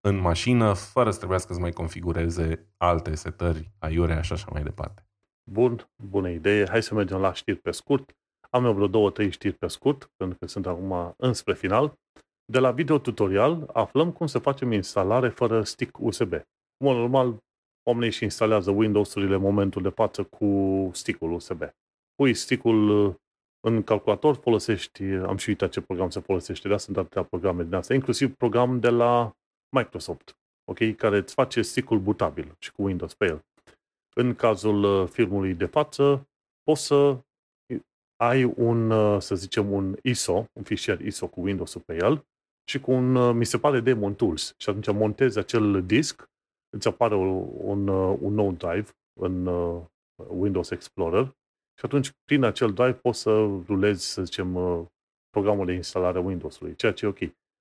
în 0.00 0.16
mașină, 0.16 0.72
fără 0.72 1.10
să 1.10 1.18
trebuiască 1.18 1.52
să 1.52 1.60
mai 1.60 1.70
configureze 1.70 2.68
alte 2.76 3.14
setări, 3.14 3.70
aiurea 3.78 4.20
și 4.20 4.32
așa 4.32 4.48
mai 4.52 4.62
departe. 4.62 5.06
Bun, 5.50 5.88
bună 5.96 6.28
idee. 6.28 6.68
Hai 6.68 6.82
să 6.82 6.94
mergem 6.94 7.18
la 7.18 7.32
știri 7.32 7.58
pe 7.58 7.70
scurt. 7.70 8.16
Am 8.50 8.64
eu 8.64 8.72
vreo 8.72 8.86
două, 8.86 9.10
trei 9.10 9.30
știri 9.30 9.54
pe 9.54 9.66
scurt, 9.66 10.10
pentru 10.16 10.38
că 10.38 10.46
sunt 10.46 10.66
acum 10.66 11.14
înspre 11.16 11.54
final. 11.54 11.98
De 12.44 12.58
la 12.58 12.70
video 12.70 12.98
tutorial 12.98 13.70
aflăm 13.72 14.10
cum 14.10 14.26
să 14.26 14.38
facem 14.38 14.72
instalare 14.72 15.28
fără 15.28 15.62
stick 15.62 15.98
USB. 15.98 16.32
În 16.80 16.86
mod 16.86 16.96
normal, 16.96 17.36
oamenii 17.88 18.12
și 18.12 18.24
instalează 18.24 18.70
Windows-urile 18.70 19.34
în 19.34 19.40
momentul 19.40 19.82
de 19.82 19.88
față 19.88 20.24
cu 20.24 20.90
stick-ul 20.92 21.32
USB 21.32 21.62
pui 22.20 22.34
stick-ul 22.34 22.88
uh, 22.88 23.14
în 23.60 23.82
calculator, 23.82 24.34
folosești, 24.34 25.02
am 25.02 25.36
și 25.36 25.48
uitat 25.48 25.70
ce 25.70 25.80
program 25.80 26.10
se 26.10 26.20
folosește, 26.20 26.68
dar 26.68 26.78
sunt 26.78 26.96
atâtea 26.96 27.22
programe 27.22 27.62
din 27.62 27.74
asta, 27.74 27.94
inclusiv 27.94 28.34
program 28.34 28.80
de 28.80 28.88
la 28.88 29.32
Microsoft, 29.76 30.36
ok, 30.70 30.96
care 30.96 31.16
îți 31.16 31.34
face 31.34 31.62
stick-ul 31.62 31.98
butabil 31.98 32.54
și 32.58 32.72
cu 32.72 32.82
Windows 32.82 33.14
pe 33.14 33.26
el. 33.26 33.40
În 34.14 34.34
cazul 34.34 34.82
uh, 34.82 35.08
filmului 35.08 35.54
de 35.54 35.66
față, 35.66 36.28
poți 36.62 36.86
să 36.86 37.18
ai 38.16 38.44
un, 38.44 38.90
uh, 38.90 39.20
să 39.20 39.34
zicem, 39.34 39.72
un 39.72 39.96
ISO, 40.02 40.44
un 40.52 40.62
fișier 40.62 41.00
ISO 41.00 41.28
cu 41.28 41.40
Windows-ul 41.40 41.82
pe 41.86 41.94
el 41.94 42.24
și 42.68 42.80
cu 42.80 42.90
un, 42.90 43.36
mi 43.36 43.44
se 43.44 43.58
pare, 43.58 43.80
Demon 43.80 44.14
Tools. 44.14 44.54
Și 44.58 44.68
atunci 44.68 44.92
montezi 44.92 45.38
acel 45.38 45.86
disc, 45.86 46.29
îți 46.70 46.88
apare 46.88 47.14
un, 47.14 47.88
un 47.88 48.34
nou 48.34 48.52
drive 48.52 48.88
în 49.20 49.46
Windows 50.28 50.70
Explorer 50.70 51.34
și 51.80 51.86
atunci, 51.86 52.10
prin 52.24 52.44
acel 52.44 52.72
drive, 52.72 52.92
poți 52.92 53.20
să 53.20 53.30
rulezi, 53.66 54.12
să 54.12 54.22
zicem, 54.24 54.54
uh, 54.54 54.86
programul 55.30 55.66
de 55.66 55.72
instalare 55.72 56.18
Windows-ului, 56.18 56.74
ceea 56.74 56.92
ce 56.92 57.04
e 57.04 57.08
ok. 57.08 57.18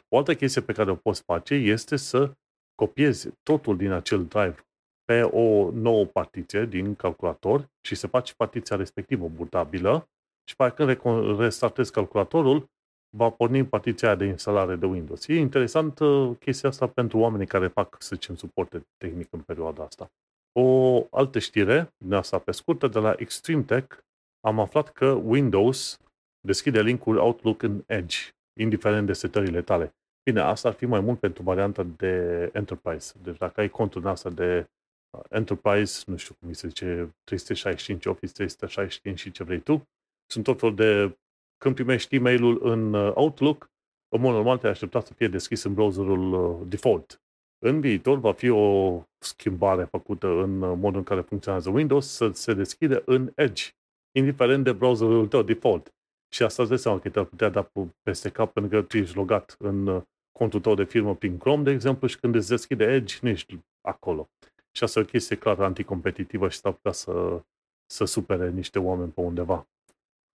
O 0.07 0.17
altă 0.17 0.35
chestie 0.35 0.61
pe 0.61 0.73
care 0.73 0.91
o 0.91 0.95
poți 0.95 1.23
face 1.23 1.53
este 1.53 1.95
să 1.95 2.33
copiezi 2.75 3.29
totul 3.43 3.77
din 3.77 3.91
acel 3.91 4.25
drive 4.25 4.55
pe 5.03 5.21
o 5.21 5.71
nouă 5.71 6.05
partiție 6.05 6.65
din 6.65 6.95
calculator 6.95 7.69
și 7.81 7.95
să 7.95 8.07
faci 8.07 8.33
partiția 8.33 8.75
respectivă 8.75 9.27
butabilă 9.27 10.09
și 10.43 10.55
pe 10.55 10.95
când 10.95 11.39
restartezi 11.39 11.91
calculatorul, 11.91 12.69
va 13.17 13.29
porni 13.29 13.65
partiția 13.65 14.15
de 14.15 14.25
instalare 14.25 14.75
de 14.75 14.85
Windows. 14.85 15.27
E 15.27 15.35
interesant 15.35 15.99
uh, 15.99 16.31
chestia 16.39 16.69
asta 16.69 16.87
pentru 16.87 17.17
oamenii 17.17 17.47
care 17.47 17.67
fac, 17.67 17.95
să 17.99 18.15
zicem, 18.15 18.35
suporte 18.35 18.87
tehnic 18.97 19.27
în 19.31 19.39
perioada 19.39 19.83
asta. 19.83 20.11
O 20.59 21.07
altă 21.11 21.39
știre, 21.39 21.93
din 21.97 22.13
asta 22.13 22.39
pe 22.39 22.51
scurtă, 22.51 22.87
de 22.87 22.99
la 22.99 23.13
Extreme 23.17 23.63
Tech, 23.63 23.97
am 24.41 24.59
aflat 24.59 24.91
că 24.91 25.11
Windows 25.11 25.99
deschide 26.41 26.81
linkul 26.81 27.17
Outlook 27.17 27.61
în 27.61 27.83
Edge, 27.85 28.17
indiferent 28.59 29.05
de 29.05 29.13
setările 29.13 29.61
tale. 29.61 29.93
Bine, 30.29 30.41
asta 30.41 30.67
ar 30.67 30.73
fi 30.73 30.85
mai 30.85 30.99
mult 30.99 31.19
pentru 31.19 31.43
varianta 31.43 31.83
de 31.83 32.49
Enterprise. 32.53 33.13
Deci 33.23 33.37
dacă 33.37 33.59
ai 33.61 33.69
contul 33.69 34.01
în 34.01 34.07
asta 34.07 34.29
de 34.29 34.69
uh, 35.09 35.23
Enterprise, 35.29 36.03
nu 36.05 36.17
știu 36.17 36.35
cum 36.39 36.53
se 36.53 36.67
zice, 36.67 37.15
365, 37.23 38.05
Office 38.05 38.31
365 38.31 39.19
și 39.19 39.31
ce 39.31 39.43
vrei 39.43 39.59
tu, 39.59 39.87
sunt 40.31 40.43
tot 40.43 40.59
fel 40.59 40.75
de... 40.75 41.17
Când 41.63 41.75
primești 41.75 42.15
e-mailul 42.15 42.59
în 42.61 42.93
uh, 42.93 43.11
Outlook, 43.15 43.71
în 44.15 44.21
mod 44.21 44.33
normal 44.33 44.57
te-ai 44.57 44.71
aștepta 44.71 44.99
să 44.99 45.13
fie 45.13 45.27
deschis 45.27 45.63
în 45.63 45.73
browserul 45.73 46.33
uh, 46.33 46.67
default. 46.67 47.21
În 47.65 47.79
viitor 47.79 48.17
va 48.17 48.33
fi 48.33 48.49
o 48.49 49.01
schimbare 49.17 49.83
făcută 49.83 50.27
în 50.27 50.57
modul 50.57 50.97
în 50.97 51.03
care 51.03 51.21
funcționează 51.21 51.69
Windows 51.69 52.07
să 52.07 52.31
se 52.31 52.53
deschide 52.53 53.01
în 53.05 53.31
Edge 53.35 53.63
indiferent 54.11 54.63
de 54.63 54.71
browserul 54.71 55.27
tău 55.27 55.41
default. 55.41 55.93
Și 56.33 56.43
asta 56.43 56.61
îți 56.61 56.71
dai 56.71 56.79
seama 56.79 56.99
că 56.99 57.09
te-ar 57.09 57.25
putea 57.25 57.49
da 57.49 57.71
peste 58.03 58.29
cap 58.29 58.53
pentru 58.53 58.71
că 58.71 58.85
tu 58.85 58.97
ești 58.97 59.15
logat 59.15 59.55
în 59.59 59.87
uh, 59.87 60.01
contul 60.31 60.59
tău 60.59 60.75
de 60.75 60.83
firmă 60.83 61.15
prin 61.15 61.37
Chrome, 61.37 61.63
de 61.63 61.71
exemplu, 61.71 62.07
și 62.07 62.19
când 62.19 62.35
îți 62.35 62.49
deschide 62.49 62.85
Edge, 62.85 63.17
nu 63.21 63.29
ești 63.29 63.59
acolo. 63.81 64.29
Și 64.71 64.83
asta 64.83 64.99
e 64.99 65.03
o 65.03 65.05
chestie 65.05 65.35
clar 65.35 65.59
anticompetitivă 65.59 66.49
și 66.49 66.57
s-ar 66.57 66.71
putea 66.71 66.91
să, 66.91 67.43
să 67.85 68.05
supere 68.05 68.49
niște 68.49 68.79
oameni 68.79 69.11
pe 69.11 69.21
undeva. 69.21 69.67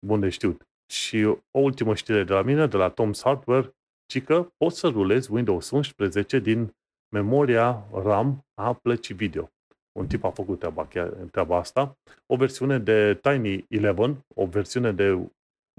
Bun 0.06 0.20
de 0.20 0.28
știut. 0.28 0.66
Și 0.92 1.24
o 1.50 1.58
ultimă 1.58 1.94
știre 1.94 2.24
de 2.24 2.32
la 2.32 2.42
mine, 2.42 2.66
de 2.66 2.76
la 2.76 2.92
Tom's 2.92 3.22
Hardware, 3.22 3.74
ci 4.06 4.22
că 4.22 4.48
poți 4.56 4.78
să 4.78 4.88
rulezi 4.88 5.32
Windows 5.32 5.70
11 5.70 6.38
din 6.38 6.74
memoria 7.14 7.88
RAM 7.92 8.46
a 8.54 8.72
plăcii 8.72 9.14
video. 9.14 9.50
Un 9.98 10.06
tip 10.06 10.24
a 10.24 10.30
făcut 10.30 10.58
treaba, 10.58 10.86
chiar, 10.86 11.08
treaba 11.08 11.56
asta, 11.56 11.98
o 12.26 12.36
versiune 12.36 12.78
de 12.78 13.14
Tiny 13.22 13.66
11, 13.70 14.24
o 14.34 14.46
versiune 14.46 14.92
de 14.92 15.30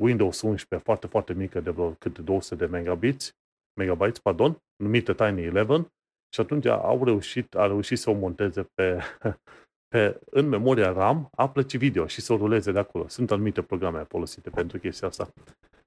Windows 0.02 0.42
11 0.42 0.86
foarte, 0.86 1.08
foarte 1.08 1.34
mică 1.34 1.60
de 1.60 1.70
vreo 1.70 1.92
câte 1.92 2.22
200 2.22 2.56
de 2.56 2.72
megabits, 2.72 3.36
megabytes, 3.80 4.20
pardon, 4.20 4.58
numită 4.76 5.14
Tiny 5.14 5.48
11, 5.48 5.92
și 6.34 6.40
atunci 6.40 6.66
au 6.66 7.04
reușit, 7.04 7.56
a 7.56 7.68
reușit 7.68 7.98
să 7.98 8.10
o 8.10 8.14
monteze 8.14 8.64
pe, 8.74 9.00
pe, 9.94 10.20
în 10.30 10.48
memoria 10.48 10.92
RAM 10.92 11.30
a 11.36 11.50
plăcii 11.50 11.80
video 11.80 12.08
și 12.08 12.22
să 12.22 12.34
o 12.34 12.38
ruleze 12.38 12.72
de 12.72 12.80
acolo. 12.80 13.08
Sunt 13.08 13.32
anumite 13.32 13.62
programe 13.62 14.04
folosite 14.04 14.50
pentru 14.50 14.78
chestia 14.78 15.08
asta. 15.08 15.34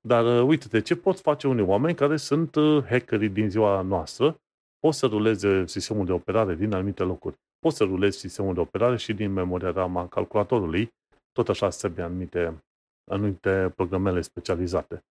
Dar 0.01 0.25
uh, 0.25 0.47
uite-te, 0.47 0.81
ce 0.81 0.97
pot 0.97 1.21
face 1.21 1.49
unii 1.49 1.65
oameni 1.65 1.97
care 1.97 2.17
sunt 2.17 2.55
uh, 2.55 2.85
hackerii 2.85 3.29
din 3.29 3.51
ziua 3.51 3.81
noastră 3.81 4.41
poți 4.79 4.99
să 4.99 5.07
rulezi 5.07 5.47
sistemul 5.65 6.05
de 6.05 6.13
operare 6.13 6.55
din 6.55 6.73
anumite 6.73 7.03
locuri. 7.03 7.37
Poți 7.59 7.77
să 7.77 7.85
rulezi 7.85 8.19
sistemul 8.19 8.55
de 8.55 8.61
operare 8.61 8.97
și 8.97 9.15
din 9.15 9.33
memoria 9.33 9.71
RAM 9.71 9.97
a 9.97 10.09
calculatorului, 10.09 10.95
tot 11.33 11.49
așa 11.49 11.71
se 11.71 11.93
anumite, 11.99 12.65
anumite 13.11 13.73
programele 13.77 14.21
specializate. 14.21 15.05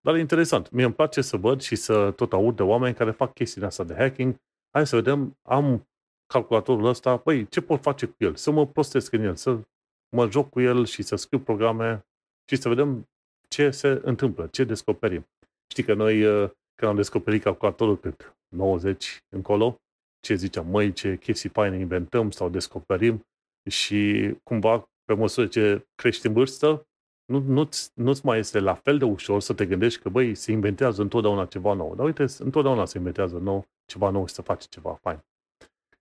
Dar 0.00 0.14
e 0.14 0.18
interesant. 0.18 0.70
Mie 0.70 0.84
îmi 0.84 0.94
place 0.94 1.20
să 1.20 1.36
văd 1.36 1.60
și 1.60 1.76
să 1.76 2.10
tot 2.10 2.32
aud 2.32 2.56
de 2.56 2.62
oameni 2.62 2.94
care 2.94 3.10
fac 3.10 3.32
chestiile 3.32 3.66
astea 3.66 3.84
de 3.84 3.94
hacking. 3.94 4.36
Hai 4.70 4.86
să 4.86 4.96
vedem, 4.96 5.36
am 5.42 5.87
calculatorul 6.32 6.84
ăsta, 6.84 7.16
păi, 7.16 7.48
ce 7.48 7.60
pot 7.60 7.82
face 7.82 8.06
cu 8.06 8.14
el? 8.18 8.34
Să 8.34 8.50
mă 8.50 8.66
prostesc 8.66 9.12
în 9.12 9.22
el, 9.22 9.36
să 9.36 9.60
mă 10.16 10.30
joc 10.30 10.48
cu 10.50 10.60
el 10.60 10.84
și 10.84 11.02
să 11.02 11.16
scriu 11.16 11.40
programe 11.40 12.06
și 12.50 12.56
să 12.56 12.68
vedem 12.68 13.08
ce 13.48 13.70
se 13.70 14.00
întâmplă, 14.02 14.46
ce 14.46 14.64
descoperim. 14.64 15.26
Știi 15.70 15.82
că 15.82 15.94
noi, 15.94 16.24
uh, 16.24 16.50
când 16.74 16.90
am 16.90 16.96
descoperit 16.96 17.42
calculatorul, 17.42 17.98
cât 17.98 18.36
90 18.48 19.24
încolo, 19.28 19.80
ce 20.20 20.34
ziceam, 20.34 20.66
măi, 20.66 20.92
ce 20.92 21.16
chestii 21.16 21.48
faine 21.48 21.78
inventăm 21.78 22.30
sau 22.30 22.48
descoperim 22.48 23.26
și 23.70 24.32
cumva, 24.42 24.90
pe 25.04 25.14
măsură 25.14 25.46
ce 25.46 25.86
crești 25.94 26.26
în 26.26 26.32
vârstă, 26.32 26.86
nu, 27.24 27.38
nu-ți, 27.38 27.90
nu-ți 27.94 28.26
mai 28.26 28.38
este 28.38 28.60
la 28.60 28.74
fel 28.74 28.98
de 28.98 29.04
ușor 29.04 29.40
să 29.40 29.54
te 29.54 29.66
gândești 29.66 30.00
că, 30.00 30.08
băi, 30.08 30.34
se 30.34 30.52
inventează 30.52 31.02
întotdeauna 31.02 31.46
ceva 31.46 31.72
nou. 31.72 31.94
Dar 31.94 32.06
uite, 32.06 32.24
întotdeauna 32.38 32.84
se 32.84 32.98
inventează 32.98 33.38
nou, 33.38 33.66
ceva 33.84 34.10
nou 34.10 34.26
și 34.26 34.34
să 34.34 34.42
faci 34.42 34.68
ceva 34.68 34.94
fain. 34.94 35.24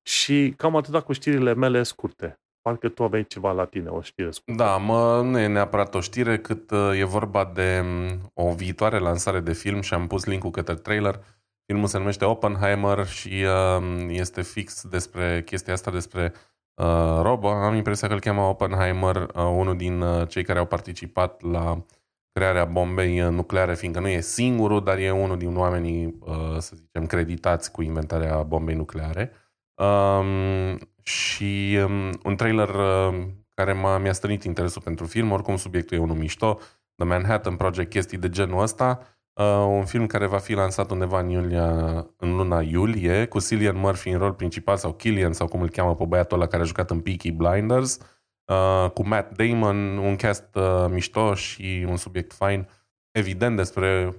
Și 0.08 0.54
cam 0.58 0.76
atâta 0.76 1.02
cu 1.02 1.14
știrile 1.14 1.54
mele 1.54 1.84
scurte. 1.84 2.40
Parcă 2.62 2.90
tu 2.90 3.04
aveai 3.04 3.24
ceva 3.24 3.52
la 3.52 3.66
tine, 3.66 3.90
o 3.90 4.02
știre 4.02 4.32
scurtă. 4.32 4.64
Da, 4.64 4.78
mă, 4.78 5.22
nu 5.22 5.40
e 5.40 5.48
neapărat 5.48 5.96
o 5.96 6.00
știre, 6.00 6.38
cât 6.38 6.72
uh, 6.72 7.00
e 7.00 7.04
vorba 7.04 7.52
de 7.54 7.84
um, 7.84 8.32
o 8.34 8.54
viitoare 8.54 9.00
lansare 9.00 9.40
de 9.40 9.54
film 9.54 9.82
și 9.82 9.94
am 9.94 10.08
pus 10.08 10.26
linkul 10.26 10.50
către 10.50 10.74
trailer. 10.74 11.20
Filmul 11.66 11.88
se 11.88 11.98
numește 11.98 12.26
Oppenheimer 12.26 13.06
și 13.06 13.44
uh, 13.78 14.06
este 14.10 14.42
fix 14.42 14.88
despre 14.88 15.44
chestia 15.46 15.74
asta, 15.74 15.92
despre 15.92 16.34
uh, 16.82 17.20
Robo. 17.22 17.50
Am 17.50 17.76
impresia 17.76 18.08
că 18.08 18.14
îl 18.14 18.20
cheamă 18.20 18.42
Oppenheimer, 18.42 19.16
uh, 19.16 19.30
unul 19.36 19.78
din 19.78 20.02
uh, 20.02 20.28
cei 20.28 20.44
care 20.44 20.60
au 20.60 20.66
participat 20.66 21.42
la 21.42 21.86
crearea 22.32 22.66
bombei 22.66 23.20
nucleare, 23.20 23.76
fiindcă 23.76 24.00
nu 24.00 24.08
e 24.08 24.20
singurul, 24.20 24.84
dar 24.84 24.98
e 24.98 25.12
unul 25.12 25.38
din 25.38 25.58
oamenii, 25.58 26.18
uh, 26.20 26.58
să 26.58 26.76
zicem, 26.76 27.06
creditați 27.06 27.72
cu 27.72 27.82
inventarea 27.82 28.44
bombei 28.44 28.76
nucleare. 28.76 29.32
Um, 29.78 30.78
și 31.04 31.80
um, 31.84 32.20
un 32.24 32.36
trailer 32.36 32.70
uh, 32.70 33.28
care 33.54 33.74
m-a, 33.74 33.98
mi-a 33.98 34.14
stănit 34.14 34.44
interesul 34.44 34.82
pentru 34.82 35.06
film, 35.06 35.32
oricum 35.32 35.56
subiectul 35.56 35.98
e 35.98 36.00
unul 36.00 36.16
mișto, 36.16 36.60
The 36.96 37.06
Manhattan 37.06 37.56
Project, 37.56 37.90
chestii 37.90 38.18
de 38.18 38.30
genul 38.30 38.62
ăsta, 38.62 39.00
uh, 39.34 39.66
un 39.68 39.86
film 39.86 40.06
care 40.06 40.26
va 40.26 40.38
fi 40.38 40.54
lansat 40.54 40.92
undeva 40.92 41.20
în, 41.20 41.30
iulia, 41.30 41.70
în 42.18 42.36
luna 42.36 42.62
iulie, 42.62 43.26
cu 43.26 43.40
Cillian 43.40 43.78
Murphy 43.78 44.10
în 44.10 44.18
rol 44.18 44.34
principal, 44.34 44.78
sau 44.78 44.94
Killian, 44.94 45.34
sau 45.34 45.48
cum 45.48 45.62
îl 45.62 45.70
cheamă 45.70 45.96
pe 45.96 46.06
băiatul 46.06 46.38
ăla 46.38 46.48
care 46.48 46.62
a 46.62 46.66
jucat 46.66 46.92
în 46.92 47.00
Peaky 47.00 47.32
Blinders, 47.32 48.00
uh, 48.46 48.90
cu 48.90 49.08
Matt 49.08 49.38
Damon, 49.38 49.98
un 49.98 50.16
cast 50.16 50.56
uh, 50.56 50.86
mișto 50.90 51.34
și 51.34 51.86
un 51.90 51.98
subiect 51.98 52.34
fain, 52.34 52.68
evident 53.12 53.56
despre 53.56 54.16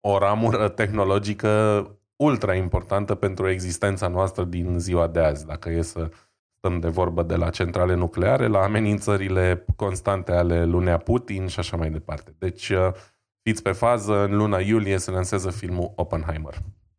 o 0.00 0.18
ramură 0.18 0.68
tehnologică 0.68 1.48
ultra 2.18 2.54
importantă 2.54 3.14
pentru 3.14 3.48
existența 3.48 4.08
noastră 4.08 4.44
din 4.44 4.78
ziua 4.78 5.06
de 5.06 5.20
azi. 5.20 5.46
Dacă 5.46 5.70
e 5.70 5.82
să 5.82 6.10
stăm 6.56 6.80
de 6.80 6.88
vorbă 6.88 7.22
de 7.22 7.36
la 7.36 7.50
centrale 7.50 7.94
nucleare, 7.94 8.46
la 8.46 8.62
amenințările 8.62 9.64
constante 9.76 10.32
ale 10.32 10.64
lunea 10.64 10.96
Putin 10.96 11.46
și 11.46 11.58
așa 11.58 11.76
mai 11.76 11.90
departe. 11.90 12.34
Deci, 12.38 12.68
uh, 12.68 12.92
fiți 13.42 13.62
pe 13.62 13.72
fază, 13.72 14.24
în 14.24 14.36
luna 14.36 14.58
iulie 14.58 14.98
se 14.98 15.10
lansează 15.10 15.50
filmul 15.50 15.92
Oppenheimer. 15.96 16.54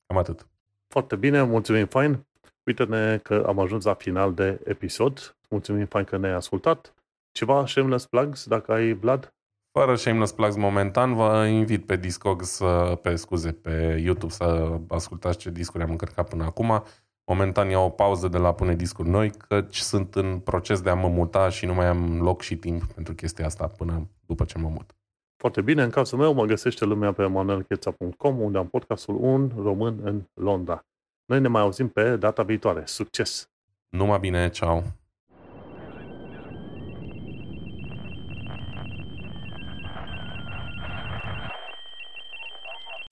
Cam 0.07 0.17
atât. 0.17 0.47
Foarte 0.87 1.15
bine, 1.15 1.43
mulțumim, 1.43 1.85
fain. 1.85 2.27
Uite-ne 2.63 3.17
că 3.17 3.43
am 3.47 3.59
ajuns 3.59 3.83
la 3.83 3.93
final 3.93 4.33
de 4.33 4.59
episod. 4.63 5.37
Mulțumim, 5.49 5.85
fain 5.85 6.03
că 6.03 6.17
ne-ai 6.17 6.33
ascultat. 6.33 6.93
Ceva 7.31 7.65
shameless 7.65 8.05
plugs, 8.05 8.47
dacă 8.47 8.71
ai, 8.71 8.93
Vlad? 8.93 9.33
Fără 9.71 9.95
shameless 9.95 10.31
plugs 10.31 10.55
momentan, 10.55 11.13
vă 11.13 11.45
invit 11.45 11.85
pe 11.85 11.95
Discogs, 11.95 12.61
pe 13.01 13.15
scuze, 13.15 13.51
pe 13.51 14.01
YouTube 14.03 14.33
să 14.33 14.77
ascultați 14.87 15.37
ce 15.37 15.49
discuri 15.49 15.83
am 15.83 15.89
încărcat 15.89 16.29
până 16.29 16.43
acum. 16.43 16.83
Momentan 17.25 17.69
iau 17.69 17.85
o 17.85 17.89
pauză 17.89 18.27
de 18.27 18.37
la 18.37 18.53
pune 18.53 18.75
discuri 18.75 19.09
noi, 19.09 19.31
căci 19.31 19.77
sunt 19.77 20.15
în 20.15 20.39
proces 20.39 20.81
de 20.81 20.89
a 20.89 20.93
mă 20.93 21.07
muta 21.07 21.49
și 21.49 21.65
nu 21.65 21.73
mai 21.73 21.85
am 21.85 22.21
loc 22.21 22.41
și 22.41 22.55
timp 22.55 22.83
pentru 22.83 23.13
chestia 23.13 23.45
asta 23.45 23.67
până 23.67 24.09
după 24.25 24.45
ce 24.45 24.57
mă 24.57 24.69
mut. 24.69 24.95
Foarte 25.35 25.61
bine, 25.61 25.83
în 25.83 25.89
cazul 25.89 26.17
meu 26.17 26.33
mă 26.33 26.45
găsește 26.45 26.85
lumea 26.85 27.11
pe 27.11 27.25
manuelcheța.com 27.25 28.39
unde 28.39 28.57
am 28.57 28.67
podcastul 28.67 29.17
Un 29.19 29.51
Român 29.55 29.99
în 30.03 30.23
Londra. 30.33 30.85
Noi 31.25 31.39
ne 31.39 31.47
mai 31.47 31.61
auzim 31.61 31.87
pe 31.87 32.15
data 32.15 32.43
viitoare. 32.43 32.83
Succes! 32.85 33.49
Numai 33.89 34.19
bine, 34.19 34.49
ceau! 34.49 34.98